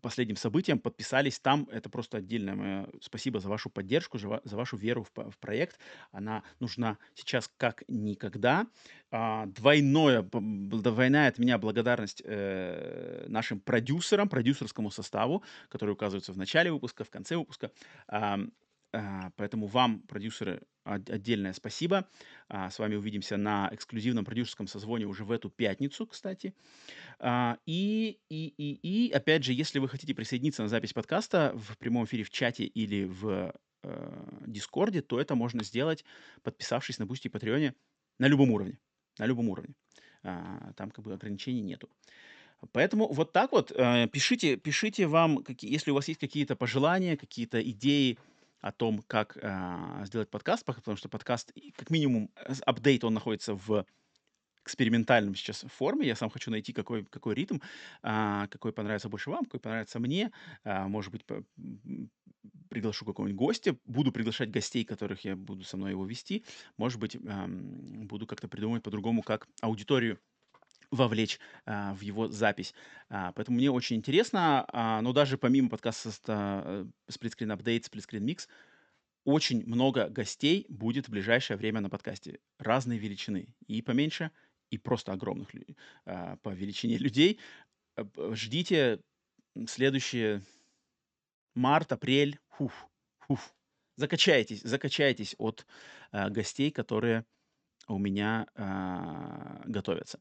последним 0.00 0.36
событиям, 0.36 0.78
подписались 0.78 1.38
там. 1.38 1.68
Это 1.70 1.88
просто 1.88 2.18
отдельное 2.18 2.54
мое 2.54 2.88
спасибо 3.00 3.40
за 3.40 3.48
вашу 3.48 3.70
поддержку, 3.70 4.18
за 4.18 4.56
вашу 4.56 4.76
веру 4.76 5.04
в, 5.04 5.30
в 5.30 5.38
проект. 5.38 5.78
Она 6.10 6.42
нужна 6.60 6.98
сейчас 7.14 7.50
как 7.56 7.84
никогда. 7.88 8.66
А, 9.10 9.46
двойное, 9.46 10.22
двойная 10.32 11.28
от 11.28 11.38
меня 11.38 11.58
благодарность 11.58 12.22
э, 12.24 13.26
нашим 13.28 13.60
продюсерам, 13.60 14.28
продюсерскому 14.28 14.90
составу, 14.90 15.42
который 15.68 15.90
указывается 15.90 16.32
в 16.32 16.38
начале 16.38 16.72
выпуска, 16.72 17.04
в 17.04 17.10
конце 17.10 17.36
выпуска. 17.36 17.70
А, 18.08 18.40
поэтому 19.36 19.66
вам, 19.66 20.00
продюсеры, 20.02 20.62
отдельное 20.84 21.52
спасибо. 21.52 22.08
А, 22.48 22.70
с 22.70 22.78
вами 22.78 22.96
увидимся 22.96 23.36
на 23.36 23.68
эксклюзивном 23.72 24.24
продюсерском 24.24 24.66
созвоне 24.66 25.06
уже 25.06 25.24
в 25.24 25.30
эту 25.30 25.50
пятницу, 25.50 26.06
кстати. 26.06 26.54
А, 27.18 27.58
и, 27.66 28.18
и, 28.28 28.54
и, 28.56 29.06
и, 29.06 29.12
опять 29.12 29.44
же, 29.44 29.52
если 29.52 29.78
вы 29.78 29.88
хотите 29.88 30.14
присоединиться 30.14 30.62
на 30.62 30.68
запись 30.68 30.92
подкаста 30.92 31.52
в 31.54 31.78
прямом 31.78 32.04
эфире 32.04 32.24
в 32.24 32.30
чате 32.30 32.64
или 32.64 33.04
в 33.04 33.54
э, 33.82 34.26
Дискорде, 34.46 35.02
то 35.02 35.20
это 35.20 35.34
можно 35.34 35.62
сделать, 35.62 36.04
подписавшись 36.42 36.98
на 36.98 37.06
Бусти 37.06 37.28
и 37.28 37.30
Патреоне 37.30 37.74
на 38.18 38.26
любом 38.26 38.50
уровне. 38.50 38.78
На 39.18 39.26
любом 39.26 39.48
уровне. 39.48 39.74
Там 40.22 40.90
как 40.90 41.04
бы 41.04 41.12
ограничений 41.12 41.62
нету. 41.62 41.90
Поэтому 42.70 43.12
вот 43.12 43.32
так 43.32 43.50
вот 43.50 43.72
э, 43.72 44.06
пишите, 44.06 44.56
пишите 44.56 45.08
вам, 45.08 45.44
если 45.60 45.90
у 45.90 45.94
вас 45.94 46.06
есть 46.06 46.20
какие-то 46.20 46.54
пожелания, 46.54 47.16
какие-то 47.16 47.60
идеи, 47.60 48.18
о 48.62 48.72
том, 48.72 49.02
как 49.06 49.36
э, 49.36 50.04
сделать 50.06 50.30
подкаст, 50.30 50.64
потому 50.64 50.96
что 50.96 51.08
подкаст, 51.08 51.52
как 51.76 51.90
минимум, 51.90 52.30
апдейт, 52.64 53.04
он 53.04 53.12
находится 53.12 53.54
в 53.54 53.84
экспериментальном 54.62 55.34
сейчас 55.34 55.64
форме. 55.76 56.06
Я 56.06 56.14
сам 56.14 56.30
хочу 56.30 56.50
найти, 56.50 56.72
какой, 56.72 57.04
какой 57.04 57.34
ритм, 57.34 57.58
а, 58.02 58.46
какой 58.46 58.72
понравится 58.72 59.08
больше 59.08 59.30
вам, 59.30 59.44
какой 59.44 59.58
понравится 59.58 59.98
мне. 59.98 60.30
А, 60.62 60.86
может 60.86 61.10
быть, 61.10 61.24
по, 61.24 61.44
приглашу 62.68 63.04
какого-нибудь 63.04 63.38
гостя. 63.38 63.76
Буду 63.84 64.12
приглашать 64.12 64.52
гостей, 64.52 64.84
которых 64.84 65.24
я 65.24 65.34
буду 65.34 65.64
со 65.64 65.76
мной 65.76 65.90
его 65.90 66.06
вести. 66.06 66.44
Может 66.76 67.00
быть, 67.00 67.16
а, 67.26 67.46
буду 67.48 68.28
как-то 68.28 68.46
придумывать 68.46 68.84
по-другому, 68.84 69.22
как 69.22 69.48
аудиторию 69.60 70.20
вовлечь 70.92 71.40
а, 71.64 71.94
в 71.94 72.02
его 72.02 72.28
запись. 72.28 72.74
А, 73.08 73.32
поэтому 73.32 73.56
мне 73.56 73.70
очень 73.70 73.96
интересно, 73.96 74.64
а, 74.68 75.00
но 75.00 75.12
даже 75.12 75.38
помимо 75.38 75.68
подкаста 75.68 76.10
Split 77.10 77.34
Screen 77.36 77.56
Update, 77.56 77.90
Split 77.90 78.06
Screen 78.06 78.24
Mix, 78.24 78.46
очень 79.24 79.64
много 79.66 80.08
гостей 80.08 80.66
будет 80.68 81.06
в 81.06 81.10
ближайшее 81.10 81.56
время 81.56 81.80
на 81.80 81.88
подкасте. 81.88 82.40
Разной 82.58 82.98
величины. 82.98 83.48
И 83.66 83.80
поменьше, 83.82 84.30
и 84.70 84.78
просто 84.78 85.12
огромных 85.12 85.48
а, 86.04 86.36
по 86.36 86.50
величине 86.50 86.96
людей. 86.98 87.40
Э, 87.96 88.04
ждите 88.34 89.00
следующие 89.66 90.42
март, 91.54 91.92
апрель. 91.92 92.38
Фуф, 92.50 92.86
фуф. 93.20 93.54
Закачайтесь, 93.96 94.62
закачайтесь 94.62 95.34
от 95.38 95.66
а, 96.10 96.28
гостей, 96.30 96.70
которые 96.70 97.24
у 97.88 97.98
меня 97.98 98.46
а, 98.56 99.62
готовятся. 99.64 100.18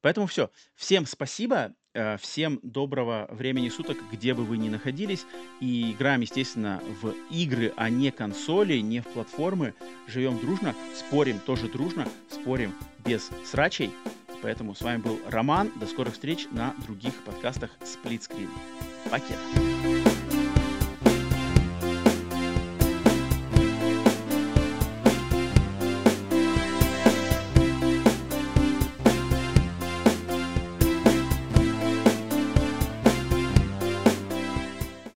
Поэтому 0.00 0.26
все. 0.26 0.50
Всем 0.74 1.06
спасибо. 1.06 1.74
А, 1.94 2.16
всем 2.16 2.60
доброго 2.62 3.28
времени 3.30 3.68
суток, 3.68 3.98
где 4.10 4.34
бы 4.34 4.44
вы 4.44 4.58
ни 4.58 4.68
находились. 4.68 5.26
И 5.60 5.92
играем, 5.92 6.20
естественно, 6.20 6.82
в 7.00 7.14
игры, 7.30 7.72
а 7.76 7.90
не 7.90 8.10
консоли, 8.10 8.78
не 8.78 9.00
в 9.00 9.08
платформы. 9.08 9.74
Живем 10.06 10.38
дружно, 10.38 10.74
спорим 10.94 11.38
тоже 11.40 11.68
дружно, 11.68 12.06
спорим 12.30 12.74
без 13.04 13.30
срачей. 13.44 13.90
Поэтому 14.42 14.74
с 14.74 14.82
вами 14.82 15.00
был 15.00 15.20
Роман. 15.28 15.70
До 15.78 15.86
скорых 15.86 16.14
встреч 16.14 16.48
на 16.50 16.74
других 16.84 17.14
подкастах 17.24 17.70
Split 17.80 18.28
Screen. 18.28 18.48
Пакет. 19.10 20.11